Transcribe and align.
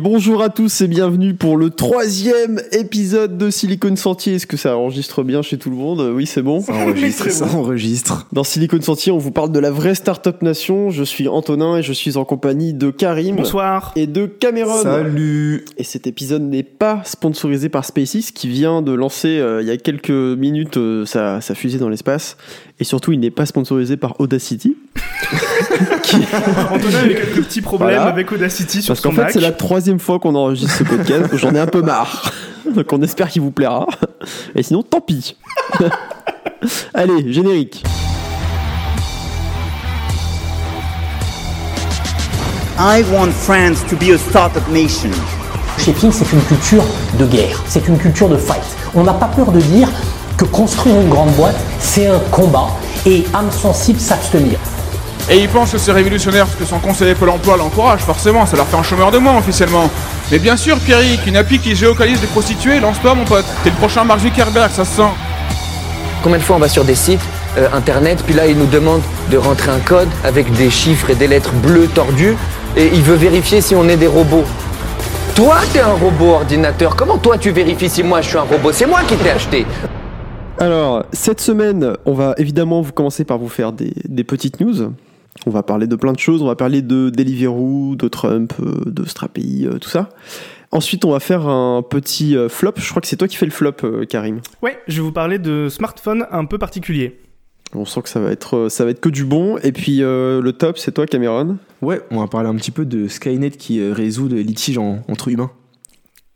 Bonjour 0.00 0.42
à 0.42 0.48
tous 0.48 0.80
et 0.80 0.86
bienvenue 0.86 1.34
pour 1.34 1.56
le 1.56 1.70
troisième 1.70 2.60
épisode 2.70 3.36
de 3.36 3.50
Silicon 3.50 3.96
Sentier. 3.96 4.34
Est-ce 4.34 4.46
que 4.46 4.56
ça 4.56 4.76
enregistre 4.76 5.24
bien 5.24 5.42
chez 5.42 5.58
tout 5.58 5.70
le 5.70 5.76
monde? 5.76 6.00
Oui, 6.14 6.24
c'est 6.24 6.42
bon? 6.42 6.60
Ça 6.60 6.72
enregistre, 6.74 7.28
ça 7.30 7.46
enregistre. 7.46 8.28
Dans 8.32 8.44
Silicon 8.44 8.80
Sentier, 8.80 9.10
on 9.10 9.18
vous 9.18 9.32
parle 9.32 9.50
de 9.50 9.58
la 9.58 9.72
vraie 9.72 9.96
startup 9.96 10.40
nation. 10.42 10.90
Je 10.90 11.02
suis 11.02 11.26
Antonin 11.26 11.78
et 11.78 11.82
je 11.82 11.92
suis 11.92 12.16
en 12.16 12.24
compagnie 12.24 12.74
de 12.74 12.90
Karim. 12.90 13.36
Bonsoir. 13.36 13.92
Et 13.96 14.06
de 14.06 14.26
Cameron. 14.26 14.82
Salut. 14.82 15.64
Et 15.78 15.84
cet 15.84 16.06
épisode 16.06 16.42
n'est 16.42 16.62
pas 16.62 17.02
sponsorisé 17.04 17.68
par 17.68 17.84
SpaceX 17.84 18.30
qui 18.32 18.46
vient 18.46 18.82
de 18.82 18.92
lancer 18.92 19.38
euh, 19.38 19.62
il 19.62 19.68
y 19.68 19.72
a 19.72 19.76
quelques 19.78 20.10
minutes 20.10 20.76
euh, 20.76 21.06
sa, 21.06 21.40
sa 21.40 21.56
fusée 21.56 21.78
dans 21.78 21.88
l'espace. 21.88 22.36
Et 22.78 22.84
surtout, 22.84 23.10
il 23.10 23.18
n'est 23.18 23.32
pas 23.32 23.46
sponsorisé 23.46 23.96
par 23.96 24.20
Audacity. 24.20 24.76
Antonin 26.72 26.98
a 27.02 27.06
eu 27.06 27.14
quelques 27.14 27.44
petits 27.44 27.60
problèmes 27.60 27.90
Voilà. 27.96 28.10
avec 28.10 28.30
Audacity 28.32 28.82
sur 28.82 28.94
Parce 28.94 29.00
qu'en 29.02 29.12
fait, 29.12 29.32
c'est 29.32 29.40
la 29.40 29.52
troisième 29.52 29.98
fois 29.98 30.18
qu'on 30.18 30.34
enregistre 30.34 30.74
ce 30.78 30.84
podcast. 30.84 31.24
J'en 31.34 31.54
ai 31.54 31.60
un 31.60 31.66
peu 31.66 31.82
marre. 31.82 32.32
Donc 32.74 32.92
on 32.92 33.00
espère 33.02 33.28
qu'il 33.28 33.42
vous 33.42 33.50
plaira. 33.50 33.86
Et 34.54 34.62
sinon, 34.62 34.82
tant 34.82 35.00
pis. 35.00 35.36
Allez, 36.94 37.32
générique. 37.32 37.82
I 42.80 43.02
want 43.12 43.32
France 43.32 43.84
to 43.88 43.96
be 43.96 44.10
a 44.14 44.18
startup 44.18 44.66
nation. 44.70 45.10
Chez 45.78 45.92
Ping, 45.92 46.12
c'est 46.12 46.30
une 46.32 46.42
culture 46.42 46.84
de 47.18 47.24
guerre, 47.26 47.62
c'est 47.66 47.86
une 47.88 47.98
culture 47.98 48.28
de 48.28 48.36
fight. 48.36 48.62
On 48.94 49.02
n'a 49.04 49.12
pas 49.14 49.26
peur 49.26 49.50
de 49.52 49.60
dire 49.60 49.88
que 50.36 50.44
construire 50.44 51.00
une 51.00 51.08
grande 51.08 51.30
boîte, 51.32 51.56
c'est 51.80 52.06
un 52.06 52.18
combat 52.30 52.68
et 53.06 53.24
âmes 53.34 53.50
sensibles 53.50 53.98
savent 54.00 54.24
se 54.24 54.32
tenir. 54.32 54.58
Et 55.30 55.38
il 55.38 55.48
pense 55.48 55.72
que 55.72 55.78
c'est 55.78 55.92
révolutionnaire 55.92 56.46
parce 56.46 56.56
que 56.56 56.64
son 56.64 56.78
conseiller 56.78 57.14
Pôle 57.14 57.28
emploi 57.30 57.56
l'encourage, 57.56 58.00
forcément, 58.00 58.46
ça 58.46 58.56
leur 58.56 58.66
fait 58.66 58.76
un 58.76 58.82
chômeur 58.82 59.10
de 59.10 59.18
moins 59.18 59.36
officiellement. 59.36 59.90
Mais 60.30 60.38
bien 60.38 60.56
sûr, 60.56 60.78
Pierrick, 60.78 61.26
une 61.26 61.36
appli 61.36 61.58
qui 61.58 61.76
géocalise 61.76 62.20
des 62.20 62.26
prostituées, 62.28 62.80
lance-toi 62.80 63.14
mon 63.14 63.24
pote. 63.24 63.44
T'es 63.62 63.70
le 63.70 63.76
prochain 63.76 64.04
Mark 64.04 64.20
Zuckerberg, 64.20 64.70
ça 64.70 64.84
se 64.84 64.96
sent. 64.96 65.10
Combien 66.22 66.38
de 66.38 66.42
fois 66.42 66.56
on 66.56 66.58
va 66.58 66.68
sur 66.68 66.84
des 66.84 66.94
sites 66.94 67.20
euh, 67.58 67.68
internet, 67.74 68.22
puis 68.24 68.34
là 68.34 68.46
il 68.46 68.56
nous 68.56 68.66
demande 68.66 69.02
de 69.30 69.36
rentrer 69.36 69.70
un 69.70 69.80
code 69.80 70.08
avec 70.24 70.50
des 70.52 70.70
chiffres 70.70 71.10
et 71.10 71.14
des 71.14 71.26
lettres 71.26 71.52
bleues 71.52 71.88
tordues, 71.88 72.36
et 72.76 72.90
il 72.92 73.02
veut 73.02 73.14
vérifier 73.16 73.60
si 73.60 73.74
on 73.74 73.88
est 73.88 73.96
des 73.96 74.06
robots. 74.06 74.44
Toi, 75.34 75.58
t'es 75.72 75.80
un 75.80 75.92
robot 75.92 76.32
ordinateur. 76.32 76.96
Comment 76.96 77.18
toi 77.18 77.38
tu 77.38 77.50
vérifies 77.50 77.88
si 77.88 78.02
moi 78.02 78.20
je 78.20 78.28
suis 78.28 78.38
un 78.38 78.42
robot? 78.42 78.72
C'est 78.72 78.86
moi 78.86 79.00
qui 79.06 79.14
t'ai 79.14 79.30
acheté. 79.30 79.66
Alors, 80.58 81.04
cette 81.12 81.40
semaine, 81.40 81.92
on 82.04 82.14
va 82.14 82.34
évidemment 82.38 82.80
vous 82.80 82.92
commencer 82.92 83.24
par 83.24 83.38
vous 83.38 83.48
faire 83.48 83.70
des, 83.70 83.92
des 84.08 84.24
petites 84.24 84.58
news. 84.58 84.92
On 85.46 85.50
va 85.50 85.62
parler 85.62 85.86
de 85.86 85.96
plein 85.96 86.12
de 86.12 86.18
choses. 86.18 86.42
On 86.42 86.46
va 86.46 86.56
parler 86.56 86.82
de 86.82 87.10
Deliveroo, 87.10 87.94
de 87.96 88.08
Trump, 88.08 88.52
euh, 88.60 88.82
de 88.86 89.04
Strapi, 89.04 89.66
euh, 89.66 89.78
tout 89.78 89.88
ça. 89.88 90.08
Ensuite, 90.72 91.04
on 91.04 91.10
va 91.12 91.20
faire 91.20 91.46
un 91.48 91.82
petit 91.82 92.36
euh, 92.36 92.48
flop. 92.48 92.72
Je 92.76 92.88
crois 92.90 93.00
que 93.00 93.08
c'est 93.08 93.16
toi 93.16 93.28
qui 93.28 93.36
fais 93.36 93.46
le 93.46 93.52
flop, 93.52 93.72
Karim. 94.08 94.40
Ouais, 94.62 94.78
je 94.88 94.96
vais 94.96 95.02
vous 95.02 95.12
parler 95.12 95.38
de 95.38 95.68
smartphones 95.70 96.26
un 96.30 96.44
peu 96.44 96.58
particuliers. 96.58 97.20
On 97.74 97.84
sent 97.84 98.02
que 98.02 98.08
ça 98.08 98.18
va 98.20 98.30
être, 98.32 98.68
ça 98.68 98.84
va 98.84 98.90
être 98.90 99.00
que 99.00 99.08
du 99.10 99.24
bon. 99.24 99.58
Et 99.58 99.72
puis 99.72 100.02
euh, 100.02 100.40
le 100.42 100.52
top, 100.52 100.78
c'est 100.78 100.92
toi, 100.92 101.06
Cameron. 101.06 101.58
Ouais, 101.82 102.00
on 102.10 102.18
va 102.20 102.26
parler 102.26 102.48
un 102.48 102.56
petit 102.56 102.70
peu 102.70 102.84
de 102.84 103.08
Skynet 103.08 103.50
qui 103.52 103.80
résout 103.90 104.28
des 104.28 104.42
litiges 104.42 104.78
en- 104.78 105.00
entre 105.08 105.28
humains. 105.28 105.50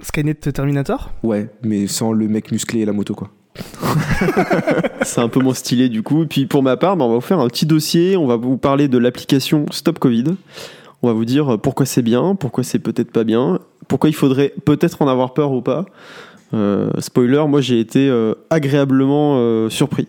Skynet 0.00 0.34
Terminator? 0.34 1.10
Ouais, 1.22 1.48
mais 1.62 1.86
sans 1.86 2.12
le 2.12 2.28
mec 2.28 2.52
musclé 2.52 2.80
et 2.80 2.84
la 2.84 2.92
moto, 2.92 3.14
quoi. 3.14 3.30
C'est 5.02 5.20
un 5.20 5.28
peu 5.28 5.40
moins 5.40 5.54
stylé 5.54 5.88
du 5.88 6.02
coup. 6.02 6.26
Puis 6.26 6.46
pour 6.46 6.62
ma 6.62 6.76
part, 6.76 6.96
bah, 6.96 7.04
on 7.04 7.08
va 7.08 7.14
vous 7.16 7.20
faire 7.20 7.40
un 7.40 7.48
petit 7.48 7.66
dossier. 7.66 8.16
On 8.16 8.26
va 8.26 8.36
vous 8.36 8.56
parler 8.56 8.88
de 8.88 8.98
l'application 8.98 9.66
Stop 9.70 9.98
Covid. 9.98 10.24
On 11.02 11.08
va 11.08 11.12
vous 11.14 11.24
dire 11.24 11.58
pourquoi 11.60 11.84
c'est 11.84 12.02
bien, 12.02 12.36
pourquoi 12.36 12.62
c'est 12.62 12.78
peut-être 12.78 13.10
pas 13.10 13.24
bien, 13.24 13.58
pourquoi 13.88 14.08
il 14.08 14.14
faudrait 14.14 14.54
peut-être 14.64 15.02
en 15.02 15.08
avoir 15.08 15.34
peur 15.34 15.52
ou 15.52 15.60
pas. 15.60 15.84
Euh, 16.54 16.90
spoiler, 16.98 17.44
moi 17.48 17.60
j'ai 17.60 17.80
été 17.80 18.08
euh, 18.08 18.34
agréablement 18.50 19.36
euh, 19.38 19.68
surpris. 19.70 20.06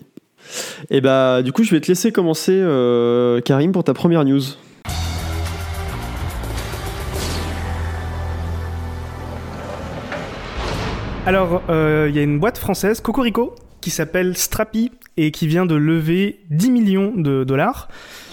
Et 0.89 1.01
bah 1.01 1.41
du 1.41 1.51
coup 1.51 1.63
je 1.63 1.71
vais 1.71 1.79
te 1.79 1.87
laisser 1.87 2.11
commencer 2.11 2.53
euh, 2.53 3.39
Karim 3.41 3.71
pour 3.71 3.83
ta 3.83 3.93
première 3.93 4.25
news. 4.25 4.41
Alors, 11.25 11.63
euh, 11.69 12.07
il 12.09 12.15
y 12.15 12.19
a 12.19 12.21
une 12.21 12.37
boîte 12.37 12.57
française, 12.57 12.99
Cocorico, 12.99 13.55
qui 13.79 13.91
s'appelle 13.91 14.35
Strapi 14.35 14.91
et 15.15 15.31
qui 15.31 15.47
vient 15.47 15.65
de 15.65 15.75
lever 15.75 16.41
10 16.49 16.69
millions 16.69 17.13
de 17.15 17.45
dollars. 17.45 17.87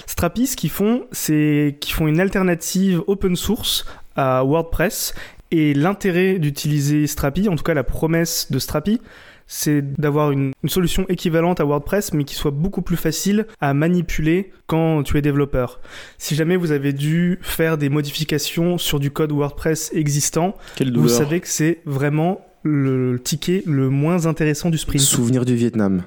Strapi, 0.07 0.49
ce 0.49 0.57
qu'ils 0.57 0.71
font, 0.71 1.05
c'est 1.13 1.77
qu'ils 1.81 1.95
font 1.95 2.09
une 2.09 2.19
alternative 2.19 3.03
open 3.07 3.37
source 3.37 3.87
à 4.17 4.43
WordPress. 4.43 5.15
Et 5.53 5.73
l'intérêt 5.73 6.41
d'utiliser 6.41 7.07
Strapi, 7.07 7.49
en 7.49 7.55
tout 7.55 7.63
cas 7.63 7.75
la 7.75 7.85
promesse 7.85 8.51
de 8.51 8.59
Strapi, 8.59 9.01
c'est 9.47 9.83
d'avoir 10.01 10.33
une, 10.33 10.53
une 10.63 10.69
solution 10.69 11.07
équivalente 11.09 11.61
à 11.61 11.65
WordPress, 11.65 12.13
mais 12.13 12.25
qui 12.25 12.35
soit 12.35 12.51
beaucoup 12.51 12.83
plus 12.83 12.97
facile 12.97 13.47
à 13.61 13.73
manipuler 13.73 14.51
quand 14.67 15.05
tu 15.05 15.17
es 15.17 15.23
développeur. 15.23 15.81
Si 16.19 16.35
jamais 16.35 16.57
vous 16.57 16.73
avez 16.73 16.93
dû 16.93 17.39
faire 17.43 17.79
des 17.79 17.89
modifications 17.89 18.79
sur 18.79 18.99
du 18.99 19.13
code 19.13 19.31
WordPress 19.31 19.93
existant, 19.95 20.57
vous 20.81 21.09
savez 21.09 21.41
que 21.41 21.49
c'est 21.49 21.83
vraiment 21.85 22.45
le 22.63 23.19
ticket 23.19 23.63
le 23.67 23.89
moins 23.89 24.27
intéressant 24.27 24.71
du 24.71 24.79
sprint. 24.79 25.03
Souvenir 25.03 25.45
du 25.45 25.55
Vietnam. 25.55 26.03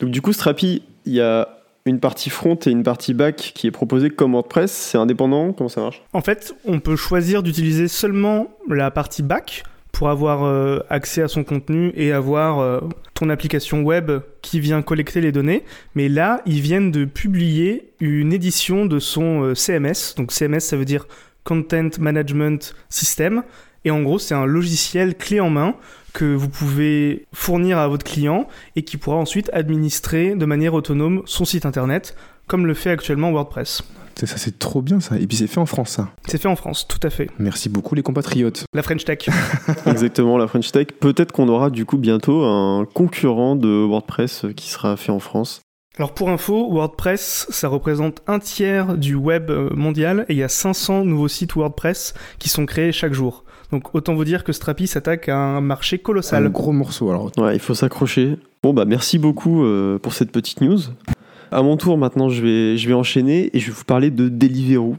Donc 0.00 0.10
du 0.10 0.22
coup 0.22 0.32
Strapi, 0.32 0.82
il 1.06 1.12
y 1.12 1.20
a 1.20 1.48
une 1.86 2.00
partie 2.00 2.30
front 2.30 2.58
et 2.66 2.70
une 2.70 2.82
partie 2.82 3.14
back 3.14 3.52
qui 3.54 3.66
est 3.66 3.70
proposée 3.70 4.10
comme 4.10 4.32
WordPress. 4.32 4.70
C'est 4.70 4.98
indépendant? 4.98 5.52
Comment 5.52 5.68
ça 5.68 5.80
marche? 5.80 6.02
En 6.12 6.20
fait, 6.20 6.54
on 6.64 6.80
peut 6.80 6.96
choisir 6.96 7.42
d'utiliser 7.42 7.88
seulement 7.88 8.48
la 8.68 8.90
partie 8.90 9.22
back 9.22 9.64
pour 9.92 10.10
avoir 10.10 10.44
euh, 10.44 10.80
accès 10.90 11.22
à 11.22 11.28
son 11.28 11.42
contenu 11.44 11.92
et 11.96 12.12
avoir 12.12 12.60
euh, 12.60 12.80
ton 13.14 13.30
application 13.30 13.82
web 13.82 14.12
qui 14.42 14.60
vient 14.60 14.82
collecter 14.82 15.20
les 15.20 15.32
données. 15.32 15.64
Mais 15.94 16.08
là, 16.08 16.42
ils 16.46 16.60
viennent 16.60 16.92
de 16.92 17.04
publier 17.04 17.90
une 18.00 18.32
édition 18.32 18.86
de 18.86 18.98
son 18.98 19.42
euh, 19.42 19.54
CMS. 19.54 20.14
Donc 20.16 20.30
CMS, 20.30 20.60
ça 20.60 20.76
veut 20.76 20.84
dire 20.84 21.06
Content 21.42 21.90
Management 21.98 22.74
System. 22.90 23.42
Et 23.84 23.90
en 23.90 24.02
gros, 24.02 24.18
c'est 24.18 24.34
un 24.34 24.44
logiciel 24.44 25.16
clé 25.16 25.40
en 25.40 25.50
main 25.50 25.74
que 26.12 26.24
vous 26.34 26.48
pouvez 26.48 27.26
fournir 27.32 27.78
à 27.78 27.88
votre 27.88 28.04
client 28.04 28.48
et 28.76 28.82
qui 28.82 28.96
pourra 28.96 29.16
ensuite 29.16 29.50
administrer 29.52 30.34
de 30.34 30.44
manière 30.46 30.74
autonome 30.74 31.22
son 31.26 31.44
site 31.44 31.66
internet, 31.66 32.16
comme 32.46 32.66
le 32.66 32.74
fait 32.74 32.90
actuellement 32.90 33.30
WordPress. 33.30 33.82
C'est- 34.14 34.26
Ça, 34.26 34.36
c'est 34.36 34.58
trop 34.58 34.82
bien, 34.82 34.98
ça. 34.98 35.16
Et 35.16 35.26
puis 35.28 35.36
c'est 35.36 35.46
fait 35.46 35.60
en 35.60 35.66
France, 35.66 35.90
ça. 35.90 36.08
C'est 36.26 36.38
fait 36.42 36.48
en 36.48 36.56
France, 36.56 36.88
tout 36.88 36.98
à 37.04 37.10
fait. 37.10 37.30
Merci 37.38 37.68
beaucoup, 37.68 37.94
les 37.94 38.02
compatriotes. 38.02 38.64
La 38.74 38.82
French 38.82 39.04
Tech. 39.04 39.28
Exactement, 39.86 40.36
la 40.38 40.48
French 40.48 40.72
Tech. 40.72 40.88
Peut-être 40.98 41.30
qu'on 41.30 41.48
aura 41.48 41.70
du 41.70 41.84
coup 41.84 41.98
bientôt 41.98 42.42
un 42.44 42.84
concurrent 42.92 43.54
de 43.54 43.68
WordPress 43.68 44.46
qui 44.56 44.68
sera 44.70 44.96
fait 44.96 45.12
en 45.12 45.20
France. 45.20 45.60
Alors 45.98 46.14
pour 46.14 46.30
info, 46.30 46.68
WordPress, 46.72 47.46
ça 47.50 47.66
représente 47.68 48.22
un 48.28 48.38
tiers 48.38 48.96
du 48.96 49.14
web 49.16 49.50
euh, 49.50 49.68
mondial 49.74 50.26
et 50.28 50.32
il 50.34 50.38
y 50.38 50.44
a 50.44 50.48
500 50.48 51.04
nouveaux 51.04 51.26
sites 51.28 51.54
WordPress 51.54 52.14
qui 52.38 52.48
sont 52.48 52.66
créés 52.66 52.92
chaque 52.92 53.12
jour. 53.12 53.44
Donc 53.70 53.94
autant 53.94 54.14
vous 54.14 54.24
dire 54.24 54.44
que 54.44 54.52
Strapi 54.52 54.86
s'attaque 54.86 55.28
à 55.28 55.36
un 55.36 55.60
marché 55.60 55.96
Un 55.96 56.02
colossal. 56.02 56.48
gros 56.50 56.72
morceau, 56.72 57.10
alors. 57.10 57.30
Ouais, 57.36 57.54
il 57.54 57.60
faut 57.60 57.74
s'accrocher. 57.74 58.36
Bon, 58.62 58.72
bah 58.72 58.86
merci 58.86 59.18
beaucoup 59.18 59.62
euh, 59.64 59.98
pour 59.98 60.14
cette 60.14 60.32
petite 60.32 60.62
news. 60.62 60.78
À 61.50 61.62
mon 61.62 61.76
tour, 61.76 61.98
maintenant, 61.98 62.28
je 62.30 62.42
vais, 62.42 62.76
je 62.78 62.88
vais 62.88 62.94
enchaîner 62.94 63.50
et 63.54 63.60
je 63.60 63.66
vais 63.66 63.72
vous 63.72 63.84
parler 63.84 64.10
de 64.10 64.28
Deliveroo. 64.28 64.96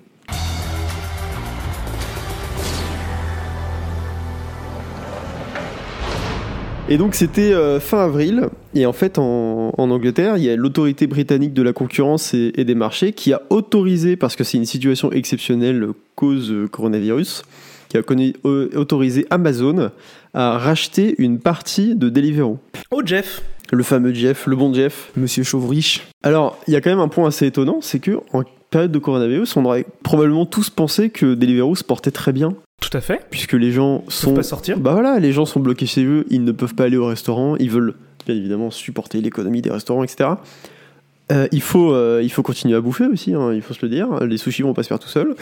Et 6.91 6.97
donc 6.97 7.13
c'était 7.13 7.53
euh, 7.53 7.79
fin 7.79 8.03
avril, 8.03 8.47
et 8.73 8.87
en 8.87 8.93
fait 8.93 9.19
en, 9.19 9.71
en 9.77 9.91
Angleterre, 9.91 10.37
il 10.37 10.43
y 10.43 10.49
a 10.49 10.55
l'autorité 10.55 11.05
britannique 11.05 11.53
de 11.53 11.61
la 11.61 11.71
concurrence 11.71 12.33
et, 12.33 12.51
et 12.55 12.65
des 12.65 12.73
marchés 12.73 13.13
qui 13.13 13.31
a 13.31 13.43
autorisé, 13.51 14.15
parce 14.15 14.35
que 14.35 14.43
c'est 14.43 14.57
une 14.57 14.65
situation 14.65 15.11
exceptionnelle 15.11 15.89
cause 16.15 16.51
euh, 16.51 16.67
coronavirus, 16.67 17.43
qui 17.89 17.97
a 17.97 18.01
connu- 18.01 18.33
euh, 18.45 18.69
autorisé 18.75 19.25
Amazon 19.29 19.91
à 20.33 20.57
racheter 20.57 21.15
une 21.17 21.39
partie 21.39 21.95
de 21.95 22.07
Deliveroo. 22.09 22.57
Oh 22.91 23.01
Jeff 23.03 23.41
Le 23.71 23.83
fameux 23.83 24.13
Jeff, 24.13 24.45
le 24.47 24.55
bon 24.55 24.73
Jeff. 24.73 25.11
Monsieur 25.17 25.43
Chauvrich. 25.43 26.07
Alors, 26.23 26.57
il 26.67 26.73
y 26.73 26.77
a 26.77 26.81
quand 26.81 26.89
même 26.91 26.99
un 26.99 27.07
point 27.07 27.27
assez 27.27 27.45
étonnant, 27.47 27.79
c'est 27.81 27.99
que 27.99 28.19
en 28.33 28.43
période 28.69 28.91
de 28.91 28.99
coronavirus, 28.99 29.57
on 29.57 29.65
aurait 29.65 29.85
probablement 30.03 30.45
tous 30.45 30.69
pensé 30.69 31.09
que 31.09 31.33
Deliveroo 31.33 31.75
se 31.75 31.83
portait 31.83 32.11
très 32.11 32.31
bien, 32.31 32.53
Tout 32.81 32.95
à 32.95 33.01
fait. 33.01 33.25
puisque 33.31 33.53
les 33.53 33.71
gens 33.71 34.03
Ils 34.07 34.13
sont 34.13 34.27
peuvent 34.27 34.37
pas 34.37 34.43
sortir. 34.43 34.77
bah 34.79 34.93
voilà, 34.93 35.19
les 35.19 35.31
gens 35.31 35.45
sont 35.45 35.59
bloqués 35.59 35.87
chez 35.87 36.03
eux, 36.05 36.25
ils 36.29 36.43
ne 36.43 36.51
peuvent 36.51 36.75
pas 36.75 36.83
aller 36.85 36.97
au 36.97 37.07
restaurant, 37.07 37.55
ils 37.57 37.71
veulent 37.71 37.95
bien 38.27 38.35
évidemment 38.35 38.69
supporter 38.69 39.21
l'économie 39.21 39.61
des 39.63 39.71
restaurants, 39.71 40.03
etc. 40.03 40.29
Euh, 41.31 41.47
il, 41.51 41.61
faut, 41.61 41.93
euh, 41.93 42.21
il 42.23 42.29
faut 42.31 42.41
continuer 42.41 42.75
à 42.75 42.81
bouffer 42.81 43.05
aussi, 43.05 43.35
hein, 43.35 43.53
il 43.53 43.61
faut 43.61 43.73
se 43.75 43.79
le 43.83 43.89
dire. 43.89 44.07
Les 44.25 44.37
sushis 44.37 44.63
vont 44.63 44.73
pas 44.73 44.81
se 44.81 44.87
faire 44.87 44.97
tout 44.99 45.07
seuls. 45.09 45.35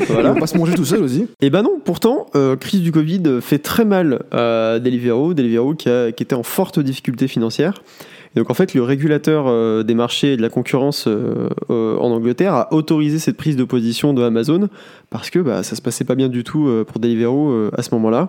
On 0.00 0.04
voilà. 0.12 0.32
va 0.32 0.40
pas 0.40 0.46
se 0.46 0.56
manger 0.56 0.74
tout 0.74 0.84
seul 0.84 1.02
aussi. 1.02 1.26
Et 1.40 1.50
ben 1.50 1.62
non, 1.62 1.80
pourtant, 1.84 2.26
euh, 2.36 2.54
crise 2.56 2.80
du 2.80 2.92
Covid 2.92 3.22
fait 3.40 3.58
très 3.58 3.84
mal 3.84 4.22
à 4.30 4.78
Deliveroo, 4.78 5.34
Deliveroo 5.34 5.74
qui, 5.74 5.88
a- 5.88 6.12
qui 6.12 6.22
était 6.22 6.36
en 6.36 6.44
forte 6.44 6.78
difficulté 6.78 7.26
financière. 7.26 7.82
Et 8.36 8.38
donc 8.40 8.50
en 8.50 8.54
fait, 8.54 8.72
le 8.74 8.82
régulateur 8.82 9.46
euh, 9.48 9.82
des 9.82 9.94
marchés 9.94 10.34
et 10.34 10.36
de 10.36 10.42
la 10.42 10.48
concurrence 10.48 11.08
en 11.68 12.10
Angleterre 12.12 12.54
a 12.54 12.72
autorisé 12.72 13.18
cette 13.18 13.36
prise 13.36 13.56
de 13.56 13.64
position 13.64 14.14
de 14.14 14.22
Amazon 14.22 14.68
parce 15.10 15.28
que 15.28 15.38
bah, 15.40 15.62
ça 15.64 15.74
se 15.76 15.82
passait 15.82 16.04
pas 16.04 16.14
bien 16.14 16.28
du 16.28 16.44
tout 16.44 16.68
pour 16.86 17.00
Deliveroo 17.00 17.68
à 17.76 17.82
ce 17.82 17.92
moment-là. 17.96 18.28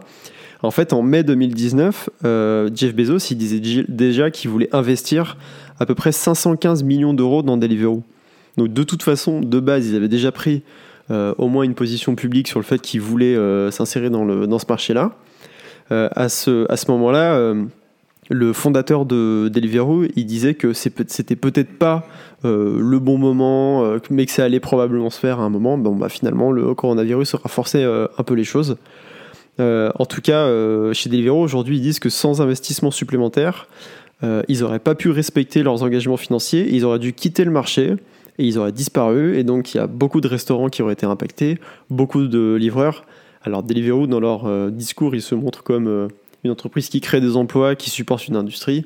En 0.63 0.71
fait, 0.71 0.93
en 0.93 1.01
mai 1.01 1.23
2019, 1.23 2.09
euh, 2.23 2.69
Jeff 2.73 2.95
Bezos 2.95 3.35
disait 3.35 3.83
déjà 3.89 4.31
qu'il 4.31 4.49
voulait 4.49 4.73
investir 4.73 5.37
à 5.77 5.85
peu 5.85 5.93
près 5.93 6.13
515 6.13 6.83
millions 6.83 7.13
d'euros 7.13 7.43
dans 7.43 7.57
Deliveroo. 7.57 8.01
Donc 8.55 8.71
de 8.71 8.83
toute 8.83 9.03
façon, 9.03 9.41
de 9.41 9.59
base, 9.59 9.89
ils 9.89 9.95
avaient 9.97 10.07
déjà 10.07 10.31
pris 10.31 10.63
euh, 11.11 11.33
au 11.37 11.49
moins 11.49 11.63
une 11.63 11.75
position 11.75 12.15
publique 12.15 12.47
sur 12.47 12.59
le 12.59 12.63
fait 12.63 12.79
qu'ils 12.79 13.01
voulaient 13.01 13.35
euh, 13.35 13.71
s'insérer 13.71 14.09
dans, 14.09 14.59
ce 14.59 14.65
marché-là. 14.69 15.11
À 15.89 16.29
ce, 16.29 16.91
moment-là, 16.91 17.53
le 18.29 18.53
fondateur 18.53 19.05
de 19.05 19.49
Deliveroo, 19.53 20.05
il 20.15 20.25
disait 20.25 20.55
que 20.55 20.71
c'était 20.73 21.35
peut-être 21.35 21.77
pas 21.77 22.07
le 22.43 22.97
bon 22.97 23.17
moment, 23.17 23.97
mais 24.09 24.25
que 24.25 24.31
ça 24.31 24.45
allait 24.45 24.61
probablement 24.61 25.11
se 25.11 25.19
faire 25.19 25.39
à 25.39 25.43
un 25.43 25.49
moment. 25.49 25.77
Bon, 25.77 25.93
bah, 25.93 26.09
finalement, 26.09 26.51
le 26.51 26.73
coronavirus 26.73 27.35
aura 27.35 27.49
forcé 27.49 27.83
un 27.83 28.23
peu 28.23 28.33
les 28.33 28.45
choses. 28.45 28.77
Euh, 29.59 29.91
en 29.99 30.05
tout 30.05 30.21
cas, 30.21 30.45
euh, 30.45 30.93
chez 30.93 31.09
Deliveroo, 31.09 31.41
aujourd'hui, 31.41 31.77
ils 31.77 31.81
disent 31.81 31.99
que 31.99 32.09
sans 32.09 32.41
investissement 32.41 32.91
supplémentaire, 32.91 33.67
euh, 34.23 34.41
ils 34.47 34.61
n'auraient 34.61 34.79
pas 34.79 34.95
pu 34.95 35.09
respecter 35.09 35.63
leurs 35.63 35.83
engagements 35.83 36.17
financiers, 36.17 36.67
ils 36.73 36.85
auraient 36.85 36.99
dû 36.99 37.13
quitter 37.13 37.43
le 37.43 37.51
marché 37.51 37.95
et 38.39 38.47
ils 38.47 38.57
auraient 38.57 38.71
disparu. 38.71 39.37
Et 39.37 39.43
donc, 39.43 39.73
il 39.73 39.77
y 39.77 39.79
a 39.79 39.87
beaucoup 39.87 40.21
de 40.21 40.27
restaurants 40.27 40.69
qui 40.69 40.81
auraient 40.81 40.93
été 40.93 41.05
impactés, 41.05 41.59
beaucoup 41.89 42.25
de 42.27 42.55
livreurs. 42.55 43.05
Alors, 43.43 43.61
Deliveroo, 43.61 44.07
dans 44.07 44.19
leur 44.19 44.71
discours, 44.71 45.15
ils 45.15 45.21
se 45.21 45.35
montrent 45.35 45.63
comme 45.63 46.07
une 46.43 46.51
entreprise 46.51 46.89
qui 46.89 47.01
crée 47.01 47.19
des 47.19 47.35
emplois, 47.35 47.75
qui 47.75 47.89
supporte 47.89 48.27
une 48.27 48.37
industrie. 48.37 48.85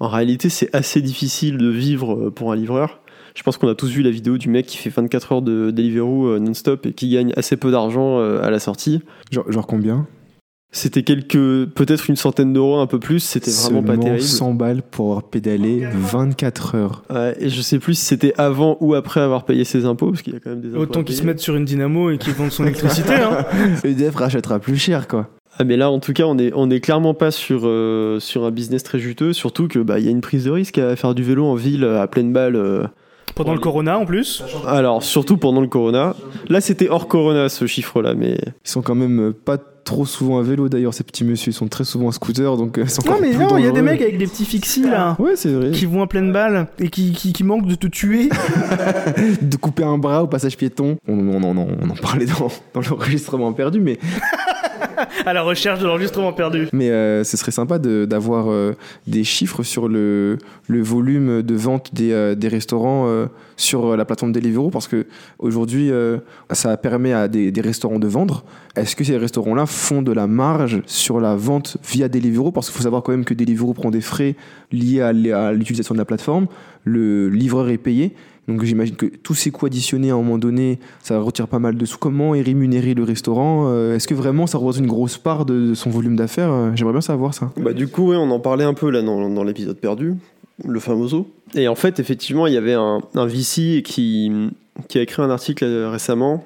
En 0.00 0.08
réalité, 0.08 0.48
c'est 0.48 0.74
assez 0.74 1.02
difficile 1.02 1.58
de 1.58 1.68
vivre 1.68 2.30
pour 2.30 2.50
un 2.50 2.56
livreur. 2.56 3.00
Je 3.38 3.44
pense 3.44 3.56
qu'on 3.56 3.68
a 3.68 3.76
tous 3.76 3.86
vu 3.86 4.02
la 4.02 4.10
vidéo 4.10 4.36
du 4.36 4.48
mec 4.48 4.66
qui 4.66 4.78
fait 4.78 4.90
24 4.90 5.32
heures 5.32 5.42
de 5.42 5.70
Deliveroo 5.70 6.26
euh, 6.26 6.38
non-stop 6.40 6.86
et 6.86 6.92
qui 6.92 7.08
gagne 7.08 7.32
assez 7.36 7.56
peu 7.56 7.70
d'argent 7.70 8.18
euh, 8.18 8.42
à 8.42 8.50
la 8.50 8.58
sortie. 8.58 9.00
Genre, 9.30 9.48
genre 9.52 9.64
combien? 9.68 10.08
C'était 10.72 11.04
quelques, 11.04 11.66
peut-être 11.66 12.10
une 12.10 12.16
centaine 12.16 12.52
d'euros, 12.52 12.78
un 12.80 12.88
peu 12.88 12.98
plus. 12.98 13.20
C'était 13.20 13.52
vraiment 13.52 13.84
pas 13.84 13.96
terrible. 13.96 14.22
100 14.22 14.54
balles 14.54 14.82
pour 14.82 15.10
avoir 15.10 15.22
pédalé 15.22 15.86
24 15.94 16.74
heures. 16.74 17.04
Ouais, 17.10 17.36
et 17.38 17.48
je 17.48 17.60
sais 17.62 17.78
plus 17.78 17.94
si 17.94 18.06
c'était 18.06 18.34
avant 18.38 18.76
ou 18.80 18.94
après 18.94 19.20
avoir 19.20 19.44
payé 19.44 19.62
ses 19.62 19.84
impôts, 19.84 20.10
parce 20.10 20.22
qu'il 20.22 20.34
y 20.34 20.36
a 20.36 20.40
quand 20.40 20.50
même 20.50 20.60
des 20.60 20.70
impôts. 20.70 20.80
Autant 20.80 21.04
qu'ils 21.04 21.14
se 21.14 21.22
mettent 21.22 21.38
sur 21.38 21.54
une 21.54 21.64
dynamo 21.64 22.10
et 22.10 22.18
qu'ils 22.18 22.34
vendent 22.34 22.50
son 22.50 22.64
électricité. 22.66 23.14
Hein. 23.14 23.46
EDF 23.84 24.16
rachètera 24.16 24.58
plus 24.58 24.78
cher, 24.78 25.06
quoi. 25.06 25.30
Ah, 25.60 25.64
mais 25.64 25.76
là, 25.76 25.90
en 25.92 26.00
tout 26.00 26.12
cas, 26.12 26.24
on 26.24 26.38
est, 26.38 26.50
on 26.56 26.70
est 26.70 26.80
clairement 26.80 27.14
pas 27.14 27.30
sur, 27.30 27.62
euh, 27.66 28.18
sur 28.18 28.44
un 28.44 28.50
business 28.50 28.82
très 28.82 28.98
juteux, 28.98 29.32
surtout 29.32 29.68
que 29.68 29.78
bah, 29.78 30.00
il 30.00 30.04
y 30.04 30.08
a 30.08 30.10
une 30.10 30.20
prise 30.22 30.44
de 30.44 30.50
risque 30.50 30.78
à 30.78 30.96
faire 30.96 31.14
du 31.14 31.22
vélo 31.22 31.44
en 31.46 31.54
ville 31.54 31.84
à 31.84 32.08
pleine 32.08 32.32
balle. 32.32 32.56
euh. 32.56 32.84
Pendant 33.38 33.54
le 33.54 33.60
corona 33.60 33.98
en 33.98 34.04
plus. 34.04 34.42
Alors, 34.66 35.02
surtout 35.02 35.36
pendant 35.38 35.60
le 35.62 35.68
corona. 35.68 36.14
Là, 36.48 36.60
c'était 36.60 36.88
hors 36.88 37.08
corona 37.08 37.48
ce 37.48 37.66
chiffre-là, 37.66 38.14
mais 38.14 38.36
Ils 38.64 38.70
sont 38.70 38.82
quand 38.82 38.94
même 38.94 39.20
euh, 39.28 39.32
pas 39.32 39.56
trop 39.84 40.04
souvent 40.04 40.38
à 40.38 40.42
vélo 40.42 40.68
d'ailleurs, 40.68 40.92
ces 40.92 41.02
petits 41.04 41.24
messieurs. 41.24 41.52
Ils 41.52 41.54
sont 41.54 41.68
très 41.68 41.84
souvent 41.84 42.08
en 42.08 42.12
scooter, 42.12 42.56
donc 42.58 42.76
euh, 42.76 42.82
ils 42.84 42.90
sont 42.90 43.00
Non 43.06 43.16
mais 43.22 43.30
plus 43.30 43.38
non, 43.38 43.56
il 43.56 43.64
y 43.64 43.68
a 43.68 43.70
des 43.70 43.80
mecs 43.80 44.02
avec 44.02 44.18
des 44.18 44.26
petits 44.26 44.44
fixies 44.44 44.82
là. 44.82 45.16
Ouais, 45.18 45.34
c'est 45.34 45.50
vrai. 45.50 45.70
Qui 45.70 45.86
vont 45.86 46.02
à 46.02 46.06
pleine 46.06 46.30
balle 46.30 46.66
et 46.78 46.90
qui, 46.90 47.12
qui, 47.12 47.32
qui 47.32 47.42
manquent 47.44 47.66
de 47.66 47.74
te 47.74 47.86
tuer. 47.86 48.28
De 49.40 49.56
couper 49.56 49.84
un 49.84 49.96
bras 49.98 50.22
au 50.22 50.26
passage 50.26 50.56
piéton. 50.56 50.96
On, 51.08 51.14
on, 51.18 51.42
on, 51.42 51.56
on- 51.56 51.68
on 51.82 51.90
en 51.90 51.94
parlait 51.94 52.26
dans, 52.26 52.48
dans 52.74 52.80
l'enregistrement 52.90 53.52
perdu, 53.54 53.80
mais, 53.80 53.98
à 55.26 55.32
la 55.32 55.42
recherche 55.42 55.80
de 55.80 55.86
l'enregistrement 55.86 56.32
perdu. 56.32 56.68
mais 56.72 56.90
euh, 56.90 57.24
ce 57.24 57.36
serait 57.36 57.52
sympa 57.52 57.78
d'avoir 57.78 58.50
euh, 58.50 58.74
des 59.06 59.24
chiffres 59.24 59.62
sur 59.62 59.88
le, 59.88 60.38
volume 60.68 61.42
de 61.42 61.54
vente 61.54 61.94
des, 61.94 62.12
euh, 62.12 62.34
restaurants 62.42 63.28
sur 63.56 63.96
la 63.96 64.04
plateforme 64.04 64.32
Deliveroo 64.32 64.70
parce 64.70 64.88
que 64.88 65.06
aujourd'hui 65.38 65.90
ça 66.52 66.76
permet 66.76 67.12
à 67.12 67.28
des, 67.28 67.52
restaurants 67.60 67.98
de 67.98 68.06
vendre. 68.06 68.44
Est-ce 68.76 68.96
que 68.96 69.04
ces 69.04 69.16
restaurants-là 69.18 69.66
font 69.66 70.02
de 70.02 70.12
la 70.12 70.26
marge 70.26 70.82
sur 70.86 71.20
la 71.20 71.34
vente 71.34 71.76
via 71.90 72.08
Deliveroo? 72.08 72.52
Parce 72.52 72.68
qu'il 72.68 72.76
faut 72.76 72.82
savoir 72.82 73.02
quand 73.02 73.12
même 73.12 73.24
que 73.24 73.34
Deliveroo 73.34 73.74
prend 73.74 73.90
des 73.90 74.00
frais 74.00 74.36
liés 74.72 75.02
à 75.02 75.52
l'utilisation 75.52 75.94
de 75.94 75.98
la 75.98 76.04
plateforme. 76.04 76.46
Le 76.84 77.28
livreur 77.28 77.68
est 77.68 77.78
payé. 77.78 78.14
Donc 78.48 78.64
j'imagine 78.64 78.96
que 78.96 79.06
tous 79.06 79.34
ces 79.34 79.50
coûts 79.50 79.66
additionnés 79.66 80.10
à 80.10 80.14
un 80.14 80.16
moment 80.16 80.38
donné, 80.38 80.78
ça 81.02 81.20
retire 81.20 81.46
pas 81.46 81.58
mal 81.58 81.76
de 81.76 81.84
sous. 81.84 81.98
Comment 81.98 82.34
est 82.34 82.40
rémunéré 82.40 82.94
le 82.94 83.04
restaurant 83.04 83.66
Euh, 83.68 83.94
Est-ce 83.94 84.08
que 84.08 84.14
vraiment 84.14 84.46
ça 84.46 84.56
représente 84.56 84.82
une 84.84 84.88
grosse 84.88 85.18
part 85.18 85.44
de, 85.44 85.74
son 85.74 85.90
volume 85.90 86.16
d'affaires 86.16 86.50
Euh, 86.50 86.70
J'aimerais 86.74 86.94
bien 86.94 87.02
savoir 87.02 87.34
ça. 87.34 87.52
Bah, 87.58 87.74
du 87.74 87.88
coup, 87.88 88.08
ouais, 88.08 88.16
on 88.16 88.30
en 88.30 88.40
parlait 88.40 88.64
un 88.64 88.72
peu 88.72 88.90
là 88.90 89.02
dans, 89.02 89.44
l'épisode 89.44 89.76
perdu, 89.76 90.14
le 90.64 90.80
famoso. 90.80 91.28
Et 91.54 91.68
en 91.68 91.74
fait, 91.74 92.00
effectivement, 92.00 92.46
il 92.46 92.54
y 92.54 92.56
avait 92.56 92.72
un, 92.72 93.02
un 93.14 93.26
VC 93.26 93.82
qui, 93.84 94.32
qui 94.88 94.98
a 94.98 95.02
écrit 95.02 95.20
un 95.22 95.30
article 95.30 95.64
euh, 95.64 95.90
récemment. 95.90 96.42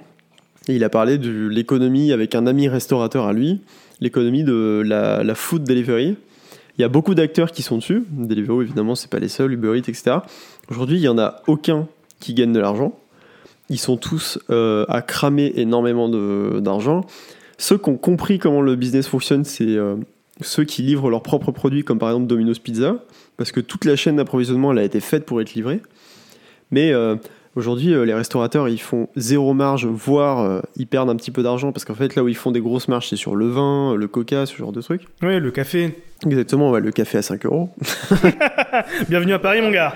Et 0.69 0.75
il 0.75 0.83
a 0.83 0.89
parlé 0.89 1.19
de 1.19 1.49
l'économie 1.49 2.13
avec 2.13 2.35
un 2.35 2.47
ami 2.49 2.69
restaurateur 2.69 3.27
à 3.27 3.33
lui, 3.33 3.61
l'économie 4.01 4.45
de 4.45 4.83
la 4.85 5.35
food 5.35 5.65
delivery. 5.65 6.17
Il 6.79 6.83
y 6.83 6.85
a 6.85 6.89
beaucoup 6.89 7.15
d'acteurs 7.15 7.53
qui 7.53 7.63
sont 7.63 7.77
dessus. 7.77 8.05
Deliveroo, 8.11 8.63
évidemment, 8.63 8.95
c'est 8.95 9.11
pas 9.11 9.19
les 9.19 9.29
seuls, 9.29 9.53
Uber 9.53 9.79
Eats, 9.79 9.89
etc. 9.89 10.17
Aujourd'hui, 10.71 10.97
il 10.97 11.03
y 11.03 11.09
en 11.09 11.19
a 11.19 11.43
aucun 11.47 11.87
qui 12.21 12.35
gagne 12.35 12.53
de 12.53 12.61
l'argent. 12.61 12.99
Ils 13.69 13.79
sont 13.79 13.97
tous 13.97 14.39
euh, 14.51 14.85
à 14.89 15.03
cramer 15.03 15.53
énormément 15.57 16.09
d'argent. 16.61 17.03
Ceux 17.59 17.79
qui 17.79 17.91
ont 17.91 17.97
compris 17.97 18.39
comment 18.39 18.61
le 18.61 18.77
business 18.77 19.07
fonctionne, 19.07 19.45
c'est 19.45 19.65
euh, 19.65 19.97
ceux 20.41 20.65
qui 20.65 20.83
livrent 20.83 21.11
leurs 21.11 21.23
propres 21.23 21.53
produits, 21.53 21.85
comme 21.85 21.99
par 21.99 22.11
exemple 22.11 22.27
Domino's 22.27 22.59
Pizza, 22.59 22.97
parce 23.37 23.53
que 23.53 23.61
toute 23.61 23.85
la 23.85 23.97
chaîne 23.97 24.17
d'approvisionnement 24.17 24.73
elle 24.73 24.79
a 24.79 24.85
été 24.85 25.01
faite 25.01 25.25
pour 25.25 25.41
être 25.41 25.55
livrée. 25.55 25.81
Mais 26.71 26.93
euh, 26.93 27.17
aujourd'hui, 27.57 27.95
euh, 27.95 28.05
les 28.05 28.15
restaurateurs 28.15 28.69
ils 28.69 28.81
font 28.81 29.09
zéro 29.17 29.55
marge, 29.55 29.87
voire 29.87 30.41
euh, 30.41 30.61
ils 30.77 30.87
perdent 30.87 31.11
un 31.11 31.17
petit 31.17 31.31
peu 31.31 31.43
d'argent, 31.43 31.73
parce 31.73 31.85
qu'en 31.85 31.95
fait, 31.95 32.15
là 32.15 32.23
où 32.23 32.29
ils 32.29 32.37
font 32.37 32.51
des 32.51 32.61
grosses 32.61 32.89
marges, 32.89 33.09
c'est 33.09 33.17
sur 33.17 33.37
le 33.37 33.49
vin, 33.49 33.95
le 33.95 34.09
coca, 34.09 34.47
ce 34.47 34.57
genre 34.57 34.73
de 34.73 34.81
trucs. 34.81 35.03
Ouais, 35.23 35.41
le 35.41 35.51
café. 35.51 35.95
Exactement, 36.27 36.71
ouais, 36.71 36.81
le 36.81 36.93
café 36.93 37.19
à 37.19 37.23
5 37.23 37.47
euros. 37.47 37.71
Bienvenue 39.09 39.33
à 39.33 39.39
Paris, 39.39 39.61
mon 39.61 39.71
gars. 39.71 39.95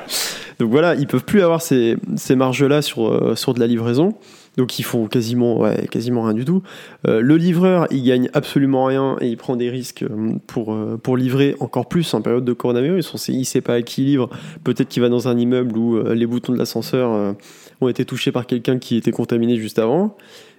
Donc 0.58 0.70
voilà, 0.70 0.94
ils 0.94 1.06
peuvent 1.06 1.24
plus 1.24 1.42
avoir 1.42 1.62
ces, 1.62 1.96
ces 2.16 2.34
marges-là 2.34 2.82
sur, 2.82 3.08
euh, 3.08 3.34
sur 3.36 3.54
de 3.54 3.60
la 3.60 3.66
livraison. 3.66 4.14
Donc 4.56 4.78
ils 4.78 4.84
font 4.84 5.06
quasiment, 5.06 5.58
ouais, 5.58 5.86
quasiment 5.90 6.22
rien 6.22 6.34
du 6.34 6.44
tout. 6.44 6.62
Euh, 7.06 7.20
le 7.20 7.36
livreur, 7.36 7.86
il 7.90 8.02
gagne 8.02 8.30
absolument 8.32 8.86
rien 8.86 9.16
et 9.20 9.28
il 9.28 9.36
prend 9.36 9.56
des 9.56 9.68
risques 9.68 10.02
euh, 10.02 10.32
pour, 10.46 10.72
euh, 10.72 10.98
pour 11.02 11.16
livrer 11.16 11.56
encore 11.60 11.88
plus 11.88 12.14
en 12.14 12.22
période 12.22 12.44
de 12.44 12.52
coronavirus. 12.52 13.28
Il 13.28 13.44
sait 13.44 13.60
pas 13.60 13.74
à 13.74 13.82
qui 13.82 14.02
il 14.02 14.06
livre. 14.06 14.30
Peut-être 14.64 14.88
qu'il 14.88 15.02
va 15.02 15.08
dans 15.08 15.28
un 15.28 15.36
immeuble 15.36 15.76
où 15.76 16.02
les 16.02 16.26
boutons 16.26 16.52
de 16.52 16.58
l'ascenseur 16.58 17.34
ont 17.80 17.88
été 17.88 18.04
touchés 18.04 18.32
par 18.32 18.46
quelqu'un 18.46 18.78
qui 18.78 18.96
était 18.96 19.10
contaminé 19.10 19.56
juste 19.56 19.78
avant. 19.78 20.16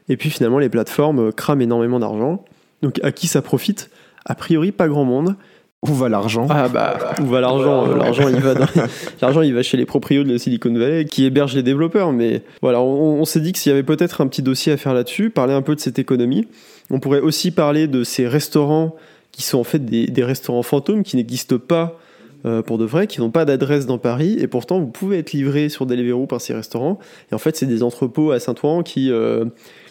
Et 0.09 0.17
puis 0.17 0.29
finalement, 0.29 0.59
les 0.59 0.69
plateformes 0.69 1.31
crament 1.31 1.61
énormément 1.61 1.99
d'argent. 1.99 2.43
Donc 2.81 2.99
à 3.03 3.11
qui 3.11 3.27
ça 3.27 3.41
profite? 3.41 3.89
A 4.25 4.35
priori, 4.35 4.71
pas 4.71 4.87
grand 4.87 5.05
monde. 5.05 5.35
Où 5.83 5.93
va 5.93 6.09
l'argent 6.09 6.47
Ah 6.49 6.67
bah, 6.69 6.97
où 7.21 7.25
va 7.25 7.39
l'argent 7.41 7.87
Euh, 7.87 7.97
L'argent, 7.97 8.27
il 8.29 8.37
va 8.39 8.55
dans- 8.55 8.65
l'argent, 9.21 9.41
il 9.41 9.53
va 9.53 9.61
chez 9.63 9.77
les 9.77 9.85
proprios 9.85 10.23
de 10.23 10.31
la 10.33 10.39
Silicon 10.39 10.73
Valley 10.73 11.05
qui 11.05 11.25
hébergent 11.25 11.55
les 11.55 11.63
développeurs. 11.63 12.11
Mais 12.11 12.41
voilà, 12.61 12.81
on, 12.81 13.19
on 13.21 13.25
s'est 13.25 13.39
dit 13.41 13.51
que 13.53 13.59
s'il 13.59 13.69
y 13.71 13.73
avait 13.73 13.83
peut-être 13.83 14.21
un 14.21 14.27
petit 14.27 14.41
dossier 14.41 14.73
à 14.73 14.77
faire 14.77 14.93
là-dessus, 14.93 15.29
parler 15.29 15.53
un 15.53 15.61
peu 15.61 15.75
de 15.75 15.79
cette 15.79 15.99
économie. 15.99 16.47
On 16.89 16.99
pourrait 16.99 17.19
aussi 17.19 17.51
parler 17.51 17.87
de 17.87 18.03
ces 18.03 18.27
restaurants 18.27 18.95
qui 19.31 19.43
sont 19.43 19.59
en 19.59 19.63
fait 19.63 19.85
des, 19.85 20.07
des 20.07 20.23
restaurants 20.23 20.63
fantômes 20.63 21.03
qui 21.03 21.15
n'existent 21.15 21.57
pas 21.59 21.99
euh, 22.45 22.61
pour 22.61 22.77
de 22.77 22.85
vrai, 22.85 23.07
qui 23.07 23.19
n'ont 23.19 23.31
pas 23.31 23.45
d'adresse 23.45 23.85
dans 23.85 23.97
Paris, 23.97 24.37
et 24.39 24.47
pourtant 24.47 24.79
vous 24.79 24.87
pouvez 24.87 25.17
être 25.19 25.33
livré 25.33 25.69
sur 25.69 25.85
Deliveroo 25.85 26.27
par 26.27 26.39
ces 26.41 26.53
restaurants. 26.53 26.99
Et 27.31 27.35
en 27.35 27.39
fait, 27.39 27.55
c'est 27.55 27.65
des 27.65 27.83
entrepôts 27.83 28.31
à 28.31 28.39
Saint-Ouen 28.39 28.83
qui 28.83 29.11
euh, 29.11 29.45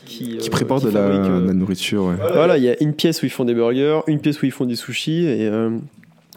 qui, 0.04 0.36
Qui 0.38 0.46
euh, 0.48 0.50
prépare 0.50 0.78
qui 0.78 0.86
de 0.86 0.90
la, 0.90 1.02
fabriquent, 1.02 1.30
euh, 1.32 1.40
de 1.42 1.46
la 1.48 1.52
nourriture, 1.54 2.04
ouais. 2.04 2.14
voilà, 2.32 2.58
il 2.58 2.64
y 2.64 2.68
a 2.68 2.80
une 2.82 2.92
pièce 2.94 3.22
où 3.22 3.26
ils 3.26 3.30
font 3.30 3.44
des 3.44 3.54
burgers, 3.54 4.00
une 4.06 4.20
pièce 4.20 4.40
où 4.40 4.46
ils 4.46 4.52
font 4.52 4.64
des 4.64 4.76
sushis, 4.76 5.24
et, 5.24 5.48
euh, 5.48 5.70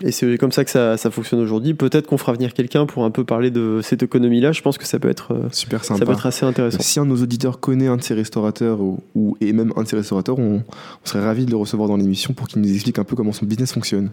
et 0.01 0.11
c'est 0.11 0.37
comme 0.39 0.51
ça 0.51 0.63
que 0.65 0.71
ça, 0.71 0.97
ça 0.97 1.11
fonctionne 1.11 1.39
aujourd'hui. 1.41 1.73
Peut-être 1.75 2.07
qu'on 2.07 2.17
fera 2.17 2.33
venir 2.33 2.53
quelqu'un 2.53 2.85
pour 2.87 3.03
un 3.03 3.11
peu 3.11 3.25
parler 3.25 3.51
de 3.51 3.81
cette 3.83 4.01
économie-là. 4.01 4.53
Je 4.53 4.61
pense 4.61 4.77
que 4.79 4.85
ça 4.87 4.97
peut 4.97 5.09
être, 5.09 5.37
Super 5.51 5.83
ça 5.83 5.93
sympa. 5.93 6.05
peut 6.05 6.13
être 6.13 6.25
assez 6.25 6.45
intéressant. 6.45 6.79
Si 6.81 6.99
un 6.99 7.05
de 7.05 7.09
nos 7.11 7.21
auditeurs 7.21 7.59
connaît 7.59 7.87
un 7.87 7.97
de 7.97 8.01
ces 8.01 8.13
restaurateurs 8.13 8.79
ou, 8.81 8.99
ou- 9.13 9.37
et 9.41 9.51
même 9.53 9.71
un 9.75 9.83
de 9.83 9.87
ces 9.89 9.97
restaurateurs, 9.97 10.39
on, 10.39 10.63
on 10.63 11.05
serait 11.07 11.21
ravis 11.23 11.45
de 11.45 11.51
le 11.51 11.57
recevoir 11.57 11.89
dans 11.89 11.97
l'émission 11.97 12.33
pour 12.33 12.47
qu'il 12.47 12.61
nous 12.61 12.73
explique 12.73 12.97
un 12.97 13.03
peu 13.03 13.15
comment 13.17 13.33
son 13.33 13.45
business 13.45 13.73
fonctionne. 13.73 14.09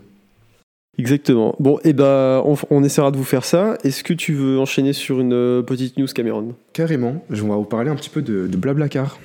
Exactement. 0.99 1.55
Bon, 1.61 1.79
et 1.85 1.93
ben, 1.93 2.43
on, 2.45 2.57
on 2.71 2.83
essaiera 2.83 3.11
de 3.11 3.17
vous 3.17 3.25
faire 3.25 3.45
ça. 3.45 3.77
Est-ce 3.85 4.03
que 4.03 4.15
tu 4.15 4.33
veux 4.33 4.59
enchaîner 4.59 4.93
sur 4.93 5.21
une 5.21 5.35
euh, 5.35 5.63
petite 5.63 5.99
news, 5.99 6.07
Cameron? 6.07 6.55
Carrément, 6.73 7.23
je 7.31 7.43
vais 7.43 7.49
vous 7.49 7.65
parler 7.65 7.91
un 7.91 7.97
petit 7.97 8.09
peu 8.09 8.23
de, 8.23 8.47
de 8.47 8.57
Blablacar. 8.57 9.19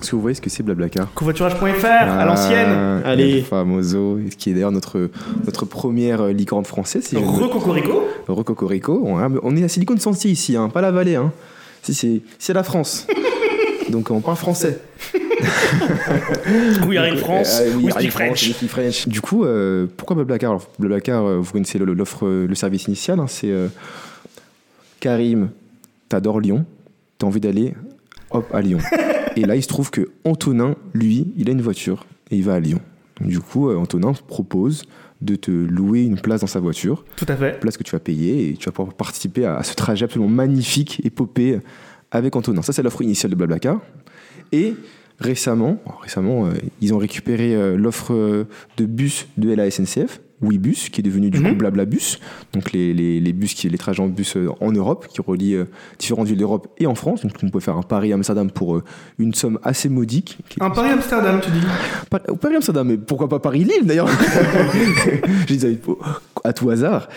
Est-ce 0.00 0.12
que 0.12 0.16
vous 0.16 0.22
voyez 0.22 0.36
ce 0.36 0.40
que 0.40 0.48
c'est 0.48 0.62
Blablacar? 0.62 1.12
Covoiturage.fr, 1.14 1.86
à 1.86 2.24
l'ancienne. 2.24 3.02
Ah, 3.04 3.08
Allez. 3.08 3.42
Famoso, 3.42 4.20
qui 4.38 4.50
est 4.50 4.54
d'ailleurs 4.54 4.70
notre, 4.70 5.10
notre 5.44 5.66
première 5.66 6.22
euh, 6.22 6.32
licorne 6.32 6.64
française. 6.64 7.04
Si 7.04 7.16
Recocorico. 7.16 8.04
Recocorico. 8.28 9.02
On, 9.04 9.56
est 9.56 9.64
à 9.64 9.68
Silicon 9.68 9.96
Santi 9.98 10.30
ici, 10.30 10.56
hein, 10.56 10.68
pas 10.68 10.80
la 10.80 10.92
vallée. 10.92 11.16
Hein. 11.16 11.32
Si, 11.82 11.92
c'est 11.92 12.22
c'est 12.38 12.52
la 12.52 12.62
France. 12.62 13.08
Donc 13.90 14.10
on 14.10 14.20
parle 14.20 14.36
français. 14.36 14.78
We 16.86 16.96
are 16.98 17.04
in 17.06 17.16
France, 17.16 17.60
Euh, 17.60 17.74
oui, 17.76 17.84
we 17.84 17.96
in 17.96 18.00
France, 18.00 18.12
French. 18.12 18.42
we 18.46 18.54
speak 18.54 18.70
French. 18.70 19.08
Du 19.08 19.20
coup, 19.20 19.44
euh, 19.44 19.86
pourquoi 19.96 20.16
Blablacar 20.16 20.50
Alors, 20.50 20.68
Blablacar, 20.78 21.24
euh, 21.24 21.38
vous 21.38 21.52
connaissez 21.52 21.78
le- 21.78 21.92
l'offre, 21.94 22.26
euh, 22.26 22.46
le 22.46 22.54
service 22.54 22.86
initial, 22.86 23.20
hein, 23.20 23.26
c'est 23.28 23.50
euh, 23.50 23.68
Karim, 25.00 25.50
t'adores 26.08 26.40
Lyon, 26.40 26.64
t'as 27.18 27.26
envie 27.26 27.40
d'aller, 27.40 27.74
hop, 28.30 28.46
à 28.52 28.60
Lyon. 28.60 28.78
et 29.36 29.42
là, 29.44 29.56
il 29.56 29.62
se 29.62 29.68
trouve 29.68 29.90
que 29.90 30.08
Antonin, 30.24 30.74
lui, 30.94 31.32
il 31.36 31.48
a 31.48 31.52
une 31.52 31.62
voiture 31.62 32.06
et 32.30 32.36
il 32.36 32.42
va 32.44 32.54
à 32.54 32.60
Lyon. 32.60 32.80
Du 33.20 33.40
coup, 33.40 33.68
euh, 33.70 33.76
Antonin 33.76 34.12
propose 34.26 34.84
de 35.22 35.34
te 35.36 35.50
louer 35.50 36.02
une 36.02 36.18
place 36.20 36.42
dans 36.42 36.46
sa 36.46 36.60
voiture, 36.60 37.04
Tout 37.16 37.24
à 37.28 37.36
fait. 37.36 37.58
place 37.58 37.76
que 37.78 37.82
tu 37.82 37.92
vas 37.92 38.00
payer 38.00 38.50
et 38.50 38.54
tu 38.56 38.66
vas 38.66 38.72
pouvoir 38.72 38.94
participer 38.94 39.46
à, 39.46 39.56
à 39.56 39.62
ce 39.62 39.74
trajet 39.74 40.04
absolument 40.04 40.30
magnifique, 40.30 41.00
épopée 41.04 41.58
avec 42.10 42.36
Antonin. 42.36 42.62
Ça, 42.62 42.72
c'est 42.72 42.82
l'offre 42.82 43.02
initiale 43.02 43.30
de 43.30 43.36
Blablacar. 43.36 43.80
Et 44.52 44.74
récemment, 45.18 45.78
récemment 46.02 46.46
euh, 46.46 46.52
ils 46.80 46.94
ont 46.94 46.98
récupéré 46.98 47.54
euh, 47.54 47.76
l'offre 47.76 48.46
de 48.76 48.86
bus 48.86 49.28
de 49.36 49.52
la 49.54 49.70
SNCF, 49.70 50.20
Ouibus, 50.42 50.90
qui 50.90 51.00
est 51.00 51.02
devenu 51.02 51.30
du 51.30 51.38
Mhm. 51.40 51.50
coup 51.50 51.54
Blablabus. 51.56 52.18
Donc 52.52 52.72
les, 52.72 52.92
les, 52.92 53.20
les 53.20 53.32
bus, 53.32 53.54
qui, 53.54 53.68
les 53.68 53.78
trajets 53.78 54.02
en 54.02 54.08
bus 54.08 54.36
euh, 54.36 54.48
en 54.60 54.70
Europe, 54.72 55.06
qui 55.08 55.20
relient 55.22 55.54
euh, 55.54 55.64
différentes 55.98 56.26
villes 56.28 56.36
d'Europe 56.38 56.68
et 56.78 56.86
en 56.86 56.94
France. 56.94 57.22
Donc 57.22 57.32
on 57.42 57.48
peut 57.48 57.60
faire 57.60 57.76
un 57.76 57.82
Paris-Amsterdam 57.82 58.50
pour 58.50 58.76
euh, 58.76 58.84
une 59.18 59.32
somme 59.34 59.58
assez 59.62 59.88
modique. 59.88 60.38
Un 60.60 60.70
Paris-Amsterdam, 60.70 61.40
tu 61.42 61.50
dis? 61.50 61.66
Pa- 62.10 62.22
au 62.28 62.36
Paris-Amsterdam, 62.36 62.86
mais 62.88 62.96
pourquoi 62.98 63.28
pas 63.28 63.38
Paris-Lille 63.38 63.84
d'ailleurs 63.84 64.08
Je 65.40 65.46
disais 65.46 65.78
à 66.44 66.52
tout 66.52 66.70
hasard. 66.70 67.08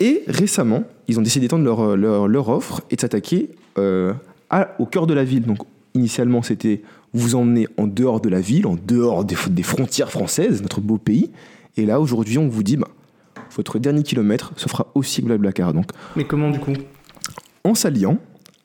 Et 0.00 0.22
récemment, 0.26 0.84
ils 1.08 1.18
ont 1.18 1.22
décidé 1.22 1.46
d'étendre 1.46 1.64
leur, 1.64 1.96
leur, 1.96 2.28
leur 2.28 2.48
offre 2.48 2.82
et 2.90 2.96
de 2.96 3.00
s'attaquer 3.00 3.50
euh, 3.78 4.12
à- 4.50 4.68
au 4.78 4.86
cœur 4.86 5.06
de 5.06 5.14
la 5.14 5.24
ville. 5.24 5.42
Donc 5.44 5.58
initialement, 5.94 6.42
c'était 6.42 6.82
vous 7.14 7.34
emmener 7.34 7.66
en 7.78 7.86
dehors 7.86 8.20
de 8.20 8.28
la 8.28 8.40
ville, 8.40 8.66
en 8.66 8.76
dehors 8.86 9.24
des, 9.24 9.36
des 9.50 9.62
frontières 9.62 10.10
françaises, 10.10 10.60
notre 10.62 10.80
beau 10.80 10.98
pays. 10.98 11.30
Et 11.78 11.86
là, 11.86 12.00
aujourd'hui, 12.00 12.38
on 12.38 12.48
vous 12.48 12.64
dit, 12.64 12.76
bah, 12.76 12.88
votre 13.56 13.78
dernier 13.78 14.02
kilomètre 14.02 14.52
se 14.56 14.68
fera 14.68 14.88
aussi 14.94 15.22
Blablacar. 15.22 15.72
Donc 15.72 15.86
Mais 16.16 16.24
comment 16.24 16.50
du 16.50 16.58
coup? 16.58 16.72
en 17.64 17.74
s'alliant 17.74 18.18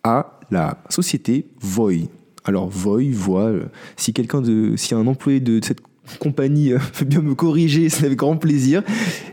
à 0.03 0.39
la 0.49 0.77
société 0.89 1.47
Voy. 1.59 2.09
Alors 2.43 2.69
Voy 2.69 3.11
voit 3.11 3.45
euh, 3.45 3.65
si 3.97 4.13
quelqu'un 4.13 4.41
de 4.41 4.75
si 4.75 4.95
un 4.95 5.07
employé 5.07 5.39
de 5.39 5.59
cette 5.63 5.79
compagnie 6.19 6.73
euh, 6.73 6.79
veut 6.95 7.05
bien 7.05 7.21
me 7.21 7.35
corriger, 7.35 7.89
c'est 7.89 8.05
avec 8.05 8.17
grand 8.17 8.37
plaisir. 8.37 8.81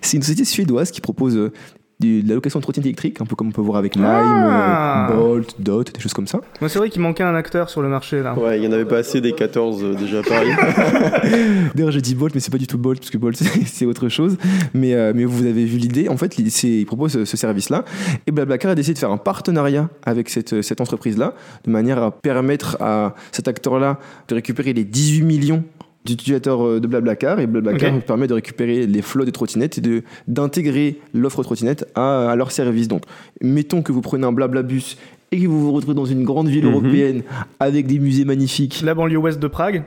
C'est 0.02 0.16
une 0.16 0.22
société 0.22 0.44
suédoise 0.44 0.90
qui 0.90 1.00
propose 1.00 1.36
euh, 1.36 1.52
de 2.00 2.26
la 2.28 2.34
location 2.34 2.58
de 2.58 2.62
trottinettes 2.62 2.86
électriques, 2.86 3.20
un 3.20 3.26
peu 3.26 3.36
comme 3.36 3.48
on 3.48 3.52
peut 3.52 3.60
voir 3.60 3.78
avec 3.78 3.94
Lime, 3.94 4.04
Ah. 4.06 5.10
euh, 5.10 5.16
Bolt, 5.16 5.54
Dot, 5.58 5.92
des 5.94 6.00
choses 6.00 6.14
comme 6.14 6.26
ça. 6.26 6.40
Moi, 6.60 6.68
c'est 6.68 6.78
vrai 6.78 6.90
qu'il 6.90 7.02
manquait 7.02 7.22
un 7.22 7.34
acteur 7.34 7.68
sur 7.70 7.82
le 7.82 7.88
marché 7.88 8.22
là. 8.22 8.34
Ouais, 8.38 8.58
il 8.58 8.64
y 8.64 8.68
en 8.68 8.72
avait 8.72 8.84
pas 8.84 8.98
assez 8.98 9.20
des 9.20 9.32
14 9.32 9.82
euh, 9.84 9.94
déjà 9.94 10.20
à 10.20 10.22
Paris. 10.22 10.50
D'ailleurs, 11.74 11.90
j'ai 11.92 12.00
dit 12.00 12.14
Bolt, 12.14 12.34
mais 12.34 12.40
c'est 12.40 12.50
pas 12.50 12.58
du 12.58 12.66
tout 12.66 12.78
Bolt, 12.78 12.98
parce 12.98 13.10
que 13.10 13.18
Bolt, 13.18 13.36
c'est 13.66 13.86
autre 13.86 14.08
chose. 14.08 14.36
Mais, 14.74 14.94
euh, 14.94 15.12
mais 15.14 15.24
vous 15.24 15.44
avez 15.46 15.64
vu 15.64 15.78
l'idée. 15.78 16.08
En 16.08 16.16
fait, 16.16 16.38
ils 16.38 16.86
proposent 16.86 17.12
ce, 17.12 17.24
ce 17.24 17.36
service-là. 17.36 17.84
Et 18.26 18.30
Blablacar 18.32 18.72
a 18.72 18.74
décidé 18.74 18.94
de 18.94 18.98
faire 18.98 19.10
un 19.10 19.16
partenariat 19.18 19.88
avec 20.04 20.28
cette, 20.28 20.62
cette 20.62 20.80
entreprise-là, 20.80 21.34
de 21.64 21.70
manière 21.70 22.02
à 22.02 22.10
permettre 22.10 22.76
à 22.80 23.14
cet 23.32 23.48
acteur-là 23.48 23.98
de 24.28 24.34
récupérer 24.34 24.72
les 24.72 24.84
18 24.84 25.22
millions 25.22 25.64
d'utilisateurs 26.04 26.64
euh, 26.66 26.80
de 26.80 26.86
Blablacar. 26.86 27.40
Et 27.40 27.46
Blablacar 27.46 27.94
Ok. 27.94 28.04
permet 28.04 28.26
de 28.26 28.34
récupérer 28.34 28.86
les 28.86 29.02
flots 29.02 29.24
de 29.24 29.30
trottinettes 29.30 29.78
et 29.78 29.80
de- 29.80 30.02
d'intégrer 30.28 30.98
l'offre 31.14 31.42
trottinette 31.42 31.86
à, 31.94 32.30
à 32.30 32.36
leur 32.36 32.50
service. 32.52 32.88
Donc, 32.88 33.02
mettons 33.42 33.82
que 33.82 33.92
vous 33.92 34.00
prenez 34.00 34.26
un 34.26 34.32
Blablabus 34.32 34.96
et 35.32 35.40
que 35.42 35.46
vous 35.46 35.60
vous 35.60 35.72
retrouvez 35.72 35.94
dans 35.94 36.06
une 36.06 36.24
grande 36.24 36.48
ville 36.48 36.64
Mhm. 36.66 36.72
européenne 36.72 37.22
avec 37.60 37.86
des 37.86 37.98
musées 37.98 38.24
magnifiques 38.24 38.80
La 38.82 38.94
banlieue 38.94 39.18
ouest 39.18 39.38
de 39.38 39.46
Prague. 39.46 39.84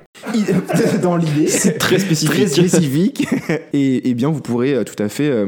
dans 1.02 1.18
l'idée. 1.18 1.48
C'est 1.48 1.78
très 1.78 2.00
spécifique. 2.00 2.36
Très 2.36 2.48
spécifique. 2.48 3.28
et, 3.74 4.10
et 4.10 4.14
bien, 4.14 4.30
vous 4.30 4.42
pourrez 4.42 4.74
euh, 4.74 4.84
tout 4.84 5.02
à 5.02 5.10
fait. 5.10 5.30
euh, 5.30 5.48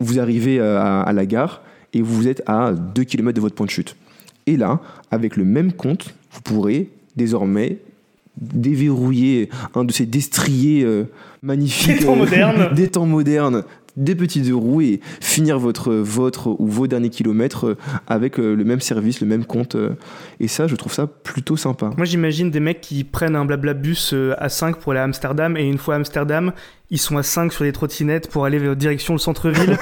vous 0.00 0.18
arrivez 0.20 0.58
euh, 0.60 0.78
à, 0.78 1.02
à 1.02 1.12
la 1.12 1.26
gare 1.26 1.62
et 1.92 2.02
vous 2.02 2.28
êtes 2.28 2.42
à 2.46 2.72
2 2.72 3.04
km 3.04 3.34
de 3.36 3.40
votre 3.40 3.54
point 3.54 3.66
de 3.66 3.70
chute. 3.70 3.96
Et 4.46 4.56
là, 4.56 4.80
avec 5.10 5.36
le 5.36 5.44
même 5.44 5.72
compte, 5.72 6.14
vous 6.32 6.40
pourrez 6.40 6.88
désormais 7.16 7.78
déverrouiller 8.40 9.50
un 9.74 9.84
de 9.84 9.92
ces 9.92 10.06
destriers 10.06 10.84
euh, 10.84 11.04
magnifiques 11.42 11.98
Des 11.98 12.04
temps 12.04 12.14
euh, 12.14 12.16
modernes. 12.16 12.68
des 12.74 12.88
temps 12.88 13.06
modernes 13.06 13.64
des 13.96 14.14
petites 14.14 14.50
roues 14.52 14.80
et 14.80 15.00
finir 15.20 15.58
votre, 15.58 15.92
votre 15.92 16.48
ou 16.48 16.66
vos 16.66 16.86
derniers 16.86 17.10
kilomètres 17.10 17.66
euh, 17.66 17.76
avec 18.06 18.38
euh, 18.38 18.54
le 18.54 18.64
même 18.64 18.80
service, 18.80 19.20
le 19.20 19.26
même 19.26 19.44
compte. 19.44 19.74
euh. 19.74 19.90
et 20.40 20.48
ça, 20.48 20.66
je 20.66 20.76
trouve 20.76 20.92
ça 20.92 21.06
plutôt 21.06 21.56
sympa. 21.56 21.90
Moi, 21.96 22.06
j'imagine 22.06 22.50
des 22.50 22.60
mecs 22.60 22.80
qui 22.80 23.04
prennent 23.04 23.36
un 23.36 23.44
blablabus 23.44 24.12
euh, 24.12 24.34
à 24.38 24.48
5 24.48 24.76
pour 24.76 24.92
aller 24.92 25.00
à 25.00 25.04
Amsterdam 25.04 25.56
et 25.56 25.68
une 25.68 25.78
fois 25.78 25.94
à 25.94 25.96
Amsterdam, 25.98 26.52
ils 26.92 26.98
sont 26.98 27.16
à 27.16 27.22
5 27.22 27.52
sur 27.54 27.64
les 27.64 27.72
trottinettes 27.72 28.28
pour 28.28 28.44
aller 28.44 28.58
vers 28.58 28.76
direction 28.76 29.14
le 29.14 29.18
centre-ville. 29.18 29.78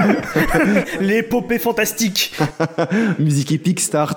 L'épopée 1.00 1.58
fantastique. 1.58 2.32
Musique 3.18 3.50
épique 3.50 3.80
starts. 3.80 4.14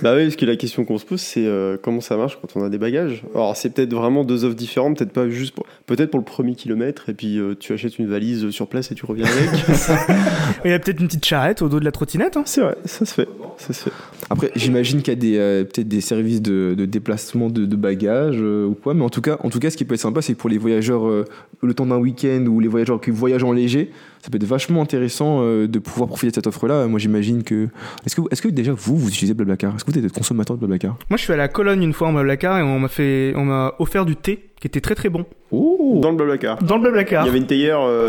Bah 0.00 0.14
oui, 0.14 0.26
parce 0.26 0.36
que 0.36 0.46
la 0.46 0.54
question 0.54 0.84
qu'on 0.84 0.96
se 0.96 1.04
pose, 1.04 1.20
c'est 1.20 1.44
euh, 1.44 1.76
comment 1.82 2.00
ça 2.00 2.16
marche 2.16 2.38
quand 2.40 2.56
on 2.58 2.64
a 2.64 2.68
des 2.68 2.78
bagages? 2.78 3.24
Alors, 3.34 3.56
c'est 3.56 3.70
peut-être 3.70 3.92
vraiment 3.92 4.22
deux 4.22 4.44
offres 4.44 4.54
différentes, 4.54 4.98
peut-être 4.98 5.12
pas 5.12 5.28
juste 5.28 5.52
pour, 5.54 5.66
peut-être 5.86 6.12
pour 6.12 6.20
le 6.20 6.24
premier 6.24 6.54
kilomètre, 6.54 7.08
et 7.08 7.14
puis 7.14 7.38
euh, 7.38 7.56
tu 7.58 7.72
achètes 7.72 7.98
une 7.98 8.08
valise 8.08 8.50
sur 8.50 8.68
place 8.68 8.92
et 8.92 8.94
tu 8.94 9.04
reviens 9.04 9.26
avec. 9.26 9.50
Il 10.64 10.70
y 10.70 10.74
a 10.74 10.78
peut-être 10.78 11.00
une 11.00 11.08
petite 11.08 11.24
charrette 11.26 11.62
au 11.62 11.68
dos 11.68 11.80
de 11.80 11.84
la 11.84 11.92
trottinette. 11.92 12.36
hein. 12.36 12.44
c'est 12.46 12.60
vrai, 12.60 12.76
ça 12.84 13.04
se 13.04 13.12
fait. 13.12 13.28
Ça 13.58 13.72
se 13.72 13.82
fait. 13.84 13.92
Après, 14.30 14.52
j'imagine 14.54 15.02
qu'il 15.02 15.12
y 15.12 15.16
a 15.16 15.20
des, 15.20 15.36
euh, 15.36 15.64
peut-être 15.64 15.88
des 15.88 16.00
services 16.00 16.40
de, 16.40 16.74
de 16.78 16.84
déplacement 16.86 17.48
de, 17.50 17.66
de 17.66 17.76
bagages 17.76 18.38
euh, 18.38 18.66
ou 18.66 18.74
quoi, 18.74 18.94
mais 18.94 19.02
en 19.02 19.10
tout, 19.10 19.20
cas, 19.20 19.36
en 19.42 19.50
tout 19.50 19.58
cas, 19.58 19.70
ce 19.70 19.76
qui 19.76 19.84
peut 19.84 19.94
être 19.94 20.00
sympa, 20.00 20.22
c'est 20.22 20.34
que 20.34 20.38
pour 20.38 20.48
les 20.48 20.58
voyageurs, 20.58 21.06
euh, 21.08 21.24
le 21.62 21.74
temps 21.74 21.86
d'un 21.86 21.98
week-end 21.98 22.44
ou 22.46 22.60
les 22.60 22.68
voyageurs 22.68 23.00
qui 23.00 23.10
voyagent 23.10 23.44
en 23.44 23.52
léger, 23.52 23.90
ça 24.22 24.28
peut 24.30 24.36
être 24.36 24.44
vachement 24.44 24.82
intéressant 24.82 25.40
euh, 25.42 25.66
de 25.66 25.78
pouvoir 25.78 26.08
profiter 26.08 26.30
de 26.30 26.34
cette 26.34 26.46
offre-là. 26.46 26.86
Moi, 26.86 26.98
j'imagine 26.98 27.42
que. 27.42 27.68
Est-ce 28.06 28.16
que, 28.16 28.22
est-ce 28.30 28.42
que 28.42 28.48
déjà 28.48 28.72
vous, 28.76 28.96
vous 28.96 29.08
utilisez 29.08 29.34
Blablacar? 29.34 29.74
Est-ce 29.76 29.84
que 29.84 29.90
vous 29.90 29.98
êtes 30.04 30.12
consommateur 30.12 30.56
de 30.56 30.60
Blablacar? 30.60 30.96
Moi, 31.08 31.16
je 31.16 31.22
suis 31.24 31.32
allé 31.32 31.42
à 31.42 31.48
Cologne 31.48 31.82
une 31.82 31.92
fois 31.94 32.08
en 32.08 32.12
Blablacar 32.12 32.58
et 32.58 32.62
on 32.62 32.78
m'a 32.78 32.88
fait, 32.88 33.32
on 33.36 33.44
m'a 33.44 33.72
offert 33.78 34.04
du 34.04 34.16
thé 34.16 34.46
qui 34.60 34.66
était 34.66 34.82
très 34.82 34.94
très 34.94 35.08
bon. 35.08 35.24
Oh 35.52 36.00
Dans 36.02 36.10
le 36.10 36.16
Blablacar. 36.16 36.62
Dans 36.62 36.76
le 36.76 36.82
Blablacar. 36.82 37.24
Il 37.24 37.26
y 37.26 37.30
avait 37.30 37.38
une 37.38 37.46
théière. 37.46 37.80
euh, 37.80 38.08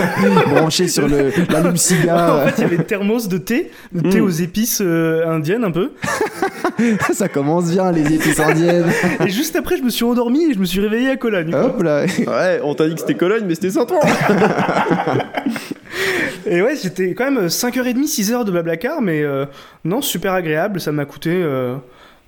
Branché 0.50 0.86
sur 0.86 1.08
le, 1.08 1.30
l'allume-cigare. 1.50 2.36
en 2.42 2.46
fait, 2.46 2.54
il 2.58 2.60
y 2.60 2.64
avait 2.64 2.76
une 2.76 2.84
thermos 2.84 3.26
de 3.28 3.36
thé, 3.38 3.72
de 3.92 4.08
thé 4.08 4.20
Mm. 4.20 4.24
aux 4.24 4.28
épices 4.30 4.80
euh, 4.80 5.26
indiennes 5.26 5.64
un 5.64 5.72
peu. 5.72 5.90
ça 7.12 7.28
commence 7.28 7.72
bien, 7.72 7.90
les 7.90 8.14
épices 8.14 8.38
indiennes. 8.38 8.86
Et 9.26 9.28
juste 9.28 9.56
après, 9.56 9.76
je 9.76 9.82
me 9.82 9.90
suis 9.90 10.04
endormi 10.04 10.44
et 10.50 10.54
je 10.54 10.58
me 10.60 10.64
suis 10.64 10.78
réveillé 10.80 11.10
à 11.10 11.16
Cologne. 11.16 11.52
Hop 11.52 11.82
là. 11.82 12.04
Ouais, 12.04 12.60
on 12.62 12.74
t'a 12.74 12.86
dit 12.86 12.94
que 12.94 13.00
c'était 13.00 13.14
Cologne, 13.14 13.42
mais 13.48 13.56
c'était 13.56 13.70
Saint-Ouen. 13.70 13.98
Et 16.46 16.62
ouais, 16.62 16.74
j'étais 16.80 17.14
quand 17.14 17.30
même 17.30 17.46
5h30, 17.46 18.04
6h 18.06 18.44
de 18.44 18.50
Blablacar, 18.50 19.00
mais 19.02 19.22
euh, 19.22 19.44
non, 19.84 20.00
super 20.02 20.32
agréable. 20.32 20.80
Ça 20.80 20.92
m'a 20.92 21.04
coûté 21.04 21.30
euh, 21.32 21.76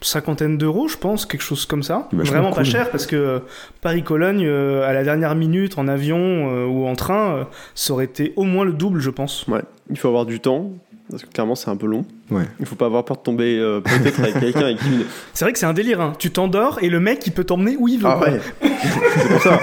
cinquantaine 0.03 0.59
d'euros, 0.59 0.89
je 0.89 0.97
pense, 0.97 1.27
quelque 1.27 1.43
chose 1.43 1.65
comme 1.67 1.83
ça. 1.83 2.09
Vraiment 2.13 2.51
pas 2.51 2.57
cool. 2.57 2.65
cher 2.65 2.91
parce 2.91 3.07
que 3.07 3.17
euh, 3.17 3.39
Paris-Cologne, 3.81 4.45
euh, 4.47 4.87
à 4.89 4.93
la 4.93 5.05
dernière 5.05 5.35
minute, 5.35 5.79
en 5.79 5.89
avion 5.89 6.19
euh, 6.19 6.67
ou 6.67 6.87
en 6.87 6.97
train, 6.97 7.35
euh, 7.35 7.45
ça 7.75 7.93
aurait 7.93 8.05
été 8.07 8.33
au 8.37 8.45
moins 8.45 8.65
le 8.65 8.73
double, 8.73 9.01
je 9.01 9.11
pense. 9.11 9.47
Ouais, 9.49 9.63
il 9.91 9.99
faut 9.99 10.09
avoir 10.09 10.27
du 10.27 10.41
temps, 10.41 10.71
parce 11.11 11.23
que 11.25 11.29
clairement, 11.31 11.55
c'est 11.55 11.71
un 11.71 11.77
peu 11.77 11.87
long. 11.87 12.05
Ouais. 12.31 12.45
Il 12.61 12.67
faut 12.67 12.77
pas 12.77 12.87
avoir 12.87 13.05
peur 13.05 13.17
de 13.19 13.23
tomber 13.23 13.59
euh, 13.59 13.81
peut-être 13.81 14.21
avec 14.21 14.39
quelqu'un 14.41 14.61
avec 14.67 14.79
qui. 14.79 15.05
C'est 15.35 15.45
vrai 15.45 15.53
que 15.53 15.59
c'est 15.59 15.67
un 15.67 15.73
délire, 15.73 16.01
hein. 16.01 16.13
Tu 16.19 16.31
t'endors 16.31 16.79
et 16.83 16.89
le 16.89 17.01
mec, 17.01 17.27
il 17.27 17.33
peut 17.33 17.45
t'emmener 17.45 17.77
où 17.79 17.89
il 17.89 17.99
veut. 17.99 18.07
Ah 18.09 18.19
ouais, 18.21 18.41
c'est 18.63 19.29
pour 19.29 19.41
ça. 19.43 19.61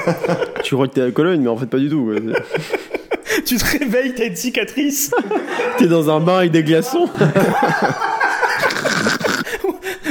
Tu 0.64 0.74
crois 0.76 0.88
que 0.88 0.94
t'es 0.94 1.02
à 1.02 1.12
Cologne, 1.12 1.42
mais 1.42 1.50
en 1.50 1.58
fait, 1.58 1.68
pas 1.68 1.80
du 1.80 1.90
tout. 1.90 2.12
Tu 3.46 3.58
te 3.58 3.78
réveilles, 3.80 4.14
t'as 4.16 4.28
une 4.28 4.36
cicatrice. 4.36 5.12
T'es 5.78 5.88
dans 5.88 6.10
un 6.10 6.20
bar 6.20 6.38
avec 6.40 6.52
des 6.52 6.64
glaçons. 6.64 7.10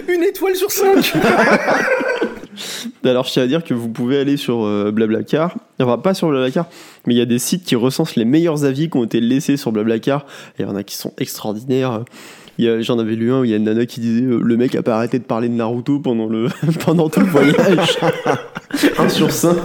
une 0.09 0.23
étoile 0.23 0.56
sur 0.56 0.71
cinq. 0.71 1.12
Alors, 3.04 3.25
je 3.25 3.33
tiens 3.33 3.42
à 3.45 3.47
dire 3.47 3.62
que 3.62 3.75
vous 3.75 3.88
pouvez 3.88 4.18
aller 4.18 4.37
sur 4.37 4.64
euh, 4.64 4.90
Blablacar. 4.90 5.54
Enfin, 5.80 5.99
pas 5.99 6.14
sur 6.14 6.28
Blablacar, 6.28 6.66
mais 7.06 7.14
il 7.14 7.18
y 7.18 7.21
a 7.21 7.26
des 7.26 7.38
sites 7.38 7.64
qui 7.64 7.76
recensent 7.76 8.16
les 8.16 8.25
meilleurs 8.25 8.64
avis 8.64 8.90
qui 8.90 8.97
ont 8.97 9.04
été 9.04 9.21
laissés 9.21 9.56
sur 9.56 9.71
Blablacar. 9.71 10.26
Il 10.59 10.64
y 10.66 10.68
en 10.68 10.75
a 10.75 10.83
qui 10.83 10.97
sont 10.97 11.12
extraordinaires. 11.18 12.02
J'en 12.59 12.99
avais 12.99 13.14
lu 13.14 13.33
un 13.33 13.40
où 13.40 13.45
il 13.45 13.50
y 13.50 13.54
a 13.54 13.59
une 13.59 13.64
nana 13.64 13.85
qui 13.85 14.00
disait 14.00 14.25
euh, 14.25 14.40
le 14.42 14.56
mec 14.56 14.75
a 14.75 14.83
pas 14.83 14.97
arrêté 14.97 15.18
de 15.18 15.25
parler 15.25 15.49
de 15.49 15.54
Naruto 15.54 16.00
pendant, 16.00 16.26
le, 16.26 16.49
pendant 16.85 17.09
tout 17.09 17.21
le 17.21 17.26
voyage. 17.26 17.99
1 18.99 19.09
sur 19.09 19.30
5. 19.30 19.56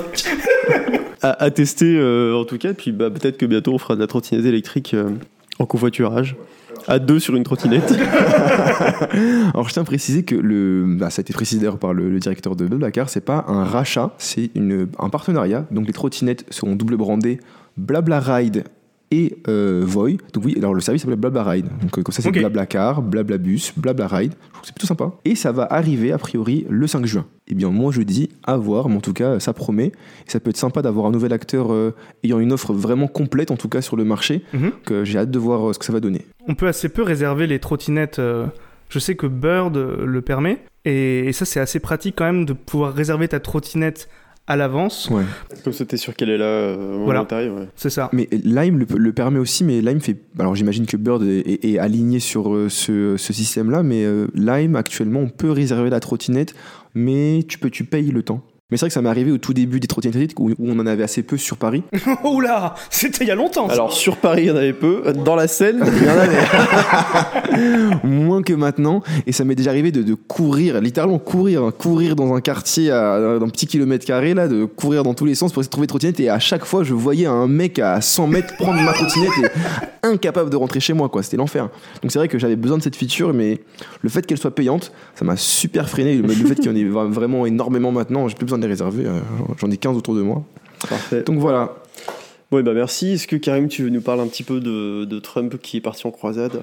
À, 1.23 1.51
tester 1.51 1.99
euh, 1.99 2.35
en 2.35 2.45
tout 2.45 2.57
cas. 2.57 2.73
Puis 2.73 2.91
bah, 2.91 3.11
peut-être 3.11 3.37
que 3.37 3.45
bientôt 3.45 3.73
on 3.73 3.77
fera 3.77 3.95
de 3.95 3.99
la 3.99 4.07
trottinette 4.07 4.43
électrique 4.43 4.95
euh, 4.95 5.11
en 5.59 5.67
covoiturage. 5.67 6.35
À 6.87 6.97
deux 6.97 7.19
sur 7.19 7.35
une 7.35 7.43
trottinette. 7.43 7.93
Alors 9.53 9.69
je 9.69 9.73
tiens 9.73 9.83
à 9.83 9.85
préciser 9.85 10.23
que 10.23 10.33
le, 10.33 10.83
bah, 10.97 11.11
ça 11.11 11.19
a 11.19 11.21
été 11.21 11.31
précisé 11.31 11.61
d'ailleurs 11.61 11.77
par 11.77 11.93
le, 11.93 12.17
directeur 12.17 12.55
de 12.55 12.65
Blablacar, 12.65 13.07
c'est 13.07 13.23
pas 13.23 13.45
un 13.47 13.63
rachat, 13.63 14.15
c'est 14.17 14.49
un 14.97 15.09
partenariat. 15.09 15.67
Donc 15.69 15.85
les 15.85 15.93
trottinettes 15.93 16.45
seront 16.49 16.75
double 16.75 16.97
brandées 16.97 17.39
Blabla 17.77 18.19
Ride 18.19 18.63
et 19.11 19.37
euh, 19.47 19.83
Voy. 19.85 20.17
Donc 20.33 20.45
oui, 20.45 20.55
alors 20.57 20.73
le 20.73 20.81
service 20.81 21.01
s'appelle 21.01 21.19
Blabla 21.19 21.43
Ride. 21.43 21.67
Donc 21.81 21.97
euh, 21.97 22.01
comme 22.01 22.13
ça 22.13 22.21
c'est 22.21 22.29
Ok. 22.29 22.39
Blablacar, 22.39 23.01
Blablabus, 23.01 23.73
Blabla 23.75 24.07
Ride. 24.07 24.33
Je 24.33 24.49
trouve 24.49 24.61
que 24.61 24.67
c'est 24.67 24.73
plutôt 24.73 24.87
sympa. 24.87 25.11
Et 25.25 25.35
ça 25.35 25.51
va 25.51 25.67
arriver 25.69 26.11
a 26.13 26.17
priori 26.17 26.65
le 26.69 26.87
5 26.87 27.05
juin. 27.05 27.25
Eh 27.47 27.53
bien 27.53 27.69
moi 27.69 27.91
je 27.91 28.01
dis 28.01 28.29
à 28.43 28.55
voir, 28.55 28.87
mais 28.87 28.95
en 28.95 29.01
tout 29.01 29.13
cas 29.13 29.39
ça 29.39 29.53
promet. 29.53 29.87
Et 29.87 30.31
ça 30.31 30.39
peut 30.39 30.49
être 30.49 30.57
sympa 30.57 30.81
d'avoir 30.81 31.05
un 31.05 31.11
nouvel 31.11 31.33
acteur 31.33 31.73
euh, 31.73 31.93
ayant 32.23 32.39
une 32.39 32.53
offre 32.53 32.73
vraiment 32.73 33.07
complète 33.07 33.51
en 33.51 33.57
tout 33.57 33.69
cas 33.69 33.81
sur 33.81 33.97
le 33.97 34.05
marché. 34.05 34.43
Mhm. 34.53 34.71
Que 34.85 35.03
j'ai 35.03 35.19
hâte 35.19 35.31
de 35.31 35.39
voir 35.39 35.75
ce 35.75 35.79
que 35.79 35.85
ça 35.85 35.93
va 35.93 35.99
donner. 35.99 36.25
On 36.47 36.55
peut 36.55 36.67
assez 36.67 36.89
peu 36.89 37.03
réserver 37.03 37.47
les 37.47 37.59
trottinettes. 37.59 38.21
je 38.89 38.99
sais 38.99 39.15
que 39.15 39.27
Bird 39.27 39.75
le 39.77 40.21
permet. 40.21 40.63
Et, 40.85 41.27
et 41.27 41.33
ça, 41.33 41.45
c'est 41.45 41.59
assez 41.59 41.79
pratique 41.79 42.15
quand 42.17 42.25
même 42.25 42.45
de 42.45 42.53
pouvoir 42.53 42.93
réserver 42.93 43.27
ta 43.27 43.39
trottinette 43.39 44.09
à 44.47 44.55
l'avance. 44.55 45.09
Ouais. 45.09 45.23
Comme 45.63 45.71
ça, 45.73 45.85
t'es 45.85 45.97
sûr 45.97 46.15
qu'elle 46.15 46.29
est 46.29 46.37
là 46.37 46.45
euh, 46.45 46.75
au 46.75 46.91
moment 46.91 47.05
Voilà. 47.05 47.21
où 47.21 47.25
t'arrives, 47.25 47.53
ouais. 47.53 47.67
C'est 47.75 47.89
ça. 47.89 48.09
Mais 48.11 48.27
Lime 48.31 48.79
le, 48.79 48.85
le 48.97 49.13
permet 49.13 49.39
aussi, 49.39 49.63
mais 49.63 49.81
Lime 49.81 50.01
fait. 50.01 50.17
Alors 50.39 50.55
j'imagine 50.55 50.85
que 50.85 50.97
Bird 50.97 51.23
est, 51.23 51.39
est- 51.39 51.65
est 51.73 51.77
aligné 51.79 52.19
sur 52.19 52.53
euh, 52.53 52.67
ce, 52.69 53.15
ce 53.17 53.33
système-là, 53.33 53.83
mais 53.83 54.03
euh, 54.03 54.27
Lime 54.33 54.75
actuellement 54.75 55.19
on 55.21 55.29
peut 55.29 55.51
réserver 55.51 55.89
la 55.89 55.99
trottinette, 55.99 56.53
mais 56.95 57.45
tu 57.47 57.57
peux 57.59 57.69
tu 57.69 57.83
payes 57.85 58.11
le 58.11 58.23
temps. 58.23 58.41
Mais 58.71 58.77
c'est 58.77 58.81
vrai 58.81 58.89
que 58.89 58.93
ça 58.93 59.01
m'est 59.01 59.09
arrivé 59.09 59.31
au 59.31 59.37
tout 59.37 59.53
début 59.53 59.79
des 59.81 59.87
trottinettes 59.87 60.15
électriques 60.15 60.39
où, 60.39 60.49
où 60.51 60.55
on 60.71 60.79
en 60.79 60.85
avait 60.87 61.03
assez 61.03 61.23
peu 61.23 61.37
sur 61.37 61.57
Paris. 61.57 61.83
Oh 62.23 62.39
là 62.39 62.75
C'était 62.89 63.25
il 63.25 63.27
y 63.27 63.31
a 63.31 63.35
longtemps. 63.35 63.67
ça. 63.67 63.73
Alors, 63.73 63.91
sur 63.93 64.17
Paris, 64.17 64.43
il 64.43 64.47
y 64.47 64.51
en 64.51 64.55
avait 64.55 64.73
peu. 64.73 65.03
Dans 65.25 65.35
la 65.35 65.47
Seine, 65.47 65.83
il 65.85 66.03
y 66.03 66.09
en 66.09 66.17
avait. 66.17 67.97
moins 68.03 68.41
que 68.43 68.53
maintenant. 68.53 69.01
Et 69.27 69.31
ça 69.31 69.43
m'est 69.43 69.55
déjà 69.55 69.71
arrivé 69.71 69.91
de, 69.91 70.01
de 70.03 70.13
courir, 70.13 70.79
littéralement 70.81 71.19
courir, 71.19 71.63
hein, 71.63 71.71
courir 71.77 72.15
dans 72.15 72.33
un 72.33 72.41
quartier 72.41 72.91
à 72.91 73.39
d'un 73.39 73.49
petit 73.49 73.67
kilomètre 73.67 74.05
carré, 74.05 74.33
là, 74.33 74.47
de 74.47 74.65
courir 74.65 75.03
dans 75.03 75.13
tous 75.13 75.25
les 75.25 75.35
sens 75.35 75.51
pour 75.51 75.61
essayer 75.61 75.67
de 75.69 75.71
trouver 75.71 75.87
trottinette. 75.87 76.19
Et 76.19 76.29
à 76.29 76.39
chaque 76.39 76.65
fois, 76.65 76.83
je 76.83 76.93
voyais 76.93 77.25
un 77.25 77.47
mec 77.47 77.79
à 77.79 77.99
100 78.01 78.27
mètres 78.27 78.55
prendre 78.57 78.81
ma 78.81 78.93
trottinette 78.93 79.31
et 79.43 80.07
incapable 80.07 80.49
de 80.49 80.55
rentrer 80.55 80.79
chez 80.79 80.93
moi, 80.93 81.09
quoi. 81.09 81.23
C'était 81.23 81.37
l'enfer. 81.37 81.69
Donc 82.01 82.11
c'est 82.11 82.19
vrai 82.19 82.27
que 82.27 82.39
j'avais 82.39 82.55
besoin 82.55 82.77
de 82.77 82.83
cette 82.83 82.95
feature, 82.95 83.33
mais 83.33 83.61
le 84.01 84.09
fait 84.09 84.25
qu'elle 84.25 84.37
soit 84.37 84.55
payante, 84.55 84.91
ça 85.15 85.25
m'a 85.25 85.35
super 85.37 85.89
freiné. 85.89 86.15
Le, 86.17 86.27
fait 86.29 86.55
qu'il 86.55 86.65
y 86.65 86.69
en 86.69 86.75
ait 86.75 86.83
vra- 86.89 87.09
vraiment 87.09 87.45
énormément 87.45 87.91
maintenant, 87.91 88.27
j'ai 88.27 88.35
plus 88.35 88.45
besoin 88.45 88.57
réserver. 88.67 89.05
euh, 89.05 89.19
J'en 89.59 89.69
ai 89.71 89.77
15 89.77 89.97
autour 89.97 90.15
de 90.15 90.21
moi. 90.21 90.43
Parfait. 90.89 91.21
Donc 91.23 91.39
voilà. 91.39 91.75
Bon, 92.51 92.57
et 92.59 92.63
bah 92.63 92.73
merci. 92.73 93.13
Est-ce 93.13 93.27
que 93.27 93.35
Karim, 93.35 93.67
tu 93.69 93.83
veux 93.83 93.89
nous 93.89 94.01
parler 94.01 94.21
un 94.21 94.27
petit 94.27 94.43
peu 94.43 94.59
de, 94.59 95.05
de 95.05 95.19
Trump 95.19 95.57
qui 95.61 95.77
est 95.77 95.81
parti 95.81 96.05
en 96.07 96.11
croisade? 96.11 96.61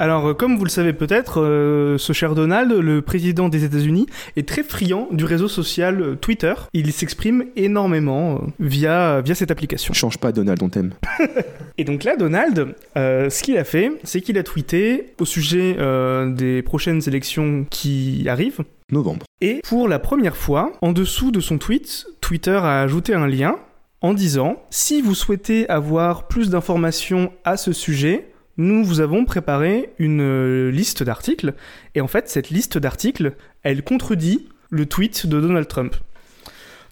Alors, 0.00 0.28
euh, 0.28 0.34
comme 0.34 0.56
vous 0.56 0.64
le 0.64 0.70
savez 0.70 0.92
peut-être, 0.92 1.40
euh, 1.42 1.98
ce 1.98 2.12
cher 2.12 2.36
Donald, 2.36 2.70
le 2.70 3.02
président 3.02 3.48
des 3.48 3.64
États-Unis, 3.64 4.06
est 4.36 4.46
très 4.46 4.62
friand 4.62 5.08
du 5.10 5.24
réseau 5.24 5.48
social 5.48 6.00
euh, 6.00 6.14
Twitter. 6.14 6.54
Il 6.72 6.92
s'exprime 6.92 7.46
énormément 7.56 8.36
euh, 8.36 8.38
via, 8.60 9.20
via 9.22 9.34
cette 9.34 9.50
application. 9.50 9.92
Change 9.94 10.18
pas, 10.18 10.30
Donald, 10.30 10.62
on 10.62 10.68
t'aime. 10.68 10.92
Et 11.78 11.84
donc 11.84 12.04
là, 12.04 12.16
Donald, 12.16 12.74
euh, 12.96 13.28
ce 13.28 13.42
qu'il 13.42 13.56
a 13.58 13.64
fait, 13.64 13.90
c'est 14.04 14.20
qu'il 14.20 14.38
a 14.38 14.44
tweeté 14.44 15.14
au 15.20 15.24
sujet 15.24 15.76
des 16.28 16.62
prochaines 16.62 17.00
élections 17.06 17.66
qui 17.70 18.26
arrivent. 18.28 18.60
Novembre. 18.90 19.26
Et 19.40 19.60
pour 19.64 19.86
la 19.86 19.98
première 19.98 20.36
fois, 20.36 20.72
en 20.80 20.92
dessous 20.92 21.30
de 21.30 21.40
son 21.40 21.58
tweet, 21.58 22.06
Twitter 22.20 22.58
a 22.62 22.80
ajouté 22.80 23.14
un 23.14 23.26
lien 23.26 23.56
en 24.00 24.14
disant 24.14 24.62
Si 24.70 25.02
vous 25.02 25.14
souhaitez 25.14 25.68
avoir 25.68 26.26
plus 26.26 26.50
d'informations 26.50 27.32
à 27.44 27.56
ce 27.56 27.72
sujet, 27.72 28.28
nous 28.58 28.84
vous 28.84 29.00
avons 29.00 29.24
préparé 29.24 29.90
une 29.98 30.20
euh, 30.20 30.70
liste 30.70 31.02
d'articles. 31.02 31.54
Et 31.94 32.00
en 32.00 32.08
fait, 32.08 32.28
cette 32.28 32.50
liste 32.50 32.76
d'articles, 32.76 33.32
elle 33.62 33.82
contredit 33.82 34.46
le 34.70 34.84
tweet 34.86 35.26
de 35.26 35.40
Donald 35.40 35.66
Trump. 35.68 35.94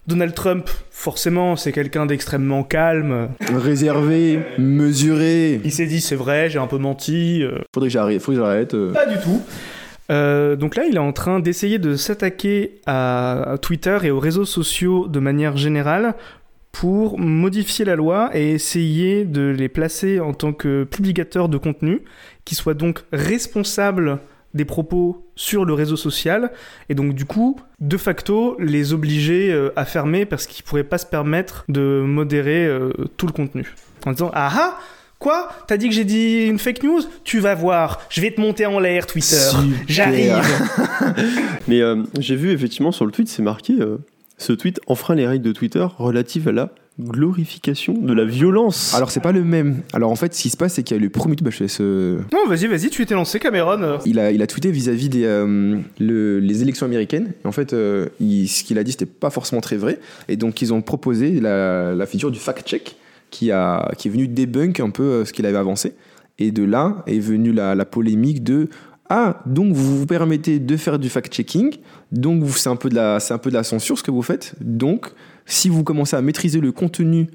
Donald 0.07 0.33
Trump, 0.33 0.69
forcément, 0.89 1.57
c'est 1.57 1.73
quelqu'un 1.73 2.05
d'extrêmement 2.05 2.63
calme. 2.63 3.27
Réservé, 3.53 4.39
mesuré. 4.57 5.59
Il 5.65 5.71
s'est 5.73 5.85
dit 5.85 5.99
c'est 5.99 6.15
vrai, 6.15 6.49
j'ai 6.49 6.59
un 6.59 6.67
peu 6.67 6.77
menti. 6.77 7.43
euh, 7.43 7.59
Faudrait 7.73 7.89
que 7.89 7.93
j'arrête. 7.93 8.21
Faut 8.21 8.31
que 8.31 8.37
j'arrête. 8.37 8.73
euh. 8.73 8.93
Pas 8.93 9.05
du 9.05 9.17
tout. 9.19 9.41
Euh, 10.09 10.55
donc 10.55 10.77
là, 10.77 10.85
il 10.89 10.95
est 10.95 10.99
en 10.99 11.11
train 11.11 11.41
d'essayer 11.41 11.79
de 11.79 11.97
s'attaquer 11.97 12.79
à 12.85 13.55
Twitter 13.61 13.97
et 14.03 14.11
aux 14.11 14.19
réseaux 14.21 14.45
sociaux 14.45 15.07
de 15.09 15.19
manière 15.19 15.57
générale 15.57 16.15
pour 16.79 17.17
modifier 17.17 17.85
la 17.85 17.95
loi 17.95 18.29
et 18.33 18.51
essayer 18.51 19.25
de 19.25 19.49
les 19.49 19.67
placer 19.67 20.19
en 20.19 20.33
tant 20.33 20.53
que 20.53 20.83
publicateurs 20.83 21.49
de 21.49 21.57
contenu, 21.57 22.03
qui 22.45 22.53
soient 22.53 22.75
donc 22.75 22.99
responsables 23.11 24.19
des 24.53 24.63
propos 24.63 25.25
sur 25.35 25.65
le 25.65 25.73
réseau 25.73 25.95
social, 25.95 26.51
et 26.89 26.93
donc 26.93 27.15
du 27.15 27.25
coup, 27.25 27.59
de 27.79 27.97
facto, 27.97 28.55
les 28.59 28.93
obliger 28.93 29.51
euh, 29.51 29.71
à 29.75 29.85
fermer 29.85 30.27
parce 30.27 30.45
qu'ils 30.45 30.63
pourraient 30.63 30.83
pas 30.83 30.99
se 30.99 31.07
permettre 31.07 31.65
de 31.67 32.03
modérer 32.05 32.67
euh, 32.67 32.91
tout 33.17 33.25
le 33.25 33.33
contenu. 33.33 33.73
En 34.05 34.11
disant, 34.11 34.29
ah 34.35 34.51
ah 34.53 34.79
Quoi? 35.19 35.49
T'as 35.65 35.77
dit 35.77 35.89
que 35.89 35.95
j'ai 35.95 36.05
dit 36.05 36.45
une 36.45 36.59
fake 36.59 36.83
news? 36.83 37.01
Tu 37.23 37.39
vas 37.39 37.55
voir, 37.55 38.01
je 38.09 38.21
vais 38.21 38.29
te 38.29 38.39
monter 38.39 38.67
en 38.67 38.79
l'air, 38.79 39.07
Twitter. 39.07 39.49
J'arrive. 39.87 40.43
Mais 41.67 41.81
euh, 41.81 42.03
j'ai 42.19 42.35
vu 42.35 42.51
effectivement 42.51 42.91
sur 42.91 43.03
le 43.03 43.11
tweet, 43.11 43.27
c'est 43.27 43.41
marqué 43.41 43.73
euh, 43.79 43.97
ce 44.37 44.53
tweet 44.53 44.79
enfreint 44.87 45.15
les 45.15 45.27
règles 45.27 45.43
de 45.45 45.51
Twitter 45.51 45.85
relatives 45.97 46.47
à 46.47 46.51
la 46.51 46.71
glorification 46.99 47.93
de 47.93 48.13
la 48.13 48.25
violence. 48.25 48.93
Alors 48.95 49.11
c'est 49.11 49.19
pas 49.19 49.31
le 49.31 49.43
même. 49.43 49.81
Alors 49.93 50.11
en 50.11 50.15
fait, 50.15 50.33
ce 50.33 50.41
qui 50.41 50.49
se 50.49 50.57
passe, 50.57 50.73
c'est 50.75 50.83
qu'il 50.83 50.97
y 50.97 50.99
a 50.99 51.03
le 51.03 51.09
premier 51.09 51.35
tweet. 51.35 51.43
Bah, 51.45 51.51
je 51.51 52.13
Non, 52.33 52.47
vas-y, 52.47 52.67
vas-y, 52.67 52.89
tu 52.89 53.01
étais 53.01 53.13
lancé, 53.13 53.39
Cameron. 53.39 53.99
Il 54.05 54.19
a, 54.19 54.31
il 54.31 54.41
a 54.41 54.47
tweeté 54.47 54.71
vis-à-vis 54.71 55.09
des 55.09 55.25
euh, 55.25 55.77
le- 55.99 56.39
les 56.39 56.61
élections 56.61 56.85
américaines. 56.85 57.33
Et 57.43 57.47
en 57.47 57.51
fait, 57.51 57.73
euh, 57.73 58.07
il- 58.19 58.47
ce 58.47 58.63
qu'il 58.63 58.77
a 58.79 58.83
dit, 58.83 58.91
c'était 58.91 59.05
pas 59.05 59.29
forcément 59.29 59.61
très 59.61 59.77
vrai. 59.77 59.99
Et 60.27 60.37
donc, 60.37 60.61
ils 60.61 60.73
ont 60.73 60.81
proposé 60.81 61.39
la, 61.39 61.93
la 61.93 62.05
figure 62.05 62.31
du 62.31 62.39
fact-check 62.39 62.95
qui, 63.29 63.51
a, 63.51 63.91
qui 63.97 64.07
est 64.07 64.11
venu 64.11 64.27
débunk 64.27 64.79
un 64.79 64.89
peu 64.89 65.03
euh, 65.03 65.25
ce 65.25 65.33
qu'il 65.33 65.45
avait 65.45 65.57
avancé. 65.57 65.93
Et 66.39 66.51
de 66.51 66.63
là 66.63 67.03
est 67.07 67.19
venue 67.19 67.51
la, 67.51 67.75
la 67.75 67.85
polémique 67.85 68.43
de 68.43 68.69
Ah, 69.09 69.41
donc 69.45 69.73
vous 69.73 69.99
vous 69.99 70.05
permettez 70.05 70.59
de 70.59 70.77
faire 70.77 70.99
du 70.99 71.09
fact-checking, 71.09 71.77
donc 72.11 72.43
c'est 72.49 72.69
un, 72.69 72.75
peu 72.75 72.89
de 72.89 72.95
la- 72.95 73.19
c'est 73.19 73.33
un 73.33 73.37
peu 73.37 73.49
de 73.49 73.55
la 73.55 73.63
censure 73.63 73.97
ce 73.97 74.03
que 74.03 74.11
vous 74.11 74.21
faites. 74.21 74.53
Donc, 74.61 75.07
si 75.45 75.69
vous 75.69 75.83
commencez 75.83 76.15
à 76.15 76.21
maîtriser 76.21 76.59
le 76.59 76.71
contenu 76.71 77.27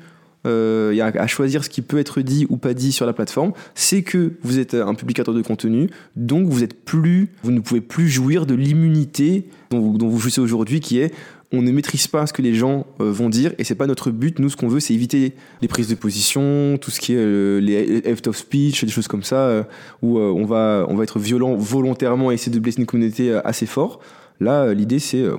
euh, 0.47 0.91
et 0.93 1.01
à, 1.01 1.27
choisir 1.29 1.63
ce 1.63 1.69
qui 1.71 1.83
peut 1.83 1.99
être 1.99 2.21
dit 2.21 2.47
ou 2.51 2.57
pas 2.57 2.75
dit 2.75 2.91
sur 2.91 3.07
la 3.07 3.13
plateforme, 3.13 3.53
c'est 3.75 4.03
que 4.03 4.33
vous 4.43 4.59
êtes 4.59 4.75
un 4.75 4.95
publicateur 4.95 5.35
de 5.35 5.43
contenu, 5.43 5.89
donc 6.17 6.49
vous 6.49 6.65
êtes 6.65 6.85
plus, 6.85 7.29
vous 7.45 7.53
ne 7.53 7.61
pouvez 7.61 7.81
plus 7.81 8.09
jouir 8.09 8.45
de 8.45 8.55
l'immunité 8.55 9.47
dont, 9.71 9.81
vous- 9.81 9.99
dont 9.99 10.17
jouissez 10.19 10.41
aujourd'hui, 10.41 10.81
qui 10.81 10.99
est 10.99 11.13
on 11.55 11.61
ne 11.61 11.71
maîtrise 11.71 12.07
pas 12.07 12.27
ce 12.27 12.33
que 12.33 12.41
les 12.41 12.55
gens 12.55 12.87
euh, 13.01 13.13
vont 13.13 13.29
dire 13.29 13.53
et 13.59 13.65
c'est 13.65 13.75
pas 13.75 13.87
notre 13.87 14.11
but. 14.11 14.39
Nous, 14.39 14.49
ce 14.49 14.57
qu'on 14.57 14.69
veut, 14.69 14.81
c'est 14.81 14.95
éviter 14.95 15.35
les 15.61 15.69
prises 15.69 15.87
de 15.89 15.95
position, 15.95 16.79
tout 16.81 16.91
ce 16.91 16.99
qui 16.99 17.13
est 17.13 17.19
euh, 17.19 17.59
les 17.61 18.01
left 18.01 18.27
of 18.27 18.37
speech, 18.39 18.83
des 18.85 18.91
choses 18.91 19.07
comme 19.07 19.23
ça, 19.23 19.67
où 20.01 20.19
on 20.19 20.47
va 20.47 20.87
on 20.89 20.95
va 20.97 21.03
être 21.05 21.19
violent 21.19 21.55
volontairement 21.55 22.31
et 22.31 22.35
essayer 22.35 22.51
de 22.51 22.59
blesser 22.59 22.81
une 22.81 22.87
communauté 22.87 23.39
assez 23.45 23.67
fort. 23.67 24.01
Là, 24.43 24.65
euh, 24.65 24.75
l'idée, 24.75 24.99
c'est 24.99 25.23
euh, 25.23 25.37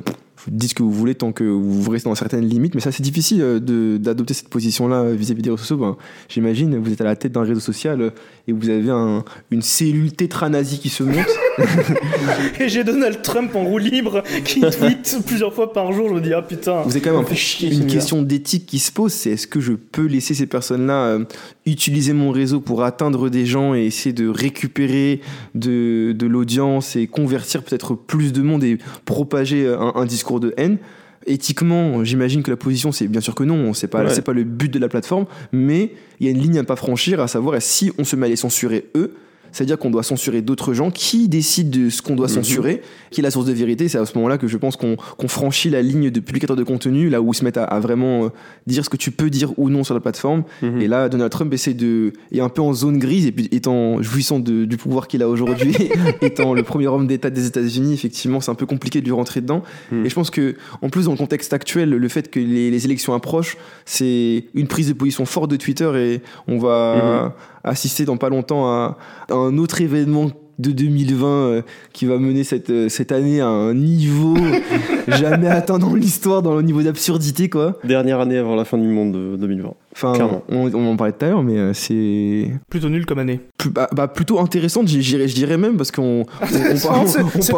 dites 0.48 0.70
ce 0.70 0.76
que 0.76 0.84
vous 0.84 0.92
voulez 0.92 1.14
tant 1.14 1.32
que 1.32 1.44
vous 1.44 1.92
restez 1.92 2.10
dans 2.10 2.16
certaines 2.16 2.46
limites, 2.46 2.74
mais 2.74 2.82
ça 2.82 2.92
c'est 2.92 3.04
difficile 3.04 3.42
euh, 3.42 3.98
d'adopter 3.98 4.34
cette 4.34 4.50
position-là 4.50 5.12
vis-à-vis 5.12 5.42
des 5.42 5.50
réseaux 5.50 5.62
sociaux. 5.62 5.78
Ben, 5.78 5.98
J'imagine, 6.30 6.78
vous 6.78 6.92
êtes 6.92 7.02
à 7.02 7.06
la 7.06 7.16
tête 7.16 7.34
d'un 7.34 7.44
réseau 7.44 7.60
social 7.60 8.14
et 8.48 8.52
vous 8.52 8.70
avez 8.70 8.90
un- 8.90 9.24
une 9.52 9.62
cellule 9.62 10.12
tétranazie 10.12 10.80
qui 10.80 10.90
se 10.90 11.04
monte. 11.04 11.26
Et 12.60 12.68
j'ai 12.68 12.84
Donald 12.84 13.22
Trump 13.22 13.56
en 13.56 13.64
roue 13.64 13.78
libre 13.78 14.24
qui 14.44 14.60
tweet 14.80 15.18
plusieurs 15.26 15.54
fois 15.54 15.72
par 15.72 15.94
jour. 15.94 16.10
Je 16.10 16.14
me 16.16 16.22
dis, 16.22 16.34
ah 16.34 16.42
putain. 16.42 16.82
Vous 16.82 16.92
avez 16.92 17.02
quand 17.02 17.12
même 17.12 17.22
un 17.22 17.26
fait 17.26 17.36
chier, 17.36 17.72
une 17.74 17.88
question 17.88 18.22
d'éthique 18.22 18.66
qui 18.66 18.80
se 18.80 18.92
pose, 18.92 19.14
c'est 19.14 19.32
est-ce 19.32 19.48
que 19.48 19.60
je 19.62 19.74
peux 19.74 20.06
laisser 20.06 20.34
ces 20.34 20.46
personnes-là 20.48 21.06
euh, 21.06 21.26
utiliser 21.66 22.14
mon 22.14 22.32
réseau 22.32 22.60
pour 22.60 22.84
atteindre 22.84 23.30
des 23.30 23.46
gens 23.46 23.76
et 23.76 23.86
essayer 23.86 24.14
de 24.14 24.28
récupérer 24.28 25.22
de, 25.56 26.12
de 26.14 26.26
l'audience 26.28 26.96
et 26.96 27.08
convertir 27.08 27.64
peut-être 27.64 27.94
plus 27.96 28.34
de 28.34 28.42
monde 28.42 28.64
et 28.64 28.78
propager 29.06 29.66
euh, 29.66 29.80
un, 29.80 29.94
un 29.96 30.06
discours 30.06 30.40
de 30.40 30.54
haine? 30.58 30.78
Éthiquement, 31.26 32.04
j'imagine 32.04 32.44
que 32.44 32.52
la 32.52 32.58
position, 32.58 32.92
c'est 32.92 33.08
bien 33.08 33.22
sûr 33.22 33.36
que 33.36 33.44
non, 33.44 33.74
c'est 33.74 33.88
pas, 33.88 34.04
Ouais. 34.04 34.10
c'est 34.14 34.22
pas 34.22 34.34
le 34.34 34.44
but 34.44 34.72
de 34.72 34.80
la 34.80 34.90
plateforme, 34.90 35.26
mais 35.52 35.92
il 36.20 36.26
y 36.26 36.30
a 36.30 36.32
une 36.32 36.42
ligne 36.42 36.60
à 36.60 36.64
pas 36.64 36.76
franchir, 36.76 37.20
à 37.20 37.28
savoir 37.28 37.62
si 37.62 37.92
on 37.98 38.04
se 38.04 38.16
met 38.16 38.26
à 38.26 38.30
les 38.30 38.36
censurer 38.36 38.90
eux, 38.96 39.14
c'est-à-dire 39.54 39.78
qu'on 39.78 39.90
doit 39.90 40.04
censurer 40.04 40.42
d'autres 40.42 40.74
gens 40.74 40.92
qui 40.92 41.30
décident 41.30 41.70
de 41.80 41.90
ce 41.90 42.02
qu'on 42.02 42.16
doit 42.18 42.28
Mhm. 42.28 42.34
censurer, 42.34 42.82
qui 43.12 43.22
est 43.22 43.24
la 43.24 43.32
source 43.32 43.46
de 43.46 43.54
vérité. 43.54 43.88
C'est 43.88 43.98
à 43.98 44.06
ce 44.06 44.14
moment-là 44.16 44.38
que 44.38 44.48
je 44.48 44.58
pense 44.58 44.76
qu'on 44.76 44.98
franchit 45.30 45.70
la 45.70 45.82
ligne 45.82 46.10
de 46.10 46.20
publicateur 46.20 46.58
de 46.58 46.64
contenu, 46.64 47.08
là 47.10 47.22
où 47.22 47.32
ils 47.32 47.36
se 47.36 47.46
mettent 47.46 47.58
à, 47.58 47.64
à 47.64 47.80
vraiment 47.80 48.26
euh, 48.26 48.30
dire 48.68 48.84
ce 48.84 48.90
que 48.90 48.98
tu 48.98 49.12
peux 49.12 49.30
dire 49.30 49.54
ou 49.58 49.70
non 49.70 49.86
sur 49.86 49.94
la 49.94 50.02
plateforme. 50.02 50.44
Mhm. 50.62 50.82
Et 50.82 50.88
là, 50.90 51.08
Donald 51.08 51.32
Trump 51.32 51.54
essaie 51.54 51.74
de 51.74 52.12
est 52.34 52.42
un 52.42 52.50
peu 52.50 52.62
en 52.62 52.74
zone 52.74 52.98
grise 52.98 53.26
et 53.28 53.32
puis 53.32 53.48
étant 53.52 54.02
jouissant 54.02 54.40
de- 54.40 54.66
du 54.66 54.76
pouvoir 54.78 55.08
qu'il 55.08 55.22
a 55.24 55.30
aujourd'hui, 55.30 55.74
étant 56.22 56.54
le 56.54 56.64
premier 56.64 56.88
homme 56.88 57.08
d'État 57.08 57.30
des 57.30 57.46
États-Unis, 57.46 57.94
effectivement, 57.94 58.42
c'est 58.42 58.52
un 58.52 58.56
peu 58.56 58.66
compliqué 58.66 59.00
de 59.00 59.06
lui 59.06 59.14
rentrer 59.14 59.40
dedans. 59.42 59.62
Mhm. 59.92 60.06
Et 60.06 60.10
je 60.10 60.16
pense 60.16 60.30
que, 60.32 60.56
en 60.82 60.90
plus, 60.90 61.06
dans 61.06 61.12
le 61.12 61.18
contexte 61.18 61.54
actuel, 61.54 61.90
le 61.92 62.08
fait 62.10 62.30
que 62.32 62.40
les, 62.40 62.72
les 62.72 62.86
élections 62.86 63.14
approchent, 63.14 63.58
c'est 63.86 64.46
une 64.56 64.68
prise 64.68 64.88
de 64.88 64.94
position 64.94 65.26
forte 65.26 65.52
de 65.52 65.56
Twitter 65.58 65.92
et 65.96 66.22
on 66.48 66.58
va 66.58 67.36
assister 67.64 68.06
dans 68.06 68.18
pas 68.18 68.30
longtemps 68.30 68.68
à, 68.68 68.98
à 69.30 69.34
un 69.36 69.58
autre 69.58 69.82
événement 69.82 70.32
de 70.60 70.72
2020 70.72 71.28
euh, 71.28 71.62
qui 71.94 72.06
va 72.06 72.20
mener 72.20 72.44
cette, 72.44 72.70
euh, 72.70 72.88
cette 72.88 73.12
année 73.12 73.42
à 73.42 73.48
un 73.48 73.74
niveau 73.74 74.38
jamais 75.08 75.48
atteint 75.48 75.80
dans 75.80 75.96
l'histoire, 75.96 76.44
dans 76.44 76.56
le 76.56 76.62
niveau 76.62 76.84
d'absurdité, 76.84 77.50
quoi. 77.50 77.80
Dernière 77.84 78.20
année 78.20 78.38
avant 78.38 78.56
la 78.56 78.64
fin 78.64 78.78
du 78.78 78.88
monde 78.88 79.14
de 79.14 79.36
2020. 79.36 79.74
Enfin, 79.96 80.14
Clairement. 80.14 80.44
on, 80.50 80.72
on 80.74 80.92
en 80.92 80.96
parlait 80.96 81.14
tout 81.14 81.26
à 81.26 81.30
l'heure, 81.30 81.42
mais 81.44 81.58
euh, 81.58 81.74
c'est 81.74 82.52
Plutôt 82.70 82.90
nul 82.90 83.06
comme 83.08 83.18
année. 83.20 83.40
plus- 83.58 83.72
bah, 83.72 83.90
bah, 83.96 84.08
plutôt 84.08 84.40
intéressante, 84.40 84.88
je 84.88 85.34
dirais 85.34 85.58
même, 85.58 85.76
parce 85.76 85.90
qu'on. 85.92 86.24
C'est- 86.46 86.88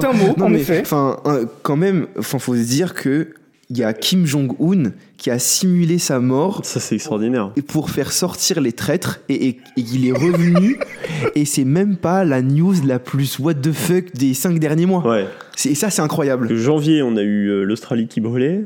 un 0.06 0.14
mot, 0.14 0.34
Non, 0.38 0.46
en 0.46 0.50
mais, 0.50 0.62
effet. 0.62 0.80
Enfin, 0.82 1.18
quand 1.64 1.76
même, 1.78 2.08
enfin, 2.18 2.40
faut 2.40 2.56
se 2.56 2.62
dire 2.66 2.94
que 2.94 3.28
il 3.70 3.78
y 3.78 3.84
a 3.84 3.94
Kim 3.94 4.26
Jong-un 4.26 4.92
qui 5.18 5.32
a 5.32 5.40
simulé 5.40 5.98
sa 5.98 6.20
mort 6.20 6.62
Ça, 6.64 6.80
c'est 6.80 6.96
extraordinaire. 6.96 7.52
et 7.56 7.62
pour 7.62 7.90
faire 7.90 8.12
sortir 8.12 8.62
les 8.62 8.74
traîtres 8.74 9.22
et, 9.30 9.34
et- 9.48 9.50
et 9.78 9.82
il 9.94 10.08
est 10.08 10.12
revenu 10.12 10.78
et 11.36 11.46
c'est 11.46 11.64
même 11.66 11.96
pas 11.98 12.24
la 12.26 12.42
news 12.42 12.76
la 12.86 13.00
plus 13.00 13.40
what 13.40 13.56
the 13.56 13.72
fuck 13.72 14.14
des 14.14 14.34
cinq 14.34 14.60
derniers 14.60 14.86
mois. 14.86 15.06
Ouais. 15.08 15.26
C'est- 15.56 15.70
Et 15.72 15.76
ça 15.76 15.90
c'est 15.90 16.02
incroyable. 16.02 16.54
Janvier, 16.56 17.02
on 17.02 17.16
a 17.18 17.24
eu 17.24 17.48
euh, 17.50 17.64
l'Australie 17.64 18.08
qui 18.08 18.22
brûlait. 18.22 18.66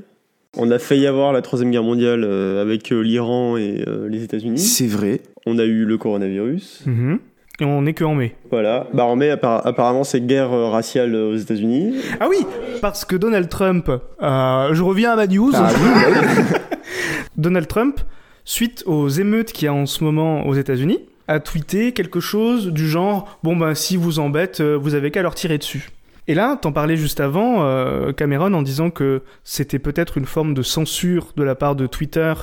On 0.58 0.72
a 0.72 0.80
failli 0.80 1.06
avoir 1.06 1.32
la 1.32 1.44
Troisième 1.44 1.70
Guerre 1.70 1.84
mondiale 1.84 2.24
euh, 2.26 2.60
avec 2.62 2.92
euh, 2.92 3.02
l'Iran 3.02 3.56
et 3.56 3.84
euh, 3.88 4.10
les 4.10 4.24
États-Unis. 4.24 4.58
C'est 4.58 4.88
vrai. 4.88 5.22
On 5.46 5.60
a 5.60 5.64
eu 5.64 5.86
le 5.86 5.98
coronavirus. 6.00 6.82
Mhm. 6.88 7.20
Et 7.60 7.66
on 7.66 7.82
n'est 7.82 7.94
que 7.94 8.04
en 8.04 8.16
mai. 8.16 8.36
Voilà. 8.50 8.88
Bah, 8.94 9.06
en 9.06 9.16
mai, 9.16 9.30
apparemment, 9.32 10.04
c'est 10.04 10.26
guerre 10.26 10.54
euh, 10.54 10.70
raciale 10.70 11.14
euh, 11.14 11.34
aux 11.34 11.36
États-Unis. 11.36 11.96
Ah 12.20 12.28
oui, 12.30 12.46
parce 12.82 13.06
que 13.06 13.16
Donald 13.16 13.50
Trump, 13.50 13.90
euh, 13.90 14.74
je 14.74 14.82
reviens 14.82 15.12
à 15.12 15.16
ma 15.16 15.28
news. 15.28 15.52
Ah 15.54 15.70
bah. 15.72 16.58
Donald 17.38 17.68
Trump, 17.68 18.00
suite 18.46 18.84
aux 18.86 19.10
émeutes 19.10 19.52
qu'il 19.52 19.66
y 19.66 19.70
a 19.70 19.74
en 19.74 19.86
ce 19.86 20.04
moment 20.04 20.46
aux 20.48 20.56
États-Unis, 20.56 21.00
a 21.30 21.40
tweeté 21.40 21.92
quelque 21.94 22.20
chose 22.20 22.68
du 22.68 22.90
genre 22.90 23.40
Bon, 23.44 23.56
ben, 23.56 23.76
si 23.76 23.96
vous 23.98 24.20
embêtent, 24.20 24.62
euh, 24.62 24.76
vous 24.76 24.96
avez 24.96 25.12
qu'à 25.12 25.22
leur 25.22 25.36
tirer 25.36 25.58
dessus. 25.58 25.90
Et 26.28 26.34
là, 26.34 26.58
t'en 26.62 26.72
parlais 26.72 26.98
juste 26.98 27.20
avant, 27.20 27.64
euh, 27.64 28.12
Cameron, 28.12 28.54
en 28.54 28.62
disant 28.62 28.90
que 28.90 29.22
c'était 29.44 29.80
peut-être 29.80 30.18
une 30.18 30.26
forme 30.26 30.54
de 30.54 30.62
censure 30.62 31.34
de 31.36 31.44
la 31.44 31.56
part 31.56 31.76
de 31.76 31.88
Twitter 31.88 32.34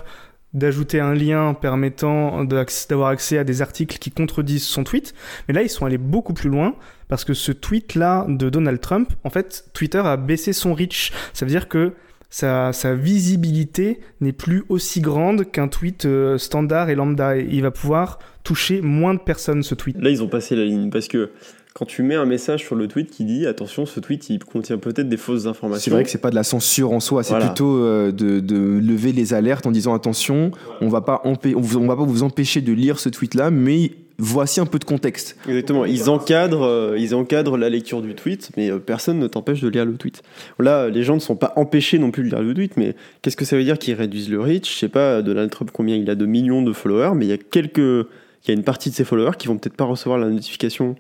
d'ajouter 0.54 1.00
un 1.00 1.14
lien 1.14 1.54
permettant 1.54 2.44
d'avoir 2.44 3.08
accès 3.08 3.38
à 3.38 3.44
des 3.44 3.62
articles 3.62 3.98
qui 3.98 4.10
contredisent 4.10 4.64
son 4.64 4.84
tweet. 4.84 5.14
Mais 5.48 5.54
là, 5.54 5.62
ils 5.62 5.68
sont 5.68 5.84
allés 5.84 5.98
beaucoup 5.98 6.32
plus 6.32 6.48
loin 6.48 6.74
parce 7.08 7.24
que 7.24 7.34
ce 7.34 7.52
tweet-là 7.52 8.26
de 8.28 8.48
Donald 8.48 8.80
Trump, 8.80 9.12
en 9.24 9.30
fait, 9.30 9.66
Twitter 9.74 9.98
a 9.98 10.16
baissé 10.16 10.52
son 10.52 10.74
reach. 10.74 11.12
Ça 11.34 11.44
veut 11.44 11.50
dire 11.50 11.68
que 11.68 11.92
sa, 12.30 12.94
visibilité 12.94 14.00
n'est 14.20 14.32
plus 14.32 14.64
aussi 14.68 15.00
grande 15.00 15.50
qu'un 15.50 15.68
tweet 15.68 16.06
euh, 16.06 16.38
standard 16.38 16.90
et 16.90 16.94
lambda. 16.94 17.36
Il 17.36 17.62
va 17.62 17.70
pouvoir 17.70 18.18
toucher 18.42 18.80
moins 18.80 19.14
de 19.14 19.20
personnes, 19.20 19.62
ce 19.62 19.74
tweet. 19.74 19.96
Là, 19.98 20.10
ils 20.10 20.22
ont 20.22 20.28
passé 20.28 20.56
la 20.56 20.64
ligne 20.64 20.90
parce 20.90 21.08
que 21.08 21.30
quand 21.76 21.84
tu 21.84 22.02
mets 22.02 22.14
un 22.14 22.24
message 22.24 22.64
sur 22.64 22.74
le 22.74 22.88
tweet 22.88 23.10
qui 23.10 23.24
dit 23.26 23.46
attention, 23.46 23.84
ce 23.84 24.00
tweet 24.00 24.30
il 24.30 24.42
contient 24.42 24.78
peut-être 24.78 25.10
des 25.10 25.18
fausses 25.18 25.44
informations. 25.44 25.84
C'est 25.84 25.90
vrai 25.90 26.04
que 26.04 26.08
c'est 26.08 26.16
pas 26.22 26.30
de 26.30 26.34
la 26.34 26.42
censure 26.42 26.90
en 26.92 27.00
soi, 27.00 27.22
c'est 27.22 27.34
Voilà. 27.34 27.46
plutôt 27.48 27.76
euh, 27.82 28.12
de, 28.12 28.40
de 28.40 28.56
lever 28.56 29.12
les 29.12 29.34
alertes 29.34 29.66
en 29.66 29.70
disant 29.72 29.92
attention, 29.92 30.52
on 30.80 30.88
va 30.88 31.02
pas 31.02 31.20
on, 31.26 31.34
on 31.54 31.60
va 31.86 31.96
pas 31.96 32.04
vous 32.04 32.22
empêcher 32.22 32.62
de 32.62 32.72
lire 32.72 32.98
ce 32.98 33.10
tweet 33.10 33.34
là, 33.34 33.50
mais 33.50 33.90
voici 34.18 34.58
un 34.58 34.64
peu 34.64 34.78
de 34.78 34.86
contexte. 34.86 35.36
Exactement, 35.46 35.84
ils 35.84 36.08
encadrent, 36.08 36.64
euh, 36.64 36.96
ils 36.98 37.14
encadrent 37.14 37.58
la 37.58 37.68
lecture 37.68 38.00
du 38.00 38.14
tweet, 38.14 38.52
mais 38.56 38.70
euh, 38.70 38.78
personne 38.78 39.18
ne 39.18 39.26
t'empêche 39.26 39.60
de 39.60 39.68
lire 39.68 39.84
le 39.84 39.98
tweet. 39.98 40.22
Là, 40.58 40.88
les 40.88 41.02
gens 41.02 41.16
ne 41.16 41.20
sont 41.20 41.36
pas 41.36 41.52
empêchés 41.56 41.98
non 41.98 42.10
plus 42.10 42.22
de 42.22 42.30
lire 42.30 42.40
le 42.40 42.54
tweet, 42.54 42.78
mais 42.78 42.94
qu'est-ce 43.20 43.36
que 43.36 43.44
ça 43.44 43.54
veut 43.54 43.64
dire 43.64 43.78
qu'ils 43.78 43.92
réduisent 43.92 44.30
le 44.30 44.40
reach? 44.40 44.72
Je 44.72 44.78
sais 44.78 44.88
pas, 44.88 45.20
Donald 45.20 45.50
Trump 45.50 45.70
combien 45.74 45.96
il 45.96 46.08
a 46.08 46.14
de 46.14 46.24
millions 46.24 46.62
de 46.62 46.72
followers, 46.72 47.12
mais 47.14 47.26
il 47.26 47.28
y 47.28 47.34
a 47.34 47.36
quelques, 47.36 47.76
il 47.76 48.48
y 48.48 48.50
a 48.50 48.54
une 48.54 48.64
partie 48.64 48.88
de 48.88 48.94
ses 48.94 49.04
followers 49.04 49.36
qui 49.38 49.46
vont 49.48 49.58
peut-être 49.58 49.76
pas 49.76 49.84
recevoir 49.84 50.18
la 50.18 50.30
notification 50.30 50.96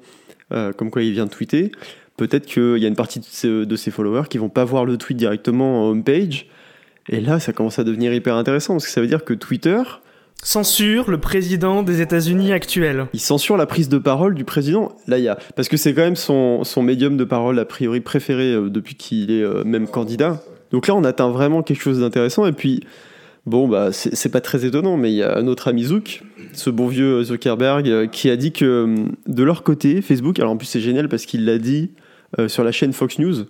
euh, 0.52 0.72
comme 0.72 0.90
quoi 0.90 1.02
il 1.02 1.12
vient 1.12 1.26
de 1.26 1.30
tweeter. 1.30 1.72
Peut-être 2.16 2.46
qu'il 2.46 2.78
y 2.78 2.84
a 2.84 2.88
une 2.88 2.96
partie 2.96 3.20
de 3.20 3.24
ses, 3.24 3.66
de 3.66 3.76
ses 3.76 3.90
followers 3.90 4.28
qui 4.28 4.38
vont 4.38 4.48
pas 4.48 4.64
voir 4.64 4.84
le 4.84 4.96
tweet 4.96 5.16
directement 5.16 5.84
en 5.84 5.90
homepage. 5.90 6.46
Et 7.08 7.20
là, 7.20 7.38
ça 7.38 7.52
commence 7.52 7.78
à 7.78 7.84
devenir 7.84 8.12
hyper 8.12 8.34
intéressant 8.34 8.74
parce 8.74 8.86
que 8.86 8.90
ça 8.90 9.00
veut 9.00 9.06
dire 9.06 9.24
que 9.24 9.34
Twitter, 9.34 9.82
Censure 10.42 11.10
le 11.10 11.18
président 11.18 11.82
des 11.82 12.02
États-Unis 12.02 12.52
actuel. 12.52 13.06
il 13.14 13.20
censure 13.20 13.56
la 13.56 13.66
prise 13.66 13.88
de 13.88 13.98
parole 13.98 14.34
du 14.34 14.44
président. 14.44 14.92
Là, 15.06 15.18
il 15.18 15.24
y 15.24 15.28
a 15.28 15.38
parce 15.56 15.68
que 15.68 15.76
c'est 15.76 15.94
quand 15.94 16.02
même 16.02 16.16
son, 16.16 16.62
son 16.62 16.82
médium 16.82 17.16
de 17.16 17.24
parole 17.24 17.58
a 17.58 17.64
priori 17.64 18.00
préféré 18.00 18.52
euh, 18.52 18.68
depuis 18.68 18.94
qu'il 18.94 19.30
est 19.30 19.42
euh, 19.42 19.64
même 19.64 19.88
candidat. 19.88 20.42
Donc 20.70 20.86
là, 20.88 20.94
on 20.94 21.04
atteint 21.04 21.30
vraiment 21.30 21.62
quelque 21.62 21.82
chose 21.82 22.00
d'intéressant. 22.00 22.46
Et 22.46 22.52
puis, 22.52 22.84
bon, 23.46 23.68
bah, 23.68 23.90
c'est 23.92 24.28
pas 24.28 24.40
très 24.40 24.64
étonnant, 24.64 24.96
mais 24.96 25.10
il 25.10 25.16
y 25.16 25.22
a 25.22 25.40
notre 25.42 25.68
ami 25.68 25.84
Zouk, 25.84 26.22
ce 26.52 26.70
bon 26.70 26.88
vieux 26.88 27.22
Zuckerberg, 27.24 27.88
euh, 27.88 28.06
qui 28.06 28.28
a 28.30 28.36
dit 28.36 28.52
que 28.52 28.64
euh, 28.64 28.94
de 29.26 29.42
leur 29.42 29.62
côté, 29.62 30.02
Facebook. 30.02 30.38
Alors 30.38 30.52
en 30.52 30.56
plus, 30.56 30.66
c'est 30.66 30.80
génial 30.80 31.08
parce 31.08 31.26
qu'il 31.26 31.44
l'a 31.44 31.58
dit 31.58 31.90
euh, 32.38 32.48
sur 32.48 32.64
la 32.64 32.72
chaîne 32.72 32.92
Fox 32.92 33.18
News, 33.18 33.44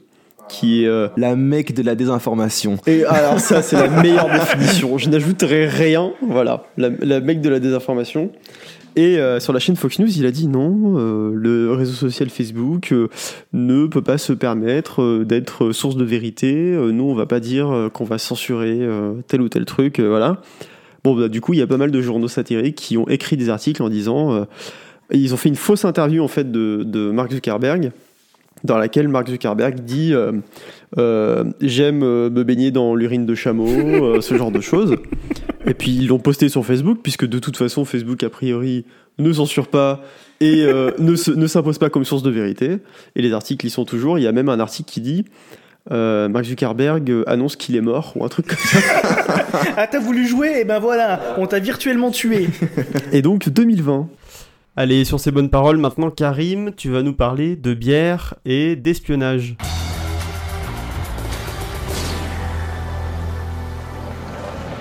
qui 0.49 0.85
est 0.85 0.87
euh, 0.87 1.09
La 1.17 1.35
mec 1.35 1.75
de 1.75 1.83
la 1.83 1.95
désinformation. 1.95 2.79
et 2.87 3.05
alors 3.05 3.41
ça, 3.41 3.63
c'est 3.63 3.77
la 3.77 3.89
meilleure 4.03 4.31
définition. 4.31 4.99
Je 4.99 5.09
n'ajouterai 5.09 5.67
rien. 5.67 6.13
Voilà, 6.23 6.65
la, 6.77 6.91
la 7.01 7.21
mec 7.21 7.41
de 7.41 7.49
la 7.49 7.59
désinformation. 7.59 8.31
Et 8.97 9.19
euh, 9.19 9.41
sur 9.41 9.53
la 9.53 9.59
chaîne 9.59 9.77
Fox 9.77 9.99
News, 9.99 10.09
il 10.19 10.25
a 10.25 10.31
dit 10.31 10.49
non, 10.49 10.95
euh, 10.97 11.31
le 11.35 11.71
réseau 11.73 11.93
social 11.93 12.31
Facebook 12.31 12.93
euh, 12.93 13.09
ne 13.53 13.87
peut 13.87 14.01
pas 14.01 14.17
se 14.17 14.33
permettre 14.33 15.23
d'être 15.23 15.73
source 15.73 15.97
de 15.97 16.05
vérité. 16.05 16.47
Nous, 16.47 17.05
on 17.05 17.15
va 17.15 17.27
pas 17.27 17.39
dire 17.39 17.91
qu'on 17.93 18.05
va 18.05 18.17
censurer 18.17 18.81
tel 19.29 19.43
ou 19.43 19.49
tel 19.51 19.67
truc. 19.67 20.01
voilà. 20.01 20.41
Bon, 21.05 21.15
bah, 21.15 21.29
du 21.29 21.43
coup, 21.43 21.53
il 21.53 21.59
y 21.59 21.63
a 21.63 21.67
pas 21.67 21.77
mal 21.77 21.91
de 21.91 22.01
journaux 22.01 22.29
satiriques 22.29 22.77
qui 22.77 22.97
ont 22.97 23.07
écrit 23.07 23.37
des 23.37 23.51
articles 23.51 23.83
en 23.83 23.91
disant. 23.91 24.47
ils 25.13 25.35
ont 25.35 25.37
fait 25.37 25.51
une 25.51 25.57
fausse 25.57 25.85
interview 25.85 26.25
en 26.25 26.29
fait 26.29 26.51
de, 26.51 27.11
Mark 27.13 27.31
Zuckerberg 27.33 27.93
dans 28.65 28.79
laquelle 28.79 29.09
Mark 29.09 29.29
Zuckerberg 29.29 29.81
dit 29.81 30.15
j'aime 31.61 31.99
me 31.99 32.43
baigner 32.45 32.71
dans 32.71 32.95
l'urine 32.95 33.27
de 33.27 33.35
chameau, 33.35 34.23
ce 34.23 34.37
genre 34.37 34.51
de 34.51 34.61
choses. 34.61 34.97
Et 35.67 35.75
puis 35.75 35.91
ils 35.91 36.07
l'ont 36.09 36.19
posté 36.19 36.49
sur 36.49 36.65
Facebook, 36.65 36.99
puisque 37.03 37.27
de 37.27 37.39
toute 37.39 37.57
façon 37.57 37.85
Facebook 37.85 38.23
a 38.23 38.31
priori 38.31 38.85
ne 39.19 39.33
censure 39.33 39.69
pas 39.69 40.03
et 40.41 40.63
euh, 40.65 40.91
ne, 40.99 41.17
se- 41.17 41.31
ne 41.31 41.47
s'impose 41.47 41.79
pas 41.79 41.91
comme 41.91 42.05
source 42.05 42.23
de 42.23 42.31
vérité. 42.31 42.79
Et 43.17 43.23
les 43.23 43.33
articles 43.33 43.67
y 43.67 43.71
sont 43.71 43.85
toujours. 43.85 44.19
Il 44.19 44.23
y 44.23 44.27
a 44.27 44.33
même 44.33 44.49
un 44.49 44.61
article 44.61 44.91
qui 44.91 45.01
dit 45.01 45.25
euh, 45.91 46.29
Mark 46.29 46.45
Zuckerberg 46.45 47.11
euh, 47.11 47.25
annonce 47.27 47.57
qu'il 47.57 47.75
est 47.77 47.81
mort 47.81 48.13
ou 48.17 48.25
un 48.25 48.29
truc 48.29 48.47
comme 48.49 48.59
ça. 48.59 48.79
Ah, 49.79 49.87
t'as 49.87 49.99
voulu 49.99 50.27
jouer? 50.27 50.61
Et 50.61 50.65
ben 50.65 50.79
voilà, 50.79 51.35
on 51.39 51.47
t'a 51.47 51.59
virtuellement 51.59 52.11
tué. 52.11 52.49
Et 53.13 53.23
donc 53.23 53.49
2020. 53.49 54.09
Allez, 54.77 55.05
sur 55.05 55.19
ces 55.21 55.31
bonnes 55.31 55.49
paroles, 55.51 55.79
maintenant, 55.79 56.11
Karim, 56.11 56.73
tu 56.77 56.91
vas 56.91 57.03
nous 57.03 57.15
parler 57.15 57.57
de 57.57 57.73
bière 57.75 58.35
et 58.45 58.77
d'espionnage. 58.77 59.57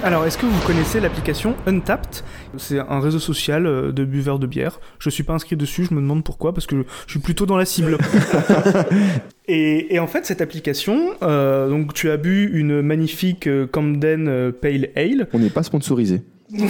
Alors, 0.06 0.24
est-ce 0.24 0.38
que 0.38 0.46
vous 0.46 0.68
connaissez 0.68 1.00
l'application 1.00 1.56
Untapped? 1.66 2.24
C'est 2.60 2.78
un 2.78 3.00
réseau 3.00 3.18
social 3.18 3.66
euh, 3.66 3.92
de 3.92 4.06
buveurs 4.06 4.38
de 4.38 4.46
bière. 4.46 4.80
Je 5.00 5.10
suis 5.10 5.24
pas 5.24 5.34
inscrit 5.34 5.56
dessus, 5.56 5.88
je 5.90 5.96
me 5.96 6.00
demande 6.00 6.24
pourquoi, 6.24 6.54
parce 6.54 6.68
que 6.68 6.86
je 7.08 7.12
suis 7.12 7.20
plutôt 7.20 7.48
dans 7.48 7.58
la 7.58 7.66
cible. 7.66 7.98
et, 9.48 9.96
et 9.96 9.98
en 9.98 10.06
fait, 10.06 10.24
cette 10.28 10.42
application, 10.42 11.16
euh, 11.24 11.72
donc 11.72 11.96
tu 11.96 12.12
as 12.12 12.18
bu 12.18 12.52
une 12.54 12.84
magnifique 12.84 13.48
euh, 13.48 13.66
Camden 13.66 14.28
euh, 14.28 14.52
Pale 14.52 14.90
Ale. 14.96 15.28
On 15.34 15.40
n'est 15.40 15.50
pas 15.50 15.64
sponsorisé. 15.64 16.22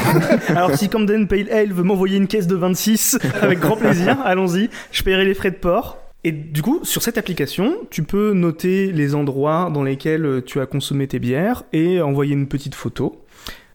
Alors 0.47 0.73
si 0.73 0.87
Camden 0.87 1.27
Pale 1.27 1.51
Ale 1.51 1.73
veut 1.73 1.83
m'envoyer 1.83 2.15
une 2.15 2.27
caisse 2.27 2.47
de 2.47 2.55
26, 2.55 3.19
avec 3.41 3.59
grand 3.59 3.75
plaisir, 3.75 4.17
allons-y, 4.23 4.69
je 4.93 5.03
paierai 5.03 5.25
les 5.25 5.33
frais 5.33 5.51
de 5.51 5.57
port. 5.57 5.97
Et 6.23 6.31
du 6.31 6.61
coup, 6.63 6.79
sur 6.83 7.03
cette 7.03 7.17
application, 7.17 7.75
tu 7.91 8.01
peux 8.01 8.33
noter 8.33 8.93
les 8.93 9.13
endroits 9.13 9.69
dans 9.71 9.83
lesquels 9.83 10.41
tu 10.45 10.59
as 10.59 10.65
consommé 10.65 11.05
tes 11.05 11.19
bières 11.19 11.63
et 11.73 12.01
envoyer 12.01 12.33
une 12.33 12.47
petite 12.47 12.73
photo. 12.73 13.24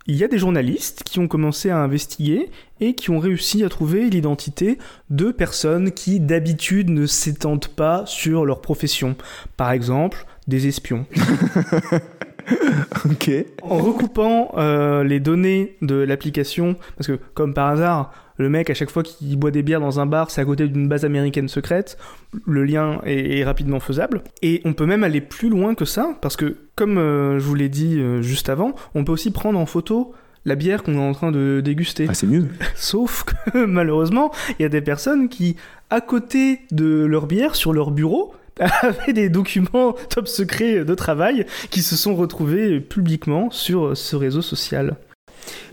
Il 0.07 0.17
y 0.17 0.25
a 0.25 0.29
des 0.29 0.39
journalistes 0.39 1.03
qui 1.05 1.19
ont 1.19 1.29
commencé 1.29 1.69
à 1.71 1.79
investiguer 1.79 2.51
et 2.81 2.95
qui 2.95 3.11
ont 3.11 3.19
réussi 3.19 3.65
à 3.65 3.69
trouver 3.69 4.09
l'identité 4.09 4.79
de 5.11 5.31
personnes 5.31 5.93
qui 5.93 6.21
d'habitude 6.21 6.89
ne 6.89 7.07
s'étendent 7.07 7.69
pas 7.69 8.05
sur 8.07 8.47
leur 8.47 8.63
profession. 8.63 9.15
Par 9.57 9.73
exemple, 9.73 10.25
des 10.49 10.67
espions. 10.67 11.07
Ok. 13.11 13.31
En 13.63 13.79
recoupant 13.79 14.53
euh, 14.57 15.05
les 15.05 15.21
données 15.21 15.77
de 15.83 15.97
l'application, 15.97 16.77
parce 16.97 17.07
que 17.07 17.19
comme 17.35 17.55
par 17.55 17.69
hasard, 17.69 18.13
le 18.37 18.49
mec 18.49 18.71
à 18.71 18.75
chaque 18.75 18.91
fois 18.91 19.03
qu'il 19.03 19.39
boit 19.39 19.51
des 19.51 19.63
bières 19.63 19.81
dans 19.81 20.01
un 20.01 20.07
bar, 20.07 20.31
c'est 20.31 20.41
à 20.41 20.45
côté 20.45 20.67
d'une 20.67 20.89
base 20.89 21.05
américaine 21.05 21.49
secrète, 21.49 21.99
le 22.47 22.65
lien 22.65 23.01
est, 23.05 23.39
est 23.39 23.45
rapidement 23.45 23.81
faisable. 23.81 24.23
Et 24.43 24.61
on 24.65 24.73
peut 24.73 24.87
même 24.87 25.05
aller 25.05 25.21
plus 25.21 25.49
loin 25.49 25.75
que 25.75 25.85
ça, 25.85 26.17
parce 26.21 26.37
que 26.37 26.57
comme 26.75 26.99
euh, 26.99 27.39
je 27.39 27.45
vous 27.45 27.55
l'ai 27.55 27.69
dit 27.69 27.99
euh, 27.99 28.23
juste 28.23 28.49
avant, 28.49 28.75
on 28.95 29.05
peut 29.05 29.13
aussi 29.13 29.31
prendre 29.31 29.59
en 29.59 29.67
photo 29.67 30.15
la 30.47 30.55
bière 30.55 30.83
qu'on 30.83 30.95
est 30.95 31.09
en 31.09 31.13
train 31.13 31.33
de 31.33 31.61
déguster. 31.63 32.07
Ah, 32.09 32.15
c'est 32.15 32.27
mieux. 32.27 32.49
Sauf 32.75 33.25
que 33.25 33.65
malheureusement, 33.67 34.33
il 34.59 34.63
y 34.63 34.65
a 34.65 34.71
des 34.71 34.81
personnes 34.81 35.29
qui, 35.29 35.57
à 35.91 36.01
côté 36.01 36.61
de 36.71 37.05
leur 37.05 37.27
bière, 37.27 37.57
sur 37.57 37.73
leur 37.73 37.91
bureau, 37.91 38.35
avaient 38.83 39.13
des 39.13 39.29
documents 39.29 39.95
top 40.09 40.29
secrets 40.29 40.85
de 40.85 40.95
travail 40.95 41.47
qui 41.71 41.83
se 41.83 41.97
sont 41.97 42.15
retrouvés 42.15 42.81
publiquement 42.81 43.51
sur 43.51 43.97
ce 43.97 44.17
réseau 44.17 44.43
social. 44.43 44.97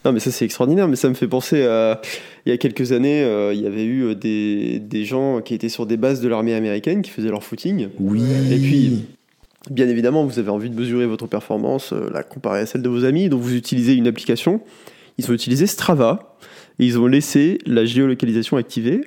Non, 0.05 0.13
mais 0.13 0.19
ça 0.19 0.31
c'est 0.31 0.45
extraordinaire, 0.45 0.87
mais 0.87 0.95
ça 0.95 1.09
me 1.09 1.13
fait 1.13 1.27
penser 1.27 1.65
à. 1.65 2.01
Il 2.45 2.49
y 2.49 2.53
a 2.53 2.57
quelques 2.57 2.93
années, 2.93 3.23
euh, 3.23 3.53
il 3.53 3.61
y 3.61 3.67
avait 3.67 3.83
eu 3.83 4.15
des, 4.15 4.79
des 4.79 5.03
gens 5.03 5.41
qui 5.41 5.53
étaient 5.53 5.67
sur 5.67 5.85
des 5.85 5.97
bases 5.97 6.21
de 6.21 6.29
l'armée 6.29 6.53
américaine 6.53 7.01
qui 7.01 7.11
faisaient 7.11 7.29
leur 7.29 7.43
footing. 7.43 7.89
Oui. 7.99 8.23
Et 8.49 8.57
puis, 8.57 9.05
bien 9.69 9.87
évidemment, 9.89 10.25
vous 10.25 10.39
avez 10.39 10.49
envie 10.49 10.69
de 10.69 10.79
mesurer 10.79 11.05
votre 11.05 11.27
performance, 11.27 11.93
euh, 11.93 12.09
la 12.13 12.23
comparer 12.23 12.61
à 12.61 12.65
celle 12.65 12.81
de 12.81 12.89
vos 12.89 13.05
amis, 13.05 13.29
donc 13.29 13.41
vous 13.41 13.55
utilisez 13.55 13.93
une 13.95 14.07
application. 14.07 14.61
Ils 15.17 15.29
ont 15.29 15.33
utilisé 15.33 15.67
Strava 15.67 16.37
et 16.79 16.85
ils 16.85 16.99
ont 16.99 17.07
laissé 17.07 17.57
la 17.65 17.85
géolocalisation 17.85 18.57
activée. 18.57 19.01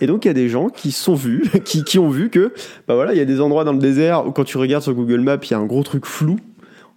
Et 0.00 0.06
donc 0.06 0.24
il 0.24 0.28
y 0.28 0.30
a 0.30 0.34
des 0.34 0.48
gens 0.48 0.68
qui 0.68 0.92
sont 0.92 1.14
vus, 1.14 1.44
qui, 1.64 1.84
qui 1.84 1.98
ont 1.98 2.08
vu 2.08 2.30
que, 2.30 2.52
bah 2.88 2.94
voilà, 2.94 3.12
il 3.12 3.18
y 3.18 3.20
a 3.20 3.24
des 3.24 3.40
endroits 3.40 3.64
dans 3.64 3.72
le 3.72 3.78
désert 3.78 4.26
où 4.26 4.32
quand 4.32 4.44
tu 4.44 4.58
regardes 4.58 4.82
sur 4.82 4.94
Google 4.94 5.20
Maps, 5.20 5.38
il 5.42 5.50
y 5.50 5.54
a 5.54 5.58
un 5.58 5.66
gros 5.66 5.82
truc 5.82 6.06
flou. 6.06 6.36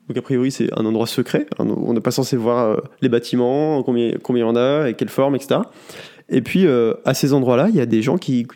Donc 0.08 0.18
a 0.18 0.22
priori 0.22 0.52
c'est 0.52 0.70
un 0.78 0.86
endroit 0.86 1.08
secret. 1.08 1.46
On 1.60 1.94
n'est 1.94 2.00
pas 2.00 2.12
censé 2.12 2.36
voir 2.36 2.66
euh, 2.66 2.78
les 3.02 3.10
bâtiments, 3.10 3.84
combien 3.84 4.14
combien 4.24 4.46
il 4.46 4.48
y 4.48 4.50
en 4.50 4.56
a, 4.56 4.90
et 4.90 4.96
quelle 4.96 5.10
forme, 5.10 5.36
etc. 5.36 5.62
Et 6.30 6.42
puis 6.42 6.66
euh, 6.66 6.94
à 7.06 7.14
ces 7.14 7.34
endroits-là, 7.34 7.68
il 7.70 7.76
y 7.76 7.82
a 7.82 7.86
des 7.86 8.02
gens 8.02 8.18
qui, 8.18 8.48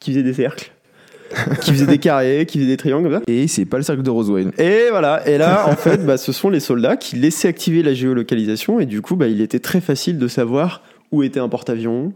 qui 0.00 0.12
faisaient 0.12 0.22
des 0.22 0.34
cercles, 0.34 0.72
qui 1.60 1.72
faisaient 1.72 1.86
des 1.86 1.98
carrés, 1.98 2.46
qui 2.46 2.58
faisaient 2.58 2.70
des 2.70 2.76
triangles 2.76 3.04
comme 3.04 3.18
ça. 3.18 3.22
Et 3.26 3.48
c'est 3.48 3.64
pas 3.64 3.78
le 3.78 3.82
cercle 3.82 4.02
de 4.02 4.10
Roswell. 4.10 4.52
Et 4.58 4.86
voilà, 4.90 5.26
et 5.28 5.38
là, 5.38 5.68
en 5.68 5.76
fait, 5.76 6.04
bah, 6.04 6.16
ce 6.16 6.32
sont 6.32 6.50
les 6.50 6.60
soldats 6.60 6.96
qui 6.96 7.16
laissaient 7.16 7.48
activer 7.48 7.82
la 7.82 7.94
géolocalisation, 7.94 8.80
et 8.80 8.86
du 8.86 9.02
coup, 9.02 9.16
bah, 9.16 9.26
il 9.26 9.40
était 9.40 9.58
très 9.58 9.80
facile 9.80 10.18
de 10.18 10.28
savoir 10.28 10.82
où 11.12 11.22
était 11.22 11.40
un 11.40 11.48
porte-avions, 11.48 12.12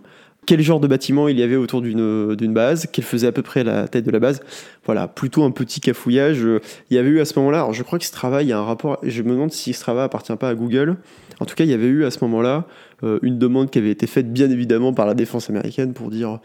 quel 0.50 0.62
genre 0.62 0.80
de 0.80 0.88
bâtiment 0.88 1.28
il 1.28 1.38
y 1.38 1.44
avait 1.44 1.54
autour 1.54 1.80
d'une 1.80 2.34
d'une 2.34 2.52
base, 2.52 2.88
quelle 2.90 3.04
faisait 3.04 3.28
à 3.28 3.32
peu 3.32 3.42
près 3.42 3.62
la 3.62 3.86
tête 3.86 4.04
de 4.04 4.10
la 4.10 4.18
base. 4.18 4.40
Voilà, 4.84 5.06
plutôt 5.06 5.44
un 5.44 5.52
petit 5.52 5.78
cafouillage. 5.78 6.44
Euh, 6.44 6.58
Il 6.90 6.96
y 6.96 6.98
avait 6.98 7.10
eu 7.10 7.20
à 7.20 7.24
ce 7.24 7.38
moment-là, 7.38 7.58
alors 7.58 7.72
je 7.72 7.84
crois 7.84 8.00
que 8.00 8.04
Strava, 8.04 8.42
il 8.42 8.48
y 8.48 8.52
a 8.52 8.58
un 8.58 8.64
rapport, 8.64 8.98
je 9.04 9.22
me 9.22 9.30
demande 9.30 9.52
si 9.52 9.72
Strava 9.72 10.02
appartient 10.02 10.34
pas 10.34 10.48
à 10.48 10.56
Google. 10.56 10.96
En 11.38 11.44
tout 11.46 11.54
cas, 11.54 11.62
il 11.62 11.70
y 11.70 11.72
avait 11.72 11.86
eu 11.86 12.04
à 12.04 12.10
ce 12.10 12.18
moment-là 12.22 12.66
euh, 13.04 13.20
une 13.22 13.38
demande 13.38 13.70
qui 13.70 13.78
avait 13.78 13.92
été 13.92 14.08
faite 14.08 14.32
bien 14.32 14.50
évidemment 14.50 14.92
par 14.92 15.06
la 15.06 15.14
défense 15.14 15.48
américaine 15.50 15.92
pour 15.92 16.10
dire 16.10 16.40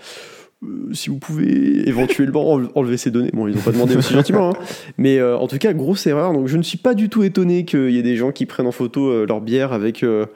euh, 0.63 0.67
si 0.93 1.09
vous 1.09 1.17
pouvez 1.17 1.89
éventuellement 1.89 2.55
enle- 2.55 2.69
enlever 2.75 2.97
ces 2.97 3.09
données. 3.09 3.31
Bon, 3.33 3.47
ils 3.47 3.55
n'ont 3.55 3.61
pas 3.61 3.71
demandé 3.71 3.95
aussi 3.97 4.13
gentiment, 4.13 4.51
hein. 4.51 4.57
mais 4.99 5.17
euh, 5.17 5.35
en 5.35 5.47
tout 5.47 5.57
cas, 5.57 5.73
grosse 5.73 6.05
erreur. 6.05 6.31
Donc, 6.31 6.45
je 6.47 6.57
ne 6.57 6.63
suis 6.63 6.77
pas 6.77 6.93
du 6.93 7.09
tout 7.09 7.23
étonné 7.23 7.65
qu'il 7.65 7.89
y 7.89 7.97
ait 7.97 8.03
des 8.03 8.17
gens 8.17 8.31
qui 8.31 8.45
prennent 8.45 8.67
en 8.67 8.71
photo 8.71 9.09
euh, 9.09 9.25
leur 9.27 9.41
bière 9.41 9.73
avec 9.73 10.03
euh, 10.03 10.27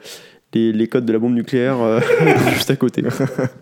les, 0.54 0.72
les 0.72 0.86
codes 0.88 1.04
de 1.04 1.12
la 1.12 1.18
bombe 1.18 1.34
nucléaire 1.34 1.80
euh, 1.80 2.00
juste 2.54 2.70
à 2.70 2.76
côté. 2.76 3.02
Tout 3.02 3.10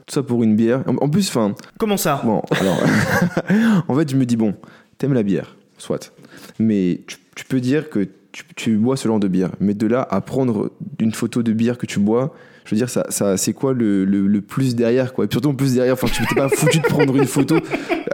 ça 0.09 0.23
pour 0.23 0.43
une 0.43 0.57
bière. 0.57 0.83
En, 0.87 0.97
en 0.97 1.09
plus, 1.09 1.29
enfin, 1.29 1.55
Comment 1.79 1.97
ça? 1.97 2.21
bon, 2.25 2.43
alors, 2.53 2.81
en 3.89 3.95
fait, 3.95 4.11
je 4.11 4.17
me 4.17 4.25
dis 4.25 4.37
bon, 4.37 4.55
t'aimes 4.99 5.15
la 5.15 5.23
bière, 5.23 5.57
soit, 5.77 6.13
mais 6.59 7.01
tu, 7.07 7.17
tu 7.35 7.45
peux 7.45 7.61
dire 7.61 7.91
que 7.91 8.09
tu, 8.33 8.45
tu 8.57 8.77
bois 8.77 8.97
ce 8.97 9.09
genre 9.09 9.21
de 9.21 9.29
bière, 9.29 9.51
mais 9.61 9.75
de 9.75 9.87
là 9.87 10.07
à 10.11 10.21
prendre 10.21 10.71
une 10.99 11.13
photo 11.13 11.43
de 11.43 11.53
bière 11.53 11.79
que 11.79 11.87
tu 11.87 11.99
bois. 11.99 12.35
Je 12.65 12.75
veux 12.75 12.77
dire, 12.79 12.91
ça, 12.91 13.07
ça, 13.09 13.39
c'est 13.39 13.55
quoi 13.55 13.73
le, 13.73 14.05
le, 14.05 14.27
le 14.27 14.41
plus 14.43 14.77
derrière, 14.77 15.15
quoi? 15.15 15.25
Et 15.25 15.29
puis 15.29 15.37
surtout, 15.37 15.49
en 15.49 15.55
plus 15.55 15.75
derrière, 15.75 15.95
enfin, 15.95 16.07
tu 16.07 16.27
t'es 16.27 16.35
pas 16.35 16.51
foutu 16.51 16.81
de 16.81 16.87
prendre 16.87 17.17
une 17.17 17.25
photo 17.25 17.57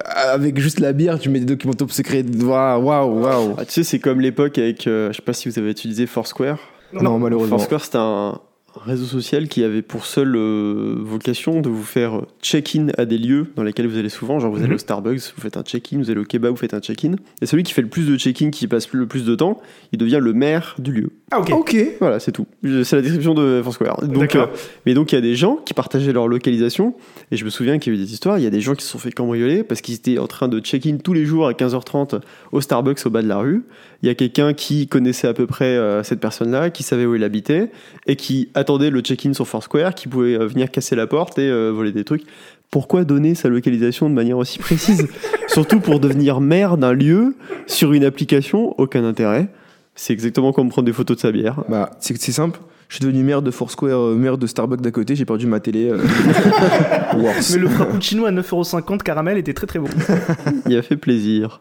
avec 0.06 0.60
juste 0.60 0.78
la 0.78 0.92
bière, 0.92 1.18
tu 1.18 1.28
mets 1.28 1.40
des 1.40 1.44
documents 1.44 1.72
top 1.74 1.90
secrets. 1.90 2.24
Waouh, 2.40 2.82
waouh, 2.84 3.20
waouh. 3.20 3.54
Ah, 3.58 3.64
tu 3.64 3.72
sais, 3.72 3.82
c'est 3.82 3.98
comme 3.98 4.20
l'époque 4.20 4.56
avec, 4.58 4.86
euh, 4.86 5.08
je 5.10 5.16
sais 5.16 5.22
pas 5.22 5.32
si 5.32 5.48
vous 5.48 5.58
avez 5.58 5.70
utilisé 5.72 6.06
Foursquare. 6.06 6.58
Non, 6.92 7.18
malheureusement. 7.18 7.58
Foursquare, 7.58 7.84
c'était 7.84 7.98
un 7.98 8.38
réseau 8.76 9.04
social 9.06 9.48
qui 9.48 9.62
avait 9.62 9.82
pour 9.82 10.04
seule 10.06 10.34
euh, 10.36 10.96
vocation 10.98 11.60
de 11.60 11.68
vous 11.68 11.82
faire 11.82 12.22
check-in 12.42 12.88
à 12.98 13.04
des 13.04 13.18
lieux 13.18 13.46
dans 13.56 13.62
lesquels 13.62 13.86
vous 13.86 13.96
allez 13.98 14.08
souvent. 14.08 14.38
Genre, 14.40 14.50
vous 14.50 14.58
allez 14.58 14.68
Mhm. 14.68 14.74
au 14.74 14.78
Starbucks, 14.78 15.32
vous 15.36 15.42
faites 15.42 15.56
un 15.56 15.62
check-in, 15.62 15.98
vous 15.98 16.10
allez 16.10 16.20
au 16.20 16.24
kebab, 16.24 16.50
vous 16.50 16.56
faites 16.56 16.74
un 16.74 16.80
check-in. 16.80 17.12
Et 17.40 17.46
celui 17.46 17.62
qui 17.62 17.72
fait 17.72 17.82
le 17.82 17.88
plus 17.88 18.06
de 18.08 18.16
check-in, 18.16 18.50
qui 18.50 18.66
passe 18.66 18.92
le 18.92 19.06
plus 19.06 19.24
de 19.24 19.34
temps, 19.34 19.60
il 19.92 19.98
devient 19.98 20.18
le 20.20 20.32
maire 20.32 20.74
du 20.78 20.92
lieu. 20.92 21.10
Ah, 21.30 21.40
ok. 21.40 21.50
Ok. 21.52 21.76
Voilà, 22.00 22.20
c'est 22.20 22.32
tout. 22.32 22.46
C'est 22.84 22.96
la 22.96 23.02
description 23.02 23.34
de 23.34 23.60
Foursquare. 23.62 24.00
Donc, 24.06 24.18
D'accord. 24.18 24.48
euh, 24.52 24.56
mais 24.86 24.94
donc, 24.94 25.12
il 25.12 25.14
y 25.16 25.18
a 25.18 25.22
des 25.22 25.34
gens 25.34 25.56
qui 25.64 25.74
partageaient 25.74 26.12
leur 26.12 26.28
localisation. 26.28 26.94
Et 27.30 27.36
je 27.36 27.44
me 27.44 27.50
souviens 27.50 27.78
qu'il 27.78 27.92
y 27.92 27.96
a 27.96 27.98
eu 27.98 28.02
des 28.04 28.12
histoires. 28.12 28.38
Il 28.38 28.44
y 28.44 28.46
a 28.46 28.50
des 28.50 28.60
gens 28.60 28.74
qui 28.74 28.84
se 28.84 28.90
sont 28.90 28.98
fait 28.98 29.10
cambrioler 29.12 29.64
parce 29.64 29.80
qu'ils 29.80 29.94
étaient 29.94 30.18
en 30.18 30.26
train 30.26 30.48
de 30.48 30.60
check-in 30.60 30.98
tous 30.98 31.12
les 31.12 31.24
jours 31.24 31.46
à 31.48 31.52
15h30 31.54 32.20
au 32.52 32.60
Starbucks 32.60 33.04
au 33.06 33.10
bas 33.10 33.22
de 33.22 33.28
la 33.28 33.38
rue. 33.38 33.64
Il 34.02 34.06
y 34.06 34.10
a 34.10 34.14
quelqu'un 34.14 34.52
qui 34.52 34.86
connaissait 34.86 35.26
à 35.28 35.32
peu 35.34 35.46
près 35.46 35.64
euh, 35.76 36.02
cette 36.02 36.20
personne-là, 36.20 36.70
qui 36.70 36.82
savait 36.82 37.06
où 37.06 37.14
il 37.14 37.24
habitait 37.24 37.70
et 38.06 38.16
qui 38.16 38.50
attendait 38.64 38.90
le 38.90 39.00
check-in 39.00 39.34
sur 39.34 39.46
Foursquare, 39.46 39.94
qui 39.94 40.08
pouvait 40.08 40.34
euh, 40.34 40.46
venir 40.46 40.70
casser 40.70 40.96
la 40.96 41.06
porte 41.06 41.38
et 41.38 41.48
euh, 41.48 41.70
voler 41.70 41.92
des 41.92 42.04
trucs. 42.04 42.24
Pourquoi 42.70 43.04
donner 43.04 43.34
sa 43.34 43.48
localisation 43.48 44.08
de 44.08 44.14
manière 44.14 44.38
aussi 44.38 44.58
précise 44.58 45.06
Surtout 45.48 45.80
pour 45.80 46.00
devenir 46.00 46.40
maire 46.40 46.76
d'un 46.76 46.92
lieu 46.92 47.36
sur 47.66 47.92
une 47.92 48.04
application, 48.04 48.74
aucun 48.80 49.04
intérêt. 49.04 49.48
C'est 49.94 50.12
exactement 50.12 50.52
comme 50.52 50.70
prendre 50.70 50.86
des 50.86 50.92
photos 50.92 51.18
de 51.18 51.20
sa 51.20 51.30
bière. 51.30 51.62
Bah, 51.68 51.90
c'est 52.00 52.16
simple. 52.32 52.58
Je 52.88 52.96
suis 52.96 53.04
devenu 53.04 53.22
maire 53.22 53.42
de 53.42 53.50
Foursquare, 53.50 53.98
euh, 53.98 54.14
maire 54.14 54.38
de 54.38 54.46
Starbucks 54.46 54.80
d'à 54.80 54.90
côté, 54.90 55.16
j'ai 55.16 55.24
perdu 55.24 55.46
ma 55.46 55.60
télé. 55.60 55.88
euh. 55.88 55.98
Mais 57.16 57.58
le 57.58 57.68
frappuccino 57.68 58.26
à 58.26 58.30
9,50€ 58.32 59.02
caramel 59.02 59.38
était 59.38 59.54
très 59.54 59.66
très 59.66 59.78
bon. 59.78 59.88
Il 60.68 60.76
a 60.76 60.82
fait 60.82 60.96
plaisir. 60.96 61.60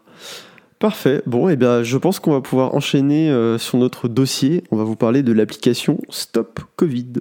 Parfait. 0.84 1.22
Bon, 1.24 1.48
et 1.48 1.56
bien, 1.56 1.82
je 1.82 1.96
pense 1.96 2.20
qu'on 2.20 2.32
va 2.32 2.42
pouvoir 2.42 2.74
enchaîner 2.74 3.30
euh, 3.30 3.56
sur 3.56 3.78
notre 3.78 4.06
dossier. 4.06 4.64
On 4.70 4.76
va 4.76 4.84
vous 4.84 4.96
parler 4.96 5.22
de 5.22 5.32
l'application 5.32 5.96
Stop 6.10 6.60
Covid. 6.76 7.14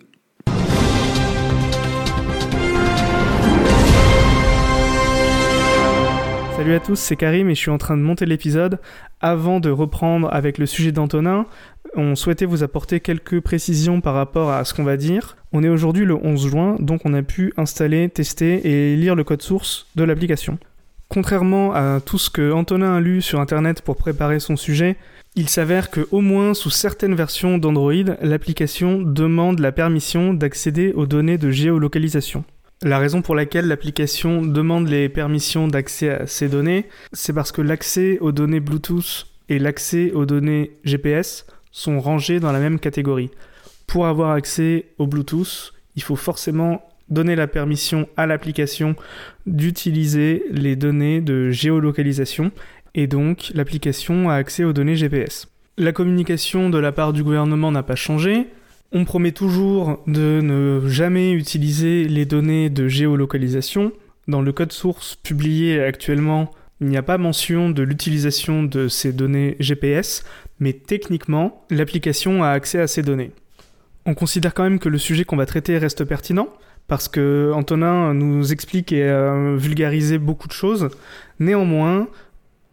Salut 6.58 6.74
à 6.74 6.82
tous, 6.82 6.98
c'est 6.98 7.16
Karim 7.16 7.50
et 7.50 7.56
je 7.56 7.60
suis 7.62 7.72
en 7.72 7.78
train 7.78 7.96
de 7.96 8.02
monter 8.02 8.26
l'épisode. 8.26 8.82
Avant 9.22 9.62
de 9.62 9.70
reprendre 9.70 10.28
avec 10.34 10.58
le 10.58 10.66
sujet 10.66 10.92
d'Antonin, 10.92 11.46
on 11.96 12.18
souhaitait 12.18 12.44
vous 12.44 12.64
apporter 12.64 13.00
quelques 13.00 13.40
précisions 13.40 14.02
par 14.02 14.14
rapport 14.14 14.52
à 14.52 14.66
ce 14.66 14.74
qu'on 14.74 14.84
va 14.84 14.98
dire. 14.98 15.38
On 15.54 15.64
est 15.64 15.70
aujourd'hui 15.70 16.04
le 16.04 16.16
11 16.16 16.50
juin, 16.50 16.76
donc 16.80 17.04
on 17.06 17.14
a 17.14 17.22
pu 17.22 17.54
installer, 17.56 18.10
tester 18.10 18.68
et 18.68 18.98
lire 18.98 19.16
le 19.16 19.24
code 19.24 19.42
source 19.42 19.88
de 19.96 20.04
l'application. 20.04 20.60
Contrairement 21.14 21.76
à 21.76 22.02
tout 22.02 22.18
ce 22.18 22.32
que 22.32 22.52
Antonin 22.52 22.96
a 22.96 23.00
lu 23.00 23.22
sur 23.22 23.40
internet 23.40 23.84
pour 23.84 23.98
préparer 23.98 24.40
son 24.40 24.56
sujet, 24.56 24.96
il 25.36 25.48
s'avère 25.48 25.92
que 25.92 26.08
au 26.10 26.22
moins 26.22 26.56
sous 26.56 26.72
certaines 26.72 27.14
versions 27.14 27.60
d'Android, 27.60 28.18
l'application 28.24 29.00
demande 29.00 29.60
la 29.60 29.72
permission 29.72 30.34
d'accéder 30.34 30.92
aux 30.94 31.06
données 31.06 31.38
de 31.38 31.52
géolocalisation. 31.52 32.46
La 32.82 32.98
raison 32.98 33.22
pour 33.22 33.36
laquelle 33.36 33.68
l'application 33.68 34.42
demande 34.42 34.88
les 34.88 35.08
permissions 35.08 35.68
d'accès 35.68 36.10
à 36.10 36.26
ces 36.26 36.50
données, 36.50 36.90
c'est 37.12 37.32
parce 37.32 37.52
que 37.52 37.62
l'accès 37.62 38.18
aux 38.20 38.32
données 38.32 38.60
Bluetooth 38.60 39.28
et 39.50 39.60
l'accès 39.60 40.12
aux 40.14 40.26
données 40.26 40.80
GPS 40.84 41.46
sont 41.70 42.00
rangés 42.00 42.40
dans 42.40 42.52
la 42.52 42.60
même 42.60 42.80
catégorie. 42.80 43.30
Pour 43.86 44.08
avoir 44.08 44.32
accès 44.32 44.88
au 44.98 45.06
Bluetooth, 45.06 45.74
il 45.96 46.02
faut 46.02 46.16
forcément 46.16 46.82
donner 47.14 47.36
la 47.36 47.48
permission 47.48 48.08
à 48.18 48.26
l'application 48.26 48.96
d'utiliser 49.46 50.44
les 50.52 50.76
données 50.76 51.22
de 51.22 51.50
géolocalisation 51.52 52.52
et 52.96 53.08
donc 53.08 53.52
l'application 53.54 54.30
a 54.30 54.36
accès 54.36 54.64
aux 54.64 54.74
données 54.74 54.96
GPS. 54.96 55.48
La 55.78 55.92
communication 55.92 56.70
de 56.70 56.78
la 56.78 56.92
part 56.92 57.14
du 57.14 57.24
gouvernement 57.24 57.72
n'a 57.72 57.84
pas 57.84 57.96
changé, 57.96 58.48
on 58.92 59.06
promet 59.06 59.32
toujours 59.32 60.04
de 60.06 60.40
ne 60.42 60.88
jamais 60.88 61.32
utiliser 61.32 62.08
les 62.08 62.26
données 62.26 62.70
de 62.70 62.88
géolocalisation. 62.88 63.92
Dans 64.28 64.42
le 64.42 64.52
code 64.52 64.72
source 64.72 65.16
publié 65.16 65.82
actuellement, 65.82 66.52
il 66.80 66.88
n'y 66.88 66.98
a 66.98 67.02
pas 67.02 67.18
mention 67.18 67.72
de 67.72 67.82
l'utilisation 67.82 68.62
de 68.62 68.88
ces 68.88 69.12
données 69.12 69.56
GPS, 69.60 70.24
mais 70.60 70.74
techniquement, 70.74 71.66
l'application 71.72 72.44
a 72.44 72.50
accès 72.50 72.80
à 72.80 72.88
ces 72.88 73.02
données. 73.02 73.32
On 74.06 74.14
considère 74.14 74.54
quand 74.54 74.64
même 74.64 74.80
que 74.80 74.90
le 74.90 74.98
sujet 74.98 75.24
qu'on 75.24 75.38
va 75.38 75.46
traiter 75.46 75.78
reste 75.78 76.04
pertinent, 76.04 76.50
parce 76.88 77.08
que 77.08 77.52
Antonin 77.54 78.14
nous 78.14 78.52
explique 78.52 78.92
et 78.92 79.10
a 79.10 79.56
vulgarisé 79.56 80.18
beaucoup 80.18 80.48
de 80.48 80.54
choses. 80.54 80.90
Néanmoins, 81.40 82.08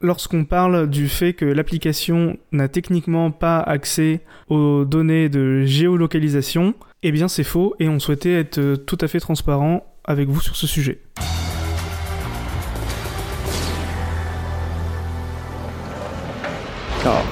lorsqu'on 0.01 0.45
parle 0.45 0.89
du 0.89 1.09
fait 1.09 1.33
que 1.33 1.45
l'application 1.45 2.39
n'a 2.53 2.69
techniquement 2.69 3.31
pas 3.31 3.61
accès 3.61 4.21
aux 4.49 4.85
données 4.85 5.29
de 5.29 5.65
géolocalisation, 5.65 6.75
eh 7.03 7.13
bien 7.13 7.29
c'est 7.29 7.45
faux 7.45 7.75
et 7.79 7.89
on 7.89 7.99
souhaitait 7.99 8.33
être 8.33 8.59
euh, 8.59 8.77
tout 8.77 8.99
à 9.01 9.09
fait 9.09 9.21
transparent 9.21 9.87
avec 10.05 10.29
vous 10.29 10.41
sur 10.41 10.57
ce 10.57 10.67
sujet. 10.67 11.01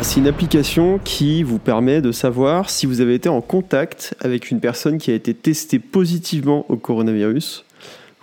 C'est 0.02 0.20
une 0.20 0.26
application 0.26 0.98
qui 0.98 1.42
vous 1.42 1.58
permet 1.58 2.00
de 2.00 2.12
savoir 2.12 2.70
si 2.70 2.86
vous 2.86 3.00
avez 3.00 3.14
été 3.14 3.28
en 3.28 3.40
contact 3.40 4.14
avec 4.20 4.50
une 4.50 4.60
personne 4.60 4.98
qui 4.98 5.10
a 5.10 5.14
été 5.14 5.34
testée 5.34 5.78
positivement 5.78 6.64
au 6.68 6.76
coronavirus. 6.76 7.64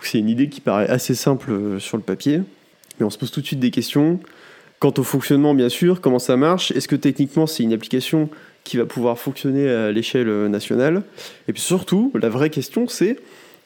C'est 0.00 0.18
une 0.18 0.28
idée 0.28 0.48
qui 0.48 0.60
paraît 0.60 0.88
assez 0.88 1.14
simple 1.14 1.50
euh, 1.50 1.78
sur 1.78 1.96
le 1.96 2.02
papier, 2.02 2.40
mais 2.98 3.06
on 3.06 3.10
se 3.10 3.18
pose 3.18 3.30
tout 3.30 3.40
de 3.40 3.46
suite 3.46 3.60
des 3.60 3.70
questions. 3.70 4.20
Quant 4.78 4.92
au 4.98 5.02
fonctionnement, 5.02 5.54
bien 5.54 5.68
sûr, 5.68 6.00
comment 6.00 6.18
ça 6.18 6.36
marche? 6.36 6.70
Est-ce 6.72 6.88
que 6.88 6.96
techniquement 6.96 7.46
c'est 7.46 7.62
une 7.62 7.72
application 7.72 8.28
qui 8.64 8.76
va 8.76 8.84
pouvoir 8.84 9.18
fonctionner 9.18 9.68
à 9.68 9.92
l'échelle 9.92 10.28
euh, 10.28 10.48
nationale? 10.48 11.02
Et 11.48 11.52
puis 11.52 11.62
surtout, 11.62 12.12
la 12.14 12.28
vraie 12.28 12.50
question 12.50 12.88
c'est 12.88 13.18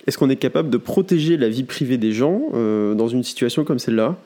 est-ce 0.07 0.19
qu'on 0.19 0.31
est 0.31 0.37
capable 0.37 0.71
de 0.71 0.79
protéger 0.79 1.37
la 1.37 1.49
vie 1.49 1.65
privée 1.65 1.99
des 1.99 2.13
gens 2.13 2.43
euh, 2.55 2.95
dans 2.95 3.09
une 3.09 3.23
situation 3.23 3.65
comme 3.65 3.79
celle-là? 3.79 4.19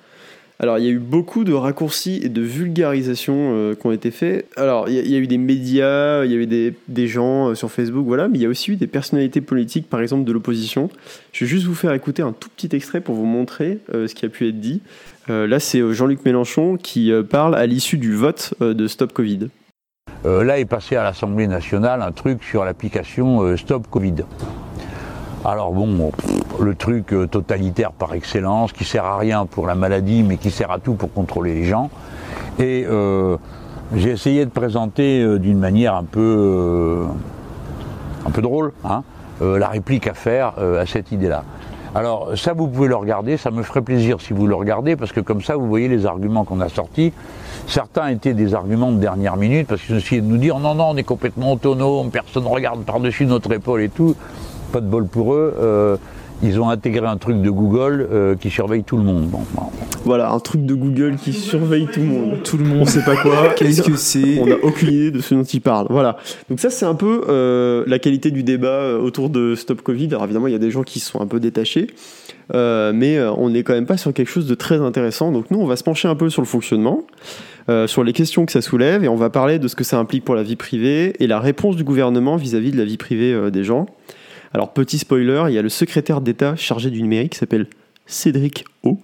Alors, 0.61 0.79
il 0.79 0.85
y 0.85 0.88
a 0.88 0.90
eu 0.93 1.01
beaucoup 1.01 1.43
de 1.43 1.53
raccourcis 1.53 2.21
et 2.23 2.29
de 2.29 2.40
vulgarisation 2.40 3.35
euh, 3.55 3.75
qui 3.75 3.87
ont 3.87 3.93
été 3.93 4.12
faits. 4.12 4.47
Alors, 4.57 4.88
il 4.88 4.95
y, 4.95 5.17
a- 5.17 5.19
eu 5.19 5.27
des 5.27 5.37
médias, 5.38 6.25
il 6.25 6.31
y 6.31 6.35
a 6.35 6.38
eu 6.38 6.47
des, 6.47 7.07
gens 7.09 7.49
euh, 7.51 7.55
sur 7.55 7.71
Facebook, 7.73 8.07
voilà, 8.07 8.29
mais 8.29 8.38
il 8.38 8.43
y 8.43 8.47
a 8.47 8.49
aussi 8.49 8.71
eu 8.71 8.77
des 8.77 8.87
personnalités 8.87 9.40
politiques, 9.40 9.88
par 9.90 10.01
exemple 10.01 10.25
de 10.25 10.33
l'opposition. 10.33 10.90
Je 11.33 11.45
vais 11.45 11.49
juste 11.49 11.67
vous 11.67 11.75
faire 11.75 11.93
écouter 11.93 12.23
un 12.23 12.33
tout 12.33 12.49
petit 12.49 12.75
extrait 12.75 13.01
pour 13.01 13.17
vous 13.17 13.27
montrer 13.27 13.81
euh, 13.93 14.07
ce 14.07 14.14
qui 14.14 14.25
a 14.27 14.29
pu 14.29 14.49
être 14.49 14.61
dit. 14.61 14.81
Là, 15.29 15.59
c'est 15.59 15.81
Jean-Luc 15.95 16.23
Mélenchon 16.27 16.77
qui 16.77 17.11
parle 17.31 17.55
à 17.55 17.64
l'issue 17.64 17.97
du 17.97 18.12
vote 18.12 18.53
de 18.61 18.87
Stop 18.87 19.14
Covid. 19.14 19.49
Là 20.23 20.59
est 20.59 20.67
passé 20.67 20.97
à 20.97 21.03
l'Assemblée 21.03 21.47
nationale 21.47 22.03
un 22.03 22.12
truc 22.12 22.45
sur 22.45 22.62
l'application 22.62 23.57
Stop 23.57 23.87
Covid. 23.88 24.17
Alors 25.46 25.72
bon, 25.72 26.11
le 26.59 26.74
truc 26.74 27.12
euh, 27.12 27.26
totalitaire 27.26 27.92
par 27.92 28.14
excellence, 28.14 28.72
qui 28.72 28.85
sert 28.85 29.04
à 29.04 29.18
rien 29.18 29.44
pour 29.44 29.66
la 29.66 29.74
maladie, 29.74 30.22
mais 30.22 30.38
qui 30.38 30.50
sert 30.50 30.70
à 30.70 30.78
tout 30.78 30.94
pour 30.94 31.12
contrôler 31.12 31.54
les 31.54 31.64
gens. 31.64 31.90
Et 32.59 32.87
euh, 32.88 33.37
j'ai 33.94 34.11
essayé 34.11 34.46
de 34.46 34.50
présenter 34.50 35.20
euh, 35.20 35.38
d'une 35.38 35.59
manière 35.59 35.96
un 35.96 36.04
peu, 36.04 37.04
un 38.26 38.30
peu 38.30 38.40
drôle, 38.40 38.72
hein, 38.85 39.02
la 39.42 39.68
réplique 39.68 40.07
à 40.07 40.14
faire 40.14 40.54
à 40.59 40.87
cette 40.87 41.12
idée-là. 41.12 41.42
Alors 41.94 42.30
ça, 42.37 42.54
vous 42.54 42.66
pouvez 42.66 42.88
le 42.88 42.96
regarder, 42.96 43.37
ça 43.37 43.50
me 43.50 43.62
ferait 43.62 43.83
plaisir 43.83 44.20
si 44.20 44.33
vous 44.33 44.46
le 44.46 44.54
regardez, 44.54 44.96
parce 44.96 45.12
que 45.12 45.20
comme 45.20 45.42
ça, 45.42 45.57
vous 45.57 45.66
voyez 45.66 45.88
les 45.88 46.07
arguments 46.07 46.44
qu'on 46.44 46.61
a 46.61 46.70
sortis. 46.70 47.12
Certains 47.66 48.09
étaient 48.09 48.33
des 48.33 48.54
arguments 48.54 48.92
de 48.92 48.98
dernière 48.98 49.37
minute, 49.37 49.66
parce 49.66 49.83
qu'ils 49.83 49.96
essayaient 49.96 50.22
de 50.22 50.26
nous 50.26 50.38
dire 50.38 50.59
non, 50.59 50.74
non, 50.74 50.90
on 50.90 50.96
est 50.96 51.04
complètement 51.04 51.52
autonome, 51.52 52.11
personne 52.11 52.44
ne 52.44 52.48
regarde 52.48 52.83
par-dessus 52.85 53.26
notre 53.26 53.52
épaule 53.52 53.83
et 53.83 53.90
tout. 53.90 54.16
Pas 54.75 54.81
de 54.81 54.89
bol 54.89 55.07
pour 55.07 55.35
eux. 55.35 55.55
euh, 55.61 55.97
ils 56.43 56.61
ont 56.61 56.69
intégré 56.69 57.07
un 57.07 57.17
truc 57.17 57.41
de 57.41 57.49
Google 57.49 58.09
euh, 58.11 58.35
qui 58.35 58.51
surveille 58.51 58.83
tout 58.83 58.97
le 58.97 59.05
monde. 59.05 59.29
Bon, 59.29 59.39
bon. 59.55 59.63
Voilà, 60.05 60.33
un 60.33 60.41
truc 60.41 60.67
de 60.67 60.75
Google 60.75 61.15
qui 61.17 61.33
surveille 61.33 61.87
tout 61.87 62.01
le 62.01 62.07
monde. 62.07 62.43
Tout 62.43 62.59
le 62.59 62.65
monde. 62.65 62.81
On 62.83 62.87
sait 62.87 63.05
pas 63.05 63.17
quoi. 63.17 63.51
Qu'est-ce 63.57 63.83
que 63.83 63.97
c'est 63.97 64.41
On 64.41 64.47
n'a 64.47 64.57
aucune 64.63 64.89
idée 64.89 65.11
de 65.13 65.21
ce 65.21 65.33
dont 65.35 65.45
il 65.45 65.61
parle. 65.61 65.87
Voilà. 65.91 66.17
Donc 66.51 66.59
ça, 66.59 66.71
c'est 66.71 66.85
un 66.85 66.97
peu 66.97 67.23
euh, 67.29 67.85
la 67.87 68.01
qualité 68.01 68.33
du 68.33 68.43
débat 68.43 68.99
autour 68.99 69.31
de 69.31 69.55
Stop 69.55 69.81
Covid. 69.83 70.09
Alors 70.09 70.25
évidemment, 70.25 70.49
il 70.49 70.53
y 70.53 70.57
a 70.57 70.59
des 70.59 70.73
gens 70.73 70.83
qui 70.83 70.99
sont 70.99 71.21
un 71.21 71.27
peu 71.29 71.39
détachés, 71.39 71.87
euh, 72.53 72.93
mais 72.93 73.17
euh, 73.17 73.33
on 73.33 73.51
n'est 73.51 73.63
quand 73.63 73.75
même 73.75 73.87
pas 73.87 73.97
sur 73.97 74.13
quelque 74.13 74.29
chose 74.29 74.49
de 74.49 74.57
très 74.57 74.81
intéressant. 74.81 75.31
Donc 75.31 75.51
nous, 75.53 75.61
on 75.61 75.67
va 75.67 75.77
se 75.77 75.85
pencher 75.85 76.09
un 76.09 76.17
peu 76.17 76.29
sur 76.31 76.43
le 76.43 76.49
fonctionnement, 76.49 77.05
euh, 77.71 77.87
sur 77.87 78.05
les 78.05 78.13
questions 78.13 78.45
que 78.45 78.53
ça 78.53 78.61
soulève, 78.61 79.05
et 79.05 79.09
on 79.09 79.17
va 79.17 79.31
parler 79.31 79.59
de 79.59 79.69
ce 79.69 79.77
que 79.77 79.85
ça 79.85 79.99
implique 79.99 80.25
pour 80.25 80.35
la 80.35 80.43
vie 80.43 80.57
privée 80.57 81.15
et 81.21 81.27
la 81.27 81.39
réponse 81.41 81.77
du 81.77 81.85
gouvernement 81.85 82.37
vis-à-vis 82.37 82.73
de 82.73 82.77
la 82.77 82.85
vie 82.85 82.99
privée 82.99 83.33
euh, 83.33 83.51
des 83.51 83.65
gens. 83.65 83.87
Alors 84.55 84.73
petit 84.73 84.99
spoiler, 84.99 85.45
il 85.49 85.55
y 85.55 85.59
a 85.59 85.62
le 85.62 85.69
secrétaire 85.69 86.21
d'État 86.21 86.55
chargé 86.57 86.90
du 86.90 87.03
numérique 87.03 87.33
qui 87.33 87.38
s'appelle 87.38 87.67
Cédric 88.07 88.64
O. 88.85 88.99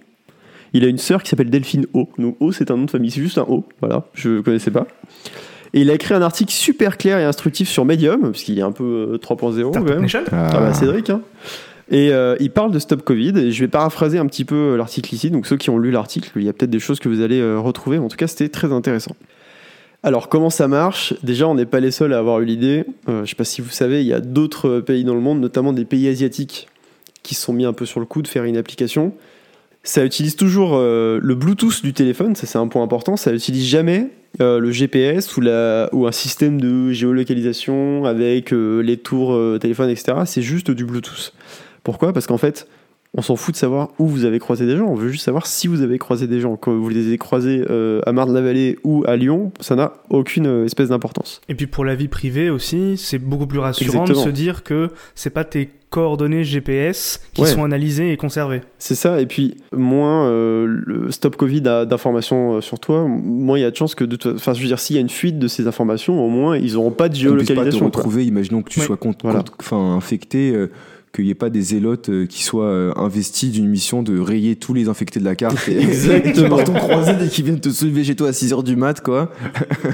Il 0.73 0.85
a 0.85 0.87
une 0.87 0.97
sœur 0.97 1.21
qui 1.21 1.29
s'appelle 1.29 1.49
Delphine 1.49 1.85
O. 1.93 2.07
Donc 2.17 2.37
O, 2.39 2.53
c'est 2.53 2.71
un 2.71 2.77
nom 2.77 2.85
de 2.85 2.91
famille, 2.91 3.11
c'est 3.11 3.21
juste 3.21 3.37
un 3.37 3.45
O. 3.49 3.65
Voilà, 3.81 4.05
je 4.13 4.39
connaissais 4.39 4.71
pas. 4.71 4.87
Et 5.73 5.81
il 5.81 5.89
a 5.89 5.93
écrit 5.93 6.13
un 6.13 6.21
article 6.21 6.51
super 6.51 6.97
clair 6.97 7.17
et 7.19 7.25
instructif 7.25 7.67
sur 7.67 7.85
Medium, 7.85 8.21
parce 8.21 8.43
qu'il 8.43 8.57
est 8.57 8.63
un 8.63 8.71
peu 8.71 9.11
euh, 9.13 9.17
3.0 9.17 9.63
quand 9.63 9.71
Startup 9.71 9.89
même. 9.89 10.01
Nation 10.01 10.21
Ah 10.31 10.49
bah 10.53 10.73
Cédric, 10.73 11.09
hein. 11.09 11.21
Et 11.91 12.13
euh, 12.13 12.37
il 12.39 12.51
parle 12.51 12.71
de 12.71 12.79
Stop 12.79 13.03
Covid, 13.03 13.37
et 13.37 13.51
je 13.51 13.59
vais 13.59 13.67
paraphraser 13.67 14.17
un 14.17 14.25
petit 14.25 14.45
peu 14.45 14.55
euh, 14.55 14.77
l'article 14.77 15.13
ici. 15.13 15.29
Donc 15.29 15.45
ceux 15.45 15.57
qui 15.57 15.69
ont 15.69 15.77
lu 15.77 15.91
l'article, 15.91 16.31
il 16.37 16.43
y 16.43 16.49
a 16.49 16.53
peut-être 16.53 16.69
des 16.69 16.79
choses 16.79 16.99
que 16.99 17.09
vous 17.09 17.21
allez 17.21 17.41
euh, 17.41 17.59
retrouver. 17.59 17.97
En 17.97 18.07
tout 18.07 18.15
cas, 18.15 18.27
c'était 18.27 18.47
très 18.47 18.71
intéressant. 18.71 19.15
Alors 20.03 20.29
comment 20.29 20.49
ça 20.49 20.67
marche? 20.67 21.13
Déjà, 21.21 21.47
on 21.47 21.55
n'est 21.55 21.65
pas 21.65 21.79
les 21.79 21.91
seuls 21.91 22.13
à 22.13 22.17
avoir 22.17 22.39
eu 22.39 22.45
l'idée. 22.45 22.85
Euh, 23.07 23.17
je 23.17 23.21
ne 23.21 23.25
sais 23.27 23.35
pas 23.35 23.43
si 23.43 23.61
vous 23.61 23.69
savez, 23.69 24.01
il 24.01 24.07
y 24.07 24.13
a 24.13 24.19
d'autres 24.19 24.79
pays 24.79 25.03
dans 25.03 25.13
le 25.13 25.21
monde, 25.21 25.39
notamment 25.39 25.73
des 25.73 25.85
pays 25.85 26.07
asiatiques, 26.07 26.67
qui 27.21 27.35
se 27.35 27.43
sont 27.43 27.53
mis 27.53 27.65
un 27.65 27.73
peu 27.73 27.85
sur 27.85 27.99
le 27.99 28.07
coup 28.07 28.23
de 28.23 28.27
faire 28.27 28.43
une 28.43 28.57
application. 28.57 29.13
Ça 29.83 30.03
utilise 30.03 30.35
toujours 30.35 30.75
euh, 30.75 31.19
le 31.21 31.35
Bluetooth 31.35 31.83
du 31.83 31.93
téléphone, 31.93 32.35
ça 32.35 32.47
c'est 32.47 32.57
un 32.57 32.67
point 32.67 32.81
important. 32.81 33.15
Ça 33.15 33.31
utilise 33.31 33.65
jamais 33.65 34.09
euh, 34.39 34.59
le 34.59 34.71
GPS 34.71 35.37
ou, 35.37 35.41
ou 35.41 36.07
un 36.07 36.11
système 36.11 36.59
de 36.59 36.91
géolocalisation 36.91 38.05
avec 38.05 38.51
les 38.51 38.97
tours 38.97 39.59
téléphone, 39.59 39.89
etc. 39.89 40.19
C'est 40.25 40.41
juste 40.41 40.71
du 40.71 40.83
Bluetooth. 40.85 41.33
Pourquoi? 41.83 42.11
Parce 42.11 42.25
qu'en 42.25 42.37
fait, 42.37 42.67
on 43.17 43.21
s'en 43.21 43.35
fout 43.35 43.53
de 43.53 43.57
savoir 43.59 43.89
où 43.99 44.07
vous 44.07 44.23
avez 44.23 44.39
croisé 44.39 44.65
des 44.65 44.77
gens. 44.77 44.85
On 44.87 44.95
veut 44.95 45.09
juste 45.09 45.25
savoir 45.25 45.45
si 45.45 45.67
vous 45.67 45.81
avez 45.81 45.97
croisé 45.97 46.27
des 46.27 46.39
gens. 46.39 46.55
Quand 46.55 46.73
vous 46.73 46.87
les 46.89 47.07
avez 47.07 47.17
croisés 47.17 47.61
euh, 47.69 47.99
à 48.05 48.13
Marne-la-Vallée 48.13 48.79
ou 48.85 49.03
à 49.05 49.17
Lyon, 49.17 49.51
ça 49.59 49.75
n'a 49.75 49.93
aucune 50.09 50.47
euh, 50.47 50.65
espèce 50.65 50.89
d'importance. 50.89 51.41
Et 51.49 51.55
puis 51.55 51.67
pour 51.67 51.83
la 51.83 51.95
vie 51.95 52.07
privée 52.07 52.49
aussi, 52.49 52.95
c'est 52.97 53.19
beaucoup 53.19 53.47
plus 53.47 53.59
rassurant 53.59 54.03
Exactement. 54.03 54.19
de 54.19 54.29
se 54.29 54.33
dire 54.33 54.63
que 54.63 54.91
c'est 55.13 55.29
pas 55.29 55.43
tes 55.43 55.69
coordonnées 55.89 56.45
GPS 56.45 57.19
qui 57.33 57.41
Ouais. 57.41 57.47
sont 57.47 57.65
analysées 57.65 58.13
et 58.13 58.15
conservées. 58.15 58.61
C'est 58.79 58.95
ça, 58.95 59.19
et 59.19 59.25
puis 59.25 59.57
moins 59.75 60.25
euh, 60.27 60.65
le 60.65 61.11
Stop 61.11 61.35
Covid 61.35 61.67
a 61.67 61.85
d'informations 61.85 62.61
sur 62.61 62.79
toi, 62.79 63.05
moins 63.09 63.57
il 63.57 63.61
y 63.63 63.65
a 63.65 63.71
de 63.71 63.75
chances 63.75 63.93
que 63.93 64.05
de 64.05 64.15
toi. 64.15 64.31
Enfin, 64.35 64.53
je 64.53 64.61
veux 64.61 64.67
dire, 64.67 64.79
s'il 64.79 64.95
y 64.95 64.99
a 64.99 65.01
une 65.01 65.09
fuite 65.09 65.37
de 65.37 65.49
ces 65.49 65.67
informations, 65.67 66.23
au 66.25 66.29
moins 66.29 66.55
ils 66.55 66.75
n'auront 66.75 66.91
pas 66.91 67.09
de 67.09 67.15
On 67.15 67.17
puisse 67.17 67.25
pas 67.25 67.35
te 67.35 67.47
géolocalisation. 67.49 67.89
quoi. 67.89 68.03
retrouver, 68.03 68.25
imaginons 68.25 68.61
que 68.61 68.69
tu 68.69 68.79
Ouais. 68.79 68.85
sois 68.85 68.95
contre, 68.95 69.19
Voilà. 69.23 69.39
contre- 69.39 69.53
enfin, 69.59 69.95
infecté, 69.97 70.53
euh, 70.55 70.71
qu'il 71.13 71.25
n'y 71.25 71.31
ait 71.31 71.35
pas 71.35 71.49
des 71.49 71.61
zélotes 71.61 72.09
euh, 72.09 72.25
qui 72.25 72.43
soient 72.43 72.65
euh, 72.65 72.93
investis 72.95 73.51
d'une 73.51 73.67
mission 73.67 74.01
de 74.01 74.17
rayer 74.19 74.55
tous 74.55 74.73
les 74.73 74.87
infectés 74.87 75.19
de 75.19 75.25
la 75.25 75.35
carte. 75.35 75.67
Et 75.67 75.77
Exactement. 75.81 76.57
qui 76.57 76.71
croisade 76.73 77.21
et 77.21 77.27
qui 77.27 77.43
viennent 77.43 77.59
te 77.59 77.69
soulever 77.69 78.03
chez 78.03 78.15
toi 78.15 78.29
à 78.29 78.31
6h 78.31 78.63
du 78.63 78.75
mat, 78.75 79.01
quoi. 79.01 79.31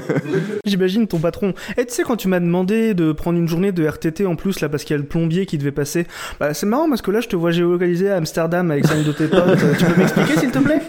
J'imagine 0.64 1.06
ton 1.08 1.18
patron. 1.18 1.54
Et 1.76 1.86
tu 1.86 1.94
sais, 1.94 2.02
quand 2.02 2.16
tu 2.16 2.28
m'as 2.28 2.40
demandé 2.40 2.94
de 2.94 3.12
prendre 3.12 3.38
une 3.38 3.48
journée 3.48 3.72
de 3.72 3.84
RTT 3.84 4.26
en 4.26 4.36
plus, 4.36 4.60
là, 4.60 4.68
parce 4.68 4.84
qu'il 4.84 4.94
y 4.94 4.98
a 4.98 5.02
le 5.02 5.08
plombier 5.08 5.46
qui 5.46 5.58
devait 5.58 5.72
passer, 5.72 6.06
bah 6.38 6.54
c'est 6.54 6.66
marrant 6.66 6.88
parce 6.88 7.02
que 7.02 7.10
là, 7.10 7.20
je 7.20 7.28
te 7.28 7.36
vois 7.36 7.50
géolocalisé 7.50 8.10
à 8.10 8.16
Amsterdam 8.16 8.70
avec 8.70 8.86
cinq 8.86 9.04
de 9.04 9.12
tes 9.12 9.26
potes. 9.26 9.58
tu 9.78 9.84
peux 9.84 10.00
m'expliquer, 10.00 10.38
s'il 10.38 10.50
te 10.50 10.58
plaît? 10.58 10.80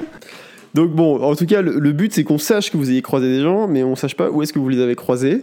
Donc 0.76 0.92
bon, 0.92 1.20
en 1.24 1.36
tout 1.36 1.48
cas, 1.48 1.64
le, 1.64 1.80
le 1.80 1.92
but 1.92 2.14
c'est 2.14 2.24
qu'on 2.24 2.38
sache 2.38 2.72
que 2.72 2.78
vous 2.78 2.92
ayez 2.92 3.02
croisé 3.02 3.28
des 3.28 3.42
gens, 3.42 3.68
mais 3.68 3.84
on 3.84 3.96
sache 3.96 4.16
pas 4.16 4.30
où 4.30 4.44
est-ce 4.44 4.54
que 4.54 4.60
vous 4.60 4.70
les 4.70 4.80
avez 4.80 4.96
croisés. 4.96 5.42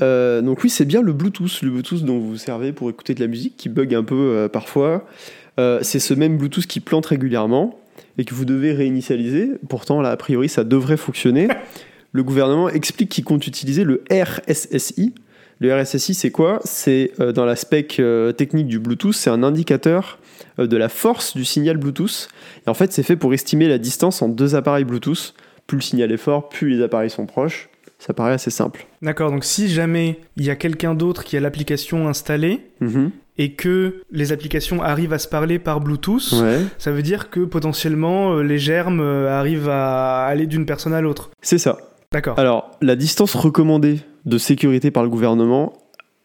Euh, 0.00 0.40
donc 0.42 0.62
oui, 0.62 0.70
c'est 0.70 0.84
bien 0.84 1.02
le 1.02 1.12
Bluetooth, 1.12 1.62
le 1.62 1.70
Bluetooth 1.70 2.02
dont 2.02 2.18
vous 2.18 2.30
vous 2.30 2.36
servez 2.36 2.72
pour 2.72 2.90
écouter 2.90 3.14
de 3.14 3.20
la 3.20 3.26
musique, 3.26 3.56
qui 3.56 3.68
bug 3.68 3.94
un 3.94 4.04
peu 4.04 4.14
euh, 4.14 4.48
parfois. 4.48 5.06
Euh, 5.58 5.80
c'est 5.82 5.98
ce 5.98 6.14
même 6.14 6.36
Bluetooth 6.36 6.66
qui 6.66 6.80
plante 6.80 7.06
régulièrement 7.06 7.78
et 8.16 8.24
que 8.24 8.34
vous 8.34 8.44
devez 8.44 8.72
réinitialiser. 8.72 9.50
Pourtant, 9.68 10.00
là, 10.00 10.10
a 10.10 10.16
priori, 10.16 10.48
ça 10.48 10.64
devrait 10.64 10.96
fonctionner. 10.96 11.48
le 12.12 12.22
gouvernement 12.22 12.68
explique 12.68 13.10
qu'il 13.10 13.24
compte 13.24 13.46
utiliser 13.46 13.84
le 13.84 14.04
RSSI. 14.10 15.14
Le 15.60 15.74
RSSI, 15.74 16.14
c'est 16.14 16.30
quoi? 16.30 16.60
C'est 16.64 17.12
dans 17.34 17.44
la 17.44 17.56
spec 17.56 18.00
technique 18.36 18.68
du 18.68 18.78
Bluetooth, 18.78 19.12
c'est 19.12 19.28
un 19.28 19.42
indicateur 19.42 20.20
de 20.56 20.76
la 20.76 20.88
force 20.88 21.36
du 21.36 21.44
signal 21.44 21.78
Bluetooth. 21.78 22.28
Et 22.64 22.70
en 22.70 22.74
fait, 22.74 22.92
c'est 22.92 23.02
fait 23.02 23.16
pour 23.16 23.34
estimer 23.34 23.66
la 23.66 23.78
distance 23.78 24.22
entre 24.22 24.36
deux 24.36 24.54
appareils 24.54 24.84
Bluetooth. 24.84 25.34
Plus 25.66 25.78
le 25.78 25.82
signal 25.82 26.12
est 26.12 26.16
fort, 26.16 26.48
plus 26.48 26.70
les 26.70 26.82
appareils 26.82 27.10
sont 27.10 27.26
proches. 27.26 27.68
Ça 27.98 28.14
paraît 28.14 28.32
assez 28.32 28.50
simple. 28.50 28.86
D'accord, 29.02 29.30
donc 29.30 29.44
si 29.44 29.68
jamais 29.68 30.20
il 30.36 30.44
y 30.44 30.50
a 30.50 30.56
quelqu'un 30.56 30.94
d'autre 30.94 31.24
qui 31.24 31.36
a 31.36 31.40
l'application 31.40 32.06
installée 32.08 32.60
Mhm. 32.80 33.10
et 33.38 33.52
que 33.54 34.02
les 34.12 34.30
applications 34.32 34.82
arrivent 34.82 35.12
à 35.12 35.18
se 35.18 35.26
parler 35.28 35.58
par 35.58 35.80
Bluetooth, 35.80 36.32
Ouais. 36.40 36.60
ça 36.78 36.92
veut 36.92 37.02
dire 37.02 37.28
que 37.30 37.40
potentiellement 37.40 38.34
euh, 38.34 38.42
les 38.42 38.58
germes 38.58 39.00
euh, 39.00 39.36
arrivent 39.36 39.68
à 39.68 40.24
aller 40.26 40.46
d'une 40.46 40.64
personne 40.66 40.92
à 40.94 41.00
l'autre. 41.00 41.30
C'est 41.42 41.58
ça. 41.58 41.78
D'accord. 42.12 42.38
Alors, 42.38 42.70
la 42.80 42.94
distance 42.96 43.34
recommandée 43.34 44.00
de 44.24 44.38
sécurité 44.38 44.90
par 44.90 45.02
le 45.02 45.08
gouvernement 45.08 45.72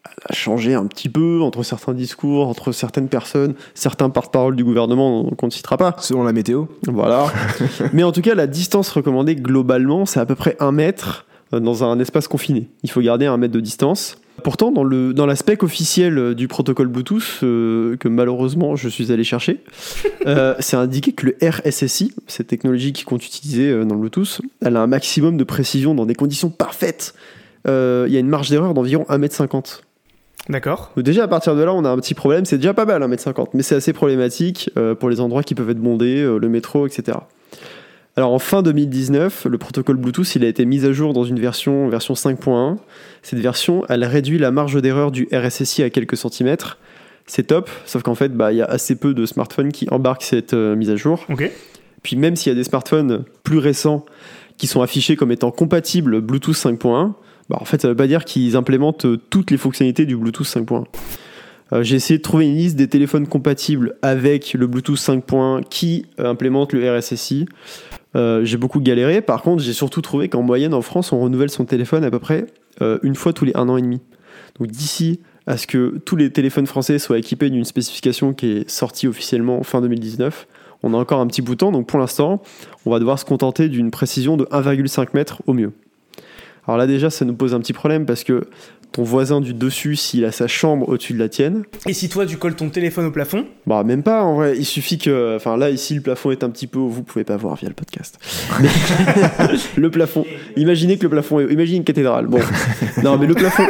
elle 0.06 0.30
a 0.30 0.34
changé 0.34 0.74
un 0.74 0.86
petit 0.86 1.08
peu 1.08 1.40
entre 1.42 1.62
certains 1.62 1.94
discours, 1.94 2.46
entre 2.46 2.72
certaines 2.72 3.08
personnes, 3.08 3.54
certains 3.74 4.10
porte-parole 4.10 4.54
du 4.54 4.62
gouvernement 4.62 5.24
qu'on 5.36 5.46
ne 5.46 5.50
citera 5.50 5.76
pas. 5.78 5.96
Selon 5.98 6.22
la 6.24 6.32
météo. 6.32 6.66
Voilà. 6.86 7.26
Mais 7.94 8.02
en 8.04 8.12
tout 8.12 8.20
cas, 8.20 8.34
la 8.34 8.46
distance 8.46 8.90
recommandée 8.90 9.34
globalement, 9.34 10.04
c'est 10.06 10.20
à 10.20 10.26
peu 10.26 10.34
près 10.34 10.56
un 10.60 10.72
mètre 10.72 11.24
euh, 11.30 11.33
dans 11.52 11.84
un 11.84 11.98
espace 11.98 12.28
confiné. 12.28 12.68
Il 12.82 12.90
faut 12.90 13.00
garder 13.00 13.26
un 13.26 13.36
mètre 13.36 13.54
de 13.54 13.60
distance. 13.60 14.18
Pourtant, 14.42 14.72
dans, 14.72 14.82
le, 14.82 15.14
dans 15.14 15.26
la 15.26 15.36
spec 15.36 15.62
officielle 15.62 16.18
euh, 16.18 16.34
du 16.34 16.48
protocole 16.48 16.88
Bluetooth, 16.88 17.40
euh, 17.44 17.96
que 17.96 18.08
malheureusement 18.08 18.74
je 18.74 18.88
suis 18.88 19.12
allé 19.12 19.22
chercher, 19.22 19.60
euh, 20.26 20.54
c'est 20.58 20.76
indiqué 20.76 21.12
que 21.12 21.26
le 21.26 21.36
RSSI, 21.40 22.12
cette 22.26 22.48
technologie 22.48 22.92
qui 22.92 23.04
compte 23.04 23.24
utiliser 23.24 23.70
euh, 23.70 23.84
dans 23.84 23.94
le 23.94 24.00
Bluetooth, 24.00 24.40
elle 24.60 24.76
a 24.76 24.82
un 24.82 24.86
maximum 24.88 25.36
de 25.36 25.44
précision 25.44 25.94
dans 25.94 26.04
des 26.04 26.16
conditions 26.16 26.50
parfaites. 26.50 27.14
Euh, 27.68 28.06
Il 28.08 28.12
y 28.12 28.16
a 28.16 28.20
une 28.20 28.28
marge 28.28 28.50
d'erreur 28.50 28.74
d'environ 28.74 29.04
1m50. 29.08 29.82
D'accord. 30.48 30.92
Déjà 30.96 31.24
à 31.24 31.28
partir 31.28 31.56
de 31.56 31.62
là, 31.62 31.72
on 31.72 31.84
a 31.84 31.88
un 31.88 31.96
petit 31.96 32.14
problème. 32.14 32.44
C'est 32.44 32.58
déjà 32.58 32.74
pas 32.74 32.84
mal 32.84 33.02
1m50, 33.02 33.48
mais 33.54 33.62
c'est 33.62 33.76
assez 33.76 33.92
problématique 33.92 34.70
euh, 34.76 34.94
pour 34.94 35.08
les 35.08 35.20
endroits 35.20 35.42
qui 35.42 35.54
peuvent 35.54 35.70
être 35.70 35.78
bondés, 35.78 36.20
euh, 36.20 36.38
le 36.38 36.48
métro, 36.48 36.86
etc. 36.86 37.18
Alors 38.16 38.32
en 38.32 38.38
fin 38.38 38.62
2019, 38.62 39.46
le 39.50 39.58
protocole 39.58 39.96
Bluetooth 39.96 40.36
il 40.36 40.44
a 40.44 40.48
été 40.48 40.64
mis 40.64 40.84
à 40.84 40.92
jour 40.92 41.12
dans 41.12 41.24
une 41.24 41.40
version, 41.40 41.88
version 41.88 42.14
5.1. 42.14 42.76
Cette 43.22 43.40
version, 43.40 43.84
elle 43.88 44.04
réduit 44.04 44.38
la 44.38 44.52
marge 44.52 44.80
d'erreur 44.80 45.10
du 45.10 45.28
RSSI 45.32 45.82
à 45.82 45.90
quelques 45.90 46.16
centimètres. 46.16 46.78
C'est 47.26 47.48
top, 47.48 47.70
sauf 47.86 48.02
qu'en 48.02 48.14
fait, 48.14 48.28
bah, 48.36 48.52
il 48.52 48.58
y 48.58 48.62
a 48.62 48.66
assez 48.66 48.96
peu 48.96 49.14
de 49.14 49.26
smartphones 49.26 49.72
qui 49.72 49.88
embarquent 49.90 50.22
cette 50.22 50.54
euh, 50.54 50.76
mise 50.76 50.90
à 50.90 50.96
jour. 50.96 51.24
Puis 52.02 52.16
même 52.16 52.36
s'il 52.36 52.50
y 52.50 52.52
a 52.52 52.56
des 52.56 52.64
smartphones 52.64 53.24
plus 53.42 53.58
récents 53.58 54.04
qui 54.58 54.68
sont 54.68 54.82
affichés 54.82 55.16
comme 55.16 55.32
étant 55.32 55.50
compatibles 55.50 56.20
Bluetooth 56.20 56.54
5.1, 56.54 57.14
bah 57.48 57.58
en 57.60 57.64
fait 57.64 57.80
ça 57.80 57.88
veut 57.88 57.96
pas 57.96 58.06
dire 58.06 58.24
qu'ils 58.24 58.56
implémentent 58.56 59.06
euh, 59.06 59.20
toutes 59.30 59.50
les 59.50 59.56
fonctionnalités 59.56 60.06
du 60.06 60.16
Bluetooth 60.16 60.46
5.1. 60.46 60.84
Euh, 61.72 61.82
J'ai 61.82 61.96
essayé 61.96 62.18
de 62.18 62.22
trouver 62.22 62.46
une 62.46 62.56
liste 62.56 62.76
des 62.76 62.88
téléphones 62.88 63.26
compatibles 63.26 63.96
avec 64.02 64.52
le 64.54 64.66
Bluetooth 64.66 64.98
5.1 64.98 65.64
qui 65.68 66.06
euh, 66.20 66.30
implémente 66.30 66.72
le 66.72 66.96
RSSI. 66.96 67.46
Euh, 68.16 68.44
j'ai 68.44 68.56
beaucoup 68.56 68.80
galéré. 68.80 69.20
Par 69.20 69.42
contre, 69.42 69.62
j'ai 69.62 69.72
surtout 69.72 70.00
trouvé 70.00 70.28
qu'en 70.28 70.42
moyenne, 70.42 70.74
en 70.74 70.82
France, 70.82 71.12
on 71.12 71.20
renouvelle 71.20 71.50
son 71.50 71.64
téléphone 71.64 72.04
à 72.04 72.10
peu 72.10 72.18
près 72.18 72.46
euh, 72.82 72.98
une 73.02 73.14
fois 73.14 73.32
tous 73.32 73.44
les 73.44 73.52
un 73.56 73.68
an 73.68 73.76
et 73.76 73.82
demi. 73.82 74.00
Donc 74.58 74.68
d'ici 74.68 75.20
à 75.46 75.56
ce 75.56 75.66
que 75.66 75.98
tous 76.04 76.16
les 76.16 76.30
téléphones 76.30 76.66
français 76.66 76.98
soient 76.98 77.18
équipés 77.18 77.50
d'une 77.50 77.64
spécification 77.64 78.32
qui 78.32 78.50
est 78.50 78.70
sortie 78.70 79.06
officiellement 79.06 79.62
fin 79.62 79.80
2019, 79.80 80.46
on 80.82 80.94
a 80.94 80.96
encore 80.96 81.20
un 81.20 81.26
petit 81.26 81.42
bout 81.42 81.54
de 81.54 81.58
temps. 81.58 81.72
Donc 81.72 81.86
pour 81.86 81.98
l'instant, 81.98 82.42
on 82.86 82.90
va 82.90 82.98
devoir 82.98 83.18
se 83.18 83.24
contenter 83.24 83.68
d'une 83.68 83.90
précision 83.90 84.36
de 84.36 84.44
1,5 84.46 85.08
mètre 85.14 85.42
au 85.46 85.52
mieux. 85.52 85.72
Alors 86.66 86.78
là 86.78 86.86
déjà, 86.86 87.10
ça 87.10 87.24
nous 87.24 87.34
pose 87.34 87.54
un 87.54 87.60
petit 87.60 87.72
problème 87.72 88.06
parce 88.06 88.24
que 88.24 88.46
ton 88.94 89.02
voisin 89.02 89.40
du 89.40 89.54
dessus, 89.54 89.96
s'il 89.96 90.24
a 90.24 90.30
sa 90.30 90.46
chambre 90.46 90.88
au-dessus 90.88 91.14
de 91.14 91.18
la 91.18 91.28
tienne, 91.28 91.64
Et 91.84 91.92
si 91.92 92.08
toi 92.08 92.26
tu 92.26 92.36
colles 92.36 92.54
ton 92.54 92.68
téléphone 92.68 93.06
au 93.06 93.10
plafond 93.10 93.44
bah 93.66 93.82
même 93.82 94.04
pas 94.04 94.22
en 94.22 94.36
vrai, 94.36 94.54
il 94.56 94.64
suffit 94.64 94.98
que 94.98 95.34
enfin 95.34 95.56
là 95.56 95.70
ici 95.70 95.96
le 95.96 96.00
plafond 96.00 96.30
est 96.30 96.44
un 96.44 96.50
petit 96.50 96.68
peu 96.68 96.78
vous 96.78 97.02
pouvez 97.02 97.24
pas 97.24 97.36
voir 97.36 97.56
via 97.56 97.68
le 97.68 97.74
podcast. 97.74 98.18
Le 99.76 99.90
plafond, 99.90 100.24
imaginez 100.56 100.96
que 100.96 101.02
le 101.02 101.08
plafond 101.08 101.40
est 101.40 101.52
imaginez 101.52 101.78
une 101.78 101.84
cathédrale. 101.84 102.26
Bon. 102.26 102.38
Non 103.02 103.18
mais 103.18 103.26
le 103.26 103.34
plafond 103.34 103.64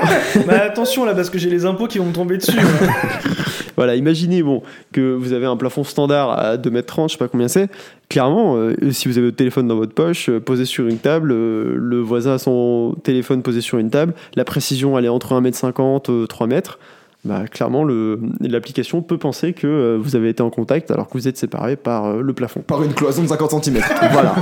Bah 0.47 0.63
attention 0.63 1.05
là 1.05 1.15
parce 1.15 1.31
que 1.31 1.39
j'ai 1.39 1.49
les 1.49 1.65
impôts 1.65 1.87
qui 1.87 1.99
vont 1.99 2.07
me 2.07 2.13
tomber 2.13 2.37
dessus. 2.37 2.53
voilà, 3.77 3.97
imaginez 3.97 4.43
bon 4.43 4.63
que 4.93 5.15
vous 5.15 5.33
avez 5.33 5.47
un 5.47 5.57
plafond 5.57 5.85
standard 5.85 6.31
à 6.31 6.57
2m30, 6.57 7.09
je 7.09 7.13
sais 7.13 7.19
pas 7.19 7.29
combien 7.29 7.49
c'est. 7.49 7.69
Clairement, 8.09 8.57
euh, 8.57 8.75
si 8.91 9.09
vous 9.09 9.17
avez 9.19 9.29
votre 9.29 9.37
téléphone 9.37 9.67
dans 9.67 9.77
votre 9.77 9.95
poche, 9.95 10.29
euh, 10.29 10.39
posé 10.39 10.67
sur 10.67 10.87
une 10.87 10.99
table, 10.99 11.33
euh, 11.33 11.75
le 11.77 12.01
voisin 12.01 12.35
a 12.35 12.39
son 12.39 12.95
téléphone 13.03 13.43
posé 13.43 13.61
sur 13.61 13.79
une 13.79 13.91
table, 13.91 14.15
la 14.37 14.45
précision 14.45 14.99
elle 14.99 15.07
est 15.07 15.09
entre 15.15 15.41
1m50 15.41 16.11
euh, 16.11 16.27
3 16.27 16.47
mètres. 16.47 16.79
Bah, 17.25 17.45
clairement, 17.51 17.85
le- 17.85 18.21
l'application 18.43 19.01
peut 19.01 19.17
penser 19.17 19.55
que 19.55 19.67
euh, 19.67 19.99
vous 19.99 20.15
avez 20.15 20.29
été 20.29 20.43
en 20.43 20.51
contact 20.51 20.91
alors 20.91 21.09
que 21.09 21.15
vous 21.15 21.27
êtes 21.27 21.39
séparés 21.39 21.77
par 21.77 22.05
euh, 22.05 22.21
le 22.21 22.33
plafond. 22.35 22.61
Par 22.61 22.83
une 22.83 22.93
cloison 22.93 23.23
de 23.23 23.29
50 23.29 23.65
cm. 23.65 23.79
Voilà. 24.13 24.35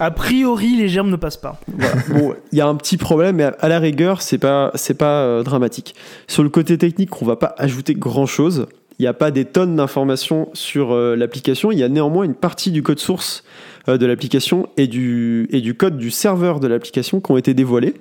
A 0.00 0.10
priori 0.10 0.74
les 0.76 0.88
germes 0.88 1.10
ne 1.10 1.16
passent 1.16 1.36
pas. 1.36 1.60
Voilà. 1.68 1.94
Bon, 2.08 2.34
il 2.50 2.58
y 2.58 2.60
a 2.60 2.66
un 2.66 2.74
petit 2.74 2.96
problème, 2.96 3.36
mais 3.36 3.44
à- 3.44 3.56
à 3.60 3.68
la 3.68 3.78
rigueur, 3.78 4.20
c'est 4.20 4.38
pas, 4.38 4.72
c'est 4.74 4.94
pas 4.98 5.22
euh, 5.22 5.42
dramatique. 5.44 5.94
Sur 6.26 6.42
le 6.42 6.48
côté 6.48 6.76
technique, 6.76 7.22
on 7.22 7.24
va 7.24 7.36
pas 7.36 7.54
ajouter 7.56 7.94
grand 7.94 8.26
chose. 8.26 8.66
Il 8.98 9.02
n'y 9.02 9.08
a 9.08 9.14
pas 9.14 9.30
des 9.30 9.44
tonnes 9.44 9.76
d'informations 9.76 10.48
sur 10.54 10.92
euh, 10.92 11.14
l'application. 11.14 11.70
Il 11.70 11.78
y 11.78 11.84
a 11.84 11.88
néanmoins 11.88 12.24
une 12.24 12.34
partie 12.34 12.72
du 12.72 12.82
code 12.82 12.98
source 12.98 13.44
euh, 13.88 13.96
de 13.96 14.06
l'application 14.06 14.68
et 14.76 14.88
du, 14.88 15.46
et 15.52 15.60
du 15.60 15.74
code 15.74 15.98
du 15.98 16.10
serveur 16.10 16.58
de 16.58 16.66
l'application 16.66 17.20
qui 17.20 17.30
ont 17.30 17.36
été 17.36 17.54
dévoilés. 17.54 17.94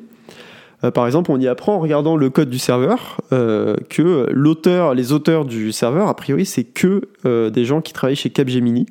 Euh, 0.83 0.91
par 0.91 1.05
exemple, 1.05 1.31
on 1.31 1.39
y 1.39 1.47
apprend 1.47 1.75
en 1.75 1.79
regardant 1.79 2.15
le 2.15 2.29
code 2.29 2.49
du 2.49 2.59
serveur 2.59 3.21
euh, 3.31 3.75
que 3.89 4.27
les 4.93 5.11
auteurs 5.11 5.45
du 5.45 5.71
serveur, 5.71 6.07
a 6.07 6.15
priori, 6.15 6.45
c'est 6.45 6.63
que 6.63 7.01
euh, 7.25 7.49
des 7.49 7.65
gens 7.65 7.81
qui 7.81 7.93
travaillent 7.93 8.15
chez 8.15 8.29
Capgemini. 8.29 8.85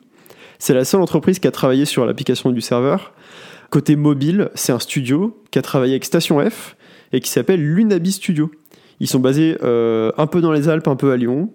C'est 0.59 0.75
la 0.75 0.85
seule 0.85 1.01
entreprise 1.01 1.39
qui 1.39 1.49
a 1.49 1.51
travaillé 1.51 1.85
sur 1.85 2.05
l'application 2.05 2.51
du 2.51 2.61
serveur. 2.61 3.13
Côté 3.71 3.97
mobile, 3.97 4.51
c'est 4.55 4.73
un 4.73 4.79
studio 4.79 5.43
qui 5.51 5.59
a 5.59 5.63
travaillé 5.63 5.95
avec 5.95 6.05
Station 6.05 6.39
F 6.49 6.77
et 7.13 7.21
qui 7.21 7.31
s'appelle 7.31 7.61
Lunabi 7.61 8.13
Studio. 8.13 8.51
Ils 9.01 9.07
sont 9.07 9.21
basés 9.21 9.57
un 9.63 10.27
peu 10.27 10.41
dans 10.43 10.53
les 10.53 10.69
Alpes, 10.69 10.89
un 10.89 10.97
peu 10.97 11.13
à 11.13 11.17
Lyon. 11.17 11.51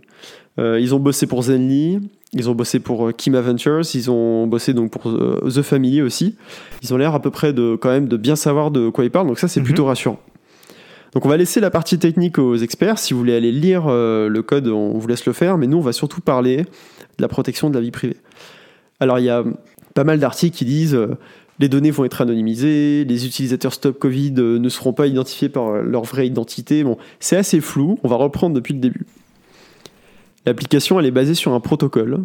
Ils 0.58 0.96
ont 0.96 1.00
bossé 1.00 1.28
pour 1.28 1.44
Zenly, 1.44 2.00
ils 2.36 2.50
ont 2.50 2.54
bossé 2.54 2.80
pour 2.80 3.08
euh, 3.08 3.12
Kim 3.12 3.34
Adventures, 3.36 3.82
ils 3.96 4.12
ont 4.12 4.46
bossé 4.46 4.74
donc 4.74 4.92
pour 4.92 5.10
euh, 5.10 5.40
The 5.50 5.62
Family 5.62 6.02
aussi. 6.02 6.36
Ils 6.84 6.94
ont 6.94 6.98
l'air 6.98 7.16
à 7.16 7.22
peu 7.22 7.32
près 7.32 7.54
de 7.54 7.76
quand 7.80 7.90
même 7.90 8.08
de 8.08 8.18
bien 8.18 8.36
savoir 8.36 8.70
de 8.72 8.90
quoi 8.90 9.04
ils 9.06 9.10
parlent, 9.12 9.28
donc 9.28 9.40
ça 9.40 9.48
c'est 9.48 9.62
Mhm. 9.62 9.66
plutôt 9.66 9.86
rassurant. 9.86 10.20
Donc 11.14 11.26
on 11.26 11.30
va 11.30 11.38
laisser 11.38 11.62
la 11.62 11.70
partie 11.72 11.98
technique 11.98 12.38
aux 12.38 12.58
experts. 12.58 13.00
Si 13.00 13.14
vous 13.14 13.20
voulez 13.20 13.36
aller 13.36 13.54
lire 13.54 13.86
euh, 13.88 14.28
le 14.28 14.42
code, 14.44 14.68
on 14.68 14.98
vous 14.98 15.08
laisse 15.08 15.26
le 15.26 15.32
faire, 15.34 15.58
mais 15.58 15.66
nous 15.66 15.78
on 15.78 15.82
va 15.82 15.94
surtout 15.94 16.20
parler 16.20 16.58
de 16.58 17.22
la 17.22 17.30
protection 17.30 17.70
de 17.70 17.76
la 17.76 17.82
vie 17.82 17.92
privée. 17.92 18.18
Alors 19.00 19.18
il 19.20 19.26
y 19.26 19.30
a 19.30 19.44
pas 19.94 20.04
mal 20.04 20.20
d'articles 20.20 20.58
qui 20.58 20.66
disent 20.66 20.98
les 21.60 21.70
données 21.70 21.90
vont 21.92 22.04
être 22.04 22.20
anonymisées, 22.20 23.06
les 23.06 23.26
utilisateurs 23.26 23.74
Stop 23.74 23.98
Covid 23.98 24.34
ne 24.34 24.68
seront 24.68 24.92
pas 24.92 25.08
identifiés 25.08 25.48
par 25.48 25.82
leur 25.82 26.04
vraie 26.04 26.28
identité. 26.28 26.84
Bon, 26.84 26.98
c'est 27.22 27.38
assez 27.38 27.62
flou. 27.62 27.98
On 28.04 28.10
va 28.10 28.18
reprendre 28.18 28.54
depuis 28.54 28.74
le 28.74 28.80
début. 28.82 29.06
L'application, 30.46 31.00
elle 31.00 31.06
est 31.06 31.12
basée 31.12 31.34
sur 31.34 31.54
un 31.54 31.60
protocole. 31.60 32.20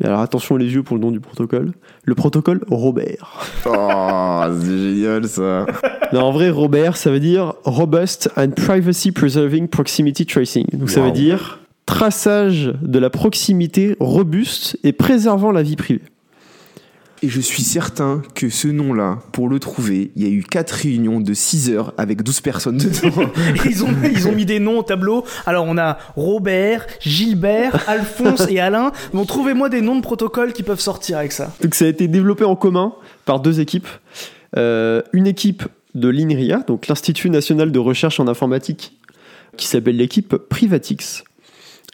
Et 0.00 0.06
alors 0.06 0.20
attention 0.20 0.56
les 0.56 0.72
yeux 0.72 0.82
pour 0.82 0.96
le 0.96 1.02
nom 1.02 1.10
du 1.10 1.20
protocole. 1.20 1.72
Le 2.04 2.14
protocole 2.14 2.60
Robert. 2.68 3.44
Oh, 3.66 4.42
c'est 4.60 4.78
génial 4.78 5.26
ça. 5.26 5.66
Non, 6.10 6.22
en 6.22 6.30
vrai, 6.30 6.48
Robert, 6.48 6.96
ça 6.96 7.10
veut 7.10 7.20
dire 7.20 7.52
Robust 7.64 8.30
and 8.38 8.52
Privacy 8.52 9.12
Preserving 9.12 9.68
Proximity 9.68 10.24
Tracing. 10.24 10.64
Donc 10.72 10.88
ça 10.88 11.02
veut 11.02 11.10
dire 11.10 11.58
traçage 11.84 12.72
de 12.80 12.98
la 12.98 13.10
proximité 13.10 13.94
robuste 14.00 14.78
et 14.84 14.92
préservant 14.92 15.52
la 15.52 15.62
vie 15.62 15.76
privée. 15.76 16.00
Et 17.22 17.28
je 17.28 17.40
suis 17.40 17.62
certain 17.62 18.22
que 18.34 18.48
ce 18.48 18.68
nom-là, 18.68 19.18
pour 19.32 19.48
le 19.48 19.58
trouver, 19.58 20.12
il 20.14 20.22
y 20.22 20.26
a 20.26 20.28
eu 20.28 20.44
4 20.44 20.70
réunions 20.70 21.20
de 21.20 21.34
6 21.34 21.70
heures 21.70 21.92
avec 21.98 22.22
12 22.22 22.40
personnes 22.40 22.78
dedans. 22.78 23.32
ils, 23.64 23.82
ont, 23.82 23.88
ils 24.04 24.28
ont 24.28 24.32
mis 24.32 24.46
des 24.46 24.60
noms 24.60 24.78
au 24.78 24.82
tableau. 24.84 25.24
Alors 25.44 25.66
on 25.66 25.76
a 25.78 25.98
Robert, 26.14 26.86
Gilbert, 27.00 27.84
Alphonse 27.88 28.46
et 28.48 28.60
Alain. 28.60 28.92
Bon, 29.12 29.24
trouvez-moi 29.24 29.68
des 29.68 29.80
noms 29.80 29.96
de 29.96 30.00
protocoles 30.00 30.52
qui 30.52 30.62
peuvent 30.62 30.80
sortir 30.80 31.18
avec 31.18 31.32
ça. 31.32 31.52
Donc 31.60 31.74
ça 31.74 31.86
a 31.86 31.88
été 31.88 32.06
développé 32.06 32.44
en 32.44 32.54
commun 32.54 32.94
par 33.24 33.40
deux 33.40 33.58
équipes. 33.58 33.88
Euh, 34.56 35.02
une 35.12 35.26
équipe 35.26 35.64
de 35.94 36.08
l'INRIA, 36.08 36.58
donc 36.68 36.86
l'Institut 36.86 37.30
national 37.30 37.72
de 37.72 37.78
recherche 37.80 38.20
en 38.20 38.28
informatique, 38.28 38.96
qui 39.56 39.66
s'appelle 39.66 39.96
l'équipe 39.96 40.36
Privatix. 40.36 41.24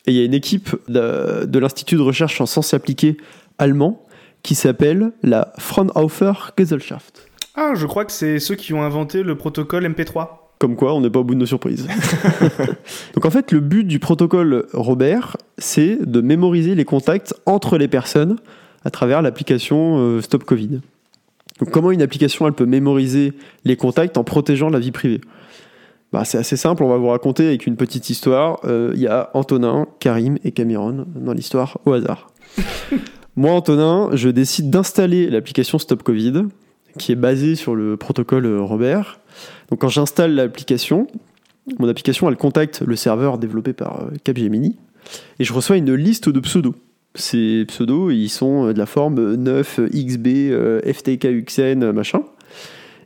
Et 0.07 0.13
il 0.13 0.17
y 0.19 0.21
a 0.21 0.25
une 0.25 0.35
équipe 0.35 0.77
de, 0.89 1.47
de 1.47 1.59
l'Institut 1.59 1.97
de 1.97 2.03
recherche 2.03 2.39
en 2.43 2.47
sciences 2.47 2.75
appliquées 2.75 3.17
allemand 3.59 4.04
qui 4.45 4.55
s'appelle 4.55 5.11
la 5.25 5.53
Fraunhofer 5.59 6.53
Gesellschaft. 6.57 7.27
Ah, 7.57 7.73
je 7.75 7.87
crois 7.87 8.05
que 8.05 8.13
c'est 8.13 8.39
ceux 8.39 8.55
qui 8.55 8.73
ont 8.75 8.83
inventé 8.83 9.25
le 9.25 9.37
protocole 9.37 9.87
MP3. 9.87 10.29
Comme 10.59 10.77
quoi, 10.77 10.95
on 10.95 11.01
n'est 11.01 11.11
pas 11.11 11.19
au 11.21 11.25
bout 11.25 11.35
de 11.35 11.41
nos 11.41 11.47
surprises. 11.47 11.89
Donc 13.15 13.25
en 13.25 13.31
fait, 13.31 13.51
le 13.51 13.61
but 13.61 13.85
du 13.85 13.99
protocole 13.99 14.67
Robert, 14.73 15.37
c'est 15.59 15.99
de 16.05 16.21
mémoriser 16.21 16.75
les 16.75 16.85
contacts 16.85 17.35
entre 17.47 17.79
les 17.79 17.89
personnes 17.89 18.37
à 18.85 18.91
travers 18.91 19.23
l'application 19.23 19.97
euh, 19.99 20.21
Stop 20.21 20.45
Covid. 20.45 20.81
Donc 21.59 21.71
comment 21.71 21.91
une 21.91 22.03
application 22.03 22.47
elle 22.47 22.53
peut 22.53 22.67
mémoriser 22.67 23.33
les 23.65 23.77
contacts 23.77 24.19
en 24.19 24.25
protégeant 24.25 24.69
la 24.69 24.79
vie 24.79 24.93
privée? 24.93 25.21
Bah, 26.13 26.25
C'est 26.25 26.39
assez 26.39 26.57
simple, 26.57 26.83
on 26.83 26.89
va 26.89 26.99
vous 26.99 27.09
raconter 27.09 27.47
avec 27.47 27.67
une 27.67 27.77
petite 27.77 28.11
histoire. 28.11 28.61
Euh, 28.65 28.93
Il 28.95 29.01
y 29.01 29.07
a 29.07 29.31
Antonin, 29.33 29.87
Karim 30.01 30.39
et 30.45 30.53
Cameron 30.53 31.07
dans 31.15 31.33
l'histoire 31.33 31.79
au 31.87 31.93
hasard. 31.93 32.31
Moi, 33.37 33.51
Antonin, 33.51 34.11
je 34.13 34.29
décide 34.29 34.71
d'installer 34.71 35.29
l'application 35.29 35.79
Stop 35.79 36.05
Covid, 36.05 36.45
qui 36.99 37.11
est 37.11 37.17
basée 37.17 37.57
sur 37.57 37.75
le 37.75 37.97
protocole 37.97 38.47
euh, 38.47 38.63
Robert. 38.63 39.19
Donc 39.71 39.81
quand 39.81 39.89
j'installe 39.89 40.37
l'application, 40.37 41.09
mon 41.81 41.89
application 41.89 42.29
elle 42.29 42.37
contacte 42.37 42.83
le 42.87 42.95
serveur 42.95 43.39
développé 43.39 43.73
par 43.73 44.03
euh, 44.03 44.11
Capgemini 44.23 44.77
et 45.41 45.45
je 45.45 45.53
reçois 45.53 45.77
une 45.77 45.95
liste 45.95 46.29
de 46.29 46.39
pseudos. 46.39 46.77
Ces 47.17 47.65
pseudos, 47.67 48.13
ils 48.13 48.29
sont 48.29 48.69
euh, 48.69 48.73
de 48.73 48.79
la 48.79 48.87
forme 48.87 49.35
9, 49.35 49.81
XB, 49.93 50.29
FTKXN, 50.93 51.91
machin. 51.91 52.23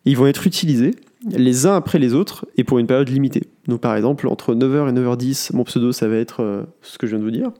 Ils 0.04 0.16
vont 0.18 0.26
être 0.26 0.46
utilisés 0.46 0.94
les 1.26 1.66
uns 1.66 1.74
après 1.74 1.98
les 1.98 2.14
autres 2.14 2.46
et 2.56 2.64
pour 2.64 2.78
une 2.78 2.86
période 2.86 3.08
limitée. 3.08 3.48
Donc 3.66 3.80
par 3.80 3.96
exemple, 3.96 4.28
entre 4.28 4.54
9h 4.54 4.88
et 4.88 4.92
9h10, 4.92 5.54
mon 5.54 5.64
pseudo, 5.64 5.92
ça 5.92 6.08
va 6.08 6.16
être 6.16 6.42
euh, 6.42 6.62
ce 6.80 6.96
que 6.96 7.06
je 7.06 7.12
viens 7.12 7.18
de 7.18 7.24
vous 7.24 7.30
dire. 7.30 7.50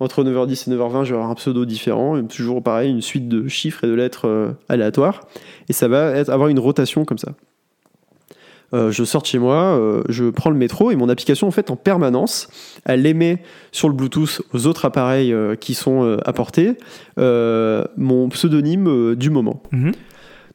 Entre 0.00 0.22
9h10 0.22 0.70
et 0.70 0.76
9h20, 0.76 1.04
je 1.04 1.10
vais 1.10 1.14
avoir 1.14 1.30
un 1.30 1.34
pseudo 1.34 1.64
différent, 1.64 2.16
et 2.16 2.26
toujours 2.26 2.62
pareil, 2.62 2.90
une 2.90 3.00
suite 3.00 3.28
de 3.28 3.48
chiffres 3.48 3.84
et 3.84 3.86
de 3.86 3.94
lettres 3.94 4.28
euh, 4.28 4.52
aléatoires. 4.68 5.22
Et 5.68 5.72
ça 5.72 5.88
va 5.88 6.10
être, 6.10 6.28
avoir 6.28 6.48
une 6.48 6.58
rotation 6.58 7.04
comme 7.04 7.18
ça. 7.18 7.32
Euh, 8.74 8.90
je 8.90 9.04
sors 9.04 9.22
de 9.22 9.26
chez 9.26 9.38
moi, 9.38 9.80
je 10.08 10.28
prends 10.28 10.50
le 10.50 10.56
métro 10.56 10.90
et 10.90 10.96
mon 10.96 11.08
application 11.08 11.46
en 11.46 11.52
fait 11.52 11.70
en 11.70 11.76
permanence, 11.76 12.48
elle 12.84 13.06
émet 13.06 13.40
sur 13.70 13.88
le 13.88 13.94
Bluetooth 13.94 14.42
aux 14.52 14.66
autres 14.66 14.84
appareils 14.84 15.32
qui 15.60 15.74
sont 15.74 16.18
apportés 16.24 16.76
mon 17.16 18.28
pseudonyme 18.28 19.14
du 19.14 19.30
moment. 19.30 19.62
Mhm. 19.70 19.92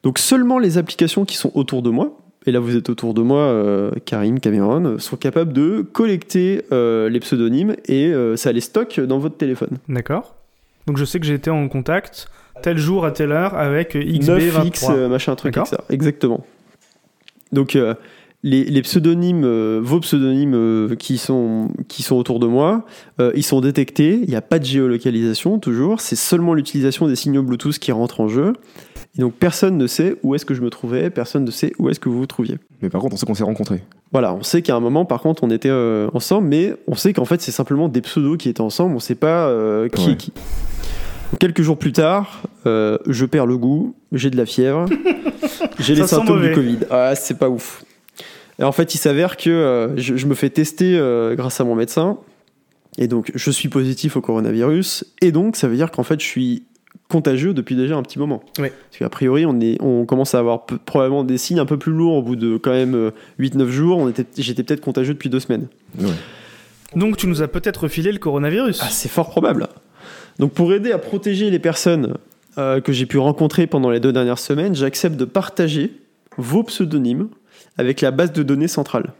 Donc 0.02 0.18
seulement 0.18 0.58
les 0.58 0.76
applications 0.76 1.24
qui 1.24 1.36
sont 1.36 1.52
autour 1.54 1.80
de 1.80 1.88
moi, 1.88 2.21
et 2.46 2.52
là 2.52 2.60
vous 2.60 2.76
êtes 2.76 2.90
autour 2.90 3.14
de 3.14 3.22
moi, 3.22 3.40
euh, 3.40 3.90
Karim, 4.04 4.40
Cameron, 4.40 4.84
euh, 4.84 4.98
sont 4.98 5.16
capables 5.16 5.52
de 5.52 5.82
collecter 5.82 6.62
euh, 6.72 7.08
les 7.08 7.20
pseudonymes 7.20 7.76
et 7.86 8.06
euh, 8.06 8.36
ça 8.36 8.52
les 8.52 8.60
stocke 8.60 9.00
dans 9.00 9.18
votre 9.18 9.36
téléphone. 9.36 9.78
D'accord. 9.88 10.34
Donc 10.86 10.96
je 10.96 11.04
sais 11.04 11.20
que 11.20 11.26
j'ai 11.26 11.34
été 11.34 11.50
en 11.50 11.68
contact 11.68 12.28
tel 12.62 12.78
jour 12.78 13.04
à 13.04 13.12
telle 13.12 13.32
heure 13.32 13.54
avec 13.54 13.94
XB23. 13.94 14.70
9X, 14.70 14.92
euh, 14.92 15.08
machin, 15.08 15.34
truc 15.36 15.54
comme 15.54 15.64
ça. 15.64 15.84
Exactement. 15.90 16.44
Donc, 17.52 17.76
les, 18.44 18.64
les 18.64 18.82
pseudonymes, 18.82 19.44
euh, 19.44 19.80
vos 19.82 20.00
pseudonymes 20.00 20.54
euh, 20.54 20.96
qui, 20.96 21.16
sont, 21.16 21.68
qui 21.88 22.02
sont 22.02 22.16
autour 22.16 22.40
de 22.40 22.46
moi, 22.46 22.84
euh, 23.20 23.30
ils 23.36 23.44
sont 23.44 23.60
détectés. 23.60 24.18
Il 24.22 24.28
n'y 24.28 24.34
a 24.34 24.42
pas 24.42 24.58
de 24.58 24.64
géolocalisation, 24.64 25.58
toujours. 25.58 26.00
C'est 26.00 26.16
seulement 26.16 26.54
l'utilisation 26.54 27.06
des 27.06 27.14
signaux 27.14 27.42
Bluetooth 27.42 27.78
qui 27.78 27.92
rentre 27.92 28.20
en 28.20 28.28
jeu. 28.28 28.54
Et 29.18 29.20
donc, 29.20 29.34
personne 29.34 29.76
ne 29.76 29.86
sait 29.86 30.16
où 30.22 30.34
est-ce 30.34 30.46
que 30.46 30.54
je 30.54 30.62
me 30.62 30.70
trouvais, 30.70 31.10
personne 31.10 31.44
ne 31.44 31.50
sait 31.50 31.72
où 31.78 31.90
est-ce 31.90 32.00
que 32.00 32.08
vous 32.08 32.18
vous 32.18 32.26
trouviez. 32.26 32.56
Mais 32.80 32.88
par 32.88 33.00
contre, 33.02 33.14
on 33.14 33.16
sait 33.18 33.26
qu'on 33.26 33.34
s'est 33.34 33.44
rencontrés. 33.44 33.82
Voilà, 34.10 34.32
on 34.34 34.42
sait 34.42 34.62
qu'à 34.62 34.74
un 34.74 34.80
moment, 34.80 35.04
par 35.04 35.20
contre, 35.20 35.44
on 35.44 35.50
était 35.50 35.68
euh, 35.68 36.08
ensemble, 36.14 36.48
mais 36.48 36.74
on 36.86 36.94
sait 36.94 37.12
qu'en 37.12 37.26
fait, 37.26 37.40
c'est 37.42 37.50
simplement 37.52 37.88
des 37.88 38.00
pseudos 38.00 38.38
qui 38.38 38.48
étaient 38.48 38.62
ensemble, 38.62 38.94
on 38.96 39.00
sait 39.00 39.14
pas 39.14 39.48
euh, 39.48 39.88
qui 39.88 40.06
Ouais. 40.06 40.12
est 40.12 40.16
qui. 40.16 40.32
Quelques 41.38 41.62
jours 41.62 41.78
plus 41.78 41.92
tard, 41.92 42.42
euh, 42.66 42.98
je 43.06 43.24
perds 43.26 43.46
le 43.46 43.56
goût, 43.58 43.94
j'ai 44.12 44.30
de 44.30 44.36
la 44.36 44.46
fièvre, 44.46 44.86
j'ai 45.78 45.94
les 45.94 46.06
symptômes 46.06 46.42
du 46.42 46.52
Covid. 46.52 46.78
Ah, 46.90 47.14
c'est 47.14 47.38
pas 47.38 47.48
ouf. 47.48 47.84
Et 48.58 48.64
en 48.64 48.72
fait, 48.72 48.94
il 48.94 48.98
s'avère 48.98 49.36
que 49.36 49.48
euh, 49.50 49.96
je, 49.96 50.16
je 50.16 50.26
me 50.26 50.34
fais 50.34 50.50
tester 50.50 50.96
euh, 50.98 51.34
grâce 51.34 51.60
à 51.60 51.64
mon 51.64 51.74
médecin. 51.74 52.18
Et 52.98 53.08
donc, 53.08 53.32
je 53.34 53.50
suis 53.50 53.70
positif 53.70 54.16
au 54.16 54.20
coronavirus. 54.20 55.04
Et 55.22 55.32
donc, 55.32 55.56
ça 55.56 55.68
veut 55.68 55.76
dire 55.76 55.90
qu'en 55.90 56.02
fait, 56.02 56.20
je 56.20 56.26
suis 56.26 56.64
contagieux 57.12 57.54
depuis 57.54 57.76
déjà 57.76 57.96
un 57.96 58.02
petit 58.02 58.18
moment. 58.18 58.42
Ouais. 58.58 58.72
Parce 58.90 58.98
qu'a 58.98 59.08
priori, 59.08 59.44
on, 59.46 59.60
est, 59.60 59.76
on 59.80 60.04
commence 60.06 60.34
à 60.34 60.38
avoir 60.40 60.66
peu- 60.66 60.78
probablement 60.78 61.22
des 61.24 61.38
signes 61.38 61.60
un 61.60 61.66
peu 61.66 61.76
plus 61.76 61.92
lourds 61.92 62.14
au 62.16 62.22
bout 62.22 62.34
de 62.36 62.56
quand 62.56 62.72
même 62.72 62.94
euh, 62.94 63.10
8-9 63.38 63.68
jours. 63.68 63.98
On 63.98 64.08
était- 64.08 64.26
J'étais 64.38 64.62
peut-être 64.62 64.80
contagieux 64.80 65.14
depuis 65.14 65.28
deux 65.30 65.40
semaines. 65.40 65.68
Donc 66.96 67.16
tu 67.16 67.26
nous 67.26 67.42
as 67.42 67.48
peut-être 67.48 67.84
refilé 67.84 68.12
le 68.12 68.18
coronavirus. 68.18 68.80
Ah, 68.82 68.88
c'est 68.90 69.08
fort 69.08 69.30
probable. 69.30 69.68
Donc 70.38 70.52
pour 70.52 70.72
aider 70.72 70.92
à 70.92 70.98
protéger 70.98 71.50
les 71.50 71.58
personnes 71.58 72.14
euh, 72.58 72.80
que 72.80 72.92
j'ai 72.92 73.06
pu 73.06 73.18
rencontrer 73.18 73.66
pendant 73.66 73.90
les 73.90 74.00
deux 74.00 74.12
dernières 74.12 74.38
semaines, 74.38 74.74
j'accepte 74.74 75.16
de 75.16 75.24
partager 75.24 75.92
vos 76.38 76.62
pseudonymes 76.64 77.28
avec 77.78 78.00
la 78.00 78.10
base 78.10 78.32
de 78.32 78.42
données 78.42 78.68
centrale. 78.68 79.12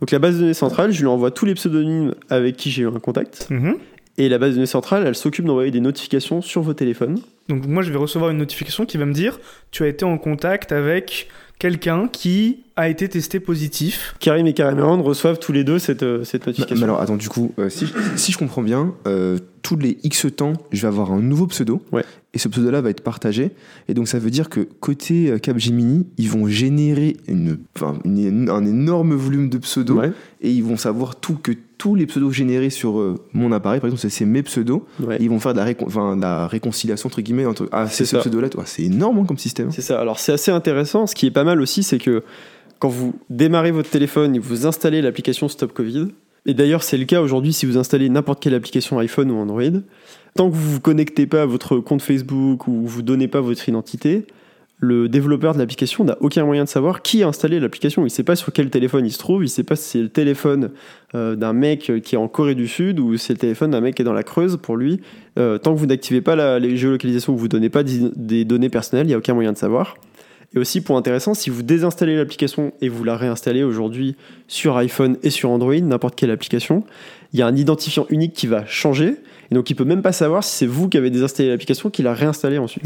Donc 0.00 0.10
la 0.10 0.18
base 0.18 0.34
de 0.36 0.40
données 0.40 0.54
centrale, 0.54 0.92
je 0.92 1.00
lui 1.00 1.06
envoie 1.06 1.30
tous 1.30 1.46
les 1.46 1.54
pseudonymes 1.54 2.14
avec 2.28 2.56
qui 2.56 2.70
j'ai 2.70 2.82
eu 2.82 2.88
un 2.88 2.98
contact. 2.98 3.46
Mhm. 3.50 3.76
Et 4.18 4.28
la 4.28 4.38
base 4.38 4.50
de 4.50 4.54
données 4.54 4.66
centrale, 4.66 5.04
elle 5.06 5.14
s'occupe 5.14 5.44
d'envoyer 5.44 5.70
des 5.70 5.80
notifications 5.80 6.40
sur 6.40 6.62
vos 6.62 6.74
téléphones. 6.74 7.18
Donc 7.48 7.66
moi 7.66 7.82
je 7.82 7.90
vais 7.92 7.98
recevoir 7.98 8.30
une 8.30 8.38
notification 8.38 8.86
qui 8.86 8.96
va 8.96 9.04
me 9.04 9.12
dire 9.12 9.38
tu 9.70 9.84
as 9.84 9.88
été 9.88 10.04
en 10.04 10.18
contact 10.18 10.72
avec 10.72 11.28
quelqu'un 11.58 12.08
qui 12.08 12.64
a 12.76 12.88
été 12.88 13.08
testé 13.08 13.40
positif. 13.40 14.14
Karim 14.20 14.46
et 14.46 14.52
Cameron 14.54 15.02
reçoivent 15.02 15.38
tous 15.38 15.52
les 15.52 15.64
deux 15.64 15.78
cette, 15.78 16.02
euh, 16.02 16.24
cette 16.24 16.42
Mais, 16.46 16.50
notification. 16.52 16.76
mais 16.76 16.84
alors, 16.84 17.00
attends, 17.00 17.16
du 17.16 17.28
coup, 17.28 17.54
euh, 17.58 17.68
si, 17.70 17.86
si 18.16 18.32
je 18.32 18.38
comprends 18.38 18.62
bien, 18.62 18.94
euh, 19.06 19.38
tous 19.66 19.76
les 19.76 19.98
X 20.04 20.26
temps, 20.36 20.52
je 20.70 20.82
vais 20.82 20.86
avoir 20.88 21.10
un 21.12 21.20
nouveau 21.20 21.48
pseudo. 21.48 21.82
Ouais. 21.90 22.04
Et 22.34 22.38
ce 22.38 22.46
pseudo-là 22.48 22.80
va 22.82 22.90
être 22.90 23.00
partagé. 23.00 23.50
Et 23.88 23.94
donc, 23.94 24.06
ça 24.06 24.20
veut 24.20 24.30
dire 24.30 24.48
que 24.48 24.60
côté 24.60 25.28
euh, 25.30 25.38
Capgemini, 25.38 26.06
ils 26.18 26.30
vont 26.30 26.46
générer 26.46 27.16
une, 27.26 27.58
un 28.48 28.64
énorme 28.64 29.14
volume 29.14 29.48
de 29.48 29.58
pseudos. 29.58 29.96
Ouais, 29.98 30.12
Et 30.40 30.52
ils 30.52 30.62
vont 30.62 30.76
savoir 30.76 31.16
tout, 31.16 31.34
que 31.42 31.50
tous 31.78 31.94
les 31.96 32.06
pseudos 32.06 32.30
générés 32.32 32.70
sur 32.70 33.00
euh, 33.00 33.16
mon 33.32 33.50
appareil, 33.50 33.80
par 33.80 33.88
exemple, 33.88 34.08
c'est- 34.08 34.24
mes 34.24 34.42
pseudos. 34.44 34.82
ouais. 35.00 35.16
Et 35.18 35.24
ils 35.24 35.30
vont 35.30 35.40
faire 35.40 35.52
de 35.54 35.58
la, 35.58 35.64
récon- 35.66 35.86
enfin, 35.86 36.16
de 36.16 36.22
la 36.22 36.46
réconciliation, 36.46 37.08
entre 37.08 37.20
guillemets, 37.22 37.46
entre. 37.46 37.68
Ah, 37.72 37.88
c'est 37.88 38.04
ce 38.04 38.16
pseudo-là, 38.18 38.48
toi. 38.50 38.62
C'est 38.66 38.84
énorme 38.84 39.18
hein, 39.18 39.24
comme 39.26 39.38
système. 39.38 39.72
C'est 39.72 39.82
ça. 39.82 40.00
Alors 40.00 40.18
c'est 40.20 40.32
assez 40.32 40.52
intéressant. 40.52 41.06
Ce 41.08 41.14
qui 41.16 41.26
est 41.26 41.30
pas 41.32 41.44
mal 41.44 41.60
aussi, 41.60 41.82
c'est 41.82 41.98
que 41.98 42.22
quand 42.78 42.88
vous 42.88 43.14
démarrez 43.30 43.72
votre 43.72 43.90
téléphone 43.90 44.36
et 44.36 44.38
vous 44.38 44.66
installez 44.66 45.02
l'application 45.02 45.48
Stop 45.48 45.72
Covid, 45.72 46.08
et 46.46 46.54
d'ailleurs 46.54 46.82
c'est 46.82 46.96
le 46.96 47.04
cas 47.04 47.20
aujourd'hui 47.20 47.52
si 47.52 47.66
vous 47.66 47.76
installez 47.76 48.08
n'importe 48.08 48.42
quelle 48.42 48.54
application 48.54 48.98
iPhone 48.98 49.30
ou 49.30 49.36
Android, 49.36 49.80
tant 50.34 50.48
que 50.50 50.54
vous 50.54 50.72
vous 50.72 50.80
connectez 50.80 51.26
pas 51.26 51.42
à 51.42 51.46
votre 51.46 51.78
compte 51.78 52.02
Facebook 52.02 52.68
ou 52.68 52.86
vous 52.86 53.02
donnez 53.02 53.28
pas 53.28 53.40
votre 53.40 53.68
identité, 53.68 54.26
le 54.78 55.08
développeur 55.08 55.54
de 55.54 55.58
l'application 55.58 56.04
n'a 56.04 56.18
aucun 56.20 56.44
moyen 56.44 56.64
de 56.64 56.68
savoir 56.68 57.00
qui 57.00 57.22
a 57.22 57.28
installé 57.28 57.60
l'application. 57.60 58.04
Il 58.04 58.10
sait 58.10 58.22
pas 58.22 58.36
sur 58.36 58.52
quel 58.52 58.68
téléphone 58.68 59.06
il 59.06 59.12
se 59.12 59.18
trouve, 59.18 59.42
il 59.42 59.48
sait 59.48 59.62
pas 59.62 59.74
si 59.74 59.88
c'est 59.88 60.02
le 60.02 60.10
téléphone 60.10 60.70
euh, 61.14 61.34
d'un 61.34 61.54
mec 61.54 61.90
qui 62.02 62.14
est 62.14 62.18
en 62.18 62.28
Corée 62.28 62.54
du 62.54 62.68
Sud 62.68 63.00
ou 63.00 63.16
si 63.16 63.26
c'est 63.26 63.32
le 63.32 63.38
téléphone 63.38 63.70
d'un 63.70 63.80
mec 63.80 63.94
qui 63.94 64.02
est 64.02 64.04
dans 64.04 64.12
la 64.12 64.22
Creuse. 64.22 64.58
Pour 64.58 64.76
lui, 64.76 65.00
euh, 65.38 65.56
tant 65.56 65.74
que 65.74 65.78
vous 65.78 65.86
n'activez 65.86 66.20
pas 66.20 66.36
la 66.36 66.58
les 66.58 66.76
géolocalisations, 66.76 67.34
vous 67.34 67.48
donnez 67.48 67.70
pas 67.70 67.82
des 67.82 68.44
données 68.44 68.68
personnelles, 68.68 69.06
il 69.06 69.08
n'y 69.08 69.14
a 69.14 69.18
aucun 69.18 69.34
moyen 69.34 69.52
de 69.52 69.58
savoir. 69.58 69.96
Et 70.54 70.58
aussi, 70.58 70.80
point 70.80 70.96
intéressant, 70.96 71.34
si 71.34 71.50
vous 71.50 71.62
désinstallez 71.62 72.16
l'application 72.16 72.72
et 72.80 72.88
vous 72.88 73.04
la 73.04 73.16
réinstallez 73.16 73.62
aujourd'hui 73.62 74.16
sur 74.48 74.76
iPhone 74.76 75.16
et 75.22 75.30
sur 75.30 75.50
Android, 75.50 75.74
n'importe 75.80 76.14
quelle 76.16 76.30
application, 76.30 76.84
il 77.32 77.38
y 77.40 77.42
a 77.42 77.46
un 77.46 77.56
identifiant 77.56 78.06
unique 78.10 78.32
qui 78.32 78.46
va 78.46 78.64
changer. 78.64 79.16
Et 79.50 79.54
donc, 79.54 79.68
il 79.70 79.74
peut 79.74 79.84
même 79.84 80.02
pas 80.02 80.12
savoir 80.12 80.42
si 80.44 80.56
c'est 80.56 80.66
vous 80.66 80.88
qui 80.88 80.96
avez 80.96 81.10
désinstallé 81.10 81.50
l'application 81.50 81.90
qui 81.90 82.02
l'a 82.02 82.14
réinstallé 82.14 82.58
ensuite. 82.58 82.84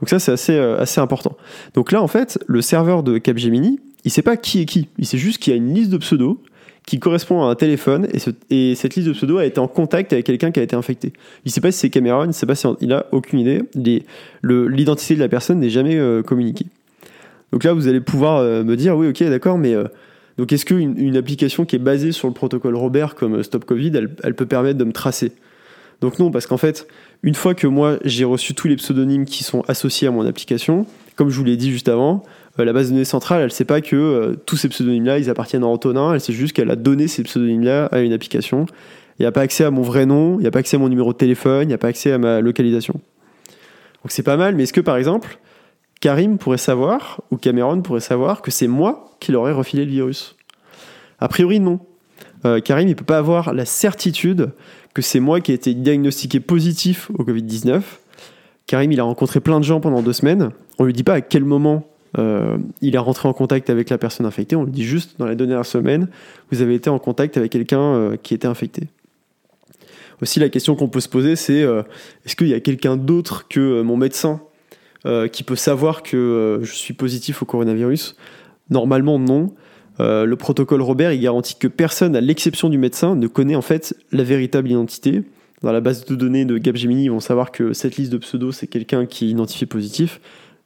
Donc 0.00 0.08
ça, 0.08 0.18
c'est 0.18 0.32
assez, 0.32 0.52
euh, 0.54 0.78
assez 0.80 1.00
important. 1.00 1.36
Donc 1.74 1.92
là, 1.92 2.02
en 2.02 2.08
fait, 2.08 2.38
le 2.46 2.60
serveur 2.62 3.02
de 3.02 3.18
Capgemini, 3.18 3.80
il 4.04 4.10
sait 4.10 4.22
pas 4.22 4.36
qui 4.36 4.60
est 4.60 4.64
qui. 4.64 4.88
Il 4.98 5.06
sait 5.06 5.18
juste 5.18 5.38
qu'il 5.38 5.52
y 5.52 5.54
a 5.54 5.56
une 5.56 5.72
liste 5.72 5.90
de 5.90 5.98
pseudos 5.98 6.38
qui 6.86 6.98
correspond 6.98 7.42
à 7.42 7.50
un 7.50 7.54
téléphone 7.54 8.08
et, 8.12 8.18
ce- 8.18 8.30
et 8.48 8.74
cette 8.74 8.94
liste 8.96 9.08
de 9.08 9.12
pseudos 9.12 9.38
a 9.38 9.44
été 9.44 9.60
en 9.60 9.68
contact 9.68 10.12
avec 10.12 10.24
quelqu'un 10.24 10.50
qui 10.50 10.60
a 10.60 10.62
été 10.62 10.74
infecté. 10.74 11.12
Il 11.44 11.50
sait 11.52 11.60
pas 11.60 11.70
si 11.70 11.78
c'est 11.80 11.90
Cameron, 11.90 12.26
il 12.26 12.32
sait 12.34 12.46
pas 12.46 12.54
si 12.54 12.66
il 12.80 12.92
a 12.92 13.06
aucune 13.12 13.38
idée. 13.40 13.62
L'identité 14.42 15.14
de 15.14 15.20
la 15.20 15.28
personne 15.28 15.60
n'est 15.60 15.70
jamais 15.70 15.96
euh, 15.96 16.22
communiquée. 16.22 16.66
Donc 17.52 17.64
là, 17.64 17.72
vous 17.72 17.88
allez 17.88 18.00
pouvoir 18.00 18.38
euh, 18.38 18.62
me 18.62 18.76
dire, 18.76 18.96
oui, 18.96 19.08
ok, 19.08 19.22
d'accord, 19.24 19.58
mais 19.58 19.74
euh, 19.74 19.84
donc 20.36 20.52
est-ce 20.52 20.64
qu'une 20.64 20.98
une 20.98 21.16
application 21.16 21.64
qui 21.64 21.76
est 21.76 21.80
basée 21.80 22.12
sur 22.12 22.28
le 22.28 22.34
protocole 22.34 22.76
Robert 22.76 23.14
comme 23.14 23.36
euh, 23.36 23.42
Stop 23.42 23.64
Covid, 23.64 23.92
elle, 24.22 24.34
peut 24.34 24.46
permettre 24.46 24.78
de 24.78 24.84
me 24.84 24.92
tracer? 24.92 25.32
Donc 26.00 26.18
non, 26.18 26.30
parce 26.30 26.46
qu'en 26.46 26.58
fait, 26.58 26.86
une 27.22 27.34
fois 27.34 27.54
que 27.54 27.66
moi 27.66 27.98
j'ai 28.04 28.24
reçu 28.24 28.54
tous 28.54 28.68
les 28.68 28.76
pseudonymes 28.76 29.24
qui 29.24 29.42
sont 29.42 29.62
associés 29.66 30.06
à 30.06 30.10
mon 30.10 30.24
application, 30.26 30.86
comme 31.16 31.30
je 31.30 31.36
vous 31.36 31.44
l'ai 31.44 31.56
dit 31.56 31.72
juste 31.72 31.88
avant, 31.88 32.22
la 32.56 32.72
base 32.72 32.88
de 32.88 32.92
données 32.92 33.04
centrale, 33.04 33.42
elle 33.42 33.50
sait 33.52 33.64
pas 33.64 33.80
que 33.80 34.36
tous 34.46 34.56
ces 34.56 34.68
pseudonymes-là, 34.68 35.18
ils 35.18 35.30
appartiennent 35.30 35.62
à 35.62 35.68
Antonin, 35.68 36.14
elle 36.14 36.20
sait 36.20 36.32
juste 36.32 36.54
qu'elle 36.54 36.70
a 36.70 36.76
donné 36.76 37.08
ces 37.08 37.22
pseudonymes-là 37.22 37.86
à 37.86 38.00
une 38.00 38.12
application. 38.12 38.66
Il 39.18 39.22
n'y 39.22 39.26
a 39.26 39.32
pas 39.32 39.40
accès 39.40 39.64
à 39.64 39.70
mon 39.72 39.82
vrai 39.82 40.06
nom, 40.06 40.38
il 40.38 40.42
n'y 40.42 40.46
a 40.46 40.50
pas 40.52 40.60
accès 40.60 40.76
à 40.76 40.80
mon 40.80 40.88
numéro 40.88 41.12
de 41.12 41.18
téléphone, 41.18 41.62
il 41.64 41.68
n'y 41.68 41.74
a 41.74 41.78
pas 41.78 41.88
accès 41.88 42.12
à 42.12 42.18
ma 42.18 42.40
localisation. 42.40 42.94
Donc 42.94 44.10
c'est 44.10 44.22
pas 44.22 44.36
mal, 44.36 44.54
mais 44.54 44.64
est-ce 44.64 44.72
que 44.72 44.80
par 44.80 44.96
exemple, 44.96 45.38
Karim 46.00 46.38
pourrait 46.38 46.58
savoir, 46.58 47.20
ou 47.30 47.36
Cameron 47.36 47.82
pourrait 47.82 48.00
savoir, 48.00 48.42
que 48.42 48.50
c'est 48.50 48.68
moi 48.68 49.16
qui 49.20 49.32
leur 49.32 49.44
refilé 49.56 49.84
le 49.84 49.90
virus 49.90 50.36
A 51.18 51.28
priori, 51.28 51.58
non. 51.58 51.80
Euh, 52.44 52.60
Karim, 52.60 52.88
il 52.88 52.94
peut 52.94 53.04
pas 53.04 53.18
avoir 53.18 53.52
la 53.52 53.64
certitude 53.64 54.52
que 54.94 55.02
c'est 55.02 55.20
moi 55.20 55.40
qui 55.40 55.50
ai 55.50 55.54
été 55.54 55.74
diagnostiqué 55.74 56.38
positif 56.40 57.10
au 57.18 57.24
Covid-19. 57.24 57.82
Karim, 58.66 58.92
il 58.92 59.00
a 59.00 59.02
rencontré 59.02 59.40
plein 59.40 59.58
de 59.58 59.64
gens 59.64 59.80
pendant 59.80 60.02
deux 60.02 60.12
semaines. 60.12 60.50
On 60.78 60.84
lui 60.84 60.92
dit 60.92 61.02
pas 61.02 61.14
à 61.14 61.20
quel 61.20 61.44
moment 61.44 61.88
euh, 62.16 62.58
il 62.80 62.94
est 62.94 62.98
rentré 62.98 63.28
en 63.28 63.32
contact 63.32 63.68
avec 63.68 63.90
la 63.90 63.98
personne 63.98 64.24
infectée. 64.24 64.54
On 64.54 64.64
lui 64.64 64.72
dit 64.72 64.84
juste 64.84 65.18
dans 65.18 65.26
les 65.26 65.34
deux 65.34 65.46
dernières 65.46 65.66
semaines, 65.66 66.08
vous 66.52 66.62
avez 66.62 66.74
été 66.74 66.90
en 66.90 66.98
contact 67.00 67.36
avec 67.36 67.50
quelqu'un 67.50 67.80
euh, 67.80 68.16
qui 68.16 68.34
était 68.34 68.46
infecté. 68.46 68.84
Aussi, 70.22 70.38
la 70.38 70.48
question 70.48 70.76
qu'on 70.76 70.88
peut 70.88 71.00
se 71.00 71.08
poser, 71.08 71.36
c'est 71.36 71.60
est-ce 72.24 72.34
qu'il 72.34 72.48
y 72.48 72.54
a 72.54 72.58
quelqu'un 72.58 72.96
d'autre 72.96 73.46
que 73.46 73.82
mon 73.82 73.96
médecin 73.96 74.40
euh, 75.06 75.28
qui 75.28 75.44
peut 75.44 75.56
savoir 75.56 76.02
que 76.02 76.16
euh, 76.16 76.64
je 76.64 76.72
suis 76.72 76.92
positif 76.92 77.42
au 77.42 77.44
coronavirus 77.44 78.16
Normalement, 78.68 79.18
non. 79.18 79.54
Euh, 80.00 80.24
le 80.24 80.36
protocole 80.36 80.82
Robert, 80.82 81.12
il 81.12 81.20
garantit 81.20 81.56
que 81.56 81.68
personne, 81.68 82.16
à 82.16 82.20
l'exception 82.20 82.68
du 82.68 82.78
médecin, 82.78 83.14
ne 83.14 83.26
connaît 83.28 83.54
en 83.54 83.62
fait 83.62 83.94
la 84.12 84.24
véritable 84.24 84.70
identité. 84.70 85.22
Dans 85.62 85.72
la 85.72 85.80
base 85.80 86.04
de 86.04 86.14
données 86.14 86.44
de 86.44 86.58
Capgemini, 86.58 87.04
ils 87.04 87.10
vont 87.10 87.20
savoir 87.20 87.52
que 87.52 87.72
cette 87.72 87.96
liste 87.96 88.12
de 88.12 88.18
pseudos, 88.18 88.56
c'est 88.56 88.66
quelqu'un 88.66 89.06
qui 89.06 89.26
est 89.26 89.28
identifié 89.30 89.66
positif, 89.66 90.20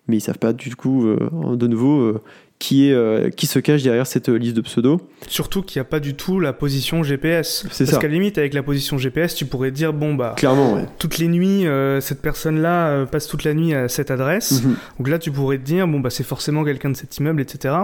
mais 0.09 0.16
ils 0.16 0.20
savent 0.20 0.39
pas 0.39 0.53
du 0.53 0.74
coup, 0.76 1.07
de 1.07 1.66
nouveau, 1.66 2.18
qui, 2.63 2.89
est, 2.89 2.93
euh, 2.93 3.29
qui 3.29 3.47
se 3.47 3.59
cache 3.59 3.83
derrière 3.83 4.07
cette 4.07 4.29
euh, 4.29 4.37
liste 4.39 4.55
de 4.55 4.61
pseudos. 4.61 5.01
Surtout 5.27 5.63
qu'il 5.63 5.81
n'y 5.81 5.85
a 5.85 5.85
pas 5.85 5.99
du 5.99 6.15
tout 6.15 6.39
la 6.39 6.53
position 6.53 7.03
GPS. 7.03 7.67
C'est 7.73 7.87
Parce 7.87 7.99
qu'à 7.99 8.07
la 8.07 8.15
limite, 8.15 8.39
avec 8.39 8.55
la 8.55 8.63
position 8.63 8.99
GPS, 8.99 9.35
tu 9.35 9.47
pourrais 9.47 9.73
dire 9.73 9.93
bon 9.93 10.15
bah 10.15 10.35
Clairement, 10.37 10.75
ouais. 10.75 10.87
toutes 11.01 11.19
les 11.19 11.27
nuits, 11.27 11.67
euh, 11.67 12.01
cette 12.01 12.23
personne-là 12.23 12.87
euh, 12.91 13.05
passe 13.05 13.27
toute 13.27 13.43
la 13.43 13.53
nuit 13.55 13.75
à 13.75 13.89
cette 13.89 14.13
adresse. 14.13 14.63
Mhm. 14.63 14.77
Donc 15.01 15.09
là, 15.09 15.19
tu 15.19 15.33
pourrais 15.33 15.59
te 15.59 15.65
dire 15.65 15.89
bon 15.89 15.99
bah 15.99 16.11
c'est 16.11 16.23
forcément 16.23 16.63
quelqu'un 16.63 16.91
de 16.91 16.97
cet 16.97 17.17
immeuble, 17.19 17.41
etc. 17.41 17.75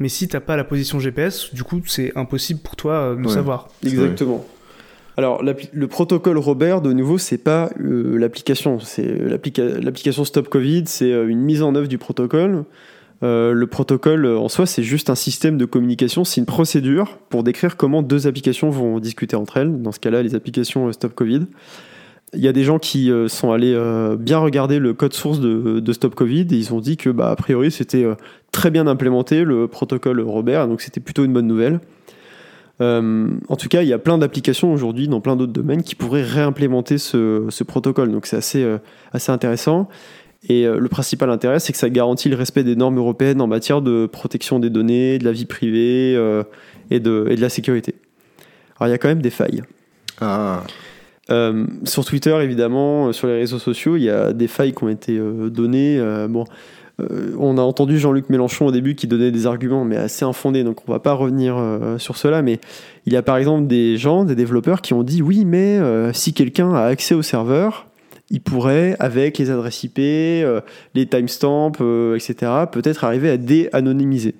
Mais 0.00 0.08
si 0.08 0.26
t'as 0.26 0.40
pas 0.40 0.56
la 0.56 0.64
position 0.64 0.98
GPS, 0.98 1.54
du 1.54 1.62
coup, 1.62 1.80
c'est 1.86 2.10
impossible 2.16 2.58
pour 2.58 2.74
toi 2.74 3.14
de 3.16 3.24
Ouais. 3.28 3.32
savoir. 3.32 3.68
Exactement. 3.84 4.44
Alors, 5.16 5.44
le 5.44 5.86
protocole 5.86 6.38
Robert, 6.38 6.80
de 6.80 6.92
nouveau, 6.92 7.18
c'est 7.18 7.38
pas 7.38 7.70
l'application. 7.78 8.80
C'est 8.80 9.06
l'applica- 9.28 9.78
l'application 9.80 10.24
Stop 10.24 10.48
Covid, 10.48 10.82
c'est 10.86 11.10
une 11.10 11.40
mise 11.40 11.62
en 11.62 11.72
œuvre 11.76 11.86
du 11.86 11.98
protocole. 11.98 12.64
Euh, 13.22 13.52
le 13.52 13.66
protocole 13.66 14.26
euh, 14.26 14.38
en 14.38 14.48
soi, 14.48 14.66
c'est 14.66 14.82
juste 14.82 15.08
un 15.08 15.14
système 15.14 15.56
de 15.56 15.64
communication, 15.64 16.24
c'est 16.24 16.40
une 16.40 16.46
procédure 16.46 17.18
pour 17.28 17.42
décrire 17.42 17.76
comment 17.76 18.02
deux 18.02 18.26
applications 18.26 18.70
vont 18.70 18.98
discuter 18.98 19.36
entre 19.36 19.58
elles. 19.58 19.80
Dans 19.82 19.92
ce 19.92 20.00
cas-là, 20.00 20.22
les 20.22 20.34
applications 20.34 20.88
euh, 20.88 20.92
Stop 20.92 21.14
Covid. 21.14 21.46
Il 22.34 22.40
y 22.40 22.48
a 22.48 22.52
des 22.52 22.64
gens 22.64 22.80
qui 22.80 23.12
sont 23.28 23.52
allés 23.52 23.80
bien 24.18 24.38
regarder 24.38 24.80
le 24.80 24.92
code 24.92 25.12
source 25.12 25.38
de, 25.38 25.78
de 25.78 25.92
Stop 25.92 26.16
Covid 26.16 26.48
et 26.50 26.56
ils 26.56 26.74
ont 26.74 26.80
dit 26.80 26.96
que, 26.96 27.08
bah, 27.10 27.30
a 27.30 27.36
priori, 27.36 27.70
c'était 27.70 28.04
très 28.50 28.72
bien 28.72 28.88
implémenté 28.88 29.44
le 29.44 29.68
protocole 29.68 30.20
Robert, 30.20 30.66
donc 30.66 30.80
c'était 30.80 30.98
plutôt 30.98 31.24
une 31.24 31.32
bonne 31.32 31.46
nouvelle. 31.46 31.78
En 32.80 33.56
tout 33.56 33.68
cas, 33.68 33.82
il 33.82 33.88
y 33.88 33.92
a 33.92 34.00
plein 34.00 34.18
d'applications 34.18 34.72
aujourd'hui 34.72 35.06
dans 35.06 35.20
plein 35.20 35.36
d'autres 35.36 35.52
domaines 35.52 35.84
qui 35.84 35.94
pourraient 35.94 36.24
réimplémenter 36.24 36.98
ce, 36.98 37.62
protocole. 37.62 38.10
Donc 38.10 38.26
c'est 38.26 38.38
assez 38.38 39.30
intéressant. 39.30 39.88
Et 40.48 40.66
euh, 40.66 40.78
le 40.78 40.88
principal 40.88 41.30
intérêt, 41.30 41.58
c'est 41.58 41.72
que 41.72 41.78
ça 41.78 41.88
garantit 41.88 42.28
le 42.28 42.36
respect 42.36 42.64
des 42.64 42.76
normes 42.76 42.98
européennes 42.98 43.40
en 43.40 43.46
matière 43.46 43.80
de 43.80 44.06
protection 44.06 44.58
des 44.58 44.70
données, 44.70 45.18
de 45.18 45.24
la 45.24 45.32
vie 45.32 45.46
privée 45.46 46.14
euh, 46.16 46.42
et, 46.90 47.00
de, 47.00 47.26
et 47.30 47.36
de 47.36 47.40
la 47.40 47.48
sécurité. 47.48 47.94
Alors 48.78 48.88
il 48.88 48.90
y 48.90 48.94
a 48.94 48.98
quand 48.98 49.08
même 49.08 49.22
des 49.22 49.30
failles. 49.30 49.62
Ah, 50.20 50.62
Euh, 51.30 51.64
sur 51.84 52.04
Twitter, 52.04 52.36
évidemment, 52.42 53.10
sur 53.14 53.28
les 53.28 53.38
réseaux 53.38 53.58
sociaux, 53.58 53.96
il 53.96 54.02
y 54.02 54.10
a 54.10 54.34
des 54.34 54.46
failles 54.46 54.74
qui 54.74 54.84
ont 54.84 54.90
été 54.90 55.16
euh, 55.16 55.48
données. 55.48 55.98
Bon, 56.28 56.44
on 57.38 57.56
a 57.56 57.62
entendu 57.62 57.98
Jean-Luc 57.98 58.28
Mélenchon 58.28 58.66
au 58.66 58.70
début 58.70 58.94
qui 58.94 59.06
donnait 59.06 59.30
des 59.30 59.46
arguments, 59.46 59.86
mais 59.86 59.96
assez 59.96 60.26
infondés, 60.26 60.64
donc 60.64 60.86
on 60.86 60.92
va 60.92 60.98
pas 60.98 61.14
revenir 61.14 61.56
sur 61.98 62.16
cela. 62.16 62.42
Mais 62.42 62.60
il 63.06 63.12
y 63.14 63.16
a 63.16 63.22
par 63.22 63.38
exemple 63.38 63.66
des 63.66 63.96
gens, 63.96 64.24
des 64.24 64.36
développeurs 64.36 64.82
qui 64.82 64.92
ont 64.92 65.02
dit 65.02 65.22
oui, 65.22 65.44
mais 65.44 65.80
si 66.12 66.34
quelqu'un 66.34 66.72
a 66.74 66.82
accès 66.82 67.14
au 67.14 67.22
serveur 67.22 67.86
il 68.30 68.40
pourrait, 68.40 68.96
avec 68.98 69.38
les 69.38 69.50
adresses 69.50 69.84
IP, 69.84 69.98
euh, 69.98 70.60
les 70.94 71.06
timestamps, 71.06 71.72
euh, 71.80 72.16
etc., 72.16 72.52
peut-être 72.70 73.04
arriver 73.04 73.30
à 73.30 73.36
dé-anonymiser. 73.36 74.34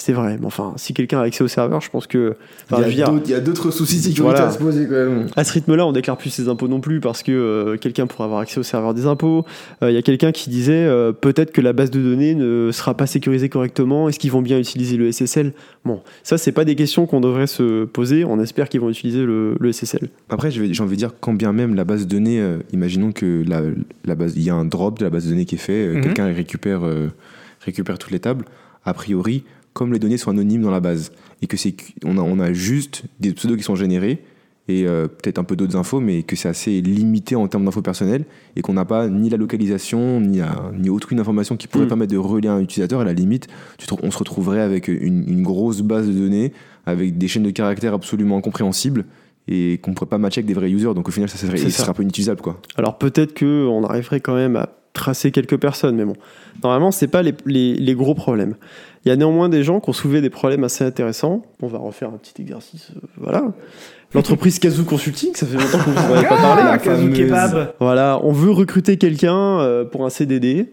C'est 0.00 0.12
vrai, 0.12 0.36
mais 0.40 0.46
enfin, 0.46 0.74
si 0.76 0.94
quelqu'un 0.94 1.18
a 1.18 1.22
accès 1.24 1.42
au 1.42 1.48
serveur, 1.48 1.80
je 1.80 1.90
pense 1.90 2.06
que. 2.06 2.36
enfin, 2.70 2.82
Il 2.88 2.96
y 2.96 3.02
a 3.34 3.40
d'autres- 3.40 3.70
soucis 3.72 3.96
de 3.96 4.02
sécurité 4.02 4.22
Voilà. 4.22 4.46
à 4.46 4.50
se 4.52 4.58
poser 4.58 4.84
quand 4.86 4.92
même. 4.92 5.26
à 5.34 5.42
ce 5.44 5.52
rythme-là, 5.52 5.84
on 5.86 5.92
déclare 5.92 6.16
plus 6.16 6.30
ses 6.30 6.48
impôts 6.48 6.68
non 6.68 6.80
plus 6.80 7.00
parce 7.00 7.22
que 7.24 7.32
euh, 7.32 7.76
quelqu'un 7.76 8.06
pourrait 8.06 8.24
avoir 8.24 8.40
accès 8.40 8.60
au 8.60 8.62
serveur 8.62 8.94
des 8.94 9.06
impôts. 9.06 9.44
Euh, 9.82 9.90
Il 9.90 9.94
y 9.94 9.98
a 9.98 10.02
quelqu'un 10.02 10.30
qui 10.30 10.50
disait 10.50 10.86
euh, 10.86 11.10
peut-être 11.12 11.50
que 11.50 11.60
la 11.60 11.72
base 11.72 11.90
de 11.90 12.00
données 12.00 12.34
ne 12.36 12.70
sera 12.72 12.94
pas 12.96 13.06
sécurisée 13.06 13.48
correctement. 13.48 14.08
Est-ce 14.08 14.18
qu'ils 14.20 14.30
vont 14.30 14.40
bien 14.42 14.58
utiliser 14.58 14.96
le 14.96 15.10
SSL 15.10 15.52
Bon, 15.84 16.00
ça, 16.22 16.38
c'est 16.38 16.52
pas 16.52 16.64
des 16.64 16.76
questions 16.76 17.06
qu'on 17.06 17.20
devrait 17.20 17.46
se 17.48 17.84
poser. 17.84 18.24
On 18.24 18.38
espère 18.40 18.68
qu'ils 18.68 18.80
vont 18.80 18.90
utiliser 18.90 19.22
le, 19.24 19.56
le 19.58 19.72
SSL. 19.72 20.08
Après, 20.28 20.50
j'ai 20.52 20.62
envie 20.82 20.92
de 20.92 20.96
dire, 20.96 21.10
quand 21.20 21.32
bien 21.34 21.52
même 21.52 21.74
la 21.74 21.84
base 21.84 22.06
de 22.06 22.08
données, 22.10 22.40
euh, 22.40 22.58
imaginons 22.72 23.10
que 23.10 23.42
la, 23.48 23.62
la 24.04 24.14
base, 24.14 24.34
il 24.36 24.42
y 24.44 24.50
a 24.50 24.54
un 24.54 24.64
drop 24.64 24.98
de 25.00 25.04
la 25.04 25.10
base 25.10 25.24
de 25.24 25.30
données 25.30 25.44
qui 25.44 25.56
est 25.56 25.58
fait, 25.58 25.72
euh, 25.88 25.94
Mhm. 25.94 26.02
quelqu'un 26.02 26.26
récupère, 26.32 26.84
euh, 26.86 27.08
récupère 27.64 27.98
toutes 27.98 28.12
les 28.12 28.20
tables. 28.20 28.44
A 28.84 28.94
priori, 28.94 29.42
comme 29.72 29.92
les 29.92 29.98
données 29.98 30.16
sont 30.18 30.30
anonymes 30.30 30.62
dans 30.62 30.70
la 30.70 30.80
base 30.80 31.12
et 31.42 31.46
que 31.46 31.56
c'est, 31.56 31.74
on 32.04 32.18
a, 32.18 32.20
on 32.20 32.38
a 32.40 32.52
juste 32.52 33.04
des 33.20 33.32
pseudos 33.32 33.56
qui 33.56 33.62
sont 33.62 33.76
générés 33.76 34.18
et 34.70 34.86
euh, 34.86 35.06
peut-être 35.08 35.38
un 35.38 35.44
peu 35.44 35.56
d'autres 35.56 35.76
infos, 35.76 35.98
mais 36.00 36.22
que 36.24 36.36
c'est 36.36 36.48
assez 36.48 36.80
limité 36.82 37.36
en 37.36 37.48
termes 37.48 37.64
d'infos 37.64 37.80
personnelles 37.80 38.24
et 38.54 38.60
qu'on 38.60 38.74
n'a 38.74 38.84
pas 38.84 39.08
ni 39.08 39.30
la 39.30 39.38
localisation 39.38 40.20
ni, 40.20 40.40
ni 40.78 40.90
aucune 40.90 41.20
information 41.20 41.56
qui 41.56 41.68
pourrait 41.68 41.84
Mhm. 41.84 41.88
permettre 41.88 42.12
de 42.12 42.18
relier 42.18 42.48
un 42.48 42.60
utilisateur. 42.60 43.00
À 43.00 43.04
la 43.04 43.14
limite, 43.14 43.46
tu 43.78 43.86
te- 43.86 43.94
on 44.02 44.10
se 44.10 44.18
retrouverait 44.18 44.60
avec 44.60 44.88
une, 44.88 45.24
une 45.28 45.42
grosse 45.42 45.80
base 45.80 46.06
de 46.06 46.12
données 46.12 46.52
avec 46.84 47.16
des 47.16 47.28
chaînes 47.28 47.44
de 47.44 47.50
caractères 47.50 47.94
absolument 47.94 48.36
incompréhensibles 48.38 49.04
et 49.48 49.78
qu'on 49.78 49.94
pourrait 49.94 50.08
pas 50.10 50.18
matcher 50.18 50.40
avec 50.40 50.46
des 50.46 50.54
vrais 50.54 50.70
users. 50.70 50.94
Donc 50.94 51.08
au 51.08 51.10
final, 51.10 51.28
ça 51.28 51.38
serait, 51.38 51.56
ça. 51.56 51.70
sera 51.70 51.90
un 51.90 51.94
peu 51.94 52.02
inutilisable 52.02 52.40
quoi. 52.40 52.60
Alors 52.76 52.98
peut-être 52.98 53.38
qu'on 53.38 53.82
arriverait 53.84 54.20
quand 54.20 54.34
même 54.34 54.56
à 54.56 54.68
tracer 54.92 55.30
quelques 55.30 55.56
personnes, 55.58 55.94
mais 55.96 56.04
bon, 56.04 56.14
normalement, 56.64 56.90
c'est 56.90 57.06
pas 57.08 57.22
les, 57.22 57.32
les- 57.46 57.74
les 57.74 57.94
gros 57.94 58.14
problèmes. 58.14 58.54
Il 59.04 59.08
y 59.08 59.12
a 59.12 59.16
néanmoins 59.16 59.48
des 59.48 59.62
gens 59.62 59.78
qui 59.80 59.90
ont 59.90 59.92
soulevé 59.92 60.20
des 60.20 60.30
problèmes 60.30 60.64
assez 60.64 60.82
intéressants. 60.84 61.42
On 61.62 61.68
va 61.68 61.78
refaire 61.78 62.08
un 62.08 62.16
petit 62.18 62.42
exercice. 62.42 62.90
euh, 62.96 63.06
voilà. 63.16 63.44
L'entreprise 64.12 64.58
Kazoo 64.58 64.84
Consulting, 64.84 65.34
ça 65.34 65.46
fait 65.46 65.56
longtemps 65.56 65.78
qu'on 65.84 65.90
ne 65.90 65.96
vous 65.96 66.12
en 66.12 66.16
avait 66.16 66.26
pas 66.28 66.36
parlé. 66.36 66.62
Ah, 66.66 66.78
Kazoo 66.78 67.10
Kebab. 67.12 67.74
Voilà, 67.78 68.18
on 68.24 68.32
veut 68.32 68.50
recruter 68.50 68.96
quelqu'un 68.96 69.60
euh, 69.60 69.84
pour 69.84 70.04
un 70.04 70.10
CDD. 70.10 70.72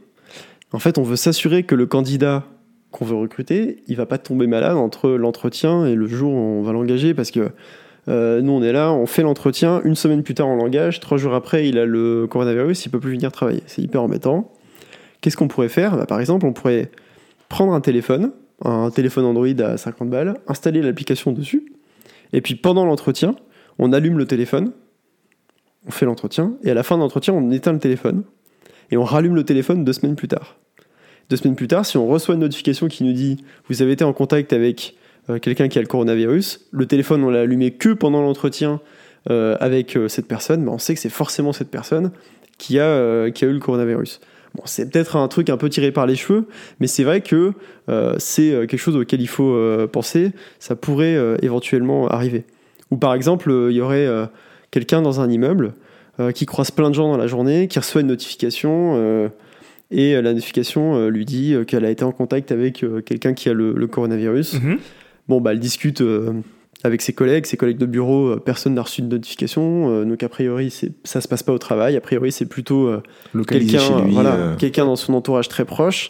En 0.72 0.80
fait, 0.80 0.98
on 0.98 1.04
veut 1.04 1.18
s'assurer 1.18 1.64
que 1.64 1.76
le 1.76 1.86
candidat 1.86 2.44
qu'on 2.92 3.06
veut 3.06 3.16
recruter, 3.16 3.84
il 3.88 3.96
va 3.96 4.06
pas 4.08 4.18
tomber 4.18 4.48
malade 4.48 4.78
entre 4.78 5.10
l'entretien 5.12 5.86
et 5.86 5.94
le 5.96 6.08
jour 6.08 6.32
où 6.34 6.36
on 6.38 6.64
va 6.64 6.72
l'engager 6.72 7.14
parce 7.14 7.30
que 7.30 7.52
euh, 8.08 8.42
nous 8.42 8.52
on 8.52 8.62
est 8.62 8.72
là, 8.72 8.92
on 8.94 9.06
fait 9.06 9.24
l'entretien, 9.24 9.82
une 9.84 9.96
semaine 9.96 10.24
plus 10.24 10.36
tard 10.36 10.48
on 10.48 10.56
l'engage, 10.56 11.00
trois 11.00 11.18
jours 11.18 11.34
après 11.34 11.68
il 11.68 11.78
a 11.78 11.86
le 11.86 12.28
coronavirus, 12.28 12.86
il 12.86 12.90
peut 12.90 13.00
plus 13.00 13.12
venir 13.12 13.32
travailler. 13.32 13.64
C'est 13.66 13.82
hyper 13.82 14.02
embêtant. 14.02 14.52
Qu'est-ce 15.22 15.38
qu'on 15.38 15.48
pourrait 15.48 15.70
faire? 15.70 15.98
Bah, 15.98 16.06
Par 16.06 16.20
exemple, 16.20 16.46
on 16.46 16.54
pourrait 16.54 16.92
prendre 17.50 17.74
un 17.74 17.82
téléphone, 17.82 18.32
un 18.64 18.92
téléphone 18.92 19.26
Android 19.26 19.60
à 19.60 19.78
50 19.78 20.10
balles, 20.10 20.36
installer 20.48 20.82
l'application 20.82 21.32
dessus, 21.32 21.74
et 22.34 22.42
puis 22.42 22.56
pendant 22.56 22.86
l'entretien, 22.86 23.36
on 23.80 23.92
allume 23.92 24.18
le 24.18 24.26
téléphone, 24.26 24.72
on 25.88 25.92
fait 25.92 26.06
l'entretien, 26.06 26.54
et 26.64 26.72
à 26.72 26.74
la 26.74 26.84
fin 26.84 26.96
de 26.96 27.02
l'entretien, 27.02 27.34
on 27.34 27.52
éteint 27.52 27.74
le 27.74 27.80
téléphone, 27.80 28.24
et 28.92 28.98
on 28.98 29.04
rallume 29.04 29.36
le 29.36 29.44
téléphone 29.44 29.84
deux 29.84 29.94
semaines 29.94 30.16
plus 30.16 30.28
tard. 30.28 30.58
Deux 31.30 31.38
semaines 31.38 31.56
plus 31.56 31.68
tard, 31.68 31.86
si 31.86 31.98
on 31.98 32.08
reçoit 32.08 32.36
une 32.36 32.42
notification 32.42 32.88
qui 32.88 33.04
nous 33.04 33.14
dit 33.14 33.44
vous 33.68 33.82
avez 33.82 33.94
été 33.94 34.04
en 34.04 34.14
contact 34.14 34.54
avec 34.54 34.96
quelqu'un 35.42 35.68
qui 35.68 35.78
a 35.80 35.82
le 35.82 35.88
coronavirus, 35.88 36.68
le 36.72 36.86
téléphone 36.86 37.24
on 37.24 37.30
l'a 37.30 37.42
allumé 37.42 37.72
que 37.72 37.90
pendant 37.90 38.22
l'entretien 38.22 38.80
euh, 39.30 39.58
avec 39.60 39.96
euh, 39.96 40.08
cette 40.08 40.28
personne, 40.28 40.64
mais 40.64 40.70
on 40.70 40.78
sait 40.78 40.94
que 40.94 41.00
c'est 41.00 41.10
forcément 41.10 41.54
cette 41.54 41.72
personne 41.72 42.12
qui 42.58 42.80
a, 42.80 42.86
euh, 42.86 43.32
qui 43.32 43.44
a 43.46 43.48
eu 43.48 43.54
le 43.54 43.60
coronavirus. 43.60 44.22
Bon, 44.54 44.62
c'est 44.66 44.90
peut-être 44.90 45.18
un 45.18 45.28
truc 45.28 45.50
un 45.50 45.58
peu 45.58 45.68
tiré 45.68 45.92
par 45.92 46.06
les 46.06 46.16
cheveux, 46.16 46.46
mais 46.80 46.88
c'est 46.88 47.04
vrai 47.04 47.22
que 47.22 47.54
euh, 47.90 48.16
c'est 48.20 48.52
euh, 48.52 48.66
quelque 48.68 48.80
chose 48.80 48.96
auquel 48.96 49.22
il 49.22 49.28
faut 49.28 49.52
euh, 49.52 49.88
penser. 49.88 50.32
Ça 50.60 50.76
pourrait 50.76 51.16
euh, 51.16 51.38
éventuellement 51.42 52.08
arriver. 52.08 52.46
Ou 52.92 52.98
par 52.98 53.14
exemple, 53.14 53.52
euh, 53.52 53.72
il 53.72 53.76
y 53.76 53.82
aurait 53.82 54.06
euh, 54.06 54.28
quelqu'un 54.72 55.02
dans 55.02 55.20
un 55.20 55.30
immeuble 55.30 55.74
euh, 56.20 56.32
qui 56.32 56.46
croise 56.46 56.72
plein 56.72 56.90
de 56.90 56.96
gens 56.96 57.10
dans 57.10 57.18
la 57.18 57.28
journée, 57.28 57.68
qui 57.68 57.80
reçoit 57.80 58.02
une 58.02 58.08
notification, 58.08 58.94
euh, 58.96 59.28
et 59.92 60.16
euh, 60.16 60.22
la 60.22 60.34
notification 60.34 60.96
euh, 60.96 61.10
lui 61.10 61.26
dit 61.26 61.54
euh, 61.54 61.66
qu'elle 61.66 61.84
a 61.84 61.90
été 61.90 62.04
en 62.06 62.12
contact 62.12 62.52
avec 62.52 62.84
euh, 62.84 63.02
quelqu'un 63.02 63.34
qui 63.34 63.50
a 63.50 63.54
le, 63.54 63.74
le 63.74 63.88
coronavirus. 63.88 64.62
Mhm. 64.62 64.78
Bon, 65.28 65.42
bah, 65.42 65.54
elle 65.54 65.60
discute 65.60 66.02
euh, 66.02 66.34
avec 66.86 67.02
ses 67.02 67.14
collègues, 67.14 67.46
ses 67.46 67.58
collègues 67.58 67.78
de 67.78 67.86
bureau, 67.86 68.28
euh, 68.28 68.36
personne 68.38 68.76
n'a 68.76 68.82
reçu 68.82 69.02
de 69.02 69.08
notification, 69.08 69.90
euh, 69.90 70.06
donc 70.06 70.22
a 70.24 70.30
priori, 70.30 70.72
ça 71.04 71.22
se 71.22 71.28
passe 71.28 71.44
pas 71.44 71.52
au 71.52 71.58
travail, 71.58 71.96
a 71.98 72.02
priori, 72.02 72.32
c'est 72.32 72.46
plutôt 72.46 72.88
euh, 72.88 73.02
quelqu'un 73.48 74.06
voilà, 74.08 74.36
euh, 74.36 74.56
dans 74.78 74.96
son 74.96 75.14
entourage 75.14 75.50
très 75.50 75.66
proche. 75.66 76.10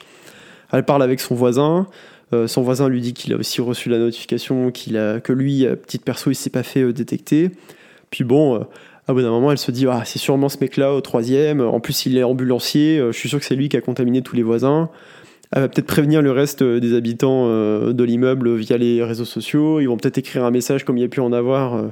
Elle 0.71 0.83
parle 0.83 1.03
avec 1.03 1.19
son 1.19 1.35
voisin. 1.35 1.87
son 2.47 2.61
voisin 2.63 2.89
lui 2.89 2.99
dit 2.99 3.13
qu'il 3.13 3.31
a 3.33 3.37
aussi 3.37 3.61
reçu 3.61 3.87
la 3.87 3.99
notification, 3.99 4.71
qu'il 4.71 4.97
a, 4.97 5.21
que 5.21 5.31
lui, 5.31 5.65
petite 5.83 6.03
perso, 6.03 6.31
il 6.31 6.35
s'est 6.35 6.49
pas 6.49 6.63
fait 6.63 6.91
détecter. 6.91 7.51
Puis 8.09 8.23
bon, 8.23 8.65
à 9.07 9.13
bout 9.13 9.21
d'un 9.21 9.29
moment, 9.29 9.51
elle 9.51 9.59
se 9.59 9.71
dit 9.71 9.85
ah, 9.87 10.01
c'est 10.05 10.19
sûrement 10.19 10.49
ce 10.49 10.57
mec-là 10.59 10.93
au 10.93 11.01
troisième. 11.01 11.61
En 11.61 11.79
plus, 11.79 12.07
il 12.07 12.17
est 12.17 12.23
ambulancier. 12.23 12.97
je 12.97 13.17
suis 13.17 13.29
sûr 13.29 13.39
que 13.39 13.45
c'est 13.45 13.55
lui 13.55 13.69
qui 13.69 13.77
a 13.77 13.81
contaminé 13.81 14.21
tous 14.21 14.35
les 14.35 14.43
voisins. 14.43 14.89
Elle 15.55 15.61
va 15.63 15.67
peut-être 15.69 15.87
prévenir 15.87 16.21
le 16.21 16.31
reste 16.31 16.61
euh, 16.61 16.79
des 16.79 16.93
habitants 16.95 17.45
euh, 17.47 17.93
de 17.93 18.03
l'immeuble 18.03 18.55
via 18.55 18.77
les 18.77 19.01
réseaux 19.03 19.25
sociaux. 19.25 19.79
Ils 19.79 19.87
vont 19.87 19.97
peut-être 19.97 20.17
écrire 20.17 20.43
un 20.45 20.51
message 20.51 20.83
comme 20.83 20.97
il 20.97 21.01
y 21.01 21.05
a 21.05 21.07
pu 21.07 21.21
en 21.21 21.31
avoir 21.33 21.75
euh, 21.75 21.87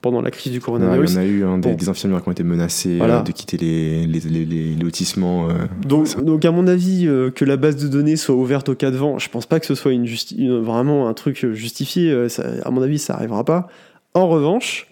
pendant 0.00 0.22
la 0.22 0.30
crise 0.30 0.52
du 0.52 0.60
coronavirus. 0.60 1.10
il 1.10 1.14
y 1.14 1.18
en 1.18 1.20
a 1.20 1.26
eu 1.26 1.44
hein, 1.44 1.58
des, 1.58 1.70
Bon. 1.70 1.74
des 1.74 1.88
infirmières 1.88 2.22
qui 2.22 2.28
ont 2.28 2.32
été 2.32 2.44
menacées 2.44 2.96
Voilà. 2.98 3.18
euh, 3.18 3.22
de 3.22 3.32
quitter 3.32 3.56
les, 3.56 4.06
les, 4.06 4.20
les, 4.20 4.44
les- 4.44 4.44
les 4.44 4.74
lotissements. 4.76 5.48
euh. 5.50 5.54
Donc, 5.84 6.24
donc 6.24 6.44
à 6.44 6.52
mon 6.52 6.68
avis, 6.68 7.08
euh, 7.08 7.30
que 7.32 7.44
la 7.44 7.56
base 7.56 7.76
de 7.76 7.88
données 7.88 8.14
soit 8.16 8.36
ouverte 8.36 8.68
au 8.68 8.76
cas 8.76 8.92
de 8.92 8.96
vent, 8.96 9.18
je 9.18 9.28
pense 9.28 9.46
pas 9.46 9.58
que 9.58 9.66
ce 9.66 9.74
soit 9.74 9.92
une 9.92 10.06
justi- 10.06 10.36
une- 10.38 10.60
vraiment 10.60 11.08
un 11.08 11.14
truc 11.14 11.44
justifié. 11.52 12.28
ça- 12.28 12.46
à 12.64 12.70
mon 12.70 12.80
avis, 12.82 12.98
ça 13.00 13.14
arrivera 13.14 13.44
pas. 13.44 13.66
En 14.14 14.28
revanche, 14.28 14.86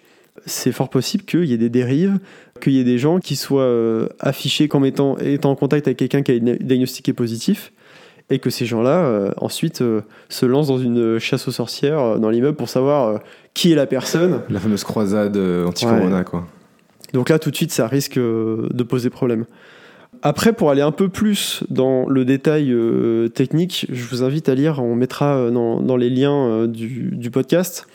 c'est 0.45 0.73
fort 0.73 0.89
possible 0.89 1.23
qu'il 1.23 1.45
y 1.45 1.53
ait 1.53 1.57
des 1.57 1.69
dérives, 1.69 2.19
qu'il 2.61 2.73
y 2.73 2.79
ait 2.79 2.83
des 2.83 2.97
gens 2.97 3.19
qui 3.19 3.37
soient 3.37 3.73
affichés 4.19 4.67
comme 4.67 4.85
étant, 4.85 5.17
étant 5.19 5.51
en 5.51 5.55
contact 5.55 5.87
avec 5.87 5.97
quelqu'un 5.97 6.21
qui 6.23 6.31
a 6.31 6.35
été 6.35 6.57
diagnostiqué 6.63 7.13
positif, 7.13 7.71
et 8.29 8.39
que 8.39 8.49
ces 8.49 8.65
gens-là, 8.65 9.05
euh, 9.05 9.31
ensuite, 9.37 9.81
euh, 9.81 10.01
se 10.29 10.45
lancent 10.45 10.67
dans 10.67 10.79
une 10.79 11.17
chasse 11.19 11.47
aux 11.47 11.51
sorcières 11.51 11.99
euh, 11.99 12.17
dans 12.17 12.29
l'immeuble 12.29 12.57
pour 12.57 12.69
savoir 12.69 13.21
qui 13.53 13.71
est 13.71 13.75
la 13.75 13.87
personne. 13.87 14.41
La 14.49 14.59
fameuse 14.59 14.83
croisade 14.83 15.37
anti-corona, 15.37 16.23
quoi. 16.23 16.45
Donc 17.13 17.29
là, 17.29 17.39
tout 17.39 17.51
de 17.51 17.55
suite, 17.55 17.71
ça 17.71 17.87
risque 17.87 18.19
de 18.19 18.83
poser 18.83 19.09
problème. 19.09 19.45
Après, 20.23 20.51
pour 20.51 20.71
aller 20.71 20.81
un 20.81 20.91
peu 20.91 21.07
plus 21.07 21.63
dans 21.69 22.07
le 22.09 22.25
détail 22.25 22.75
technique, 23.33 23.87
je 23.89 24.03
vous 24.07 24.23
invite 24.23 24.49
à 24.49 24.55
lire, 24.55 24.83
on 24.83 24.93
mettra 24.93 25.49
dans, 25.49 25.79
dans 25.79 25.95
les 25.95 26.09
liens 26.09 26.67
du, 26.67 27.11
du 27.13 27.31
podcast, 27.31 27.87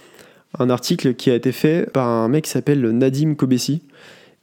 un 0.59 0.71
article 0.71 1.15
qui 1.15 1.31
a 1.31 1.35
été 1.35 1.53
fait 1.53 1.91
par 1.93 2.09
un 2.09 2.29
mec 2.29 2.45
qui 2.45 2.51
s'appelle 2.51 2.81
Nadim 2.91 3.35
Kobesi. 3.35 3.83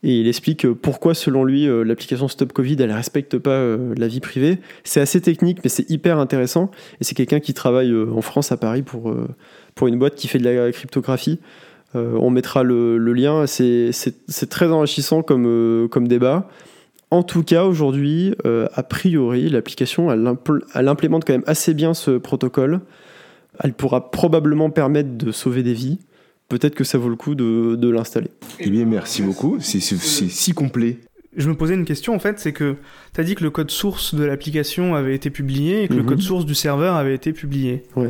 Et 0.02 0.22
il 0.22 0.28
explique 0.28 0.66
euh, 0.66 0.74
pourquoi, 0.74 1.14
selon 1.14 1.44
lui, 1.44 1.68
euh, 1.68 1.84
l'application 1.84 2.28
Stop 2.28 2.54
Covid, 2.54 2.78
elle 2.80 2.92
respecte 2.92 3.38
pas 3.38 3.52
euh, 3.52 3.94
la 3.98 4.08
vie 4.08 4.22
privée. 4.22 4.60
C'est 4.84 5.02
assez 5.02 5.20
technique, 5.20 5.60
mais 5.64 5.70
c'est 5.70 5.90
hyper 5.90 6.20
intéressant. 6.20 6.72
Et 7.02 7.04
c'est 7.04 7.16
quelqu'un 7.16 7.40
qui 7.40 7.54
travaille 7.54 7.94
en 7.94 8.22
France, 8.22 8.52
à 8.52 8.58
Paris, 8.58 8.82
pour, 8.82 9.14
pour 9.76 9.88
une 9.88 10.00
boîte 10.00 10.16
qui 10.16 10.28
fait 10.28 10.40
de 10.40 10.50
la 10.50 10.72
cryptographie. 10.72 11.40
On 11.96 12.30
mettra 12.30 12.64
le, 12.64 12.98
lien. 13.14 13.46
C'est 13.48 13.92
très 14.50 14.68
enrichissant 14.68 15.24
comme, 15.24 15.88
comme 15.92 16.08
débat. 16.08 16.50
En 17.12 17.24
tout 17.24 17.44
cas, 17.44 17.66
aujourd'hui, 17.66 18.34
a 18.46 18.84
priori, 18.84 19.50
l'application, 19.50 20.12
elle 20.12 20.88
implémente 20.88 21.26
quand 21.26 21.34
même 21.34 21.44
assez 21.48 21.74
bien 21.74 21.94
ce 21.94 22.12
protocole. 22.12 22.82
Elle 23.62 23.74
pourra 23.74 24.12
probablement 24.12 24.70
permettre 24.70 25.18
de 25.18 25.32
sauver 25.32 25.64
des 25.64 25.74
vies. 25.74 26.00
Peut-être 26.50 26.76
que 26.76 26.84
ça 26.84 26.98
vaut 26.98 27.10
le 27.10 27.16
coup 27.16 27.36
de, 27.36 27.76
de 27.76 27.90
l'installer. 27.90 28.32
Eh 28.60 28.70
bien, 28.70 28.86
merci 28.86 29.22
beaucoup. 29.22 29.58
C'est 29.62 29.80
si 29.80 30.52
complet. 30.54 30.98
Je 31.38 31.48
me 31.48 31.56
posais 31.56 31.76
une 31.76 31.86
question 31.86 32.16
en 32.16 32.20
fait, 32.20 32.40
c'est 32.40 32.54
que 32.54 32.76
tu 33.14 33.22
as 33.22 33.24
dit 33.24 33.36
que 33.36 33.44
le 33.44 33.52
code 33.52 33.70
source 33.70 34.16
de 34.16 34.24
l'application 34.24 34.96
avait 34.96 35.14
été 35.14 35.30
publié 35.30 35.84
et 35.84 35.88
que 35.88 35.94
le 35.94 36.02
Mhm. 36.02 36.08
code 36.10 36.22
source 36.22 36.46
du 36.46 36.56
serveur 36.56 36.96
avait 36.96 37.14
été 37.14 37.34
publié. 37.34 37.84
Ouais. 37.96 38.10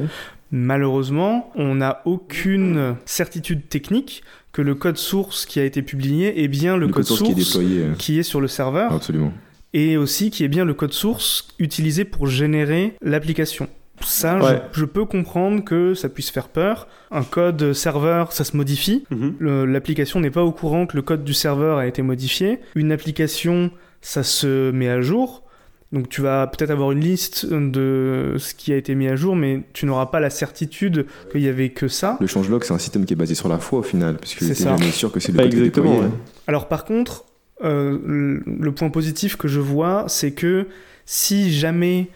Malheureusement, 0.53 1.51
on 1.55 1.75
n'a 1.75 2.01
aucune 2.05 2.95
certitude 3.05 3.67
technique 3.69 4.23
que 4.51 4.61
le 4.61 4.73
code 4.73 4.97
source 4.97 5.45
qui 5.45 5.59
a 5.59 5.63
été 5.63 5.81
publié 5.81 6.43
est 6.43 6.47
bien 6.47 6.75
le, 6.75 6.87
Le 6.87 6.91
code 6.93 7.03
source 7.05 7.21
qui 7.21 7.31
est 7.31 7.35
déployé. 7.35 7.79
euh, 7.83 7.93
qui 7.97 8.17
est 8.19 8.23
sur 8.23 8.41
le 8.41 8.47
serveur 8.47 8.91
Absolument. 8.93 9.31
et 9.73 9.95
aussi 9.95 10.31
qui 10.31 10.43
est 10.43 10.47
bien 10.47 10.65
le 10.65 10.73
code 10.73 10.93
source 10.93 11.49
utilisé 11.59 12.03
pour 12.03 12.25
générer 12.27 12.95
l'application. 13.01 13.67
Ça, 14.05 14.39
je- 14.39 14.45
Ouais. 14.45 14.61
je, 14.73 14.85
peux 14.85 15.05
comprendre 15.05 15.63
que 15.63 15.93
ça 15.93 16.09
puisse 16.09 16.29
faire 16.29 16.47
peur. 16.47 16.87
Un 17.11 17.23
code 17.23 17.73
serveur, 17.73 18.31
ça 18.31 18.43
se 18.43 18.55
modifie. 18.55 19.03
Le- 19.39 19.65
L'application 19.65 20.19
n'est 20.19 20.31
pas 20.31 20.43
au 20.43 20.51
courant 20.51 20.85
que 20.85 20.95
le 20.95 21.01
code 21.01 21.23
du 21.23 21.33
serveur 21.33 21.77
a 21.77 21.85
été 21.87 22.01
modifié. 22.01 22.59
Une 22.75 22.91
application, 22.91 23.71
ça 24.01 24.23
se 24.23 24.71
met 24.71 24.89
à 24.89 25.01
jour. 25.01 25.43
Donc 25.91 26.07
tu 26.07 26.21
vas 26.21 26.45
peut-être 26.45 26.69
avoir 26.69 26.91
une 26.91 26.99
liste 26.99 27.47
de 27.47 28.35
ce 28.37 28.53
qui 28.53 28.71
a 28.71 28.77
été 28.77 28.93
mis 28.93 29.07
à 29.07 29.15
jour, 29.15 29.35
mais 29.35 29.63
tu 29.73 29.87
n'auras 29.87 30.05
pas 30.05 30.19
la 30.19 30.29
certitude 30.29 31.07
qu'il 31.31 31.41
y 31.41 31.47
avait 31.47 31.69
que 31.69 31.87
ça. 31.87 32.15
Le 32.21 32.27
changelog, 32.27 32.63
c'est 32.63 32.73
un 32.73 32.77
système 32.77 33.05
qui 33.05 33.13
est 33.13 33.15
basé 33.15 33.33
sur 33.33 33.49
la 33.49 33.57
foi 33.57 33.79
au 33.79 33.83
final, 33.83 34.17
parce 34.17 34.35
que 34.35 34.45
C'est 34.45 34.53
t'es 34.53 34.63
ça. 34.63 34.77
jamais 34.77 34.91
sûr 34.91 35.11
que 35.11 35.19
c'est 35.19 35.31
le 35.31 35.37
Pas 35.37 35.43
code 35.45 35.53
exactement, 35.55 35.89
déployé. 35.93 36.11
ouais. 36.11 36.17
Alors 36.45 36.67
par 36.67 36.85
contre, 36.85 37.25
euh, 37.63 37.97
le- 38.05 38.43
le 38.45 38.71
point 38.71 38.91
positif 38.91 39.35
que 39.35 39.47
je 39.47 39.59
vois, 39.59 40.05
c'est 40.07 40.31
que 40.31 40.67
si 41.07 41.51
jamais 41.51 42.09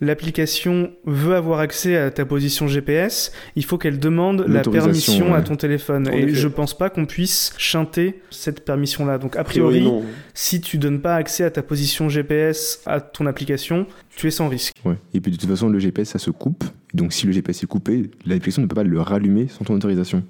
l'application 0.00 0.92
veut 1.04 1.34
avoir 1.34 1.60
accès 1.60 1.96
à 1.96 2.10
ta 2.10 2.24
position 2.24 2.66
GPS, 2.68 3.32
il 3.56 3.64
faut 3.64 3.78
qu'elle 3.78 3.98
demande 3.98 4.44
la 4.46 4.62
permission 4.62 5.34
à 5.34 5.42
ton 5.42 5.56
téléphone. 5.56 6.08
En 6.08 6.12
Et 6.12 6.22
effet. 6.22 6.34
je 6.34 6.48
pense 6.48 6.76
pas 6.76 6.88
qu'on 6.90 7.06
puisse 7.06 7.52
chanter 7.58 8.20
cette 8.30 8.64
permission-là. 8.64 9.18
Donc 9.18 9.36
a 9.36 9.44
priori, 9.44 9.88
si 10.34 10.60
tu 10.60 10.78
donnes 10.78 11.00
pas 11.00 11.16
accès 11.16 11.44
à 11.44 11.50
ta 11.50 11.62
position 11.62 12.08
GPS 12.08 12.80
à 12.86 13.00
ton 13.00 13.26
application, 13.26 13.86
tu 14.16 14.26
es 14.28 14.30
sans 14.30 14.48
risque. 14.48 14.74
Ouais. 14.84 14.96
Et 15.14 15.20
puis 15.20 15.32
de 15.32 15.36
toute 15.36 15.48
façon, 15.48 15.68
le 15.68 15.78
GPS, 15.78 16.10
ça 16.10 16.18
se 16.18 16.30
coupe. 16.30 16.64
Donc 16.94 17.12
si 17.12 17.26
le 17.26 17.32
GPS 17.32 17.62
est 17.62 17.66
coupé, 17.66 18.10
l'application 18.24 18.62
ne 18.62 18.66
peut 18.66 18.74
pas 18.76 18.84
le 18.84 19.00
rallumer 19.00 19.48
sans 19.48 19.64
ton 19.64 19.74
autorisation. 19.74 20.22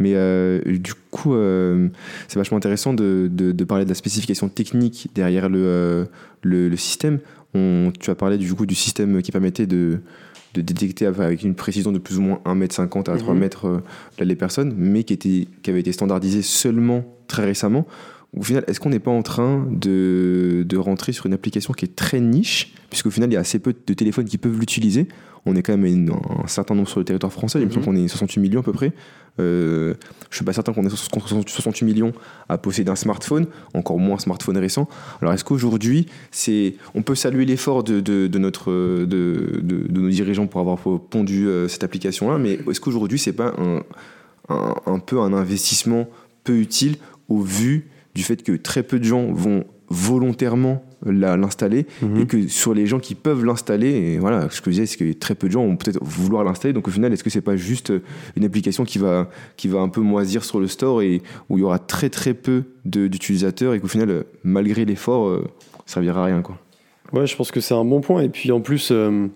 Mais 0.00 0.14
euh, 0.14 0.60
du 0.66 0.92
coup, 1.12 1.34
euh, 1.34 1.88
c'est 2.26 2.36
vachement 2.38 2.56
intéressant 2.56 2.94
de, 2.94 3.28
de- 3.30 3.52
de 3.52 3.64
parler 3.64 3.84
de 3.84 3.90
la 3.90 3.94
spécification 3.94 4.48
technique 4.48 5.08
derrière 5.14 5.48
le, 5.48 5.60
euh, 5.64 6.04
le, 6.42 6.68
le 6.68 6.76
système. 6.76 7.20
On, 7.54 7.92
tu 7.98 8.10
as 8.10 8.14
parlé 8.14 8.36
du 8.38 8.52
coup 8.54 8.66
du 8.66 8.74
système 8.74 9.22
qui 9.22 9.30
permettait 9.32 9.66
de, 9.66 10.00
de 10.54 10.60
détecter 10.60 11.06
avec 11.06 11.42
une 11.42 11.54
précision 11.54 11.92
de 11.92 11.98
plus 11.98 12.18
ou 12.18 12.22
moins 12.22 12.40
1m50 12.44 13.10
à 13.10 13.16
3 13.16 13.34
Mhm. 13.34 13.40
mètres 13.40 13.66
euh, 13.66 13.82
là, 14.18 14.24
les 14.24 14.36
personnes, 14.36 14.74
mais 14.76 15.04
qui, 15.04 15.12
était, 15.12 15.48
qui 15.62 15.70
avait 15.70 15.80
été 15.80 15.92
standardisé 15.92 16.42
seulement 16.42 17.04
très 17.28 17.44
récemment. 17.44 17.86
Au 18.36 18.42
final, 18.42 18.64
est-ce 18.66 18.80
qu'on 18.80 18.90
n'est 18.90 18.98
pas 18.98 19.10
en 19.12 19.22
train 19.22 19.66
de, 19.70 20.64
de 20.68 20.76
rentrer 20.76 21.12
sur 21.12 21.26
une 21.26 21.34
application 21.34 21.72
qui 21.72 21.84
est 21.84 21.94
très 21.94 22.20
niche, 22.20 22.74
puisqu'au 22.90 23.10
final, 23.10 23.30
il 23.30 23.34
y 23.34 23.36
a 23.36 23.40
assez 23.40 23.58
peu 23.60 23.74
de 23.86 23.94
téléphones 23.94 24.24
qui 24.26 24.38
peuvent 24.38 24.58
l'utiliser 24.58 25.06
On 25.46 25.54
est 25.56 25.62
quand 25.62 25.76
même 25.76 25.84
une- 25.84 26.10
un 26.10 26.46
certain 26.46 26.74
nombre 26.74 26.88
sur 26.88 26.98
le 27.00 27.04
territoire 27.04 27.30
français, 27.32 27.60
il 27.60 27.66
me 27.66 27.70
semble 27.70 27.84
qu'on 27.84 27.94
est 27.96 28.08
68 28.08 28.40
millions 28.40 28.60
à 28.60 28.62
peu 28.62 28.72
près. 28.72 28.92
Euh, 29.40 29.92
je 30.30 30.36
suis 30.36 30.44
pas 30.44 30.52
certain 30.54 30.72
qu'on 30.72 30.86
ait 30.86 30.90
68 30.90 31.84
millions 31.84 32.12
à 32.48 32.56
posséder 32.56 32.90
un 32.90 32.96
smartphone, 32.96 33.46
encore 33.74 33.98
moins 33.98 34.16
un 34.16 34.18
smartphone 34.20 34.56
récent. 34.56 34.88
Alors 35.20 35.34
est-ce 35.34 35.44
qu'aujourd'hui, 35.44 36.06
c'est, 36.30 36.76
on 36.94 37.02
peut 37.02 37.14
saluer 37.14 37.44
l'effort 37.44 37.84
de, 37.84 38.00
de, 38.00 38.26
de 38.26 38.38
notre, 38.38 38.70
de, 38.72 39.60
de- 39.62 39.86
de 39.86 40.00
nos 40.00 40.08
dirigeants 40.08 40.46
pour 40.46 40.60
avoir 40.60 40.78
pondu 40.78 41.46
euh, 41.46 41.68
cette 41.68 41.84
application-là, 41.84 42.38
mais 42.38 42.58
est-ce 42.70 42.80
qu'aujourd'hui, 42.80 43.18
c'est 43.18 43.32
pas 43.34 43.52
un, 43.58 43.82
un, 44.48 44.74
un 44.86 44.98
peu 44.98 45.20
un 45.20 45.32
investissement 45.34 46.08
peu 46.42 46.56
utile 46.58 46.96
au 47.28 47.40
vu 47.42 47.88
du 48.14 48.22
fait 48.22 48.42
que 48.42 48.52
très 48.52 48.82
peu 48.82 48.98
de 48.98 49.04
gens 49.04 49.32
vont 49.32 49.64
volontairement 49.88 50.82
l'installer 51.04 51.86
Mhm. 52.00 52.20
et 52.22 52.26
que 52.26 52.48
sur 52.48 52.72
les 52.72 52.86
gens 52.86 52.98
qui 52.98 53.14
peuvent 53.14 53.44
l'installer, 53.44 54.16
voilà, 54.18 54.48
ce 54.50 54.60
que 54.62 54.70
je 54.70 54.76
disais, 54.80 54.86
c'est 54.86 54.96
que 54.96 55.12
très 55.12 55.34
peu 55.34 55.48
de 55.48 55.52
gens 55.52 55.66
vont 55.66 55.76
peut-être 55.76 55.98
vouloir 56.02 56.42
l'installer. 56.44 56.72
Donc 56.72 56.88
au 56.88 56.90
final, 56.90 57.12
est-ce 57.12 57.22
que 57.22 57.28
c'est 57.30 57.42
pas 57.42 57.56
juste 57.56 57.92
une 58.36 58.44
application 58.44 58.84
qui 58.84 58.98
va, 58.98 59.28
qui 59.56 59.68
va 59.68 59.80
un 59.80 59.88
peu 59.90 60.00
moisir 60.00 60.44
sur 60.44 60.60
le 60.60 60.66
store 60.66 61.02
et 61.02 61.20
où 61.50 61.58
il 61.58 61.60
y 61.60 61.64
aura 61.64 61.78
très 61.78 62.08
très 62.08 62.32
peu 62.32 62.62
d'utilisateurs 62.86 63.74
et 63.74 63.80
qu'au 63.80 63.88
final, 63.88 64.10
euh, 64.10 64.22
malgré 64.44 64.84
l'effort, 64.86 65.26
euh, 65.28 65.44
ça 65.84 65.94
servira 65.94 66.22
à 66.22 66.26
rien 66.26 66.40
quoi? 66.42 66.58
Ouais, 67.12 67.26
je 67.26 67.36
pense 67.36 67.50
que 67.50 67.60
c'est 67.60 67.74
un 67.74 67.84
bon 67.84 68.00
point. 68.00 68.22
Et 68.22 68.30
puis 68.30 68.50
en 68.50 68.60
plus, 68.60 68.88
euh, 68.90 69.26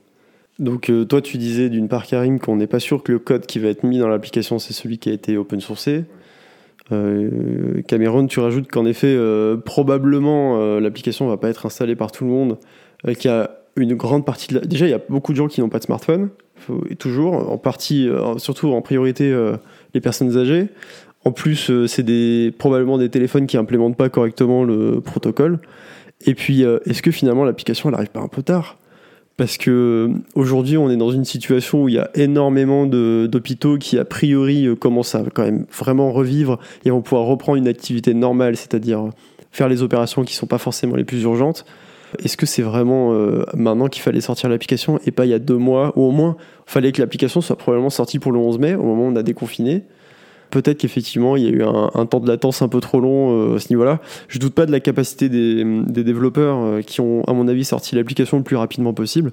donc 0.58 0.88
euh, 0.88 1.04
toi, 1.04 1.20
tu 1.20 1.36
disais 1.36 1.68
d'une 1.68 1.88
part, 1.88 2.06
Karim, 2.06 2.40
qu'on 2.40 2.56
n'est 2.56 2.66
pas 2.66 2.80
sûr 2.80 3.02
que 3.02 3.12
le 3.12 3.18
code 3.18 3.44
qui 3.46 3.58
va 3.58 3.68
être 3.68 3.84
mis 3.84 3.98
dans 3.98 4.08
l'application, 4.08 4.58
c'est 4.58 4.72
celui 4.72 4.96
qui 4.98 5.10
a 5.10 5.12
été 5.12 5.36
open 5.36 5.60
sourcé. 5.60 6.04
Euh, 6.92 7.82
Cameron, 7.86 8.26
tu 8.26 8.40
rajoutes 8.40 8.68
qu'en 8.70 8.86
effet, 8.86 9.14
euh, 9.14 9.56
probablement, 9.56 10.60
euh, 10.60 10.80
l'application 10.80 11.28
va 11.28 11.36
pas 11.36 11.48
être 11.48 11.66
installée 11.66 11.96
par 11.96 12.12
tout 12.12 12.24
le 12.24 12.30
monde, 12.30 12.58
qu'il 13.18 13.30
a 13.30 13.50
une 13.76 13.94
grande 13.94 14.24
partie. 14.24 14.48
Déjà, 14.64 14.86
il 14.86 14.90
y 14.90 14.94
a 14.94 15.00
beaucoup 15.08 15.32
de 15.32 15.36
gens 15.36 15.48
qui 15.48 15.60
n'ont 15.60 15.68
pas 15.68 15.78
de 15.78 15.84
smartphone, 15.84 16.30
et 16.90 16.96
toujours, 16.96 17.50
en 17.50 17.58
partie, 17.58 18.08
surtout 18.38 18.72
en 18.72 18.82
priorité, 18.82 19.32
les 19.94 20.00
personnes 20.00 20.36
âgées. 20.36 20.66
En 21.24 21.30
plus, 21.30 21.70
c'est 21.86 22.52
probablement 22.58 22.98
des 22.98 23.08
téléphones 23.08 23.46
qui 23.46 23.56
implémentent 23.56 23.96
pas 23.96 24.08
correctement 24.08 24.64
le 24.64 25.00
protocole. 25.00 25.60
Et 26.26 26.34
puis, 26.34 26.62
est-ce 26.62 27.02
que 27.02 27.12
finalement 27.12 27.44
l'application 27.44 27.88
elle 27.88 27.94
arrive 27.94 28.10
pas 28.10 28.20
un 28.20 28.28
peu 28.28 28.42
tard? 28.42 28.78
Parce 29.38 29.56
que 29.56 30.10
aujourd'hui, 30.34 30.76
on 30.76 30.90
est 30.90 30.96
dans 30.96 31.12
une 31.12 31.24
situation 31.24 31.84
où 31.84 31.88
il 31.88 31.94
y 31.94 31.98
a 31.98 32.10
énormément 32.14 32.86
d'hôpitaux 32.86 33.78
qui, 33.78 33.96
a 33.96 34.04
priori, 34.04 34.66
euh, 34.66 34.74
commencent 34.74 35.14
à 35.14 35.22
quand 35.32 35.44
même 35.44 35.64
vraiment 35.72 36.10
revivre 36.10 36.58
et 36.84 36.90
vont 36.90 37.02
pouvoir 37.02 37.24
reprendre 37.24 37.56
une 37.56 37.68
activité 37.68 38.14
normale, 38.14 38.56
c'est-à-dire 38.56 38.98
euh, 38.98 39.10
faire 39.52 39.68
les 39.68 39.82
opérations 39.82 40.24
qui 40.24 40.34
sont 40.34 40.48
pas 40.48 40.58
forcément 40.58 40.96
les 40.96 41.04
plus 41.04 41.22
urgentes. 41.22 41.64
Est-ce 42.18 42.36
que 42.36 42.46
c'est 42.46 42.62
vraiment 42.62 43.12
euh, 43.12 43.44
maintenant 43.54 43.86
qu'il 43.86 44.02
fallait 44.02 44.20
sortir 44.20 44.48
l'application 44.48 44.98
et 45.06 45.12
pas 45.12 45.24
il 45.24 45.28
y 45.28 45.34
a 45.34 45.38
deux 45.38 45.56
mois 45.56 45.92
ou 45.94 46.02
au 46.02 46.10
moins 46.10 46.36
fallait 46.66 46.90
que 46.90 47.00
l'application 47.00 47.40
soit 47.40 47.56
probablement 47.56 47.90
sortie 47.90 48.18
pour 48.18 48.32
le 48.32 48.40
11 48.40 48.58
mai 48.58 48.74
au 48.74 48.82
moment 48.82 49.04
où 49.04 49.12
on 49.12 49.16
a 49.16 49.22
déconfiné? 49.22 49.84
Peut-être 50.50 50.78
qu'effectivement, 50.78 51.36
il 51.36 51.44
y 51.44 51.46
a 51.46 51.50
eu 51.50 51.62
un, 51.62 51.90
un 51.94 52.06
temps 52.06 52.20
de 52.20 52.28
latence 52.28 52.62
un 52.62 52.68
peu 52.68 52.80
trop 52.80 53.00
long 53.00 53.52
euh, 53.52 53.56
à 53.56 53.58
ce 53.58 53.68
niveau-là. 53.70 54.00
Je 54.28 54.38
doute 54.38 54.54
pas 54.54 54.66
de 54.66 54.72
la 54.72 54.80
capacité 54.80 55.28
des, 55.28 55.64
des 55.86 56.04
développeurs 56.04 56.58
euh, 56.58 56.82
qui 56.82 57.00
ont, 57.00 57.22
à 57.24 57.32
mon 57.32 57.48
avis, 57.48 57.64
sorti 57.64 57.94
l'application 57.94 58.38
le 58.38 58.42
plus 58.42 58.56
rapidement 58.56 58.94
possible. 58.94 59.32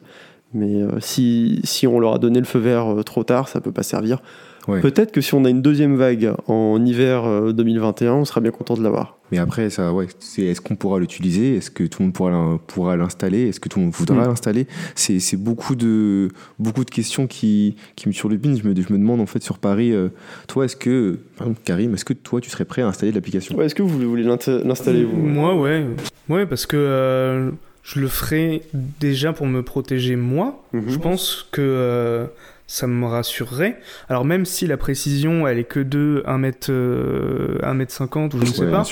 Mais 0.53 0.82
euh, 0.82 0.99
si, 0.99 1.61
si 1.63 1.88
on 1.88 1.99
leur 1.99 2.16
a 2.16 2.18
donné 2.20 2.39
le 2.39 2.45
feu 2.45 2.59
vert 2.59 2.88
trop 3.05 3.24
tard, 3.24 3.47
ça 3.47 3.61
peut 3.61 3.72
pas 3.72 3.84
servir. 3.84 4.20
Ouais. 4.68 4.82
Peut-être 4.82 5.11
que 5.11 5.22
si 5.22 5.34
on 5.36 5.45
a 5.45 5.49
une 5.49 5.61
deuxième 5.61 5.95
vague 5.95 6.34
en 6.47 6.84
hiver 6.84 7.26
euh, 7.26 7.51
2021, 7.51 8.13
on 8.13 8.26
sera 8.26 8.41
bien 8.41 8.51
content 8.51 8.76
de 8.76 8.82
l'avoir. 8.82 9.18
Mais 9.32 9.39
après, 9.39 9.69
ça, 9.71 9.91
ouais, 9.91 10.07
c'est 10.19 10.43
est-ce 10.43 10.61
qu'on 10.61 10.76
pourra 10.76 10.99
l'utiliser? 10.99 11.55
Est-ce 11.57 11.71
que 11.71 11.84
tout 11.84 12.01
le 12.01 12.05
monde 12.05 12.13
pourra 12.13 12.59
pourra 12.67 12.95
l'installer? 12.95 13.47
Est-ce 13.47 13.59
que 13.59 13.69
tout 13.69 13.80
le 13.80 13.86
monde 13.86 13.93
voudra 13.93 14.23
Mm. 14.23 14.28
l'installer? 14.28 14.67
C'est 14.93 15.19
c'est 15.19 15.38
beaucoup 15.38 15.76
de, 15.76 16.30
beaucoup 16.59 16.86
de 16.86 16.91
questions 16.91 17.26
qui, 17.26 17.76
qui 17.95 18.07
me 18.07 18.13
surlupinent. 18.13 18.57
Je 18.57 18.67
me, 18.67 18.76
je 18.76 18.93
me 18.93 18.97
demande, 18.99 19.21
en 19.21 19.26
fait, 19.26 19.41
sur 19.41 19.57
Paris, 19.57 19.91
euh, 19.93 20.09
toi, 20.47 20.65
est-ce 20.65 20.76
que, 20.76 21.17
par 21.38 21.47
exemple, 21.47 21.61
Karim, 21.65 21.93
est-ce 21.95 22.05
que 22.05 22.13
toi, 22.13 22.39
tu 22.39 22.49
serais 22.51 22.65
prêt 22.65 22.84
à 22.84 22.88
installer 22.88 23.11
l'application? 23.11 23.55
Ouais, 23.57 23.65
Est-ce 23.65 23.76
que 23.76 23.82
vous 23.84 23.97
voulez 23.97 24.23
l'insta- 24.23 24.61
l'installer 24.63 25.03
vous? 25.03 25.17
Moi, 25.17 25.55
ouais. 25.59 25.86
Ouais, 26.30 26.45
parce 26.45 26.65
que 26.67 26.78
euh, 26.78 27.49
je 27.84 27.99
le 27.99 28.07
ferai 28.07 28.61
déjà 28.99 29.34
pour 29.34 29.47
me 29.47 29.63
protéger 29.63 30.15
moi. 30.15 30.63
Mhm. 30.73 30.84
Je 30.88 30.97
pense 30.99 31.47
que 31.51 31.61
euh, 31.61 32.26
ça 32.68 32.88
me 32.88 33.05
rassurerait. 33.05 33.80
Alors 34.09 34.26
même 34.26 34.45
si 34.45 34.68
la 34.68 34.78
précision, 34.78 35.47
elle 35.47 35.59
est 35.59 35.63
que 35.66 35.80
de 35.80 36.24
1 36.26 36.38
mètre, 36.38 36.68
euh, 36.72 37.59
1 37.63 37.74
mètre 37.76 37.91
50 37.91 38.34
ou 38.34 38.39
je 38.39 38.45
ne 38.45 38.47
sais 38.47 38.66
Ouais, 38.66 38.72
pas, 38.72 38.84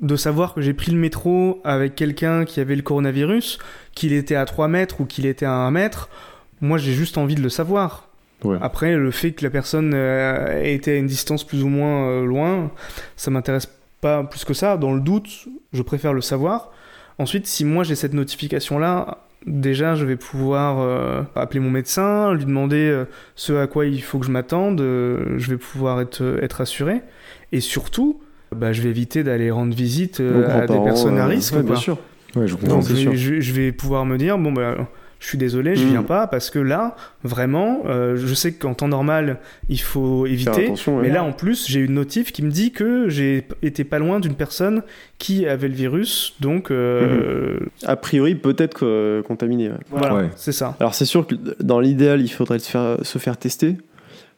de 0.00 0.16
savoir 0.16 0.54
que 0.54 0.60
j'ai 0.60 0.74
pris 0.74 0.92
le 0.92 0.98
métro 0.98 1.60
avec 1.64 1.94
quelqu'un 1.94 2.44
qui 2.44 2.60
avait 2.60 2.76
le 2.76 2.82
coronavirus, 2.82 3.58
qu'il 3.94 4.12
était 4.12 4.36
à 4.36 4.44
3 4.44 4.68
mètres 4.68 5.00
ou 5.00 5.06
qu'il 5.06 5.26
était 5.26 5.46
à 5.46 5.52
1 5.52 5.70
mètre, 5.70 6.08
moi 6.60 6.78
j'ai 6.78 6.92
juste 6.92 7.18
envie 7.18 7.34
de 7.34 7.42
le 7.42 7.48
savoir. 7.48 8.08
Ouais. 8.44 8.58
Après, 8.60 8.94
le 8.94 9.10
fait 9.10 9.32
que 9.32 9.42
la 9.44 9.50
personne 9.50 9.92
euh, 9.94 10.62
était 10.62 10.92
à 10.92 10.96
une 10.96 11.06
distance 11.06 11.42
plus 11.42 11.62
ou 11.62 11.68
moins 11.68 12.08
euh, 12.08 12.26
loin, 12.26 12.70
ça 13.16 13.30
m'intéresse 13.30 13.68
pas 14.00 14.22
plus 14.24 14.44
que 14.44 14.52
ça. 14.52 14.76
Dans 14.76 14.92
le 14.92 15.00
doute, 15.00 15.46
je 15.72 15.82
préfère 15.82 16.12
le 16.12 16.20
savoir. 16.20 16.70
Ensuite, 17.18 17.46
si 17.46 17.64
moi 17.64 17.82
j'ai 17.82 17.94
cette 17.94 18.12
notification-là, 18.12 19.25
déjà 19.46 19.94
je 19.94 20.04
vais 20.04 20.16
pouvoir 20.16 20.80
euh, 20.80 21.22
appeler 21.34 21.60
mon 21.60 21.70
médecin, 21.70 22.34
lui 22.34 22.44
demander 22.44 22.88
euh, 22.88 23.04
ce 23.34 23.52
à 23.52 23.66
quoi 23.66 23.86
il 23.86 24.02
faut 24.02 24.18
que 24.18 24.26
je 24.26 24.30
m'attende, 24.30 24.80
euh, 24.80 25.38
je 25.38 25.50
vais 25.50 25.56
pouvoir 25.56 26.00
être, 26.00 26.38
être 26.42 26.60
assuré. 26.60 27.02
Et 27.52 27.60
surtout, 27.60 28.20
bah, 28.54 28.72
je 28.72 28.82
vais 28.82 28.90
éviter 28.90 29.22
d'aller 29.22 29.50
rendre 29.50 29.74
visite 29.74 30.20
à 30.20 30.66
des 30.66 30.80
personnes 30.80 31.18
à 31.18 31.26
risque. 31.26 31.54
ouais, 31.54 31.62
bien 31.62 31.76
sûr. 31.76 31.98
Ouais, 32.34 32.46
je 32.46 32.54
comprends. 32.54 32.76
Donc 32.76 32.84
je 32.84 33.52
vais 33.52 33.72
pouvoir 33.72 34.04
me 34.04 34.18
dire 34.18 34.36
bon 34.36 34.52
bah 34.52 34.76
je 35.18 35.26
suis 35.28 35.38
désolé, 35.38 35.76
je 35.76 35.84
Mhm. 35.84 35.90
viens 35.90 36.02
pas 36.02 36.26
parce 36.26 36.50
que 36.50 36.58
là 36.58 36.94
vraiment 37.24 37.82
euh, 37.86 38.16
je 38.16 38.34
sais 38.34 38.52
qu'en 38.52 38.74
temps 38.74 38.88
normal 38.88 39.38
il 39.68 39.80
faut 39.80 40.26
éviter. 40.26 40.68
ouais. 40.70 41.02
Mais 41.02 41.08
là 41.10 41.24
en 41.24 41.32
plus 41.32 41.66
j'ai 41.68 41.80
une 41.80 41.94
notif 41.94 42.32
qui 42.32 42.42
me 42.42 42.50
dit 42.50 42.70
que 42.70 43.08
j'ai 43.08 43.46
été 43.62 43.84
pas 43.84 43.98
loin 43.98 44.20
d'une 44.20 44.34
personne 44.34 44.82
qui 45.18 45.46
avait 45.46 45.68
le 45.68 45.74
virus 45.74 46.34
donc 46.40 46.70
euh, 46.70 47.58
A 47.84 47.96
priori, 47.96 48.34
peut-être 48.34 48.84
euh, 48.84 49.22
contaminé. 49.22 49.68
ouais. 49.70 49.74
voilà 49.90 50.14
Ouais. 50.14 50.30
c'est 50.36 50.52
ça. 50.52 50.76
Alors 50.80 50.94
c'est 50.94 51.04
sûr 51.06 51.26
que 51.26 51.34
dans 51.62 51.80
l'idéal, 51.80 52.20
il 52.20 52.28
faudrait 52.28 52.58
se 52.58 52.70
faire, 52.70 52.98
se 53.02 53.18
faire 53.18 53.36
tester. 53.36 53.76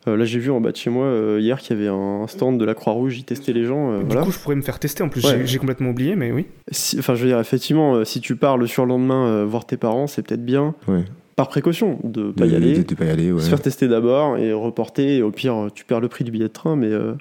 Euh, 0.06 0.16
là, 0.16 0.24
j'ai 0.24 0.38
vu 0.38 0.50
en 0.50 0.60
bas 0.60 0.70
de 0.70 0.76
chez 0.76 0.90
moi 0.90 1.04
euh, 1.06 1.38
hier 1.40 1.58
qu'il 1.58 1.76
y 1.76 1.80
avait 1.80 1.88
un 1.90 2.26
stand 2.28 2.58
de 2.58 2.64
la 2.64 2.74
Croix-Rouge, 2.74 3.18
ils 3.18 3.24
testaient 3.24 3.52
les 3.52 3.64
gens. 3.64 3.90
euh, 3.92 3.98
Du 4.00 4.06
voilà. 4.06 4.22
coup 4.22 4.30
je 4.30 4.38
pourrais 4.38 4.54
me 4.54 4.62
faire 4.62 4.78
tester 4.78 5.02
en 5.02 5.08
plus 5.08 5.24
Ouais. 5.26 5.42
j'ai- 5.44 5.58
complètement 5.58 5.90
oublié 5.90 6.14
mais 6.16 6.30
oui. 6.30 6.46
Si- 6.70 6.98
Enfin, 6.98 7.14
je 7.14 7.22
veux 7.24 7.28
dire, 7.28 7.40
effectivement, 7.40 7.94
euh, 7.96 8.04
si 8.04 8.20
tu 8.20 8.36
pars 8.36 8.56
le 8.56 8.66
surlendemain 8.66 9.26
euh, 9.26 9.44
voir 9.44 9.66
tes 9.66 9.76
parents, 9.76 10.06
c'est 10.06 10.22
peut-être 10.22 10.44
bien, 10.44 10.74
Ouais. 10.86 11.04
par 11.36 11.48
précaution, 11.48 11.98
de 12.04 12.30
pas 12.30 12.46
De- 12.46 12.52
y 12.52 12.56
aller, 12.56 12.78
de- 12.78 12.82
de 12.84 12.94
pas 12.94 13.04
y 13.06 13.10
aller, 13.10 13.32
ouais. 13.32 13.40
se 13.40 13.48
faire 13.50 13.60
tester 13.60 13.88
d'abord 13.88 14.38
et 14.38 14.52
reporter. 14.52 15.16
Et 15.16 15.22
au 15.22 15.30
pire, 15.32 15.68
tu 15.74 15.84
perds 15.84 16.00
le 16.00 16.08
prix 16.08 16.24
du 16.24 16.30
billet 16.30 16.44
de 16.44 16.52
train, 16.52 16.76
mais 16.76 16.86
euh, 16.86 17.12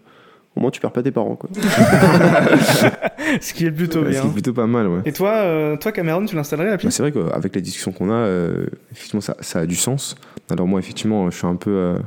au 0.56 0.60
moins 0.62 0.70
tu 0.72 0.80
perds 0.80 0.92
pas 0.94 1.02
tes 1.04 1.12
parents. 1.12 1.36
Quoi. 1.36 1.50
Ce 3.42 3.54
qui 3.54 3.66
est 3.66 3.72
plutôt 3.72 4.00
Ouais, 4.00 4.06
ce 4.06 4.10
bien. 4.12 4.22
qui 4.22 4.28
est 4.28 4.32
plutôt 4.34 4.54
pas 4.54 4.68
mal, 4.68 4.88
ouais. 4.88 5.02
Et 5.06 5.12
toi 5.12 5.32
euh, 5.32 5.76
toi 5.78 5.92
Cameron 5.92 6.26
tu 6.26 6.36
l'installerais 6.36 6.70
l'appli 6.70 6.88
Bah, 6.88 6.92
c'est 6.92 7.04
vrai 7.04 7.12
qu'avec 7.12 7.54
la 7.56 7.62
discussion 7.62 7.92
qu'on 7.92 8.10
a, 8.10 8.14
euh, 8.14 8.68
effectivement, 8.92 9.22
ça, 9.22 9.36
ça 9.42 9.60
a 9.60 9.66
du 9.66 9.76
sens. 9.76 10.16
Alors 10.50 10.68
moi, 10.68 10.80
effectivement, 10.80 11.30
je 11.30 11.38
suis 11.38 11.48
un 11.48 11.56
peu, 11.56 11.72
euh, 11.72 11.98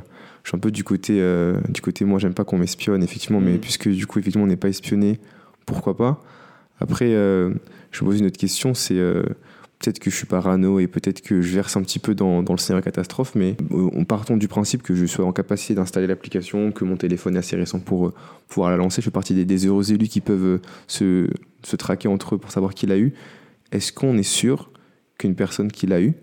je 0.43 0.49
suis 0.49 0.55
un 0.55 0.59
peu 0.59 0.71
du 0.71 0.83
côté, 0.83 1.17
euh, 1.19 1.59
du 1.69 1.81
côté, 1.81 2.05
moi, 2.05 2.19
j'aime 2.19 2.33
pas 2.33 2.43
qu'on 2.43 2.57
m'espionne, 2.57 3.03
effectivement, 3.03 3.39
mais 3.41 3.53
Mhm. 3.53 3.59
puisque 3.59 3.89
du 3.89 4.07
coup, 4.07 4.19
effectivement, 4.19 4.45
on 4.45 4.47
n'est 4.49 4.55
pas 4.55 4.69
espionné, 4.69 5.19
pourquoi 5.65 5.95
pas? 5.95 6.21
Après, 6.79 7.13
euh, 7.13 7.53
je 7.91 8.03
me 8.03 8.09
pose 8.09 8.19
une 8.19 8.25
autre 8.25 8.39
question, 8.39 8.73
c'est 8.73 8.97
euh, 8.97 9.23
peut-être 9.79 9.99
que 9.99 10.09
je 10.09 10.15
suis 10.15 10.25
parano 10.25 10.79
et 10.79 10.87
peut-être 10.87 11.21
que 11.21 11.41
je 11.41 11.53
verse 11.53 11.77
un 11.77 11.81
petit 11.83 11.99
peu 11.99 12.15
dans, 12.15 12.41
dans 12.43 12.53
le 12.53 12.57
scénario 12.59 12.83
catastrophe, 12.83 13.33
mais 13.35 13.55
on 13.71 14.03
partons 14.05 14.37
du 14.37 14.47
principe 14.47 14.81
que 14.83 14.95
je 14.95 15.05
sois 15.05 15.25
en 15.25 15.31
capacité 15.31 15.75
d'installer 15.75 16.07
l'application, 16.07 16.71
que 16.71 16.83
mon 16.85 16.97
téléphone 16.97 17.35
est 17.35 17.39
assez 17.39 17.55
récent 17.55 17.79
pour 17.79 18.13
pouvoir 18.47 18.71
la 18.71 18.77
lancer. 18.77 19.01
Je 19.01 19.05
fais 19.05 19.11
partie 19.11 19.33
des, 19.35 19.45
des 19.45 19.65
heureux 19.67 19.91
élus 19.91 20.07
qui 20.07 20.21
peuvent 20.21 20.59
se, 20.87 21.27
se 21.63 21.75
traquer 21.75 22.07
entre 22.07 22.35
eux 22.35 22.37
pour 22.39 22.51
savoir 22.51 22.73
qui 22.73 22.85
l'a 22.87 22.97
eu. 22.97 23.13
Est-ce 23.71 23.91
qu'on 23.93 24.17
est 24.17 24.23
sûr 24.23 24.71
qu'une 25.17 25.35
personne 25.35 25.71
qui 25.71 25.85
l'a 25.87 26.01
eu 26.01 26.13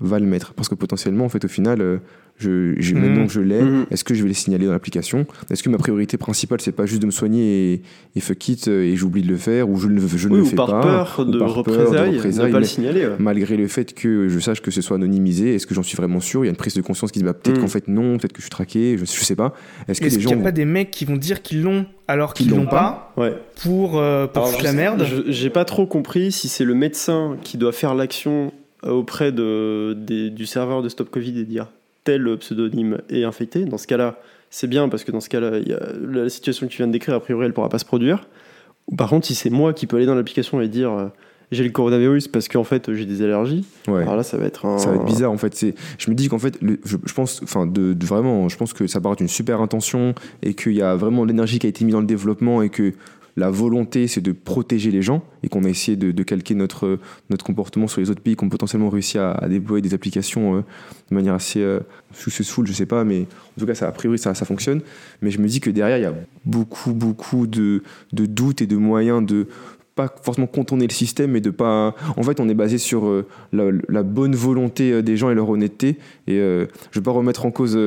va 0.00 0.18
le 0.18 0.26
mettre? 0.26 0.54
Parce 0.54 0.68
que 0.68 0.74
potentiellement, 0.74 1.24
en 1.24 1.28
fait, 1.28 1.44
au 1.44 1.48
final, 1.48 2.00
je, 2.36 2.74
je, 2.78 2.94
maintenant 2.94 3.26
que 3.26 3.32
je 3.32 3.40
l'ai, 3.40 3.62
Mhm. 3.62 3.86
est-ce 3.92 4.02
que 4.02 4.12
je 4.14 4.22
vais 4.22 4.28
les 4.28 4.34
signaler 4.34 4.66
dans 4.66 4.72
l'application? 4.72 5.24
Est-ce 5.50 5.62
que 5.62 5.70
ma 5.70 5.78
priorité 5.78 6.16
principale, 6.16 6.60
c'est 6.60 6.72
pas 6.72 6.84
juste 6.84 7.00
de 7.00 7.06
me 7.06 7.12
soigner 7.12 7.72
et, 7.74 7.82
et 8.16 8.20
fuck 8.20 8.48
it 8.48 8.66
euh, 8.68 8.82
et 8.82 8.96
j'oublie 8.96 9.22
de 9.22 9.28
le 9.28 9.36
faire 9.36 9.68
ou 9.70 9.76
je, 9.78 9.86
ne- 9.88 10.00
je 10.00 10.28
ne 10.28 10.32
Oui, 10.34 10.38
le 10.40 10.44
ou 10.44 10.46
fais 10.48 10.56
par 10.56 10.66
pas 10.66 10.80
peur 10.82 11.16
ou 11.20 11.24
de 11.24 11.38
par 11.38 11.46
peur 11.48 11.56
représailles, 11.56 12.16
représailles, 12.16 12.46
ne 12.48 12.52
pas 12.52 12.58
le 12.58 12.64
signaler. 12.66 13.06
ouais. 13.06 13.12
malgré 13.20 13.56
le 13.56 13.68
fait 13.68 13.94
que 13.94 14.28
je 14.28 14.38
sache 14.40 14.60
que 14.62 14.70
ce 14.72 14.82
soit 14.82 14.96
anonymisé, 14.96 15.54
est-ce 15.54 15.66
que 15.66 15.74
j'en 15.74 15.82
suis 15.84 15.96
vraiment 15.96 16.18
sûr? 16.20 16.42
Il 16.44 16.46
y 16.46 16.48
a 16.48 16.50
une 16.50 16.56
prise 16.56 16.74
de 16.74 16.82
conscience 16.82 17.12
qui 17.12 17.20
se 17.20 17.24
bat. 17.24 17.34
Peut-être 17.34 17.58
Mm. 17.58 17.60
qu'en 17.62 17.68
fait 17.68 17.86
non, 17.88 18.18
peut-être 18.18 18.32
que 18.32 18.38
je 18.40 18.44
suis 18.44 18.50
traqué, 18.50 18.96
je, 18.98 19.04
je 19.04 19.10
sais 19.24 19.36
pas. 19.36 19.54
Est-ce 19.86 20.00
qu'il 20.00 20.26
n'y 20.26 20.32
a 20.32 20.36
pas 20.36 20.52
des 20.52 20.64
mecs 20.64 20.90
qui 20.90 21.04
vont 21.04 21.16
dire 21.16 21.40
qu'ils 21.40 21.62
l'ont 21.62 21.86
alors 22.08 22.34
qu'ils 22.34 22.48
Qu'ils 22.48 22.56
l'ont 22.56 22.66
pas, 22.66 23.12
Ouais. 23.16 23.32
pour, 23.62 23.98
euh, 23.98 24.26
pour 24.26 24.46
Alors, 24.48 24.60
la 24.62 24.72
merde? 24.72 25.06
J'ai 25.28 25.50
pas 25.50 25.64
trop 25.64 25.86
compris 25.86 26.32
si 26.32 26.48
c'est 26.48 26.64
le 26.64 26.74
médecin 26.74 27.36
qui 27.42 27.56
doit 27.58 27.72
faire 27.72 27.94
l'action 27.94 28.52
auprès 28.82 29.32
de, 29.32 29.94
des- 29.94 30.30
du 30.30 30.44
serveur 30.46 30.82
de 30.82 30.88
Stop 30.88 31.10
Covid 31.10 31.38
et 31.40 31.44
dire 31.44 31.68
tel 32.04 32.36
pseudonyme 32.38 32.98
est 33.10 33.24
infecté. 33.24 33.64
Dans 33.64 33.78
ce 33.78 33.86
cas-là, 33.86 34.20
c'est 34.50 34.66
bien 34.68 34.88
parce 34.88 35.04
que 35.04 35.10
dans 35.12 35.20
ce 35.20 35.28
cas-là, 35.28 35.58
il 35.58 35.68
y 35.68 35.72
a- 35.72 35.88
la 36.12 36.28
situation 36.28 36.66
que 36.66 36.72
tu 36.72 36.76
viens 36.78 36.86
de 36.86 36.92
décrire, 36.92 37.14
a 37.14 37.20
priori, 37.20 37.46
elle 37.46 37.52
pourra 37.52 37.68
pas 37.68 37.78
se 37.78 37.84
produire. 37.84 38.28
Par 38.96 39.08
contre, 39.08 39.26
si 39.26 39.34
c'est 39.34 39.50
moi 39.50 39.72
qui 39.72 39.86
peux 39.86 39.96
aller 39.96 40.06
dans 40.06 40.14
l'application 40.14 40.60
et 40.60 40.68
dire 40.68 40.92
euh, 40.92 41.06
j'ai 41.50 41.64
le 41.64 41.70
coronavirus 41.70 42.28
parce 42.28 42.48
qu'en 42.48 42.64
fait 42.64 42.92
j'ai 42.92 43.06
des 43.06 43.22
allergies, 43.22 43.64
Ouais. 43.88 44.02
alors 44.02 44.16
là 44.16 44.22
ça 44.22 44.36
va 44.36 44.44
être 44.44 44.66
un. 44.66 44.76
Ça 44.78 44.90
va 44.90 44.96
être 44.96 45.04
bizarre 45.04 45.30
en 45.30 45.38
fait. 45.38 45.54
C'est, 45.54 45.74
je 45.98 46.10
me 46.10 46.14
dis 46.14 46.28
qu'en 46.28 46.38
fait, 46.38 46.60
le- 46.60 46.78
je, 46.84 46.96
je 47.04 47.14
pense, 47.14 47.40
enfin, 47.42 47.66
de, 47.66 47.92
de 47.94 48.06
vraiment, 48.06 48.48
je 48.48 48.56
pense 48.56 48.72
que 48.74 48.86
ça 48.86 49.00
part 49.00 49.16
d'une 49.16 49.28
super 49.28 49.60
intention 49.62 50.14
et 50.42 50.54
qu'il 50.54 50.72
y 50.74 50.82
a 50.82 50.94
vraiment 50.96 51.24
l'énergie 51.24 51.58
qui 51.58 51.66
a 51.66 51.70
été 51.70 51.84
mise 51.84 51.94
dans 51.94 52.00
le 52.00 52.06
développement 52.06 52.60
et 52.62 52.68
que 52.68 52.92
la 53.36 53.50
volonté 53.50 54.06
c'est 54.06 54.20
de 54.20 54.32
protéger 54.32 54.90
les 54.90 55.02
gens 55.02 55.22
et 55.42 55.48
qu'on 55.48 55.64
a 55.64 55.68
essayé 55.68 55.96
de, 55.96 56.22
calquer 56.22 56.54
notre 56.54 56.98
notre 57.30 57.44
comportement 57.44 57.88
sur 57.88 58.00
les 58.00 58.10
autres 58.10 58.20
pays 58.20 58.36
qui 58.36 58.44
ont 58.44 58.48
potentiellement 58.48 58.88
réussi 58.88 59.18
à, 59.18 59.38
déployer 59.48 59.82
des 59.82 59.94
applications 59.94 60.56
euh, 60.56 60.60
de 61.10 61.14
manière 61.14 61.34
assez 61.34 61.60
euh, 61.60 61.80
successful, 62.12 62.66
je 62.66 62.72
sais 62.72 62.86
pas, 62.86 63.04
mais 63.04 63.22
en 63.56 63.60
tout 63.60 63.66
cas 63.66 63.74
ça 63.74 63.88
a 63.88 63.92
priori 63.92 64.18
ça, 64.18 64.34
ça 64.34 64.44
fonctionne. 64.44 64.80
Mais 65.22 65.30
je 65.30 65.38
me 65.38 65.46
dis 65.46 65.60
que 65.60 65.70
derrière 65.70 65.98
il 65.98 66.02
y 66.02 66.06
a 66.06 66.14
beaucoup 66.44 66.92
beaucoup 66.92 67.46
de, 67.46 67.82
de 68.12 68.26
doutes 68.26 68.62
et 68.62 68.66
de 68.66 68.76
moyens 68.76 69.24
de 69.24 69.46
pas 69.94 70.12
forcément 70.22 70.46
contourner 70.46 70.86
le 70.86 70.92
système, 70.92 71.30
mais 71.30 71.40
de 71.40 71.50
pas. 71.50 71.94
En 72.16 72.22
fait, 72.22 72.40
on 72.40 72.48
est 72.48 72.54
basé 72.54 72.78
sur 72.78 73.06
euh, 73.06 73.26
la, 73.52 73.64
la 73.88 74.02
bonne 74.02 74.34
volonté 74.34 74.92
euh, 74.92 75.02
des 75.02 75.16
gens 75.16 75.30
et 75.30 75.34
leur 75.34 75.48
honnêteté. 75.48 75.98
Et 76.26 76.38
je 76.38 76.66
veux 76.94 77.02
pas 77.02 77.12
remettre 77.12 77.46
en 77.46 77.50
cause 77.50 77.78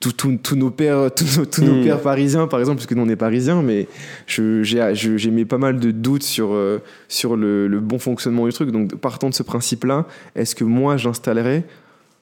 tous 0.00 0.54
nos 0.56 0.70
pères, 0.70 1.10
tous 1.16 1.38
nos, 1.38 1.44
tous 1.46 1.62
nos 1.62 1.74
Mm. 1.80 1.84
pères 1.84 2.00
parisiens, 2.00 2.46
par 2.46 2.60
exemple, 2.60 2.76
puisque 2.78 2.92
nous 2.92 3.02
on 3.02 3.08
est 3.08 3.16
parisiens, 3.16 3.62
mais 3.62 3.88
je- 4.26 4.62
j'ai 4.62 4.94
je- 4.94 5.16
j'ai 5.16 5.30
mis 5.30 5.44
pas 5.44 5.58
mal 5.58 5.78
de 5.80 5.90
doutes 5.90 6.22
sur 6.22 6.52
euh, 6.52 6.80
sur 7.08 7.36
le, 7.36 7.66
le 7.68 7.80
bon 7.80 7.98
fonctionnement 7.98 8.46
du 8.46 8.52
truc. 8.52 8.70
Donc, 8.70 8.94
partant 8.96 9.28
de 9.28 9.34
ce 9.34 9.42
principe-là, 9.42 10.06
est-ce 10.36 10.54
que 10.54 10.64
moi 10.64 10.96
j'installerais 10.96 11.64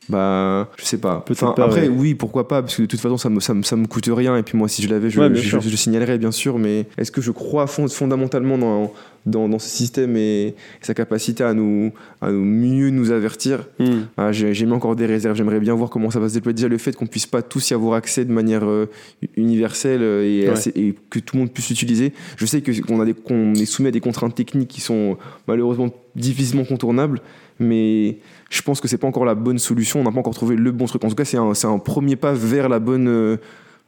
bah, 0.09 0.69
je 0.77 0.85
sais 0.85 0.99
pas. 0.99 1.25
Enfin, 1.31 1.55
après, 1.57 1.83
ouais. 1.83 1.89
oui, 1.89 2.15
pourquoi 2.15 2.47
pas, 2.49 2.63
parce 2.63 2.77
que 2.77 2.83
de 2.83 2.87
toute 2.87 3.01
façon, 3.01 3.17
ça 3.17 3.29
me, 3.29 3.41
ça 3.41 3.55
me, 3.55 3.63
ça 3.63 3.77
me 3.77 3.87
coûte 3.87 4.09
rien. 4.13 4.37
Et 4.37 4.43
puis 4.43 4.57
moi, 4.57 4.69
si 4.69 4.83
je 4.83 4.89
l'avais, 4.89 5.11
je, 5.11 5.21
Ouais, 5.21 5.35
je, 5.35 5.59
je 5.61 5.77
signalerais, 5.77 6.19
bien 6.19 6.31
sûr. 6.33 6.59
Mais 6.59 6.87
est-ce 6.99 7.11
que 7.11 7.21
je 7.21 7.31
crois 7.33 7.67
fond- 7.67 7.89
fondamentalement 7.89 8.57
dans, 8.59 8.93
dans, 9.27 9.49
dans 9.49 9.59
ce 9.59 9.69
système 9.69 10.17
et, 10.17 10.55
sa 10.81 10.95
capacité 10.95 11.43
à 11.45 11.55
nous, 11.55 11.93
à 12.21 12.31
nous 12.31 12.45
mieux 12.45 12.91
nous 12.91 13.11
avertir? 13.11 13.67
Hmm. 13.79 14.03
ah, 14.17 14.31
J'ai 14.33 14.67
mis 14.67 14.73
encore 14.73 14.95
des 14.97 15.07
réserves. 15.07 15.37
J'aimerais 15.37 15.61
bien 15.61 15.75
voir 15.75 15.91
comment 15.91 16.11
ça 16.11 16.21
va 16.21 16.29
se 16.29 16.35
déployer. 16.35 16.55
Déjà, 16.55 16.69
le 16.69 16.79
fait 16.79 16.95
qu'on 16.95 17.07
puisse 17.07 17.27
pas 17.27 17.43
tous 17.43 17.71
y 17.71 17.75
avoir 17.75 17.95
accès 17.95 18.25
de 18.25 18.33
manière 18.33 18.65
euh, 18.65 18.89
universelle 19.37 20.03
euh, 20.03 20.23
et, 20.25 20.47
Ouais. 20.47 20.53
assez- 20.53 20.73
et 20.77 20.95
que 21.11 21.19
tout 21.19 21.37
le 21.37 21.41
monde 21.43 21.53
puisse 21.53 21.69
l'utiliser. 21.69 22.13
Je 22.37 22.47
sais 22.47 22.63
qu'on 22.63 22.97
qu'on 23.25 23.55
est 23.55 23.65
soumis 23.67 23.89
à 23.89 23.91
des 23.93 24.01
contraintes 24.01 24.35
techniques 24.35 24.69
qui 24.69 24.81
sont 24.81 25.17
malheureusement 25.49 25.89
difficilement 26.15 26.65
contournables, 26.65 27.21
mais 27.59 28.19
je 28.51 28.63
pense 28.63 28.81
que 28.81 28.89
c'est 28.89 28.99
pas 28.99 29.07
encore 29.07 29.25
la 29.25 29.35
bonne 29.35 29.59
solution. 29.59 30.01
On 30.01 30.05
n'a 30.05 30.13
pas 30.13 30.21
encore 30.21 30.35
trouvé 30.35 30.57
le 30.57 30.71
bon 30.73 30.87
truc. 30.87 31.05
En 31.05 31.09
tout 31.09 31.15
cas, 31.15 31.25
c'est 31.25 31.37
un, 31.37 31.79
premier 31.79 32.17
pas 32.17 32.33
vers 32.33 32.69
la 32.69 32.79
bonne, 32.79 33.09
euh, 33.09 33.37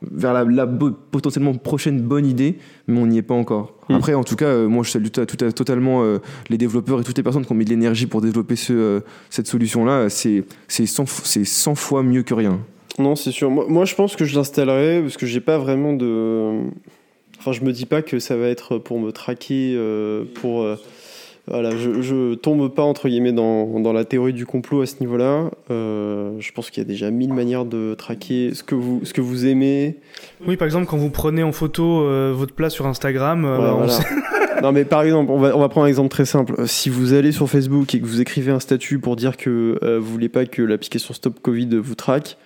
vers 0.02 0.44
la, 0.44 0.66
potentiellement 0.66 1.54
prochaine 1.54 2.00
bonne 2.00 2.26
idée, 2.26 2.58
mais 2.86 2.98
on 2.98 3.06
n'y 3.06 3.18
est 3.18 3.22
pas 3.22 3.34
encore. 3.34 3.74
Mm. 3.88 3.94
Après, 3.94 4.14
en 4.14 4.24
tout 4.24 4.36
cas, 4.36 4.46
euh, 4.46 4.68
moi, 4.68 4.82
je 4.84 4.90
salue 4.90 5.08
tout 5.08 5.24
tout 5.24 5.36
totalement 5.52 6.02
euh, 6.02 6.18
les 6.48 6.58
développeurs 6.58 7.00
et 7.00 7.04
toutes 7.04 7.16
les 7.16 7.22
personnes 7.22 7.44
qui 7.44 7.52
ont 7.52 7.56
mis 7.56 7.64
de 7.64 7.70
l'énergie 7.70 8.06
pour 8.06 8.20
développer 8.20 8.56
ce, 8.56 8.72
euh, 8.72 9.00
cette 9.30 9.46
solution-là. 9.46 10.08
C'est 10.08 10.44
c'est 10.66 10.86
100, 10.86 11.04
f- 11.04 11.20
c'est 11.24 11.44
100 11.44 11.74
fois 11.74 12.02
mieux 12.02 12.22
que 12.22 12.34
rien. 12.34 12.60
Non, 12.98 13.14
c'est 13.14 13.30
sûr. 13.30 13.50
Moi, 13.50 13.66
moi, 13.68 13.84
je 13.84 13.94
pense 13.94 14.16
que 14.16 14.24
je 14.24 14.34
l'installerai 14.36 15.00
parce 15.02 15.16
que 15.16 15.26
j'ai 15.26 15.40
pas 15.40 15.58
vraiment 15.58 15.92
de. 15.92 16.62
Enfin, 17.38 17.52
je 17.52 17.60
me 17.60 17.70
dis 17.70 17.86
pas 17.86 18.02
que 18.02 18.18
ça 18.18 18.36
va 18.36 18.48
être 18.48 18.78
pour 18.78 18.98
me 18.98 19.12
traquer, 19.12 19.78
pour. 20.34 20.66
Voilà, 21.50 21.70
je, 21.76 22.02
je 22.02 22.34
tombe 22.34 22.68
pas 22.74 22.82
entre 22.82 23.08
guillemets 23.08 23.32
dans, 23.32 23.80
dans 23.80 23.92
la 23.92 24.04
théorie 24.04 24.32
du 24.32 24.44
complot 24.46 24.82
à 24.82 24.86
ce 24.86 24.96
niveau-là. 25.00 25.50
Euh, 25.70 26.32
je 26.38 26.52
pense 26.52 26.70
qu'il 26.70 26.82
y 26.82 26.86
a 26.86 26.88
déjà 26.88 27.10
mille 27.10 27.32
manières 27.32 27.64
de 27.64 27.94
traquer 27.94 28.52
ce 28.54 28.62
que 28.62 28.74
vous, 28.74 29.00
ce 29.04 29.12
que 29.12 29.20
vous 29.20 29.46
aimez. 29.46 29.96
Oui, 30.46 30.56
par 30.56 30.66
exemple, 30.66 30.86
quand 30.86 30.96
vous 30.98 31.10
prenez 31.10 31.42
en 31.42 31.52
photo 31.52 32.02
euh, 32.02 32.32
votre 32.36 32.54
plat 32.54 32.70
sur 32.70 32.86
Instagram, 32.86 33.44
euh, 33.44 33.58
on 33.58 33.76
voilà. 33.78 33.92
sait- 33.92 34.04
non, 34.62 34.72
mais 34.72 34.84
par 34.84 35.02
exemple, 35.02 35.30
on 35.30 35.38
va, 35.38 35.56
on 35.56 35.60
va 35.60 35.68
prendre 35.68 35.86
un 35.86 35.88
exemple 35.88 36.10
très 36.10 36.24
simple. 36.24 36.66
Si 36.66 36.90
vous 36.90 37.12
allez 37.12 37.32
sur 37.32 37.48
Facebook 37.48 37.94
et 37.94 38.00
que 38.00 38.06
vous 38.06 38.20
écrivez 38.20 38.50
un 38.50 38.60
statut 38.60 38.98
pour 38.98 39.16
dire 39.16 39.36
que 39.36 39.78
vous 39.98 40.10
voulez 40.12 40.28
pas 40.28 40.46
que 40.46 40.62
l'application 40.62 41.14
Stop 41.14 41.40
Covid 41.40 41.76
vous 41.76 41.94
traque, 41.94 42.36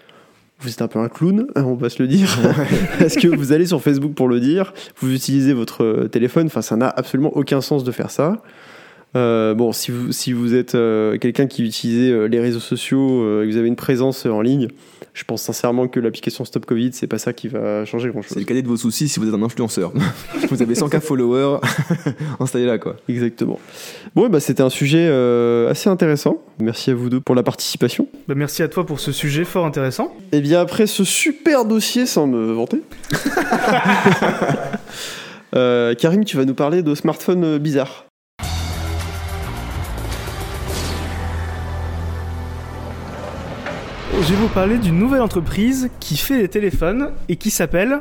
vous 0.61 0.69
êtes 0.71 0.83
un 0.83 0.89
peu 0.89 0.99
un 1.01 1.09
clown, 1.09 1.47
hein, 1.57 1.65
on 1.65 1.75
va 1.75 1.89
se 1.89 2.01
le 2.03 2.07
dire. 2.09 2.29
Parce 2.99 3.17
que 3.17 3.27
vous 3.29 3.53
allez 3.53 3.67
sur 3.67 3.81
Facebook 3.83 4.13
pour 4.13 4.29
le 4.29 4.39
dire, 4.41 4.75
vous 4.99 5.13
utilisez 5.15 5.55
votre 5.55 6.07
téléphone, 6.13 6.47
enfin 6.47 6.63
ça 6.63 6.77
n'a 6.77 6.89
absolument 6.89 7.35
aucun 7.37 7.61
sens 7.61 7.83
de 7.83 7.91
faire 7.91 8.11
ça. 8.11 8.43
Euh, 9.15 9.53
bon, 9.55 9.73
si 9.73 9.91
vous, 9.91 10.11
si 10.11 10.33
vous 10.33 10.55
êtes 10.55 10.75
euh, 10.75 11.19
quelqu'un 11.19 11.47
qui 11.47 11.63
utilise 11.65 12.11
euh, 12.11 12.29
les 12.29 12.41
réseaux 12.41 12.61
sociaux 12.61 13.23
euh, 13.23 13.43
et 13.43 13.47
que 13.47 13.53
vous 13.53 13.59
avez 13.59 13.69
une 13.69 13.77
présence 13.77 14.25
euh, 14.25 14.31
en 14.31 14.41
ligne, 14.41 14.69
je 15.13 15.25
pense 15.25 15.43
sincèrement 15.43 15.87
que 15.89 16.01
l'application 16.01 16.47
Stop 16.47 16.65
Covid, 16.65 16.93
c'est 16.95 17.07
pas 17.07 17.19
ça 17.19 17.35
qui 17.35 17.49
va 17.49 17.85
changer 17.85 18.09
grand 18.09 18.23
C'est 18.23 18.29
chose. 18.31 18.39
le 18.39 18.45
cadet 18.45 18.63
de 18.63 18.69
vos 18.69 18.79
soucis 18.79 19.11
si 19.11 19.21
vous 19.21 19.29
êtes 19.29 19.35
un 19.35 19.43
influenceur. 19.43 19.93
vous 20.51 20.63
avez 20.63 20.73
100K 20.75 21.01
followers, 21.01 21.59
installez 22.41 22.65
là 22.65 22.79
quoi. 22.79 22.97
Exactement. 23.11 23.61
Bon, 24.15 24.31
bah, 24.31 24.41
c'était 24.41 24.63
un 24.63 24.71
sujet 24.71 25.07
euh, 25.11 25.71
assez 25.71 25.91
intéressant. 25.91 26.39
Merci 26.59 26.93
à 26.93 26.95
vous 26.95 27.11
deux 27.11 27.21
pour 27.21 27.35
la 27.35 27.43
participation. 27.43 28.09
Bah, 28.27 28.35
merci 28.35 28.63
à 28.63 28.69
toi 28.69 28.87
pour 28.87 29.01
ce 29.01 29.13
sujet 29.13 29.45
fort 29.45 29.67
intéressant. 29.67 30.17
Et 30.33 30.41
bien 30.41 30.63
après 30.63 30.87
ce 30.87 31.05
super 31.05 31.67
dossier, 31.67 32.07
sans 32.07 32.27
me 32.27 32.53
vanter, 32.53 32.81
euh, 35.55 35.95
Karim, 35.95 36.25
tu 36.25 36.39
vas 36.39 36.47
nous 36.47 36.55
parler 36.55 36.83
de 36.83 36.95
smartphones 36.95 37.59
bizarres. 37.59 38.07
Je 44.23 44.29
vais 44.35 44.37
vous 44.37 44.49
parler 44.49 44.79
d'une 44.79 44.99
nouvelle 44.99 45.21
entreprise 45.21 45.91
qui 46.01 46.17
fait 46.17 46.39
des 46.39 46.49
téléphones 46.49 47.11
et 47.29 47.37
qui 47.37 47.51
s'appelle 47.51 48.01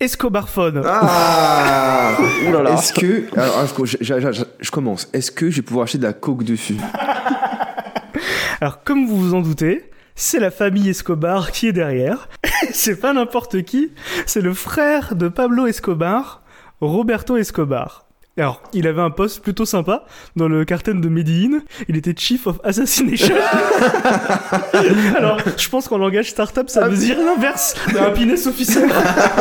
Escobar 0.00 0.48
Phone. 0.48 0.82
Ah 0.84 2.12
Ouh 2.46 2.52
là 2.52 2.62
là. 2.62 2.72
Est-ce 2.74 2.92
que. 2.92 3.24
Alors, 3.38 3.58
alors, 3.58 3.86
je, 3.86 3.96
je- 4.00 4.20
je- 4.20 4.32
je- 4.32 4.44
je 4.60 4.70
commence. 4.70 5.08
Est-ce 5.12 5.30
que 5.30 5.50
je 5.50 5.56
vais 5.56 5.62
pouvoir 5.62 5.84
acheter 5.84 5.98
de 5.98 6.02
la 6.04 6.12
coke 6.12 6.44
dessus? 6.44 6.76
Alors, 8.60 8.82
comme 8.84 9.06
vous 9.06 9.16
vous 9.16 9.34
en 9.34 9.40
doutez, 9.40 9.90
c'est 10.14 10.38
la 10.40 10.50
famille 10.50 10.88
Escobar 10.88 11.50
qui 11.52 11.68
est 11.68 11.72
derrière. 11.72 12.28
c'est 12.72 12.96
pas 12.96 13.12
n'importe 13.12 13.62
qui, 13.64 13.92
c'est 14.26 14.40
le 14.40 14.54
frère 14.54 15.14
de 15.16 15.28
Pablo 15.28 15.66
Escobar, 15.66 16.42
Roberto 16.80 17.36
Escobar. 17.36 18.03
Alors, 18.36 18.60
il 18.72 18.88
avait 18.88 19.00
un 19.00 19.10
poste 19.10 19.44
plutôt 19.44 19.64
sympa 19.64 20.04
dans 20.34 20.48
le 20.48 20.64
cartel 20.64 21.00
de 21.00 21.08
Medellin. 21.08 21.60
Il 21.88 21.96
était 21.96 22.14
Chief 22.16 22.48
of 22.48 22.58
Assassination. 22.64 23.36
Alors, 25.16 25.38
je 25.56 25.68
pense 25.68 25.86
qu'en 25.86 25.98
langage 25.98 26.30
startup, 26.30 26.68
ça 26.68 26.88
veut 26.88 26.96
dire 26.96 27.16
l'inverse 27.16 27.76
de 27.92 27.98
Happiness 27.98 28.48
Officer. 28.48 28.86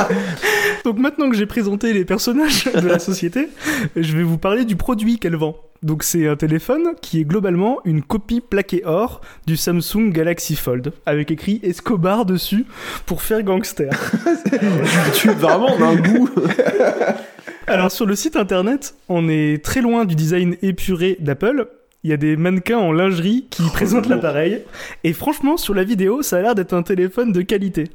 Donc 0.83 0.99
maintenant 0.99 1.29
que 1.31 1.35
j'ai 1.35 1.47
présenté 1.47 1.91
les 1.91 2.05
personnages 2.05 2.65
de 2.65 2.87
la 2.87 2.99
société, 2.99 3.49
je 3.95 4.15
vais 4.15 4.21
vous 4.21 4.37
parler 4.37 4.63
du 4.63 4.75
produit 4.75 5.17
qu'elle 5.17 5.37
vend. 5.37 5.55
Donc 5.81 6.03
c'est 6.03 6.27
un 6.27 6.35
téléphone 6.35 6.93
qui 7.01 7.19
est 7.19 7.25
globalement 7.25 7.79
une 7.85 8.03
copie 8.03 8.41
plaquée 8.41 8.83
or 8.85 9.21
du 9.47 9.57
Samsung 9.57 10.11
Galaxy 10.11 10.55
Fold, 10.55 10.93
avec 11.07 11.31
écrit 11.31 11.59
Escobar 11.63 12.25
dessus 12.25 12.65
pour 13.07 13.23
faire 13.23 13.41
gangster. 13.41 13.89
tu 15.15 15.29
es 15.29 15.33
vraiment 15.33 15.77
d'un 15.77 15.95
goût. 15.95 16.29
Alors 17.67 17.91
sur 17.91 18.05
le 18.05 18.15
site 18.15 18.35
internet, 18.35 18.95
on 19.07 19.29
est 19.29 19.63
très 19.63 19.81
loin 19.81 20.03
du 20.05 20.15
design 20.15 20.57
épuré 20.61 21.15
d'Apple. 21.19 21.69
Il 22.03 22.09
y 22.09 22.13
a 22.13 22.17
des 22.17 22.35
mannequins 22.35 22.77
en 22.77 22.91
lingerie 22.91 23.47
qui 23.49 23.63
présentent 23.69 24.07
l'appareil. 24.07 24.63
Et 25.05 25.13
franchement, 25.13 25.55
sur 25.55 25.73
la 25.73 25.85
vidéo, 25.85 26.21
ça 26.21 26.37
a 26.37 26.41
l'air 26.41 26.55
d'être 26.55 26.73
un 26.73 26.83
téléphone 26.83 27.31
de 27.31 27.41
qualité. 27.41 27.85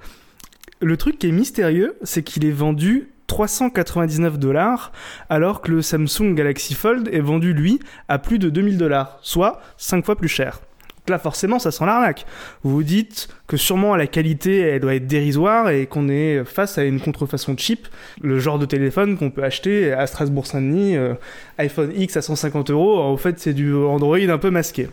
Le 0.81 0.97
truc 0.97 1.19
qui 1.19 1.29
est 1.29 1.33
mystérieux, 1.33 1.97
c'est 2.03 2.23
qu'il 2.23 2.47
est 2.47 2.51
vendu 2.51 3.11
399 3.27 4.39
dollars, 4.39 4.91
alors 5.29 5.61
que 5.61 5.71
le 5.71 5.83
Samsung 5.83 6.35
Galaxy 6.35 6.73
Fold 6.73 7.11
est 7.13 7.21
vendu, 7.21 7.53
lui, 7.53 7.79
à 8.09 8.19
plus 8.19 8.39
de 8.39 8.49
2000 8.49 8.79
dollars, 8.79 9.19
soit 9.21 9.61
5 9.77 10.03
fois 10.05 10.17
plus 10.17 10.29
cher. 10.29 10.61
Là, 11.09 11.19
forcément, 11.19 11.59
ça 11.59 11.71
sent 11.71 11.87
l'arnaque. 11.87 12.27
Vous 12.63 12.71
vous 12.71 12.83
dites 12.83 13.29
que 13.47 13.57
sûrement 13.57 13.97
la 13.97 14.07
qualité, 14.07 14.61
elle 14.61 14.81
doit 14.81 14.95
être 14.95 15.07
dérisoire 15.07 15.71
et 15.71 15.87
qu'on 15.87 16.09
est 16.09 16.45
face 16.45 16.79
à 16.79 16.85
une 16.85 17.01
contrefaçon 17.01 17.57
cheap, 17.57 17.89
le 18.21 18.39
genre 18.39 18.59
de 18.59 18.67
téléphone 18.67 19.17
qu'on 19.17 19.31
peut 19.31 19.45
acheter 19.45 19.93
à 19.93 20.07
Strasbourg-Saint-Denis, 20.07 20.97
euh, 20.97 21.15
iPhone 21.59 21.93
X 21.97 22.17
à 22.17 22.23
150 22.23 22.71
euros, 22.71 23.01
en 23.01 23.17
fait, 23.17 23.39
c'est 23.39 23.55
du 23.55 23.75
Android 23.75 24.19
un 24.19 24.39
peu 24.39 24.51
masqué. 24.51 24.89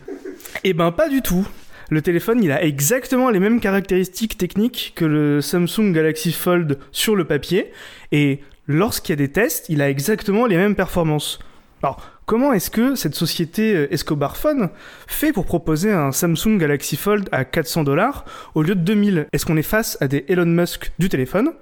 Eh 0.64 0.72
ben, 0.72 0.92
pas 0.92 1.08
du 1.08 1.22
tout. 1.22 1.46
Le 1.88 2.02
téléphone, 2.02 2.42
il 2.42 2.50
a 2.50 2.64
exactement 2.64 3.30
les 3.30 3.38
mêmes 3.38 3.60
caractéristiques 3.60 4.36
techniques 4.36 4.92
que 4.96 5.04
le 5.04 5.40
Samsung 5.40 5.92
Galaxy 5.92 6.32
Fold 6.32 6.78
sur 6.90 7.14
le 7.14 7.24
papier, 7.24 7.70
et 8.10 8.40
lorsqu'il 8.66 9.12
y 9.12 9.14
a 9.14 9.16
des 9.16 9.30
tests, 9.30 9.68
il 9.68 9.80
a 9.80 9.88
exactement 9.88 10.46
les 10.46 10.56
mêmes 10.56 10.74
performances. 10.74 11.38
Alors, 11.82 12.00
comment 12.24 12.52
est-ce 12.52 12.70
que 12.70 12.94
cette 12.94 13.14
société 13.14 13.74
euh, 13.74 13.92
Escobar 13.92 14.36
Phone 14.36 14.70
fait 15.06 15.32
pour 15.32 15.44
proposer 15.44 15.92
un 15.92 16.10
Samsung 16.10 16.58
Galaxy 16.58 16.96
Fold 16.96 17.28
à 17.32 17.44
400 17.44 17.84
dollars 17.84 18.24
au 18.54 18.62
lieu 18.62 18.74
de 18.74 18.80
2000 18.80 19.26
Est-ce 19.32 19.44
qu'on 19.44 19.56
est 19.56 19.62
face 19.62 19.98
à 20.00 20.08
des 20.08 20.24
Elon 20.28 20.46
Musk 20.46 20.92
du 20.98 21.08
téléphone? 21.08 21.52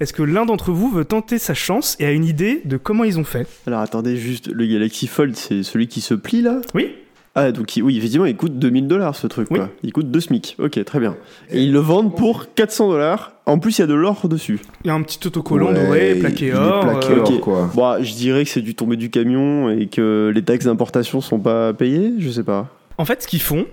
Est-ce 0.00 0.12
que 0.12 0.22
l'un 0.22 0.44
d'entre 0.44 0.72
vous 0.72 0.90
veut 0.90 1.04
tenter 1.04 1.38
sa 1.38 1.54
chance 1.54 1.96
et 2.00 2.04
a 2.04 2.10
une 2.10 2.24
idée 2.24 2.60
de 2.64 2.76
comment 2.76 3.04
ils 3.04 3.18
ont 3.18 3.24
fait? 3.24 3.46
Alors 3.66 3.80
attendez, 3.80 4.16
juste, 4.16 4.48
le 4.48 4.66
Galaxy 4.66 5.06
Fold, 5.06 5.36
c'est 5.36 5.62
celui 5.62 5.88
qui 5.88 6.00
se 6.00 6.14
plie 6.14 6.42
là? 6.42 6.60
Oui 6.74 6.94
Ah, 7.36 7.50
donc 7.50 7.72
oui, 7.82 7.98
effectivement, 7.98 8.26
il 8.26 8.36
coûte 8.36 8.58
2000 8.60 8.86
dollars 8.86 9.16
ce 9.16 9.26
truc, 9.26 9.48
Oui. 9.50 9.58
quoi. 9.58 9.68
Il 9.82 9.92
coûte 9.92 10.08
2 10.10 10.20
SMIC. 10.20 10.54
Ok, 10.60 10.82
très 10.84 11.00
bien. 11.00 11.16
Et 11.50 11.62
ils 11.64 11.72
le 11.72 11.80
vendent 11.80 12.14
pour 12.14 12.54
400 12.54 12.88
dollars. 12.90 13.32
En 13.46 13.58
plus, 13.58 13.78
il 13.78 13.80
y 13.80 13.84
a 13.84 13.88
de 13.88 13.94
l'or 13.94 14.28
dessus. 14.28 14.60
Il 14.84 14.86
y 14.86 14.90
a 14.90 14.94
un 14.94 15.02
petit 15.02 15.18
autocollant 15.26 15.66
Ouais, 15.72 15.84
doré, 15.86 16.14
plaqué 16.14 16.46
il 16.46 16.48
est 16.50 16.54
or. 16.54 16.82
plaqué 16.82 17.12
euh, 17.12 17.20
or. 17.22 17.32
Ok. 17.32 17.40
quoi. 17.40 17.70
Bon, 17.74 18.02
je 18.02 18.12
dirais 18.14 18.44
que 18.44 18.50
c'est 18.50 18.62
du 18.62 18.76
tombé 18.76 18.96
du 18.96 19.10
camion 19.10 19.68
et 19.68 19.88
que 19.88 20.30
les 20.32 20.42
taxes 20.42 20.66
d'importation 20.66 21.20
sont 21.20 21.40
pas 21.40 21.72
payées. 21.74 22.12
Je 22.18 22.30
sais 22.30 22.44
pas. 22.44 22.68
En 22.98 23.04
fait, 23.04 23.22
ce 23.22 23.26
qu'ils 23.26 23.42
font, 23.42 23.66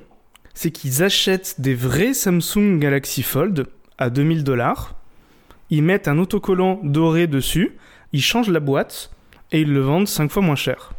c'est 0.55 0.71
qu'ils 0.71 1.03
achètent 1.03 1.55
des 1.59 1.75
vrais 1.75 2.13
Samsung 2.15 2.79
Galaxy 2.79 3.21
Fold 3.21 3.67
à 3.99 4.09
2000 4.09 4.43
dollars. 4.43 4.95
Ils 5.69 5.83
mettent 5.83 6.07
un 6.07 6.17
autocollant 6.17 6.79
doré 6.83 7.27
dessus, 7.27 7.77
ils 8.11 8.21
changent 8.23 8.49
la 8.49 8.59
boîte 8.59 9.11
et 9.51 9.61
ils 9.61 9.71
le 9.71 9.79
vendent 9.81 10.07
5 10.07 10.29
fois 10.31 10.41
moins 10.41 10.55
cher. 10.55 10.93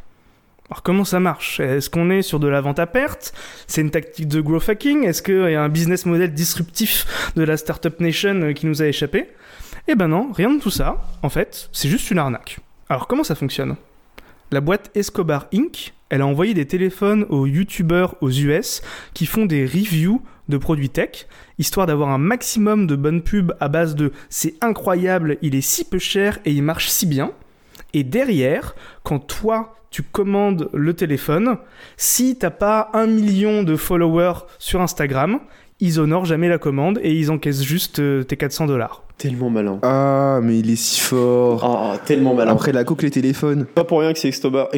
Alors 0.73 0.83
comment 0.83 1.05
ça 1.05 1.20
marche? 1.20 1.61
Est-ce 1.61 1.91
qu'on 1.91 2.09
est 2.09 2.23
sur 2.23 2.41
de 2.41 2.49
la 2.49 2.62
vente 2.62 2.79
à 2.79 2.87
perte? 2.87 3.35
C'est 3.66 3.83
une 3.83 3.91
tactique 3.91 4.27
de 4.27 4.41
growth 4.41 4.70
hacking? 4.70 5.05
Est-ce 5.05 5.23
qu'il 5.23 5.51
y 5.51 5.55
a 5.55 5.62
un 5.62 5.68
business 5.68 6.07
model 6.07 6.33
disruptif 6.33 7.05
de 7.37 7.43
la 7.43 7.59
Startup 7.59 8.01
Nation 8.01 8.41
euh, 8.41 8.53
qui 8.55 8.64
nous 8.64 8.81
a 8.81 8.87
échappé? 8.87 9.29
Eh 9.87 9.95
ben 9.95 10.09
non, 10.09 10.33
rien 10.33 10.49
de 10.49 10.59
tout 10.59 10.70
ça. 10.70 10.97
En 11.20 11.29
fait, 11.29 11.68
c'est 11.73 11.91
juste 11.91 12.11
une 12.11 12.16
arnaque. 12.16 12.59
Alors 12.89 13.07
comment 13.07 13.23
ça 13.23 13.35
fonctionne? 13.35 13.77
La 14.51 14.62
boîte 14.62 14.91
Escobar 14.95 15.47
Inc., 15.53 15.93
elle 16.09 16.23
a 16.23 16.27
envoyé 16.27 16.55
des 16.55 16.64
téléphones 16.64 17.27
aux 17.29 17.45
youtubeurs 17.45 18.16
aux 18.23 18.31
US 18.31 18.81
qui 19.12 19.27
font 19.27 19.45
des 19.45 19.66
reviews 19.66 20.23
de 20.49 20.57
produits 20.57 20.89
tech, 20.89 21.27
histoire 21.59 21.87
d'avoir 21.87 22.09
un 22.09 22.18
maximum 22.18 22.87
de 22.87 22.97
bonnes 22.97 23.20
pubs 23.20 23.55
à 23.61 23.68
base 23.68 23.95
de 23.95 24.11
c'est 24.31 24.55
incroyable, 24.62 25.37
il 25.43 25.55
est 25.55 25.61
si 25.61 25.85
peu 25.85 25.99
cher 25.99 26.39
et 26.47 26.51
il 26.51 26.62
marche 26.62 26.89
si 26.89 27.05
bien. 27.05 27.33
Et 27.93 28.05
derrière, 28.05 28.75
quand 29.03 29.18
toi 29.18 29.75
tu 29.93 30.03
commandes 30.03 30.68
le 30.72 30.95
téléphone, 30.95 31.59
si 31.97 32.36
t'as 32.36 32.51
pas 32.51 32.90
un 32.95 33.07
million 33.07 33.62
de 33.62 33.76
followers 33.76 34.47
sur 34.59 34.80
Instagram, 34.80 35.38
ils 35.78 36.01
honorent 36.01 36.24
jamais 36.24 36.49
la 36.49 36.59
commande 36.59 36.99
et 37.03 37.12
ils 37.12 37.30
encaissent 37.30 37.62
juste 37.62 38.01
euh, 38.01 38.24
tes 38.24 38.36
400 38.36 38.66
dollars. 38.66 39.05
Tellement 39.23 39.51
malin. 39.51 39.79
Ah, 39.83 40.41
mais 40.43 40.59
il 40.59 40.68
est 40.68 40.75
si 40.77 40.99
fort. 41.01 41.62
Ah, 41.64 41.97
tellement 42.05 42.35
malin. 42.35 42.51
Après 42.51 42.73
la 42.73 42.83
coque, 42.83 43.03
les 43.03 43.11
téléphones. 43.12 43.66
Pas 43.66 43.85
pour 43.85 44.01
rien 44.01 44.12
que 44.12 44.18
c'est 44.18 44.27
Escobar 44.29 44.68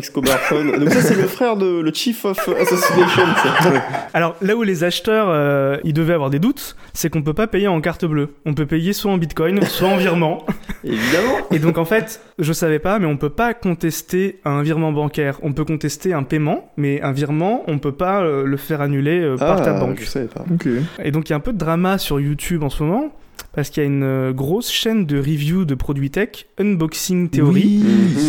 Phone. 0.40 0.78
Donc 0.78 0.90
ça, 0.90 1.00
c'est 1.00 1.16
le 1.16 1.26
frère 1.26 1.56
de 1.56 1.80
le 1.80 1.90
Chief 1.94 2.26
of 2.26 2.38
Assassination. 2.46 3.22
ça. 3.42 3.70
Alors 4.12 4.36
là 4.42 4.54
où 4.54 4.62
les 4.62 4.84
acheteurs 4.84 5.28
euh, 5.30 5.78
ils 5.82 5.94
devaient 5.94 6.12
avoir 6.12 6.28
des 6.28 6.38
doutes, 6.40 6.76
c'est 6.92 7.08
qu'on 7.08 7.22
peut 7.22 7.32
pas 7.32 7.46
payer 7.46 7.68
en 7.68 7.80
carte 7.80 8.04
bleue. 8.04 8.34
On 8.44 8.52
peut 8.52 8.66
payer 8.66 8.92
soit 8.92 9.10
en 9.12 9.16
bitcoin, 9.16 9.62
soit 9.62 9.88
en 9.88 9.96
virement. 9.96 10.44
Évidemment. 10.84 11.38
Et 11.50 11.58
donc 11.58 11.78
en 11.78 11.86
fait, 11.86 12.20
je 12.38 12.52
savais 12.52 12.78
pas, 12.80 12.98
mais 12.98 13.06
on 13.06 13.16
peut 13.16 13.30
pas 13.30 13.54
contester 13.54 14.40
un 14.44 14.62
virement 14.62 14.92
bancaire. 14.92 15.38
On 15.42 15.54
peut 15.54 15.64
contester 15.64 16.12
un 16.12 16.22
paiement, 16.22 16.70
mais 16.76 17.00
un 17.00 17.12
virement, 17.12 17.62
on 17.66 17.78
peut 17.78 17.92
pas 17.92 18.20
euh, 18.20 18.44
le 18.44 18.56
faire 18.58 18.82
annuler 18.82 19.20
euh, 19.22 19.36
par 19.38 19.62
ta 19.62 19.76
Ah, 19.76 19.80
banque. 19.80 20.00
Je 20.02 20.06
savais 20.06 20.26
pas. 20.26 20.44
Ok. 20.52 20.68
Et 21.02 21.10
donc 21.12 21.30
il 21.30 21.30
y 21.30 21.32
a 21.32 21.36
un 21.36 21.40
peu 21.40 21.54
de 21.54 21.58
drama 21.58 21.96
sur 21.96 22.20
YouTube 22.20 22.62
en 22.62 22.68
ce 22.68 22.82
moment, 22.82 23.10
parce 23.52 23.70
qu'il 23.70 23.82
y 23.82 23.86
a 23.86 23.88
une 23.88 24.02
euh, 24.02 24.32
grosse 24.32 24.70
chaîne 24.70 25.06
de 25.06 25.18
review 25.18 25.64
de 25.64 25.74
produits 25.74 26.10
tech, 26.10 26.46
Unboxing 26.58 27.28
Theory, 27.30 27.82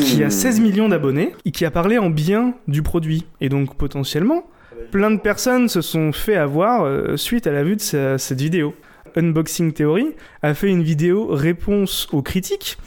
qui 0.05 0.23
a 0.23 0.29
16 0.29 0.59
millions 0.59 0.89
d'abonnés 0.89 1.33
et 1.45 1.51
qui 1.51 1.65
a 1.65 1.71
parlé 1.71 1.97
en 1.97 2.09
bien 2.09 2.53
du 2.67 2.81
produit. 2.83 3.25
Et 3.41 3.49
donc 3.49 3.75
potentiellement, 3.75 4.45
plein 4.91 5.09
de 5.11 5.17
personnes 5.19 5.67
se 5.67 5.81
sont 5.81 6.11
fait 6.11 6.35
avoir 6.35 6.83
euh, 6.83 7.17
suite 7.17 7.47
à 7.47 7.51
la 7.51 7.63
vue 7.63 7.75
de 7.75 7.81
sa- 7.81 8.17
cette 8.17 8.39
vidéo. 8.41 8.73
Unboxing 9.17 9.71
Theory 9.71 10.07
a 10.41 10.53
fait 10.53 10.67
une 10.69 10.83
vidéo 10.83 11.27
réponse 11.31 12.07
aux 12.11 12.21
critiques 12.21 12.77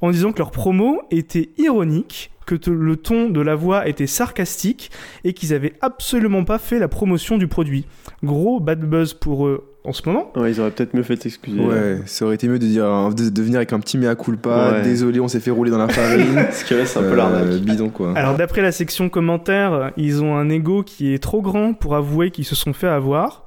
en 0.00 0.10
disant 0.10 0.32
que 0.32 0.38
leur 0.38 0.50
promo 0.50 1.02
était 1.10 1.50
ironique, 1.58 2.30
que 2.46 2.56
le 2.70 2.96
ton 2.96 3.28
de 3.28 3.40
la 3.42 3.54
voix 3.54 3.86
était 3.86 4.06
sarcastique 4.06 4.90
et 5.24 5.34
qu'ils 5.34 5.52
avaient 5.52 5.74
absolument 5.82 6.44
pas 6.44 6.58
fait 6.58 6.78
la 6.78 6.88
promotion 6.88 7.36
du 7.36 7.48
produit. 7.48 7.84
Gros 8.22 8.60
bad 8.60 8.80
buzz 8.88 9.12
pour 9.12 9.46
eux 9.46 9.73
en 9.84 9.92
ce 9.92 10.02
moment. 10.06 10.32
Ouais, 10.36 10.50
ils 10.50 10.60
auraient 10.60 10.70
peut-être 10.70 10.94
mieux 10.94 11.02
fait 11.02 11.16
de 11.16 11.22
s'excuser. 11.22 11.60
Ouais, 11.60 12.00
ça 12.06 12.24
aurait 12.24 12.34
été 12.36 12.48
mieux 12.48 12.58
de 12.58 12.66
dire 12.66 13.10
de, 13.14 13.28
de 13.28 13.42
venir 13.42 13.56
avec 13.56 13.72
un 13.72 13.80
petit 13.80 13.98
mea 13.98 14.14
culpa. 14.14 14.72
Ouais. 14.72 14.82
Désolé, 14.82 15.20
on 15.20 15.28
s'est 15.28 15.40
fait 15.40 15.50
rouler 15.50 15.70
dans 15.70 15.78
la 15.78 15.88
farine. 15.92 16.46
Que 16.68 16.74
là, 16.74 16.86
c'est 16.86 16.98
un 16.98 17.02
peu 17.02 17.08
Euh, 17.12 17.16
l'arnaque. 17.16 17.48
Bidon 17.60 17.90
quoi. 17.90 18.12
Alors 18.16 18.34
d'après 18.36 18.62
la 18.62 18.72
section 18.72 19.08
commentaires, 19.08 19.92
ils 19.96 20.22
ont 20.22 20.36
un 20.36 20.48
ego 20.48 20.82
qui 20.82 21.12
est 21.12 21.18
trop 21.22 21.42
grand 21.42 21.74
pour 21.74 21.94
avouer 21.94 22.30
qu'ils 22.30 22.44
se 22.46 22.54
sont 22.54 22.72
fait 22.72 22.88
avoir. 22.88 23.44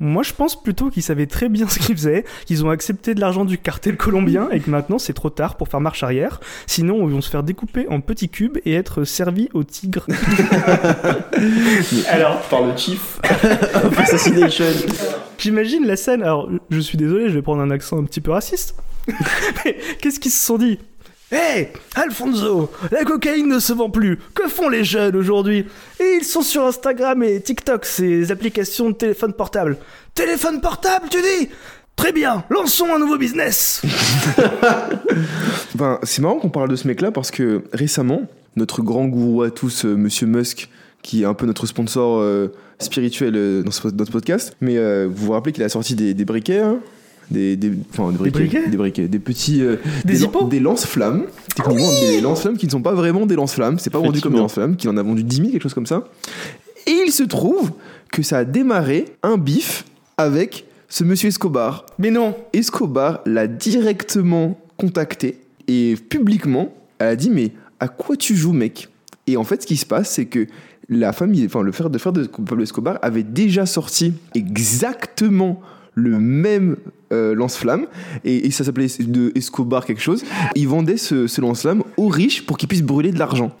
Moi 0.00 0.22
je 0.22 0.32
pense 0.32 0.60
plutôt 0.62 0.90
qu'ils 0.90 1.02
savaient 1.02 1.26
très 1.26 1.48
bien 1.48 1.68
ce 1.68 1.78
qu'ils 1.78 1.96
faisaient, 1.96 2.24
qu'ils 2.46 2.64
ont 2.64 2.70
accepté 2.70 3.14
de 3.14 3.20
l'argent 3.20 3.44
du 3.44 3.58
cartel 3.58 3.96
colombien 3.96 4.48
et 4.50 4.60
que 4.60 4.70
maintenant 4.70 4.98
c'est 4.98 5.12
trop 5.12 5.30
tard 5.30 5.56
pour 5.56 5.68
faire 5.68 5.80
marche 5.80 6.02
arrière. 6.02 6.40
Sinon 6.66 7.08
ils 7.08 7.14
vont 7.14 7.20
se 7.20 7.30
faire 7.30 7.42
découper 7.42 7.86
en 7.88 8.00
petits 8.00 8.28
cubes 8.28 8.58
et 8.64 8.74
être 8.74 9.04
servis 9.04 9.48
aux 9.54 9.64
tigres. 9.64 10.06
Alors 12.08 12.40
Par 12.42 12.62
le 12.62 12.76
Chief 12.76 13.18
of 13.74 13.98
Assassination. 14.02 14.64
j'imagine 15.38 15.86
la 15.86 15.96
scène, 15.96 16.22
alors 16.22 16.48
je 16.70 16.80
suis 16.80 16.98
désolé 16.98 17.28
je 17.28 17.34
vais 17.34 17.42
prendre 17.42 17.62
un 17.62 17.70
accent 17.70 17.98
un 17.98 18.04
petit 18.04 18.20
peu 18.20 18.30
raciste. 18.30 18.76
Mais 19.64 19.76
qu'est-ce 20.00 20.20
qu'ils 20.20 20.30
se 20.30 20.44
sont 20.44 20.58
dit? 20.58 20.78
Hé, 21.30 21.68
Alfonso, 21.94 22.70
la 22.90 23.04
cocaïne 23.04 23.48
ne 23.48 23.58
se 23.58 23.74
vend 23.74 23.90
plus. 23.90 24.18
Que 24.34 24.48
font 24.48 24.70
les 24.70 24.82
jeunes 24.82 25.14
aujourd'hui? 25.14 25.66
Et 26.00 26.18
ils 26.18 26.24
sont 26.24 26.40
sur 26.40 26.64
Instagram 26.64 27.22
et 27.22 27.40
TikTok, 27.42 27.84
ces 27.84 28.32
applications 28.32 28.88
de 28.88 28.94
téléphone 28.94 29.34
portable. 29.34 29.76
Téléphone 30.14 30.62
portable, 30.62 31.08
tu 31.10 31.18
dis? 31.20 31.50
Très 31.96 32.12
bien, 32.12 32.44
lançons 32.48 32.94
un 32.94 32.98
nouveau 32.98 33.18
business. 33.18 33.82
Ben, 35.74 35.98
c'est 36.02 36.22
marrant 36.22 36.38
qu'on 36.38 36.48
parle 36.48 36.70
de 36.70 36.76
ce 36.76 36.88
mec-là 36.88 37.12
parce 37.12 37.30
que 37.30 37.62
récemment, 37.72 38.22
notre 38.56 38.82
grand 38.82 39.04
gourou 39.04 39.42
à 39.42 39.50
tous, 39.50 39.84
euh, 39.84 39.94
Monsieur 39.94 40.26
Musk, 40.26 40.68
qui 41.02 41.22
est 41.22 41.24
un 41.24 41.34
peu 41.34 41.46
notre 41.46 41.66
sponsor 41.66 42.18
euh, 42.18 42.52
spirituel 42.78 43.34
euh, 43.36 43.62
dans, 43.62 43.70
ce, 43.70 43.88
dans 43.88 44.04
ce 44.04 44.10
podcast, 44.10 44.56
mais 44.60 44.76
euh, 44.76 45.08
vous 45.10 45.26
vous 45.26 45.32
rappelez 45.32 45.52
qu'il 45.52 45.62
a 45.62 45.68
sorti 45.68 45.94
des, 45.94 46.14
des 46.14 46.24
briquets 46.24 46.60
hein? 46.60 46.78
Des, 47.30 47.56
des, 47.56 47.72
enfin, 47.90 48.10
des 48.10 48.18
briquets, 48.18 48.38
briquets 48.38 48.68
des 48.68 48.76
briquets, 48.76 49.08
des 49.08 49.18
petits, 49.18 49.62
euh, 49.62 49.76
Des 50.04 50.18
des 50.48 50.60
lance-flammes, 50.60 51.24
techniquement 51.54 51.90
des 51.90 52.20
lance-flammes 52.20 52.56
qui 52.56 52.66
ne 52.66 52.70
sont 52.70 52.82
pas 52.82 52.94
vraiment 52.94 53.26
des 53.26 53.36
lance-flammes, 53.36 53.78
c'est 53.78 53.90
pas 53.90 53.98
vendu 53.98 54.20
comme 54.20 54.32
des 54.34 54.38
lance-flammes, 54.38 54.76
qu'il 54.76 54.90
en 54.90 54.96
a 54.96 55.02
vendu 55.02 55.24
10 55.24 55.36
000, 55.36 55.48
quelque 55.50 55.62
chose 55.62 55.74
comme 55.74 55.86
ça. 55.86 56.04
Et 56.86 57.02
il 57.06 57.12
se 57.12 57.22
trouve 57.22 57.72
que 58.10 58.22
ça 58.22 58.38
a 58.38 58.44
démarré 58.44 59.06
un 59.22 59.36
bif 59.36 59.84
avec 60.16 60.64
ce 60.88 61.04
Monsieur 61.04 61.28
Escobar. 61.28 61.84
Mais 61.98 62.10
non, 62.10 62.34
Escobar 62.52 63.20
l'a 63.26 63.46
directement 63.46 64.58
contacté 64.76 65.40
et 65.66 65.96
publiquement, 66.08 66.72
elle 66.98 67.08
a 67.08 67.16
dit 67.16 67.30
mais 67.30 67.52
à 67.80 67.88
quoi 67.88 68.16
tu 68.16 68.36
joues 68.36 68.52
mec? 68.52 68.88
Et 69.26 69.36
en 69.36 69.44
fait 69.44 69.62
ce 69.62 69.66
qui 69.66 69.76
se 69.76 69.84
passe 69.86 70.10
c'est 70.10 70.26
que 70.26 70.46
la 70.88 71.12
famille, 71.12 71.44
enfin 71.44 71.62
le 71.62 71.72
frère 71.72 71.90
de 71.90 71.98
frère 71.98 72.12
de 72.12 72.24
Pablo 72.24 72.62
Escobar 72.62 72.98
avait 73.02 73.22
déjà 73.22 73.66
sorti 73.66 74.14
exactement 74.34 75.60
le 75.94 76.18
même 76.18 76.76
euh, 77.12 77.34
lance-flamme 77.34 77.86
et, 78.24 78.50
ça 78.50 78.64
s'appelait 78.64 78.88
de 78.98 79.32
Escobar 79.34 79.86
quelque 79.86 80.00
chose. 80.00 80.24
Ils 80.54 80.68
vendaient 80.68 80.96
ce, 80.96 81.26
ce 81.26 81.40
lance-flamme 81.40 81.82
aux 81.96 82.08
riches 82.08 82.44
pour 82.44 82.58
qu'ils 82.58 82.68
puissent 82.68 82.82
brûler 82.82 83.12
de 83.12 83.18
l'argent. 83.18 83.52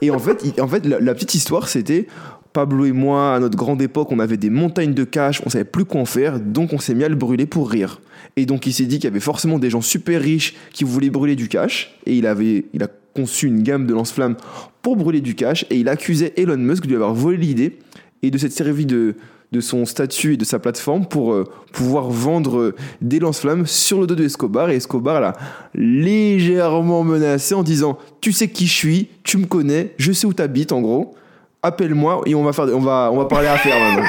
Et 0.00 0.10
en 0.10 0.18
fait, 0.18 0.60
en 0.60 0.68
fait 0.68 0.86
la, 0.86 1.14
petite 1.14 1.34
histoire, 1.34 1.68
c'était 1.68 2.06
Pablo 2.52 2.84
et 2.84 2.92
moi, 2.92 3.34
à 3.34 3.40
notre 3.40 3.56
grande 3.56 3.82
époque, 3.82 4.12
on 4.12 4.18
avait 4.18 4.36
des 4.36 4.50
montagnes 4.50 4.94
de 4.94 5.04
cash, 5.04 5.42
on 5.44 5.50
savait 5.50 5.64
plus 5.64 5.84
quoi 5.84 6.00
en 6.00 6.04
faire, 6.04 6.40
donc 6.40 6.72
on 6.72 6.78
s'est 6.78 6.94
mis 6.94 7.04
à 7.04 7.08
le 7.08 7.16
brûler 7.16 7.46
pour 7.46 7.70
rire. 7.70 8.00
Et 8.36 8.46
donc 8.46 8.66
il 8.66 8.72
s'est 8.72 8.84
dit 8.84 8.96
qu'il 8.96 9.04
y 9.04 9.08
avait 9.08 9.20
forcément 9.20 9.58
des 9.58 9.70
gens 9.70 9.80
super 9.80 10.20
riches 10.20 10.54
qui 10.72 10.84
voulaient 10.84 11.10
brûler 11.10 11.36
du 11.36 11.48
cash, 11.48 11.96
et 12.06 12.16
il, 12.16 12.26
avait, 12.26 12.66
il 12.72 12.82
a 12.82 12.88
conçu 13.14 13.46
une 13.46 13.62
gamme 13.62 13.86
de 13.86 13.94
lance-flammes 13.94 14.36
pour 14.82 14.96
brûler 14.96 15.20
du 15.20 15.34
cash, 15.34 15.66
et 15.70 15.76
il 15.76 15.88
accusait 15.88 16.32
Elon 16.36 16.56
Musk 16.56 16.84
de 16.84 16.88
lui 16.88 16.96
avoir 16.96 17.14
volé 17.14 17.36
l'idée 17.36 17.78
et 18.22 18.30
de 18.30 18.38
s'être 18.38 18.52
servi 18.52 18.86
de 18.86 19.16
de 19.52 19.60
son 19.60 19.86
statut 19.86 20.34
et 20.34 20.36
de 20.36 20.44
sa 20.44 20.58
plateforme 20.58 21.06
pour 21.06 21.32
euh, 21.32 21.44
pouvoir 21.72 22.10
vendre 22.10 22.58
euh, 22.58 22.74
des 23.00 23.18
lance-flammes 23.18 23.66
sur 23.66 24.00
le 24.00 24.06
dos 24.06 24.14
de 24.14 24.24
Escobar. 24.24 24.70
Et 24.70 24.76
Escobar 24.76 25.20
l'a 25.20 25.32
légèrement 25.74 27.02
menacé 27.02 27.54
en 27.54 27.62
disant 27.62 27.98
Tu 28.20 28.32
sais 28.32 28.48
qui 28.48 28.66
je 28.66 28.74
suis, 28.74 29.08
tu 29.24 29.38
me 29.38 29.46
connais, 29.46 29.94
je 29.96 30.12
sais 30.12 30.26
où 30.26 30.32
t'habites 30.32 30.72
en 30.72 30.80
gros. 30.80 31.14
Appelle-moi 31.62 32.22
et 32.26 32.34
on 32.34 32.44
va, 32.44 32.52
faire, 32.52 32.66
on, 32.72 32.80
va, 32.80 33.10
on 33.12 33.18
va 33.18 33.24
parler 33.24 33.48
affaires 33.48 33.78
maintenant. 33.80 34.06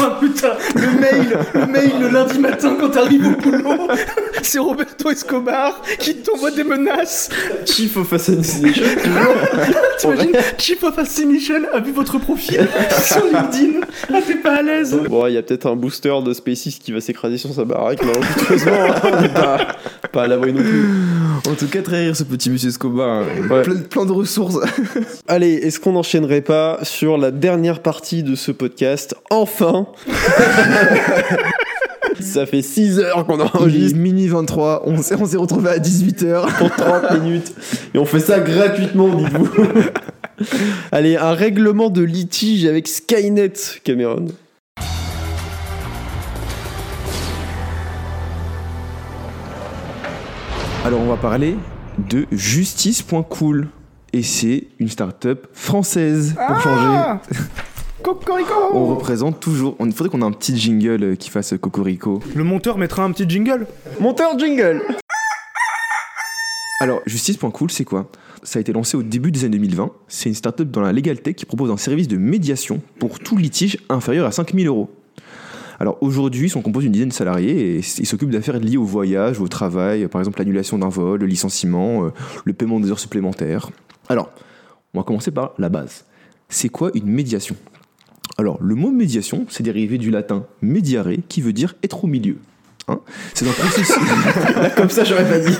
Oh 0.00 0.04
putain, 0.20 0.52
le 0.74 1.00
mail, 1.00 1.38
le 1.54 1.66
mail 1.66 1.90
le 2.00 2.08
lundi 2.08 2.38
matin 2.38 2.76
quand 2.78 2.90
t'arrives 2.90 3.26
au 3.26 3.40
boulot, 3.40 3.88
c'est 4.42 4.58
Roberto 4.58 5.10
Escobar 5.10 5.80
qui 5.98 6.16
t'envoie 6.16 6.50
des 6.50 6.64
menaces. 6.64 7.28
Chief 7.66 7.96
of 7.96 8.12
Assassination, 8.12 8.84
T'imagines, 9.98 10.32
Chief 10.58 10.82
of 10.82 10.98
Assassination 10.98 11.60
a 11.72 11.80
vu 11.80 11.92
votre 11.92 12.18
profil 12.18 12.66
sur 13.04 13.24
LinkedIn. 13.24 13.80
Ah, 14.12 14.18
t'es 14.26 14.34
pas 14.36 14.56
à 14.56 14.62
l'aise. 14.62 14.96
Bon, 15.08 15.26
il 15.26 15.34
y 15.34 15.38
a 15.38 15.42
peut-être 15.42 15.66
un 15.66 15.76
booster 15.76 16.14
de 16.24 16.32
SpaceX 16.32 16.78
qui 16.82 16.92
va 16.92 17.00
s'écraser 17.00 17.38
sur 17.38 17.52
sa 17.52 17.64
baraque, 17.64 18.00
mais 18.04 18.12
heureusement, 18.48 18.72
on 19.04 19.20
n'est 19.22 19.28
pas, 19.28 19.58
pas 20.12 20.22
à 20.24 20.26
l'abri 20.26 20.52
non 20.52 20.62
plus. 20.62 20.84
en 21.50 21.54
tout 21.54 21.66
cas, 21.66 21.82
très 21.82 22.04
rire 22.04 22.16
ce 22.16 22.24
petit 22.24 22.50
monsieur 22.50 22.68
Escobar. 22.68 23.22
hein. 23.22 23.62
Plein, 23.62 23.76
plein 23.76 24.06
de 24.06 24.12
ressources. 24.12 24.56
Allez, 25.28 25.52
est-ce 25.54 25.78
qu'on 25.80 25.92
n'enchaînerait 25.92 26.40
pas 26.40 26.78
sur 26.82 27.18
la 27.18 27.30
dernière 27.30 27.80
partie 27.80 28.22
de 28.22 28.34
ce 28.34 28.50
podcast 28.52 29.14
Enfin 29.30 29.59
Ça 32.20 32.46
fait 32.46 32.62
6 32.62 33.00
heures 33.00 33.26
qu'on 33.26 33.40
enregistre 33.40 33.98
minuit 33.98 34.28
23, 34.28 34.82
on 34.84 35.02
s'est, 35.02 35.16
on 35.18 35.24
s'est 35.24 35.36
retrouvé 35.36 35.70
à 35.70 35.78
18h. 35.78 36.46
pour 36.58 36.70
30 36.70 37.12
minutes 37.22 37.52
et 37.94 37.98
on 37.98 38.04
fait 38.04 38.20
ça 38.20 38.38
gratuitement, 38.40 39.08
dites-vous. 39.08 39.48
Allez, 40.92 41.16
un 41.16 41.32
règlement 41.32 41.90
de 41.90 42.02
litige 42.02 42.66
avec 42.66 42.88
Skynet, 42.88 43.52
Cameron. 43.84 44.26
Alors 50.84 51.00
on 51.00 51.06
va 51.06 51.16
parler 51.16 51.56
de 51.98 52.26
justice.cool. 52.32 53.68
Et 54.12 54.24
c'est 54.24 54.64
une 54.80 54.88
start-up 54.88 55.46
française 55.52 56.34
pour 56.34 56.60
changer. 56.60 56.86
Ah 56.88 57.20
Cocorico 58.02 58.54
On 58.72 58.86
représente 58.86 59.40
toujours. 59.40 59.76
Il 59.80 59.92
faudrait 59.92 60.10
qu'on 60.10 60.22
ait 60.22 60.24
un 60.24 60.32
petit 60.32 60.56
jingle 60.56 61.02
euh, 61.02 61.14
qui 61.16 61.28
fasse 61.28 61.54
Cocorico. 61.60 62.20
Le 62.34 62.44
monteur 62.44 62.78
mettra 62.78 63.04
un 63.04 63.12
petit 63.12 63.28
jingle. 63.28 63.66
Monteur 64.00 64.38
jingle 64.38 64.82
Alors, 66.80 67.00
justice.cool, 67.06 67.70
c'est 67.70 67.84
quoi? 67.84 68.10
Ça 68.42 68.58
a 68.58 68.60
été 68.60 68.72
lancé 68.72 68.96
au 68.96 69.02
début 69.02 69.30
des 69.30 69.44
années 69.44 69.58
2020. 69.58 69.90
C'est 70.08 70.30
une 70.30 70.34
start-up 70.34 70.70
dans 70.70 70.80
la 70.80 70.92
Legal 70.92 71.20
Tech 71.20 71.34
qui 71.34 71.44
propose 71.44 71.70
un 71.70 71.76
service 71.76 72.08
de 72.08 72.16
médiation 72.16 72.80
pour 72.98 73.18
tout 73.18 73.36
litige 73.36 73.78
inférieur 73.90 74.26
à 74.26 74.32
5000 74.32 74.66
euros. 74.66 74.90
Alors 75.78 75.98
aujourd'hui, 76.02 76.46
ils 76.46 76.50
sont 76.50 76.62
composés 76.62 76.84
d'une 76.84 76.92
dizaine 76.92 77.08
de 77.08 77.14
salariés 77.14 77.76
et 77.76 77.78
ils 77.78 78.06
s'occupent 78.06 78.30
d'affaires 78.30 78.58
liées 78.58 78.76
au 78.76 78.84
voyage, 78.84 79.40
au 79.40 79.48
travail, 79.48 80.06
par 80.08 80.20
exemple 80.20 80.38
l'annulation 80.38 80.78
d'un 80.78 80.90
vol, 80.90 81.20
le 81.20 81.26
licenciement, 81.26 82.04
euh, 82.04 82.10
le 82.44 82.52
paiement 82.52 82.80
des 82.80 82.90
heures 82.90 82.98
supplémentaires. 82.98 83.70
Alors, 84.08 84.30
on 84.92 84.98
va 85.00 85.04
commencer 85.04 85.30
par 85.30 85.52
la 85.58 85.68
base. 85.70 86.04
C'est 86.50 86.68
quoi 86.68 86.90
une 86.94 87.06
médiation? 87.06 87.56
Alors, 88.40 88.56
le 88.62 88.74
mot 88.74 88.90
médiation, 88.90 89.44
c'est 89.50 89.62
dérivé 89.62 89.98
du 89.98 90.10
latin 90.10 90.46
mediare, 90.62 91.08
qui 91.28 91.42
veut 91.42 91.52
dire 91.52 91.74
être 91.84 92.04
au 92.04 92.06
milieu. 92.06 92.38
Hein 92.88 93.00
c'est 93.34 93.46
un 93.46 93.52
processus. 93.52 93.94
Comme 94.78 94.88
ça, 94.88 95.04
j'aurais 95.04 95.28
pas 95.28 95.38
dit. 95.40 95.54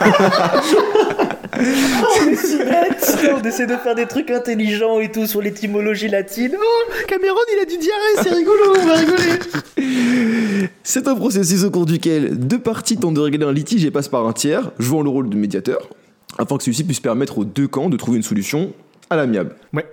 On 1.53 2.27
est 2.27 2.37
si 2.37 2.57
bête 2.57 3.19
On 3.35 3.47
essaie 3.47 3.67
de 3.67 3.77
faire 3.77 3.95
des 3.95 4.07
trucs 4.07 4.31
intelligents 4.31 4.99
et 4.99 5.13
tout 5.13 5.27
sur 5.27 5.43
l'étymologie 5.43 6.09
latine. 6.09 6.53
Oh, 6.59 6.93
Cameron, 7.07 7.37
il 7.55 7.61
a 7.61 7.67
du 7.67 7.77
diarrhée, 7.77 8.23
c'est 8.23 8.33
rigolo, 8.35 8.75
on 8.75 8.87
va 8.87 8.95
rigoler. 8.95 10.71
C'est 10.83 11.07
un 11.07 11.15
processus 11.15 11.65
au 11.65 11.71
cours 11.71 11.85
duquel 11.85 12.39
deux 12.39 12.61
parties 12.61 12.97
tentent 12.97 13.13
de 13.13 13.21
régler 13.21 13.45
un 13.45 13.53
litige 13.53 13.85
et 13.85 13.91
passent 13.91 14.09
par 14.09 14.27
un 14.27 14.33
tiers, 14.33 14.71
jouant 14.79 15.03
le 15.03 15.11
rôle 15.11 15.29
de 15.29 15.37
médiateur, 15.37 15.91
afin 16.39 16.57
que 16.57 16.63
celui-ci 16.63 16.85
puisse 16.85 17.01
permettre 17.01 17.37
aux 17.37 17.45
deux 17.45 17.69
camps 17.69 17.91
de 17.91 17.99
trouver 17.99 18.17
une 18.17 18.23
solution 18.23 18.73
à 19.11 19.17
l'amiable. 19.17 19.55
Ouais. 19.75 19.85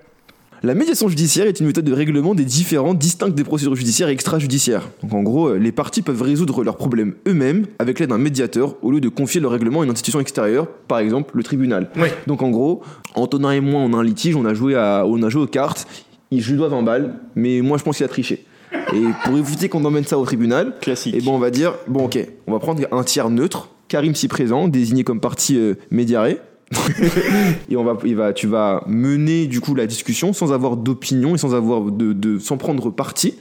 La 0.64 0.74
médiation 0.74 1.08
judiciaire 1.08 1.46
est 1.46 1.60
une 1.60 1.68
méthode 1.68 1.86
de 1.86 1.94
règlement 1.94 2.34
des 2.34 2.44
différends 2.44 2.94
distincts 2.96 3.30
des 3.30 3.44
procédures 3.44 3.76
judiciaires 3.76 4.10
et 4.10 4.12
extrajudiciaires. 4.14 4.90
Donc 5.04 5.14
en 5.14 5.22
gros, 5.22 5.50
euh, 5.50 5.58
les 5.58 5.72
parties 5.72 6.02
peuvent 6.02 6.22
résoudre 6.22 6.64
leurs 6.64 6.78
problèmes 6.78 7.14
eux-mêmes 7.28 7.68
avec 7.78 8.00
l'aide 8.00 8.10
d'un 8.10 8.18
médiateur 8.18 8.76
au 8.82 8.92
lieu 8.92 9.00
de 9.00 9.10
confier 9.10 9.40
le 9.40 9.48
règlement 9.48 9.82
à 9.82 9.86
une 9.86 9.92
institution 9.92 10.20
extérieure, 10.20 10.68
par 10.88 10.98
exemple 11.00 11.36
le 11.38 11.44
tribunal. 11.44 11.90
Donc 12.26 12.42
en 12.42 12.50
gros, 12.50 12.82
Antonin 13.14 13.52
et 13.52 13.60
moi, 13.62 13.82
on 13.82 13.94
a 13.94 13.98
un 13.98 14.04
litige, 14.04 14.36
on 14.36 14.46
a 14.46 14.54
joué, 14.56 14.76
à, 14.76 15.06
on 15.06 15.22
a 15.22 15.30
joué 15.30 15.44
aux 15.44 15.48
cartes, 15.48 15.88
il- 16.32 16.42
je 16.42 16.50
lui 16.52 16.58
dois 16.58 16.70
20 16.70 16.82
balles, 16.82 17.14
mais 17.36 17.62
moi 17.62 17.78
je 17.78 17.84
pense 17.84 17.98
qu'il 17.98 18.06
a 18.06 18.10
triché. 18.10 18.46
Et 18.94 19.02
pour 19.24 19.38
éviter 19.38 19.70
qu'on 19.70 19.86
emmène 19.86 20.06
ça 20.06 20.18
au 20.18 20.26
tribunal, 20.26 20.74
Classique. 20.82 21.16
et 21.16 21.22
bon, 21.22 21.36
on 21.36 21.40
va 21.40 21.52
dire, 21.52 21.74
bon, 21.88 22.06
ok, 22.06 22.18
on 22.48 22.52
va 22.54 22.60
prendre 22.60 22.82
un 22.92 23.04
tiers 23.04 23.30
neutre, 23.30 23.70
Karim 23.88 24.16
si 24.16 24.28
présent, 24.28 24.68
désigné 24.68 25.04
comme 25.04 25.20
partie 25.22 25.58
euh, 25.58 25.76
médiarée. 25.92 26.40
et 27.70 27.78
on 27.78 27.84
va, 27.84 28.34
tu 28.34 28.48
vas 28.48 28.84
mener 28.88 29.48
du 29.48 29.62
coup 29.62 29.74
la 29.76 29.88
discussion 29.88 30.34
sans 30.34 30.52
avoir 30.52 30.78
d'opinion 30.78 31.36
et 31.36 31.38
sans 31.38 31.56
avoir 31.56 31.92
de, 31.92 32.40
sans 32.40 32.58
prendre 32.58 32.90
parti. 32.90 33.36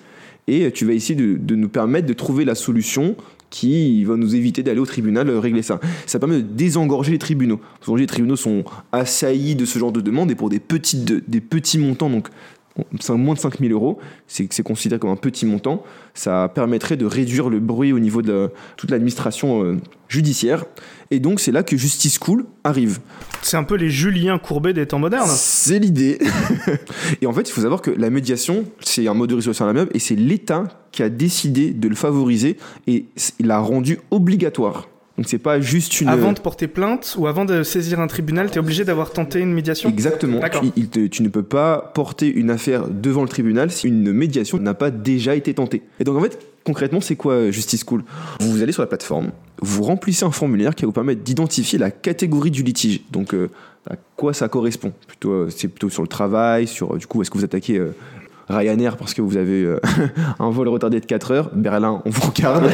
Et 0.49 0.71
tu 0.71 0.85
vas 0.85 0.93
essayer 0.93 1.17
de, 1.17 1.55
nous 1.57 1.69
permettre 1.69 2.07
de 2.07 2.13
trouver 2.13 2.45
la 2.45 2.55
solution 2.55 3.17
qui 3.51 4.05
va 4.05 4.17
nous 4.17 4.35
éviter 4.35 4.63
d'aller 4.63 4.81
au 4.81 4.87
tribunal 4.87 5.29
euh, 5.29 5.41
régler 5.41 5.63
ça. 5.63 5.81
Ça 6.05 6.19
permet 6.19 6.37
de 6.37 6.41
désengorger 6.43 7.13
les 7.13 7.19
tribunaux. 7.19 7.61
Les 7.97 8.07
tribunaux 8.07 8.37
sont 8.37 8.65
assaillis 8.93 9.55
de 9.55 9.65
ce 9.65 9.79
genre 9.79 9.93
de 9.93 10.01
demandes 10.01 10.31
et 10.31 10.35
pour 10.35 10.49
des, 10.49 10.59
petites, 10.59 11.05
de- 11.05 11.23
des 11.27 11.41
petits 11.41 11.79
montants, 11.79 12.11
donc 12.11 12.29
moins 13.17 13.35
de 13.35 13.39
5000 13.39 13.73
euros, 13.73 13.99
c'est 14.27 14.53
c'est 14.53 14.63
considéré 14.63 14.99
comme 14.99 15.11
un 15.11 15.17
petit 15.17 15.47
montant, 15.47 15.83
ça 16.15 16.51
permettrait 16.55 16.97
de 16.97 17.07
réduire 17.07 17.49
le 17.49 17.61
bruit 17.61 17.93
au 17.93 17.99
niveau 17.99 18.23
de 18.23 18.33
la- 18.33 18.49
toute 18.77 18.91
l'administration 18.91 19.63
euh, 19.65 19.77
judiciaire. 20.09 20.65
Et 21.11 21.21
donc 21.21 21.41
c'est 21.41 21.53
là 21.53 21.63
que 21.63 21.77
Justice 21.77 22.19
Cool 22.19 22.45
arrive. 22.65 22.99
C'est 23.43 23.57
un 23.57 23.65
peu 23.65 23.77
les 23.77 23.91
Julien 23.91 24.39
Courbet 24.39 24.73
des 24.73 24.87
temps 24.87 24.99
modernes. 24.99 25.29
C'est 25.31 25.79
l'idée. 25.79 26.19
et 27.23 27.27
en 27.27 27.33
fait, 27.33 27.49
il 27.49 27.53
faut 27.53 27.61
savoir 27.61 27.81
que 27.81 27.91
la 27.93 28.11
médiation, 28.11 28.65
c'est 28.81 29.07
un 29.07 29.15
mode 29.15 29.31
de 29.31 29.37
résolution 29.37 29.65
à 29.65 29.69
l'amiable 29.69 29.91
et 29.95 29.99
c'est 30.01 30.17
l'État 30.17 30.65
qui 30.93 31.03
a 31.03 31.09
décidé 31.09 31.71
de 31.73 31.89
le 31.89 31.95
favoriser 31.95 32.57
et 32.87 33.07
il 33.39 33.47
l'a 33.47 33.59
rendu 33.61 33.99
obligatoire. 34.11 34.89
Donc 35.17 35.27
c'est 35.29 35.39
pas 35.39 35.61
juste 35.61 36.01
une... 36.01 36.09
Avant 36.09 36.33
de 36.33 36.41
porter 36.41 36.69
plainte 36.69 37.15
ou 37.19 37.27
avant 37.27 37.45
de 37.47 37.63
saisir 37.63 38.01
un 38.01 38.07
tribunal, 38.07 38.51
t'es 38.51 38.59
obligé 38.59 38.85
d'avoir 38.85 39.13
tenté 39.13 39.41
une 39.41 39.53
médiation? 39.53 39.89
Exactement. 39.89 40.41
Tu, 40.61 40.73
il 40.77 40.89
te- 40.89 41.07
tu 41.07 41.23
ne 41.23 41.29
peux 41.29 41.43
pas 41.43 41.91
porter 41.95 42.29
une 42.29 42.51
affaire 42.51 42.87
devant 42.89 43.23
le 43.23 43.29
tribunal 43.29 43.71
si 43.71 43.89
une 43.89 44.13
médiation 44.13 44.59
n'a 44.59 44.75
pas 44.75 44.91
déjà 44.91 45.35
été 45.35 45.55
tentée. 45.55 45.83
Et 46.01 46.05
donc 46.05 46.19
en 46.19 46.21
fait, 46.21 46.39
concrètement, 46.65 47.01
c'est 47.01 47.17
quoi 47.17 47.33
euh, 47.33 47.51
Justice 47.51 47.83
Cool? 47.83 48.05
Vous 48.41 48.63
allez 48.63 48.73
sur 48.73 48.83
la 48.83 48.89
plateforme, 48.89 49.31
vous 49.63 49.85
remplissez 49.85 50.25
un 50.27 50.31
formulaire 50.31 50.75
qui 50.75 50.83
va 50.83 50.89
vous 50.89 50.93
permettre 50.93 51.23
d'identifier 51.23 51.79
la 51.79 51.91
catégorie 51.91 52.51
du 52.51 52.63
litige. 52.63 53.01
Donc 53.11 53.33
euh, 53.33 53.49
à 53.89 53.97
quoi 54.17 54.35
ça 54.35 54.49
correspond? 54.49 54.93
Plutôt, 55.07 55.31
euh, 55.31 55.49
C'est 55.49 55.69
plutôt 55.69 55.89
sur 55.89 56.03
le 56.03 56.09
travail, 56.09 56.67
sur 56.67 56.95
du 56.99 57.07
coup, 57.07 57.23
est-ce 57.23 57.31
que 57.31 57.39
vous 57.39 57.45
attaquez 57.45 57.79
euh, 57.79 57.95
Ryanair 58.49 58.97
parce 58.97 59.15
que 59.15 59.23
vous 59.23 59.37
avez 59.37 59.63
euh, 59.63 59.81
un 60.39 60.51
vol 60.51 60.69
retardé 60.69 61.01
de 61.01 61.07
4 61.07 61.31
heures, 61.33 61.51
Berlin, 61.55 62.03
on 62.05 62.11
vous 62.11 62.31
regarde. 62.31 62.71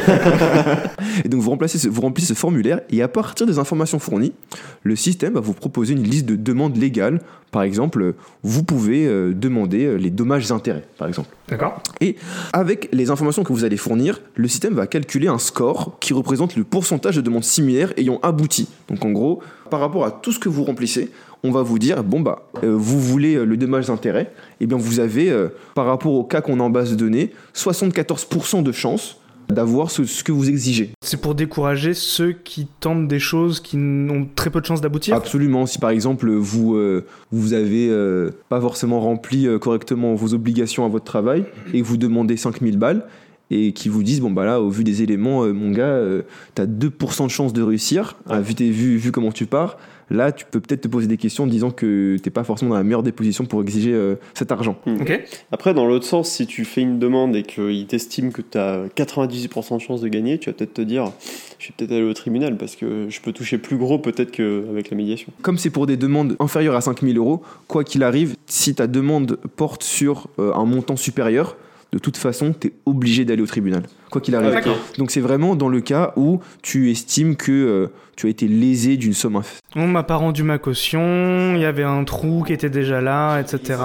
et 1.25 1.29
donc 1.29 1.41
vous 1.41 1.49
remplacez 1.49 1.77
ce, 1.77 1.87
vous 1.87 2.01
remplissez 2.01 2.33
ce 2.33 2.39
formulaire 2.39 2.81
et 2.89 3.01
à 3.01 3.07
partir 3.07 3.47
des 3.47 3.59
informations 3.59 3.99
fournies, 3.99 4.33
le 4.83 4.95
système 4.95 5.33
va 5.33 5.39
vous 5.39 5.53
proposer 5.53 5.93
une 5.93 6.03
liste 6.03 6.25
de 6.25 6.35
demandes 6.35 6.77
légales. 6.77 7.21
Par 7.51 7.63
exemple, 7.63 8.15
vous 8.43 8.63
pouvez 8.63 9.07
euh, 9.07 9.33
demander 9.33 9.85
euh, 9.85 9.95
les 9.95 10.09
dommages 10.09 10.51
intérêts, 10.51 10.85
par 10.97 11.07
exemple. 11.07 11.29
D'accord. 11.47 11.81
Et 12.01 12.15
avec 12.51 12.89
les 12.91 13.11
informations 13.11 13.43
que 13.43 13.53
vous 13.53 13.63
allez 13.63 13.77
fournir, 13.77 14.21
le 14.35 14.47
système 14.47 14.73
va 14.73 14.87
calculer 14.87 15.27
un 15.27 15.37
score 15.37 15.97
qui 15.99 16.13
représente 16.13 16.55
le 16.55 16.63
pourcentage 16.63 17.15
de 17.15 17.21
demandes 17.21 17.43
similaires 17.43 17.93
ayant 17.97 18.19
abouti. 18.23 18.67
Donc 18.89 19.05
en 19.05 19.11
gros, 19.11 19.41
par 19.69 19.79
rapport 19.79 20.05
à 20.05 20.11
tout 20.11 20.31
ce 20.31 20.39
que 20.39 20.49
vous 20.49 20.63
remplissez, 20.63 21.11
on 21.43 21.51
va 21.51 21.61
vous 21.61 21.79
dire 21.79 22.03
bon 22.03 22.21
bah 22.21 22.49
euh, 22.63 22.73
vous 22.75 22.99
voulez 22.99 23.35
euh, 23.35 23.43
le 23.45 23.57
dommage 23.57 23.87
d'intérêt, 23.87 24.31
et 24.59 24.65
bien 24.67 24.77
vous 24.77 24.99
avez 24.99 25.29
euh, 25.29 25.49
par 25.75 25.85
rapport 25.85 26.13
au 26.13 26.23
cas 26.23 26.41
qu'on 26.41 26.59
a 26.59 26.63
en 26.63 26.69
base 26.69 26.91
de 26.91 26.95
données 26.95 27.31
74% 27.55 28.63
de 28.63 28.71
chances 28.71 29.17
d'avoir 29.49 29.91
ce, 29.91 30.05
ce 30.05 30.23
que 30.23 30.31
vous 30.31 30.49
exigez. 30.49 30.91
C'est 31.03 31.19
pour 31.19 31.35
décourager 31.35 31.93
ceux 31.93 32.31
qui 32.31 32.65
tentent 32.79 33.09
des 33.09 33.19
choses 33.19 33.59
qui 33.59 33.75
ont 33.75 34.25
très 34.35 34.49
peu 34.49 34.61
de 34.61 34.65
chances 34.65 34.79
d'aboutir? 34.81 35.15
Absolument. 35.15 35.65
Si 35.65 35.79
par 35.79 35.89
exemple 35.89 36.31
vous 36.31 36.75
euh, 36.75 37.05
vous 37.31 37.53
avez 37.53 37.89
euh, 37.89 38.31
pas 38.49 38.61
forcément 38.61 39.01
rempli 39.01 39.45
euh, 39.47 39.59
correctement 39.59 40.15
vos 40.15 40.33
obligations 40.33 40.85
à 40.85 40.87
votre 40.87 41.05
travail 41.05 41.43
et 41.73 41.81
que 41.81 41.85
vous 41.85 41.97
demandez 41.97 42.37
5000 42.37 42.77
balles 42.77 43.05
et 43.51 43.73
qui 43.73 43.89
vous 43.89 44.01
disent 44.01 44.21
bon 44.21 44.31
bah 44.31 44.45
là 44.45 44.61
au 44.61 44.69
vu 44.69 44.85
des 44.85 45.03
éléments 45.03 45.43
euh, 45.43 45.51
mon 45.51 45.71
gars 45.71 45.83
euh, 45.83 46.21
t'as 46.55 46.65
2% 46.65 47.25
de 47.25 47.29
chance 47.29 47.51
de 47.51 47.61
réussir 47.61 48.15
Ah, 48.29 48.39
vu, 48.39 48.55
t'es- 48.55 48.69
vu 48.69 48.95
vu 48.95 49.11
comment 49.11 49.33
tu 49.33 49.45
pars 49.45 49.77
là 50.09 50.31
tu 50.31 50.45
peux 50.49 50.59
peut-être 50.59 50.81
te 50.81 50.87
poser 50.87 51.07
des 51.07 51.17
questions 51.17 51.45
en 51.45 51.47
disant 51.47 51.71
que 51.71 52.17
t'es 52.21 52.29
pas 52.29 52.43
forcément 52.43 52.71
dans 52.71 52.77
la 52.77 52.83
meilleure 52.83 53.03
des 53.03 53.11
positions 53.11 53.45
pour 53.45 53.61
exiger 53.61 53.93
euh, 53.93 54.15
cet 54.33 54.51
argent 54.51 54.77
Ok. 54.87 55.23
Après, 55.51 55.73
dans 55.73 55.85
l'autre 55.85 56.05
sens, 56.05 56.29
si 56.29 56.45
tu 56.47 56.65
fais 56.65 56.81
une 56.81 56.99
demande 56.99 57.35
et 57.35 57.43
qu'il 57.43 57.85
t'estime 57.87 58.31
que 58.31 58.41
tu 58.41 58.57
as 58.57 58.85
98% 58.95 59.75
de 59.75 59.81
chance 59.81 60.01
de 60.01 60.07
gagner, 60.07 60.37
tu 60.37 60.49
vas 60.49 60.53
peut-être 60.53 60.73
te 60.73 60.81
dire 60.81 61.11
je 61.59 61.67
vais 61.67 61.73
peut-être 61.77 61.91
aller 61.91 62.03
au 62.03 62.13
tribunal 62.13 62.57
parce 62.57 62.75
que 62.75 63.07
je 63.09 63.21
peux 63.21 63.31
toucher 63.31 63.57
plus 63.57 63.77
gros 63.77 63.99
peut-être 63.99 64.31
qu'avec 64.31 64.89
la 64.89 64.97
médiation. 64.97 65.31
Comme 65.41 65.57
c'est 65.57 65.69
pour 65.69 65.87
des 65.87 65.97
demandes 65.97 66.35
inférieures 66.39 66.75
à 66.75 66.81
5000 66.81 67.17
euros, 67.17 67.41
quoi 67.67 67.83
qu'il 67.83 68.03
arrive, 68.03 68.35
si 68.45 68.75
ta 68.75 68.87
demande 68.87 69.37
porte 69.55 69.83
sur 69.83 70.27
euh, 70.39 70.53
un 70.53 70.65
montant 70.65 70.95
supérieur, 70.95 71.55
de 71.91 71.99
toute 71.99 72.17
façon, 72.17 72.53
tu 72.59 72.67
es 72.67 72.73
obligé 72.85 73.23
d'aller 73.23 73.43
au 73.43 73.47
tribunal, 73.47 73.83
quoi 74.13 74.21
qu'il 74.21 74.35
arrive. 74.35 74.61
Donc 74.97 75.11
c'est 75.11 75.19
vraiment 75.19 75.55
dans 75.55 75.67
le 75.69 75.81
cas 75.81 76.13
où 76.15 76.39
tu 76.61 76.89
estimes 76.91 77.35
que 77.35 77.51
euh, 77.51 77.87
tu 78.15 78.27
as 78.27 78.29
été 78.29 78.47
lésé 78.47 78.95
d'une 78.95 79.13
somme 79.13 79.35
inf- 79.37 79.59
On 79.75 79.87
m'a 79.87 80.03
pas 80.03 80.15
rendu 80.15 80.43
ma 80.43 80.57
caution, 80.59 81.55
il 81.55 81.61
y 81.61 81.65
avait 81.65 81.83
un 81.83 82.03
trou 82.03 82.43
qui 82.45 82.53
était 82.53 82.69
déjà 82.69 83.01
là, 83.01 83.39
etc. 83.39 83.79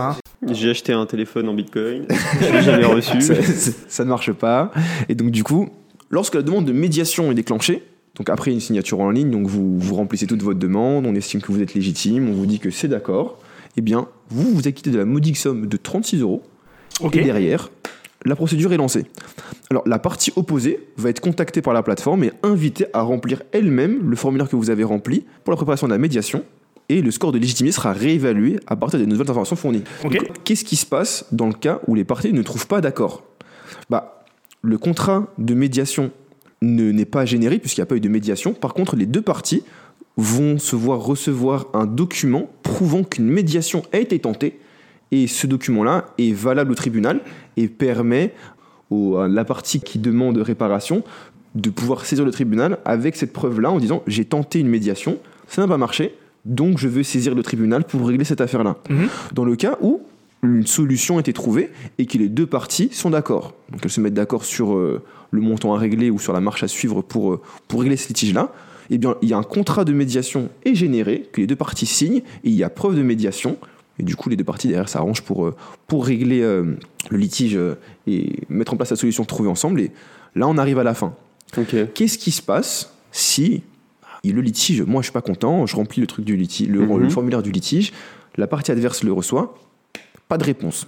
J'ai 0.50 0.70
acheté 0.70 0.92
un 0.92 1.06
téléphone 1.06 1.48
en 1.48 1.54
bitcoin, 1.54 2.06
je 2.40 2.52
l'ai 2.52 2.62
jamais 2.62 2.84
reçu. 2.84 3.20
ça, 3.20 4.04
ne 4.04 4.08
marche 4.08 4.32
pas. 4.32 4.70
Et 5.08 5.14
donc, 5.14 5.30
du 5.30 5.42
coup, 5.42 5.68
lorsque 6.10 6.34
la 6.34 6.42
demande 6.42 6.64
de 6.66 6.72
médiation 6.72 7.30
est 7.32 7.34
déclenchée, 7.34 7.82
donc 8.16 8.28
après 8.30 8.52
une 8.52 8.60
signature 8.60 9.00
en 9.00 9.10
ligne, 9.10 9.30
donc 9.30 9.46
vous, 9.46 9.78
vous 9.78 9.94
remplissez 9.94 10.26
toute 10.26 10.42
votre 10.42 10.58
demande, 10.58 11.06
on 11.06 11.14
estime 11.14 11.40
que 11.40 11.50
vous 11.50 11.62
êtes 11.62 11.74
légitime, 11.74 12.28
on 12.28 12.32
vous 12.32 12.46
dit 12.46 12.58
que 12.60 12.70
c'est 12.70 12.88
d'accord, 12.88 13.38
eh 13.76 13.80
bien, 13.80 14.06
vous 14.30 14.54
vous 14.54 14.68
acquittez 14.68 14.90
de 14.90 14.98
la 14.98 15.04
modique 15.04 15.36
somme 15.36 15.66
de 15.66 15.76
36 15.76 16.20
euros. 16.20 16.42
Ok. 17.00 17.16
Et 17.16 17.22
derrière, 17.22 17.70
la 18.24 18.34
procédure 18.36 18.72
est 18.72 18.76
lancée. 18.76 19.04
Alors, 19.70 19.82
la 19.86 19.98
partie 19.98 20.32
opposée 20.36 20.80
va 20.96 21.10
être 21.10 21.20
contactée 21.20 21.62
par 21.62 21.72
la 21.74 21.82
plateforme 21.82 22.24
et 22.24 22.32
invitée 22.42 22.86
à 22.92 23.02
remplir 23.02 23.42
elle-même 23.52 24.10
le 24.10 24.16
formulaire 24.16 24.48
que 24.48 24.56
vous 24.56 24.70
avez 24.70 24.84
rempli 24.84 25.24
pour 25.44 25.52
la 25.52 25.56
préparation 25.56 25.86
de 25.86 25.92
la 25.92 25.98
médiation. 25.98 26.44
Et 26.88 27.02
le 27.02 27.10
score 27.10 27.32
de 27.32 27.38
légitimité 27.38 27.72
sera 27.74 27.92
réévalué 27.92 28.58
à 28.66 28.74
partir 28.74 28.98
des 28.98 29.06
nouvelles 29.06 29.30
informations 29.30 29.56
fournies. 29.56 29.84
Qu'est-ce 30.44 30.64
qui 30.64 30.76
se 30.76 30.86
passe 30.86 31.26
dans 31.32 31.46
le 31.46 31.52
cas 31.52 31.80
où 31.86 31.94
les 31.94 32.04
parties 32.04 32.32
ne 32.32 32.42
trouvent 32.42 32.66
pas 32.66 32.80
d'accord? 32.80 33.22
Bah, 33.90 34.24
Le 34.62 34.78
contrat 34.78 35.26
de 35.38 35.54
médiation 35.54 36.10
ne- 36.62 36.90
n'est 36.90 37.04
pas 37.04 37.24
généré 37.26 37.58
puisqu'il 37.58 37.80
n'y 37.80 37.84
a 37.84 37.86
pas 37.86 37.96
eu 37.96 38.00
de 38.00 38.08
médiation. 38.08 38.52
Par 38.54 38.72
contre, 38.74 38.96
les 38.96 39.06
deux 39.06 39.22
parties 39.22 39.62
vont 40.16 40.58
se 40.58 40.74
voir 40.74 40.98
recevoir 41.00 41.66
un 41.74 41.86
document 41.86 42.50
prouvant 42.62 43.04
qu'une 43.04 43.26
médiation 43.28 43.82
a 43.92 43.98
été 43.98 44.18
tentée. 44.18 44.58
Et 45.10 45.26
ce 45.26 45.46
document-là 45.46 46.06
est 46.18 46.32
valable 46.32 46.72
au 46.72 46.74
tribunal 46.74 47.20
et 47.56 47.68
permet 47.68 48.34
au- 48.90 49.16
à 49.16 49.28
la 49.28 49.44
partie 49.44 49.80
qui 49.80 49.98
demande 49.98 50.36
réparation 50.38 51.02
de 51.54 51.70
pouvoir 51.70 52.04
saisir 52.04 52.24
le 52.24 52.30
tribunal 52.30 52.78
avec 52.84 53.16
cette 53.16 53.32
preuve-là 53.32 53.70
en 53.70 53.78
disant 53.78 54.02
j'ai 54.06 54.24
tenté 54.24 54.60
une 54.60 54.68
médiation, 54.68 55.18
ça 55.48 55.62
n'a 55.62 55.68
pas 55.68 55.78
marché, 55.78 56.14
donc 56.44 56.78
je 56.78 56.88
veux 56.88 57.02
saisir 57.02 57.34
le 57.34 57.42
tribunal 57.42 57.84
pour 57.84 58.06
régler 58.06 58.24
cette 58.24 58.40
affaire-là. 58.40 58.76
Mhm. 58.90 59.08
Dans 59.32 59.44
le 59.44 59.56
cas 59.56 59.76
où 59.80 60.02
une 60.42 60.66
solution 60.66 61.16
a 61.16 61.20
été 61.20 61.32
trouvée 61.32 61.70
et 61.98 62.06
que 62.06 62.16
les 62.18 62.28
deux 62.28 62.46
parties 62.46 62.90
sont 62.92 63.10
d'accord. 63.10 63.54
Donc 63.72 63.80
elles 63.84 63.90
se 63.90 64.00
mettent 64.00 64.14
d'accord 64.14 64.44
sur 64.44 64.76
euh, 64.76 65.02
le 65.30 65.40
montant 65.40 65.74
à 65.74 65.78
régler 65.78 66.10
ou 66.10 66.18
sur 66.18 66.32
la 66.32 66.40
marche 66.40 66.62
à 66.62 66.68
suivre 66.68 67.02
pour, 67.02 67.32
euh, 67.32 67.40
pour 67.66 67.80
régler 67.80 67.96
ce 67.96 68.08
litige-là. 68.08 68.52
Eh 68.90 68.98
bien, 68.98 69.16
il 69.20 69.28
y 69.28 69.32
a 69.32 69.36
un 69.36 69.42
contrat 69.42 69.84
de 69.84 69.92
médiation 69.92 70.48
est 70.64 70.74
généré, 70.74 71.28
que 71.32 71.40
les 71.42 71.46
deux 71.46 71.56
parties 71.56 71.84
signent, 71.86 72.18
et 72.44 72.48
il 72.50 72.54
y 72.54 72.62
a 72.62 72.70
preuve 72.70 72.94
de 72.96 73.02
médiation. 73.02 73.56
Et 73.98 74.02
du 74.02 74.16
coup, 74.16 74.28
les 74.28 74.36
deux 74.36 74.44
parties 74.44 74.68
derrière 74.68 74.88
s'arrangent 74.88 75.22
pour, 75.22 75.46
euh, 75.46 75.56
pour 75.86 76.06
régler 76.06 76.40
euh, 76.42 76.76
le 77.10 77.18
litige 77.18 77.56
euh, 77.56 77.74
et 78.06 78.40
mettre 78.48 78.74
en 78.74 78.76
place 78.76 78.90
la 78.90 78.96
solution 78.96 79.24
trouvée 79.24 79.48
ensemble. 79.48 79.80
Et 79.80 79.90
là, 80.34 80.46
on 80.48 80.56
arrive 80.58 80.78
à 80.78 80.84
la 80.84 80.94
fin. 80.94 81.14
Qu'est-ce 81.94 82.18
qui 82.18 82.30
se 82.30 82.42
passe 82.42 82.92
si 83.10 83.62
le 84.24 84.40
litige, 84.40 84.82
moi 84.82 85.00
je 85.00 85.06
suis 85.06 85.12
pas 85.12 85.22
content, 85.22 85.64
je 85.66 85.74
remplis 85.76 86.00
le 86.00 86.06
truc 86.06 86.24
du 86.24 86.36
litige, 86.36 86.68
le, 86.68 86.80
Mhm. 86.80 86.98
le 86.98 87.08
formulaire 87.08 87.42
du 87.42 87.50
litige, 87.50 87.92
la 88.36 88.46
partie 88.46 88.70
adverse 88.70 89.02
le 89.02 89.12
reçoit, 89.12 89.54
pas 90.28 90.36
de 90.38 90.44
réponse. 90.44 90.86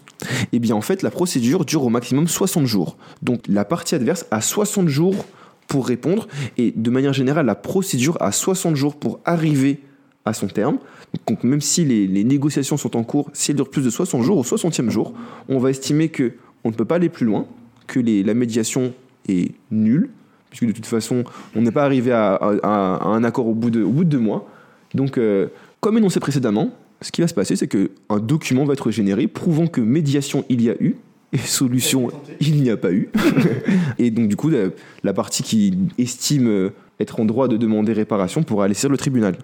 Eh 0.52 0.58
bien 0.58 0.74
en 0.76 0.80
fait 0.82 1.02
la 1.02 1.10
procédure 1.10 1.64
dure 1.64 1.84
au 1.84 1.88
maximum 1.88 2.28
60 2.28 2.66
jours. 2.66 2.96
Donc 3.22 3.40
la 3.48 3.64
partie 3.64 3.94
adverse 3.94 4.26
a 4.30 4.40
60 4.40 4.88
jours 4.88 5.24
pour 5.68 5.86
répondre 5.86 6.28
et 6.58 6.72
de 6.76 6.90
manière 6.90 7.12
générale 7.14 7.46
la 7.46 7.54
procédure 7.54 8.18
a 8.20 8.32
60 8.32 8.76
jours 8.76 8.96
pour 8.96 9.20
arriver 9.24 9.80
à 10.26 10.34
son 10.34 10.48
terme. 10.48 10.78
Donc 11.26 11.42
même 11.44 11.60
si 11.60 11.84
les, 11.84 12.06
les 12.06 12.24
négociations 12.24 12.76
sont 12.76 12.96
en 12.96 13.02
cours, 13.04 13.30
si 13.32 13.50
elles 13.50 13.56
durent 13.56 13.68
plus 13.70 13.84
de 13.84 13.90
60 13.90 14.22
jours, 14.22 14.38
au 14.38 14.42
60e 14.42 14.90
jour, 14.90 15.12
on 15.48 15.58
va 15.58 15.70
estimer 15.70 16.08
que 16.08 16.32
on 16.64 16.70
ne 16.70 16.74
peut 16.74 16.84
pas 16.84 16.96
aller 16.96 17.08
plus 17.08 17.26
loin, 17.26 17.46
que 17.86 17.98
les- 18.00 18.22
la 18.22 18.34
médiation 18.34 18.92
est 19.28 19.52
nulle, 19.70 20.10
puisque 20.50 20.66
de 20.66 20.72
toute 20.72 20.86
façon, 20.86 21.24
on 21.56 21.62
n'est 21.62 21.70
pas 21.72 21.84
arrivé 21.84 22.12
à, 22.12 22.34
à- 22.34 22.96
à 22.96 23.06
un 23.08 23.24
accord 23.24 23.46
au 23.48 23.54
bout 23.54 23.70
de, 23.70 23.82
au 23.82 23.90
bout 23.90 24.04
de 24.04 24.10
deux 24.10 24.18
mois. 24.18 24.48
Donc, 24.94 25.18
euh, 25.18 25.48
comme 25.80 25.96
énoncé 25.98 26.20
précédemment, 26.20 26.70
ce 27.00 27.10
qui 27.10 27.20
va 27.22 27.28
se 27.28 27.34
passer, 27.34 27.56
c'est 27.56 27.66
qu'un 27.68 28.18
document 28.20 28.64
va 28.64 28.74
être 28.74 28.90
généré 28.90 29.26
prouvant 29.26 29.66
que 29.66 29.80
médiation 29.80 30.44
il 30.48 30.60
y 30.62 30.68
a 30.70 30.74
eu 30.82 30.96
et 31.32 31.38
solution 31.38 32.10
il 32.40 32.62
n'y 32.62 32.70
a 32.70 32.76
pas 32.76 32.92
eu. 32.92 33.08
et 33.98 34.10
donc, 34.10 34.28
du 34.28 34.36
coup, 34.36 34.50
la, 34.50 34.66
la 35.02 35.12
partie 35.12 35.42
qui 35.42 35.76
estime 35.98 36.70
être 36.98 37.20
en 37.20 37.24
droit 37.24 37.48
de 37.48 37.56
demander 37.56 37.92
réparation 37.94 38.42
pourra 38.42 38.66
aller 38.66 38.74
saisir 38.74 38.90
le 38.90 38.98
tribunal. 38.98 39.36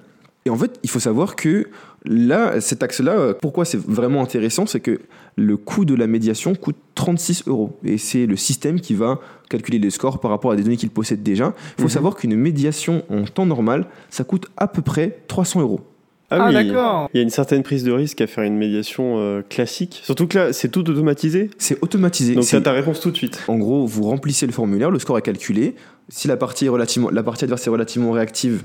Et 0.47 0.51
en 0.51 0.57
fait, 0.57 0.79
il 0.85 0.89
faut 0.89 1.01
savoir 1.01 1.35
que 1.37 1.67
là, 2.05 2.61
cet 2.61 2.83
axe-là, 2.83 3.35
pourquoi 3.35 3.65
c'est 3.65 3.79
vraiment 3.81 4.23
intéressant, 4.23 4.65
c'est 4.65 4.81
que 4.81 5.01
le 5.37 5.57
coût 5.57 5.85
de 5.85 5.95
la 5.95 6.07
médiation 6.07 6.55
coûte 6.55 6.77
36 6.95 7.43
euros. 7.49 7.77
Et 7.85 7.99
c'est 7.99 8.27
le 8.27 8.37
système 8.37 8.81
qui 8.81 8.95
va 8.95 9.19
calculer 9.51 9.79
les 9.81 9.91
scores 9.91 10.21
par 10.21 10.31
rapport 10.31 10.53
à 10.53 10.57
des 10.57 10.63
données 10.63 10.77
qu'il 10.77 10.91
possède 10.91 11.23
déjà. 11.23 11.53
Il 11.79 11.83
faut 11.83 11.89
Mhm. 11.89 11.89
savoir 11.91 12.15
qu'une 12.15 12.37
médiation 12.37 13.03
en 13.11 13.25
temps 13.25 13.45
normal, 13.45 13.87
ça 14.09 14.23
coûte 14.25 14.47
à 14.57 14.69
peu 14.69 14.83
près 14.83 15.19
300 15.27 15.61
euros. 15.61 15.81
Ah, 16.31 16.51
d'accord. 16.53 17.09
Il 17.15 17.19
y 17.19 17.21
a 17.21 17.23
une 17.23 17.31
certaine 17.31 17.63
prise 17.63 17.85
de 17.85 17.93
risque 17.93 18.21
à 18.21 18.27
faire 18.27 18.43
une 18.45 18.57
médiation 18.57 19.19
euh, 19.19 19.43
classique. 19.49 20.01
Surtout 20.05 20.27
que 20.27 20.37
là, 20.39 20.53
c'est 20.53 20.69
tout 20.69 20.89
automatisé. 20.91 21.51
C'est 21.59 21.81
automatisé. 21.83 22.35
Donc 22.35 22.43
C'est- 22.45 22.57
t'as 22.57 22.63
ta 22.63 22.73
réponse 22.73 22.99
tout 23.01 23.13
de 23.13 23.17
suite. 23.17 23.43
En 23.47 23.59
gros, 23.59 23.87
vous 23.87 24.03
remplissez 24.05 24.47
le 24.47 24.53
formulaire, 24.53 24.91
le 24.91 24.99
score 24.99 25.19
est 25.19 25.23
calculé. 25.23 25.77
Si 26.09 26.27
la 26.27 26.37
partie, 26.37 26.67
est 26.67 26.69
relativement, 26.69 27.11
la 27.11 27.23
partie 27.23 27.45
adverse 27.45 27.65
est 27.67 27.71
relativement 27.71 28.11
réactive, 28.13 28.63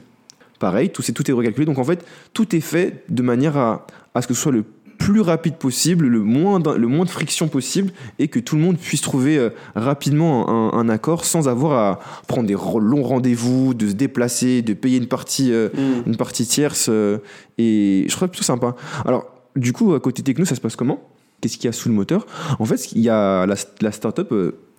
pareil, 0.62 0.90
tout, 0.92 1.02
c'est- 1.02 1.12
tout 1.12 1.30
est 1.30 1.34
recalculé. 1.34 1.66
Donc 1.66 1.78
en 1.80 1.84
fait, 1.84 2.06
tout 2.34 2.56
est 2.56 2.62
fait 2.62 3.04
de 3.10 3.22
manière 3.22 3.58
à, 3.58 3.86
à 4.16 4.22
ce 4.22 4.28
que 4.28 4.34
ce 4.34 4.42
soit 4.42 4.54
le 4.54 4.64
plus 4.98 5.22
rapide 5.22 5.56
possible, 5.56 6.06
le 6.06 6.20
moins, 6.22 6.60
le 6.78 6.88
moins 6.88 7.06
de 7.06 7.10
friction 7.10 7.48
possible, 7.48 7.92
et 8.20 8.28
que 8.28 8.38
tout 8.40 8.56
le 8.56 8.62
monde 8.62 8.78
puisse 8.78 9.02
trouver 9.02 9.36
euh, 9.40 9.50
rapidement 9.76 10.48
un, 10.48 10.78
un 10.80 10.90
accord 10.90 11.26
sans 11.26 11.48
avoir 11.50 11.72
à 11.74 12.00
prendre 12.28 12.48
des 12.48 12.54
longs 12.54 13.02
rendez-vous, 13.02 13.74
de 13.74 13.88
se 13.88 13.94
déplacer, 13.94 14.62
de 14.62 14.74
payer 14.76 14.98
une 15.00 15.08
partie, 15.08 15.52
euh, 15.52 15.70
une 16.06 16.18
partie 16.18 16.46
tierce. 16.46 16.86
euh, 16.90 17.18
et 17.58 18.04
je 18.08 18.12
trouve 18.12 18.28
ça 18.28 18.28
plutôt 18.28 18.44
sympa. 18.44 18.76
Alors, 19.04 19.26
du 19.56 19.74
coup, 19.74 19.96
à 19.96 20.00
côté 20.00 20.22
techno, 20.22 20.46
ça 20.46 20.54
se 20.54 20.62
passe 20.62 20.76
comment? 20.76 21.00
Qu'est-ce 21.42 21.58
qu'il 21.58 21.66
y 21.66 21.70
a 21.70 21.74
sous 21.74 21.90
le 21.90 21.96
moteur? 21.96 22.28
En 22.60 22.66
fait, 22.66 22.92
il 22.92 23.02
y 23.02 23.10
a 23.10 23.48
la, 23.48 23.56
la 23.82 23.92
startup. 23.92 24.32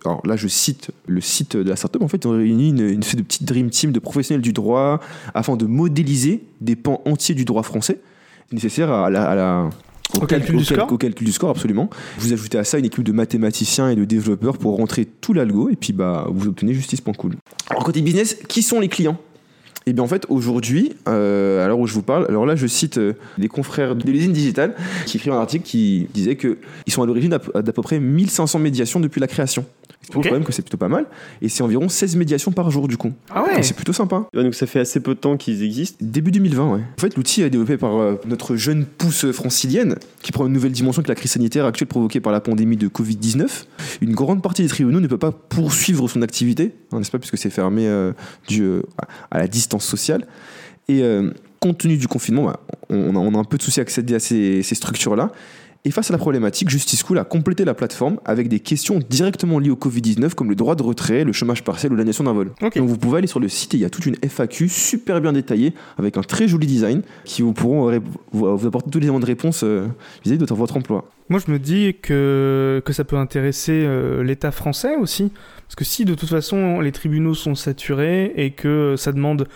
Alors 0.05 0.27
là, 0.27 0.37
je 0.37 0.49
cite 0.49 0.91
le 1.07 1.21
site 1.21 1.57
de 1.57 1.69
la 1.69 1.77
startup. 1.77 2.03
En 2.03 2.09
fait, 2.09 2.25
ils 2.25 2.27
ont 2.29 2.33
réuni 2.37 2.71
une, 2.71 2.81
une 2.89 3.01
de 3.01 3.23
petite 3.23 3.45
dream 3.45 3.71
team 3.71 3.93
de 3.93 4.01
professionnels 4.01 4.43
du 4.43 4.53
droit 4.53 5.01
afin 5.35 5.57
de 5.57 5.65
modéliser 5.67 6.43
des 6.61 6.77
pans 6.77 7.01
entiers 7.05 7.35
du 7.35 7.45
droit 7.45 7.63
français 7.63 8.01
nécessaires 8.53 8.91
à 8.91 9.11
la, 9.11 9.25
à 9.31 9.35
la- 9.35 9.71
Au 10.21 10.27
calcul 10.27 10.57
du 10.57 10.65
score 10.65 10.93
au 10.93 10.99
calcul 10.99 11.25
du 11.27 11.33
score, 11.33 11.51
absolument. 11.51 11.89
Vous 12.19 12.33
ajoutez 12.33 12.59
à 12.59 12.65
ça 12.65 12.79
une 12.79 12.85
équipe 12.85 13.05
de 13.05 13.13
mathématiciens 13.13 13.91
et 13.91 13.97
de 13.97 14.05
développeurs 14.05 14.59
pour 14.59 14.77
rentrer 14.77 15.07
tout 15.07 15.33
l'algo 15.33 15.71
et 15.71 15.77
puis 15.77 15.93
bah, 15.93 16.27
vous 16.31 16.49
obtenez 16.49 16.75
justice.cool. 16.75 17.37
Alors 17.71 17.85
côté 17.85 18.03
business, 18.03 18.37
qui 18.49 18.63
sont 18.63 18.81
les 18.81 18.89
clients? 18.89 19.17
Et 19.87 19.93
bien 19.93 20.05
en 20.05 20.09
fait 20.09 20.27
aujourd'hui, 20.29 20.93
euh, 21.09 21.65
à 21.65 21.69
l'heure 21.69 21.79
où 21.79 21.87
je 21.87 21.95
vous 21.95 22.03
parle, 22.03 22.27
alors 22.29 22.47
là 22.47 22.57
je 22.57 22.67
cite 22.67 22.99
euh, 22.99 23.15
les 23.39 23.49
confrères 23.49 23.95
de 23.97 24.11
l'usine 24.11 24.33
digitale 24.33 24.75
qui 25.07 25.17
écrivent 25.17 25.33
un 25.33 25.41
article 25.41 25.65
qui 25.65 26.09
disait 26.15 26.37
que 26.37 26.59
ils 26.87 26.93
sont 26.93 27.03
à 27.03 27.07
l'origine 27.07 27.31
d'à 27.31 27.73
peu 27.73 27.83
près 27.83 28.01
1500 28.01 28.59
médiations 28.59 29.01
depuis 29.01 29.21
la 29.21 29.27
création. 29.27 29.65
C'est 30.05 30.17
Ok. 30.17 30.25
quand 30.27 30.33
même 30.33 30.45
que 30.45 30.51
c'est 30.53 30.63
plutôt 30.63 30.77
pas 30.79 30.89
mal. 30.89 31.07
Et 31.43 31.49
c'est 31.49 31.63
environ 31.63 31.89
16 31.89 32.17
médiations 32.17 32.51
par 32.51 32.69
jour 32.73 32.89
du 32.89 32.97
coup. 32.97 33.13
Ah 33.31 33.45
ouais. 33.45 33.55
Donc, 33.55 33.65
C'est 33.65 33.77
plutôt 33.77 33.93
sympa. 33.93 34.27
Ouais, 34.35 34.43
donc 34.43 34.55
ça 34.55 34.67
fait 34.67 34.81
assez 34.81 34.99
peu 34.99 35.15
de 35.15 35.21
temps 35.21 35.37
qu'ils 35.37 35.63
existent. 35.63 35.97
Début 36.01 36.33
2020, 36.33 36.73
ouais. 36.75 36.81
En 36.81 37.01
fait, 37.01 37.15
l'outil 37.17 37.43
est 37.43 37.51
développé 37.51 37.77
par 37.77 37.97
euh, 38.01 38.21
notre 38.27 38.57
jeune 38.57 38.85
pousse 38.85 39.31
francilienne 39.31 39.95
qui 40.21 40.33
prend 40.33 40.45
une 40.47 40.53
nouvelle 40.55 40.73
dimension 40.73 41.03
que 41.03 41.09
la 41.09 41.15
crise 41.15 41.31
sanitaire 41.31 41.67
actuelle 41.67 41.87
provoquée 41.87 42.19
par 42.21 42.33
la 42.33 42.41
pandémie 42.41 42.77
de 42.77 42.89
Covid-19. 42.89 43.47
Une 44.01 44.13
grande 44.15 44.43
partie 44.43 44.63
des 44.63 44.69
tribunaux 44.69 44.99
ne 44.99 45.07
peut 45.07 45.19
pas 45.19 45.31
poursuivre 45.31 46.09
son 46.09 46.21
activité, 46.23 46.73
hein, 46.91 46.99
n'est-ce 46.99 47.11
pas, 47.13 47.21
puisque 47.21 47.39
c'est 47.39 47.51
fermé 47.51 47.87
euh, 47.87 48.13
dû 48.49 48.63
euh, 48.63 48.83
à 49.31 49.39
la 49.39 49.47
distance 49.47 49.72
sociale. 49.79 50.27
Et 50.89 51.03
euh, 51.03 51.31
compte 51.61 51.79
tenu 51.79 51.97
du 51.97 52.09
confinement, 52.09 52.45
bah, 52.45 52.61
on, 52.91 53.35
a, 53.35 53.39
un 53.39 53.45
peu 53.45 53.57
de 53.57 53.63
souci 53.63 53.81
à 53.81 53.83
accéder 53.83 54.15
à 54.15 54.21
ces, 54.21 54.63
ces 54.63 54.75
structures-là. 54.75 55.31
Et 55.85 55.91
face 55.91 56.11
à 56.11 56.13
la 56.13 56.19
problématique, 56.19 56.69
Justice 56.71 57.03
School 57.05 57.19
a 57.19 57.25
complété 57.25 57.65
la 57.65 57.75
plateforme 57.75 58.21
avec 58.25 58.49
des 58.49 58.61
questions 58.61 59.01
directement 59.11 59.59
liées 59.59 59.71
au 59.71 59.75
Covid-19 59.77 60.35
comme 60.35 60.49
le 60.49 60.55
droit 60.55 60.77
de 60.77 60.83
retrait, 60.85 61.25
le 61.25 61.33
chômage 61.33 61.65
partiel 61.65 61.93
ou 61.93 61.97
l'annulation 61.97 62.23
d'un 62.23 62.33
vol. 62.33 62.53
Donc 62.61 62.89
vous 62.89 62.97
pouvez 62.97 63.19
aller 63.19 63.27
sur 63.27 63.41
le 63.41 63.49
site 63.49 63.75
et 63.75 63.79
il 63.79 63.81
y 63.81 63.85
a 63.85 63.91
toute 63.91 64.07
une 64.07 64.15
FAQ 64.23 64.69
super 64.69 65.21
bien 65.21 65.33
détaillée 65.33 65.73
avec 65.99 66.17
un 66.17 66.21
très 66.23 66.47
joli 66.47 66.69
design 66.69 67.03
qui 67.25 67.43
vous 67.43 67.53
pourront 67.53 67.87
ré- 67.87 68.01
vous 68.31 68.57
vous 68.57 68.67
apporter 68.69 68.91
tous 68.91 69.01
les 69.01 69.07
éléments 69.07 69.19
de 69.19 69.27
réponse 69.27 69.65
euh, 69.65 69.89
vis-à-vis 70.25 70.39
de 70.39 70.55
votre 70.55 70.77
emploi. 70.77 71.11
Moi, 71.29 71.41
je 71.45 71.51
me 71.51 71.59
dis 71.59 71.97
que, 72.01 72.81
que 72.85 72.93
ça 72.93 73.03
peut 73.03 73.17
intéresser 73.17 73.83
euh, 73.85 74.23
l'État 74.23 74.53
français 74.53 74.95
aussi. 74.95 75.33
Parce 75.67 75.75
que 75.75 75.85
si 75.85 76.05
de 76.05 76.15
toute 76.15 76.29
façon 76.29 76.79
les 76.81 76.93
tribunaux 76.93 77.35
sont 77.35 77.57
saturés 77.57 78.33
et 78.37 78.53
que 78.53 78.95
ça 78.97 79.11
demande 79.11 79.49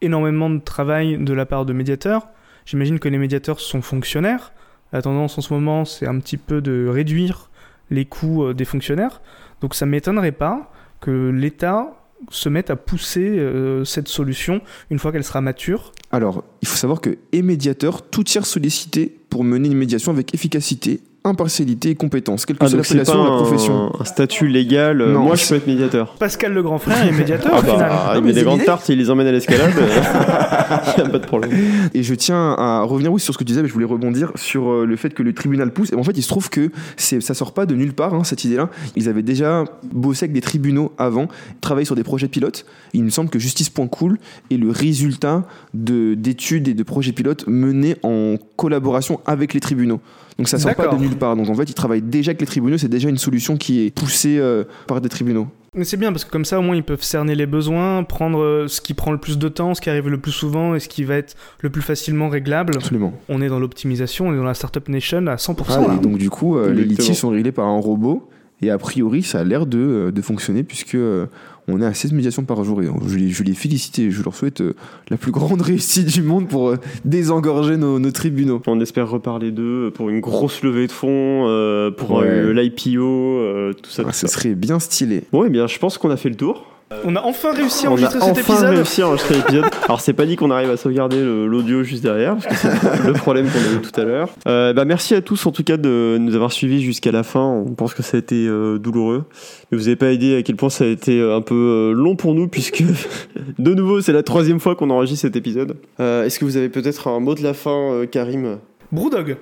énormément 0.00 0.48
de 0.48 0.58
travail 0.60 1.18
de 1.18 1.32
la 1.34 1.44
part 1.44 1.66
de 1.66 1.74
médiateurs, 1.74 2.28
j'imagine 2.64 2.98
que 2.98 3.08
les 3.10 3.18
médiateurs 3.18 3.60
sont 3.60 3.82
fonctionnaires. 3.82 4.52
La 4.92 5.02
tendance 5.02 5.36
en 5.38 5.40
ce 5.40 5.52
moment, 5.52 5.84
c'est 5.84 6.06
un 6.06 6.18
petit 6.18 6.36
peu 6.36 6.60
de 6.60 6.86
réduire 6.88 7.50
les 7.90 8.04
coûts 8.04 8.44
euh, 8.44 8.54
des 8.54 8.64
fonctionnaires. 8.64 9.20
Donc 9.60 9.74
ça 9.74 9.86
m'étonnerait 9.86 10.32
pas 10.32 10.72
que 11.00 11.30
l'État 11.30 11.94
se 12.30 12.48
mette 12.48 12.70
à 12.70 12.76
pousser 12.76 13.38
euh, 13.38 13.84
cette 13.84 14.08
solution 14.08 14.60
une 14.90 14.98
fois 14.98 15.12
qu'elle 15.12 15.24
sera 15.24 15.40
mature. 15.40 15.92
Alors, 16.10 16.44
il 16.62 16.68
faut 16.68 16.76
savoir 16.76 17.00
que 17.00 17.18
est 17.32 17.42
médiateur, 17.42 18.02
tout 18.02 18.24
tiers 18.24 18.46
sollicité 18.46 19.14
pour 19.28 19.44
mener 19.44 19.68
une 19.68 19.76
médiation 19.76 20.12
avec 20.12 20.34
efficacité 20.34 21.00
impartialité 21.26 21.90
et 21.90 21.94
compétence, 21.94 22.46
quelle 22.46 22.56
que 22.58 22.64
Ah, 22.64 22.68
soit 22.68 22.78
l'appellation 22.78 23.24
de 23.24 23.28
la 23.30 23.36
profession. 23.36 23.92
un, 23.94 24.00
un 24.00 24.04
statut 24.04 24.48
légal. 24.48 25.00
euh, 25.00 25.12
Non, 25.12 25.22
moi, 25.22 25.36
je 25.36 25.46
peux 25.48 25.54
être 25.56 25.66
médiateur. 25.66 26.14
Pascal 26.18 26.52
le 26.52 26.62
grand 26.62 26.78
frère 26.78 27.06
est 27.06 27.12
médiateur 27.12 27.52
Ah 27.54 27.58
au 27.58 27.62
final. 27.62 27.78
bah, 27.78 28.12
il 28.16 28.20
mais 28.22 28.28
met 28.28 28.32
des 28.32 28.42
grandes 28.42 28.64
tartes 28.64 28.88
et 28.90 28.92
il 28.94 28.98
les 28.98 29.10
emmène 29.10 29.26
à 29.26 29.32
l'escalade. 29.32 29.72
Il 30.96 31.02
n'y 31.02 31.08
a 31.08 31.10
pas 31.12 31.18
de 31.18 31.26
problème. 31.26 31.50
Et 31.94 32.02
je 32.02 32.14
tiens 32.14 32.54
à 32.58 32.82
revenir 32.82 33.12
oui 33.12 33.20
sur 33.20 33.32
ce 33.32 33.38
que 33.38 33.44
tu 33.44 33.48
disais, 33.48 33.62
mais 33.62 33.68
je 33.68 33.72
voulais 33.72 33.84
rebondir 33.86 34.32
sur 34.34 34.68
euh, 34.70 34.84
le 34.84 34.96
fait 34.96 35.14
que 35.14 35.22
le 35.22 35.32
tribunal 35.32 35.72
pousse. 35.72 35.92
Et 35.92 35.94
en 35.94 36.02
fait, 36.02 36.12
il 36.16 36.22
se 36.22 36.28
trouve 36.28 36.50
que 36.50 36.70
ça 36.96 37.34
sort 37.34 37.52
pas 37.54 37.66
de 37.66 37.74
nulle 37.74 37.92
part, 37.92 38.14
hein, 38.14 38.24
cette 38.24 38.44
idée-là. 38.44 38.68
Ils 38.96 39.08
avaient 39.08 39.22
déjà 39.22 39.64
bossé 39.92 40.24
avec 40.24 40.32
des 40.32 40.40
tribunaux 40.40 40.92
avant, 40.98 41.28
travaillé 41.60 41.84
sur 41.84 41.94
des 41.94 42.02
projets 42.04 42.28
pilotes. 42.28 42.66
Il 42.94 43.04
me 43.04 43.10
semble 43.10 43.30
que 43.30 43.38
Justice.cool 43.38 44.18
est 44.50 44.56
le 44.56 44.70
résultat 44.70 45.44
de, 45.74 46.14
d'études 46.14 46.68
et 46.68 46.74
de 46.74 46.82
projets 46.82 47.12
pilotes 47.12 47.44
menés 47.46 47.96
en 48.02 48.34
collaboration 48.56 49.20
avec 49.26 49.54
les 49.54 49.60
tribunaux. 49.60 50.00
Donc 50.38 50.48
ça 50.48 50.58
sort 50.58 50.74
pas 50.74 50.88
de 50.88 50.96
nulle 50.96 51.15
part. 51.16 51.36
Donc 51.36 51.48
en 51.48 51.54
fait, 51.54 51.64
ils 51.64 51.74
travaillent 51.74 52.02
déjà 52.02 52.30
avec 52.30 52.40
les 52.40 52.46
tribunaux. 52.46 52.78
C'est 52.78 52.88
déjà 52.88 53.08
une 53.08 53.18
solution 53.18 53.56
qui 53.56 53.86
est 53.86 53.90
poussée 53.90 54.38
euh, 54.38 54.64
par 54.86 55.00
des 55.00 55.08
tribunaux. 55.08 55.48
Mais 55.76 55.84
c'est 55.84 55.98
bien 55.98 56.10
parce 56.10 56.24
que 56.24 56.30
comme 56.30 56.46
ça 56.46 56.58
au 56.58 56.62
moins 56.62 56.74
ils 56.74 56.82
peuvent 56.82 57.02
cerner 57.02 57.34
les 57.34 57.44
besoins, 57.44 58.02
prendre 58.02 58.40
euh, 58.40 58.66
ce 58.66 58.80
qui 58.80 58.94
prend 58.94 59.12
le 59.12 59.18
plus 59.18 59.36
de 59.36 59.48
temps, 59.48 59.74
ce 59.74 59.82
qui 59.82 59.90
arrive 59.90 60.08
le 60.08 60.18
plus 60.18 60.32
souvent 60.32 60.74
et 60.74 60.80
ce 60.80 60.88
qui 60.88 61.04
va 61.04 61.16
être 61.16 61.36
le 61.60 61.68
plus 61.68 61.82
facilement 61.82 62.30
réglable. 62.30 62.76
Absolument. 62.76 63.12
On 63.28 63.42
est 63.42 63.48
dans 63.48 63.58
l'optimisation, 63.58 64.28
on 64.28 64.32
est 64.32 64.38
dans 64.38 64.44
la 64.44 64.54
startup 64.54 64.88
nation 64.88 65.26
à 65.26 65.36
100%. 65.36 65.64
Ah, 65.68 65.80
là. 65.80 65.94
et 65.94 65.98
donc 66.02 66.16
du 66.16 66.30
coup, 66.30 66.56
euh, 66.56 66.72
les 66.72 66.84
litiges 66.84 67.16
sont 67.16 67.28
réglés 67.28 67.52
par 67.52 67.66
un 67.66 67.78
robot. 67.78 68.28
Et 68.62 68.70
a 68.70 68.78
priori, 68.78 69.22
ça 69.22 69.40
a 69.40 69.44
l'air 69.44 69.66
de, 69.66 70.10
de 70.14 70.22
fonctionner 70.22 70.62
puisque 70.62 70.94
euh, 70.94 71.26
on 71.68 71.80
est 71.80 71.84
à 71.86 71.94
16 71.94 72.12
médiations 72.12 72.44
par 72.44 72.62
jour. 72.64 72.82
Et 72.82 72.88
je 73.06 73.16
les, 73.16 73.30
je 73.30 73.42
les 73.42 73.54
félicite 73.54 73.98
et 73.98 74.10
je 74.10 74.22
leur 74.22 74.34
souhaite 74.34 74.60
euh, 74.60 74.74
la 75.10 75.16
plus 75.16 75.32
grande 75.32 75.62
réussite 75.62 76.06
du 76.06 76.22
monde 76.22 76.48
pour 76.48 76.68
euh, 76.68 76.76
désengorger 77.04 77.76
nos, 77.76 77.98
nos 77.98 78.10
tribunaux. 78.10 78.60
On 78.66 78.80
espère 78.80 79.08
reparler 79.08 79.50
d'eux 79.50 79.90
pour 79.94 80.08
une 80.10 80.20
grosse 80.20 80.62
levée 80.62 80.86
de 80.86 80.92
fonds, 80.92 81.46
euh, 81.48 81.90
pour 81.90 82.12
Ouais. 82.12 82.52
l'IPO, 82.54 83.72
tout 83.82 83.90
ça. 83.90 84.02
Ah, 84.06 84.10
tout 84.10 84.12
ça. 84.12 84.28
serait 84.28 84.54
bien 84.54 84.78
stylé. 84.78 85.24
Bon, 85.32 85.44
eh 85.44 85.50
bien, 85.50 85.66
je 85.66 85.78
pense 85.78 85.98
qu'on 85.98 86.10
a 86.10 86.16
fait 86.16 86.28
le 86.28 86.36
tour. 86.36 86.64
On 87.04 87.16
a 87.16 87.22
enfin 87.22 87.52
réussi 87.52 87.86
à 87.86 87.90
on 87.90 87.92
a 87.92 87.94
enregistrer 87.94 88.20
cet 88.20 88.30
enfin 88.30 88.52
épisode. 88.54 88.74
réussi 88.74 89.02
à 89.02 89.08
enregistrer 89.08 89.34
l'épisode. 89.36 89.64
Alors, 89.84 90.00
c'est 90.00 90.12
pas 90.12 90.24
dit 90.24 90.36
qu'on 90.36 90.52
arrive 90.52 90.70
à 90.70 90.76
sauvegarder 90.76 91.20
l'audio 91.20 91.82
juste 91.82 92.02
derrière, 92.02 92.36
parce 92.36 92.46
que 92.46 92.54
c'est 92.56 93.06
le 93.06 93.12
problème 93.14 93.46
qu'on 93.48 93.58
a 93.58 93.76
eu 93.76 93.80
tout 93.80 94.00
à 94.00 94.04
l'heure. 94.04 94.28
Euh, 94.46 94.72
bah, 94.72 94.84
merci 94.84 95.14
à 95.14 95.20
tous, 95.20 95.44
en 95.46 95.50
tout 95.50 95.64
cas, 95.64 95.76
de 95.76 96.16
nous 96.20 96.34
avoir 96.36 96.52
suivis 96.52 96.82
jusqu'à 96.82 97.10
la 97.10 97.24
fin. 97.24 97.40
On 97.40 97.74
pense 97.74 97.92
que 97.92 98.02
ça 98.02 98.16
a 98.16 98.20
été 98.20 98.46
euh, 98.46 98.78
douloureux. 98.78 99.24
Mais 99.70 99.78
vous 99.78 99.84
n'avez 99.84 99.96
pas 99.96 100.12
aidé 100.12 100.36
à 100.36 100.42
quel 100.42 100.54
point 100.54 100.70
ça 100.70 100.84
a 100.84 100.86
été 100.86 101.20
un 101.20 101.40
peu 101.40 101.54
euh, 101.54 101.92
long 101.92 102.14
pour 102.14 102.34
nous, 102.34 102.46
puisque, 102.46 102.84
de 103.58 103.74
nouveau, 103.74 104.00
c'est 104.00 104.12
la 104.12 104.22
troisième 104.22 104.60
fois 104.60 104.76
qu'on 104.76 104.90
enregistre 104.90 105.22
cet 105.22 105.34
épisode. 105.34 105.76
Euh, 105.98 106.24
Est-ce 106.24 106.38
que 106.38 106.44
vous 106.44 106.56
avez 106.56 106.68
peut-être 106.68 107.08
un 107.08 107.18
mot 107.18 107.34
de 107.34 107.42
la 107.42 107.54
fin, 107.54 107.92
euh, 107.92 108.06
Karim? 108.06 108.58
Brewdog, 108.92 109.36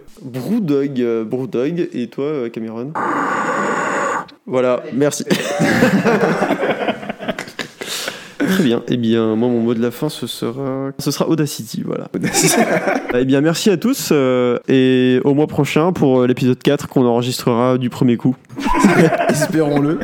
euh, 1.01 1.25
Brewdog, 1.25 1.89
et 1.93 2.07
toi, 2.09 2.25
euh, 2.25 2.49
Cameron? 2.49 2.93
Voilà, 4.47 4.83
merci. 4.95 5.25
Très 8.49 8.65
bien. 8.65 8.83
Eh 8.89 8.97
bien, 8.97 9.37
moi, 9.37 9.49
mon 9.49 9.61
mot 9.61 9.75
de 9.75 9.83
la 9.83 9.91
fin, 9.91 10.09
ce 10.09 10.27
sera, 10.27 10.91
ce 10.99 11.11
sera 11.11 11.29
Audacity, 11.29 11.83
voilà. 11.85 12.09
eh 13.15 13.25
bien, 13.25 13.41
merci 13.41 13.71
à 13.71 13.77
tous, 13.77 14.11
euh, 14.13 14.59
et 14.69 15.21
au 15.25 15.35
mois 15.35 15.47
prochain 15.47 15.93
pour 15.93 16.21
euh, 16.21 16.27
l'épisode 16.27 16.59
4 16.59 16.89
qu'on 16.89 17.07
enregistrera 17.07 17.79
du 17.79 17.91
premier 17.91 18.17
coup. 18.17 18.37
Espérons-le. 19.29 20.01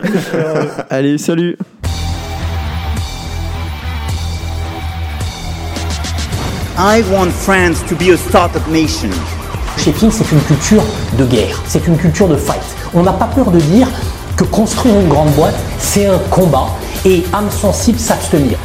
Allez, 0.90 1.18
salut 1.18 1.56
I 6.78 7.02
want 7.12 7.30
France 7.30 7.84
to 7.88 7.94
be 7.94 8.10
a 8.10 8.16
startup 8.16 8.66
nation. 8.68 9.10
Chez 9.76 9.92
c'est 9.92 10.32
une 10.32 10.40
culture 10.40 10.82
de 11.18 11.24
guerre, 11.26 11.62
c'est 11.66 11.86
une 11.86 11.96
culture 11.96 12.28
de 12.28 12.36
fight. 12.36 12.62
On 12.94 13.02
n'a 13.02 13.12
pas 13.12 13.26
peur 13.26 13.50
de 13.50 13.58
dire 13.58 13.88
que 14.40 14.44
construire 14.44 14.98
une 14.98 15.08
grande 15.08 15.30
boîte, 15.32 15.54
c'est 15.78 16.06
un 16.06 16.18
combat 16.30 16.68
et 17.04 17.24
âme 17.32 17.50
sensible 17.50 17.98
s'abstenir. 17.98 18.56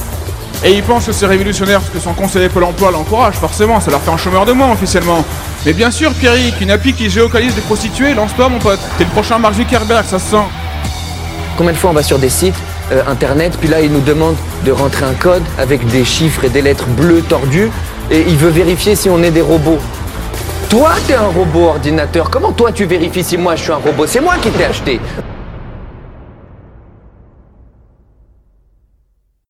Et 0.63 0.71
il 0.71 0.83
pense 0.83 1.05
que 1.05 1.11
c'est 1.11 1.25
révolutionnaire 1.25 1.81
parce 1.81 1.91
que 1.91 1.99
son 1.99 2.13
conseiller 2.13 2.47
Pôle 2.47 2.63
emploi 2.63 2.91
l'encourage, 2.91 3.35
forcément, 3.35 3.81
ça 3.81 3.91
leur 3.91 4.01
fait 4.01 4.11
un 4.11 4.17
chômeur 4.17 4.45
de 4.45 4.53
moins 4.53 4.71
officiellement. 4.71 5.23
Mais 5.65 5.73
bien 5.73 5.91
sûr, 5.91 6.13
Pierrick, 6.13 6.61
une 6.61 6.71
appli 6.71 6.93
qui 6.93 7.09
géocalise 7.09 7.53
des 7.55 7.61
prostituées, 7.61 8.13
lance-toi 8.13 8.47
mon 8.47 8.59
pote. 8.59 8.79
T'es 8.97 9.03
le 9.03 9.09
prochain 9.09 9.37
Mark 9.37 9.55
Zuckerberg, 9.55 10.05
ça 10.05 10.17
se 10.17 10.31
sent. 10.31 10.43
Combien 11.57 11.73
de 11.73 11.77
fois 11.77 11.89
on 11.89 11.93
va 11.93 12.03
sur 12.03 12.19
des 12.19 12.29
sites 12.29 12.55
euh, 12.91 13.01
internet, 13.07 13.57
puis 13.59 13.67
là 13.67 13.81
il 13.81 13.91
nous 13.91 14.01
demande 14.01 14.35
de 14.65 14.71
rentrer 14.71 15.05
un 15.05 15.13
code 15.13 15.43
avec 15.57 15.85
des 15.87 16.05
chiffres 16.05 16.45
et 16.45 16.49
des 16.49 16.61
lettres 16.61 16.87
bleues 16.87 17.21
tordues, 17.21 17.69
et 18.09 18.23
il 18.27 18.37
veut 18.37 18.49
vérifier 18.49 18.95
si 18.95 19.09
on 19.09 19.21
est 19.23 19.31
des 19.31 19.41
robots. 19.41 19.79
Toi, 20.69 20.91
t'es 21.05 21.15
un 21.15 21.27
robot 21.27 21.67
ordinateur. 21.67 22.29
Comment 22.29 22.51
toi 22.51 22.71
tu 22.71 22.85
vérifies 22.85 23.23
si 23.23 23.37
moi 23.37 23.55
je 23.55 23.63
suis 23.63 23.71
un 23.71 23.75
robot? 23.75 24.07
C'est 24.07 24.21
moi 24.21 24.35
qui 24.41 24.49
t'ai 24.49 24.65
acheté. 24.65 24.99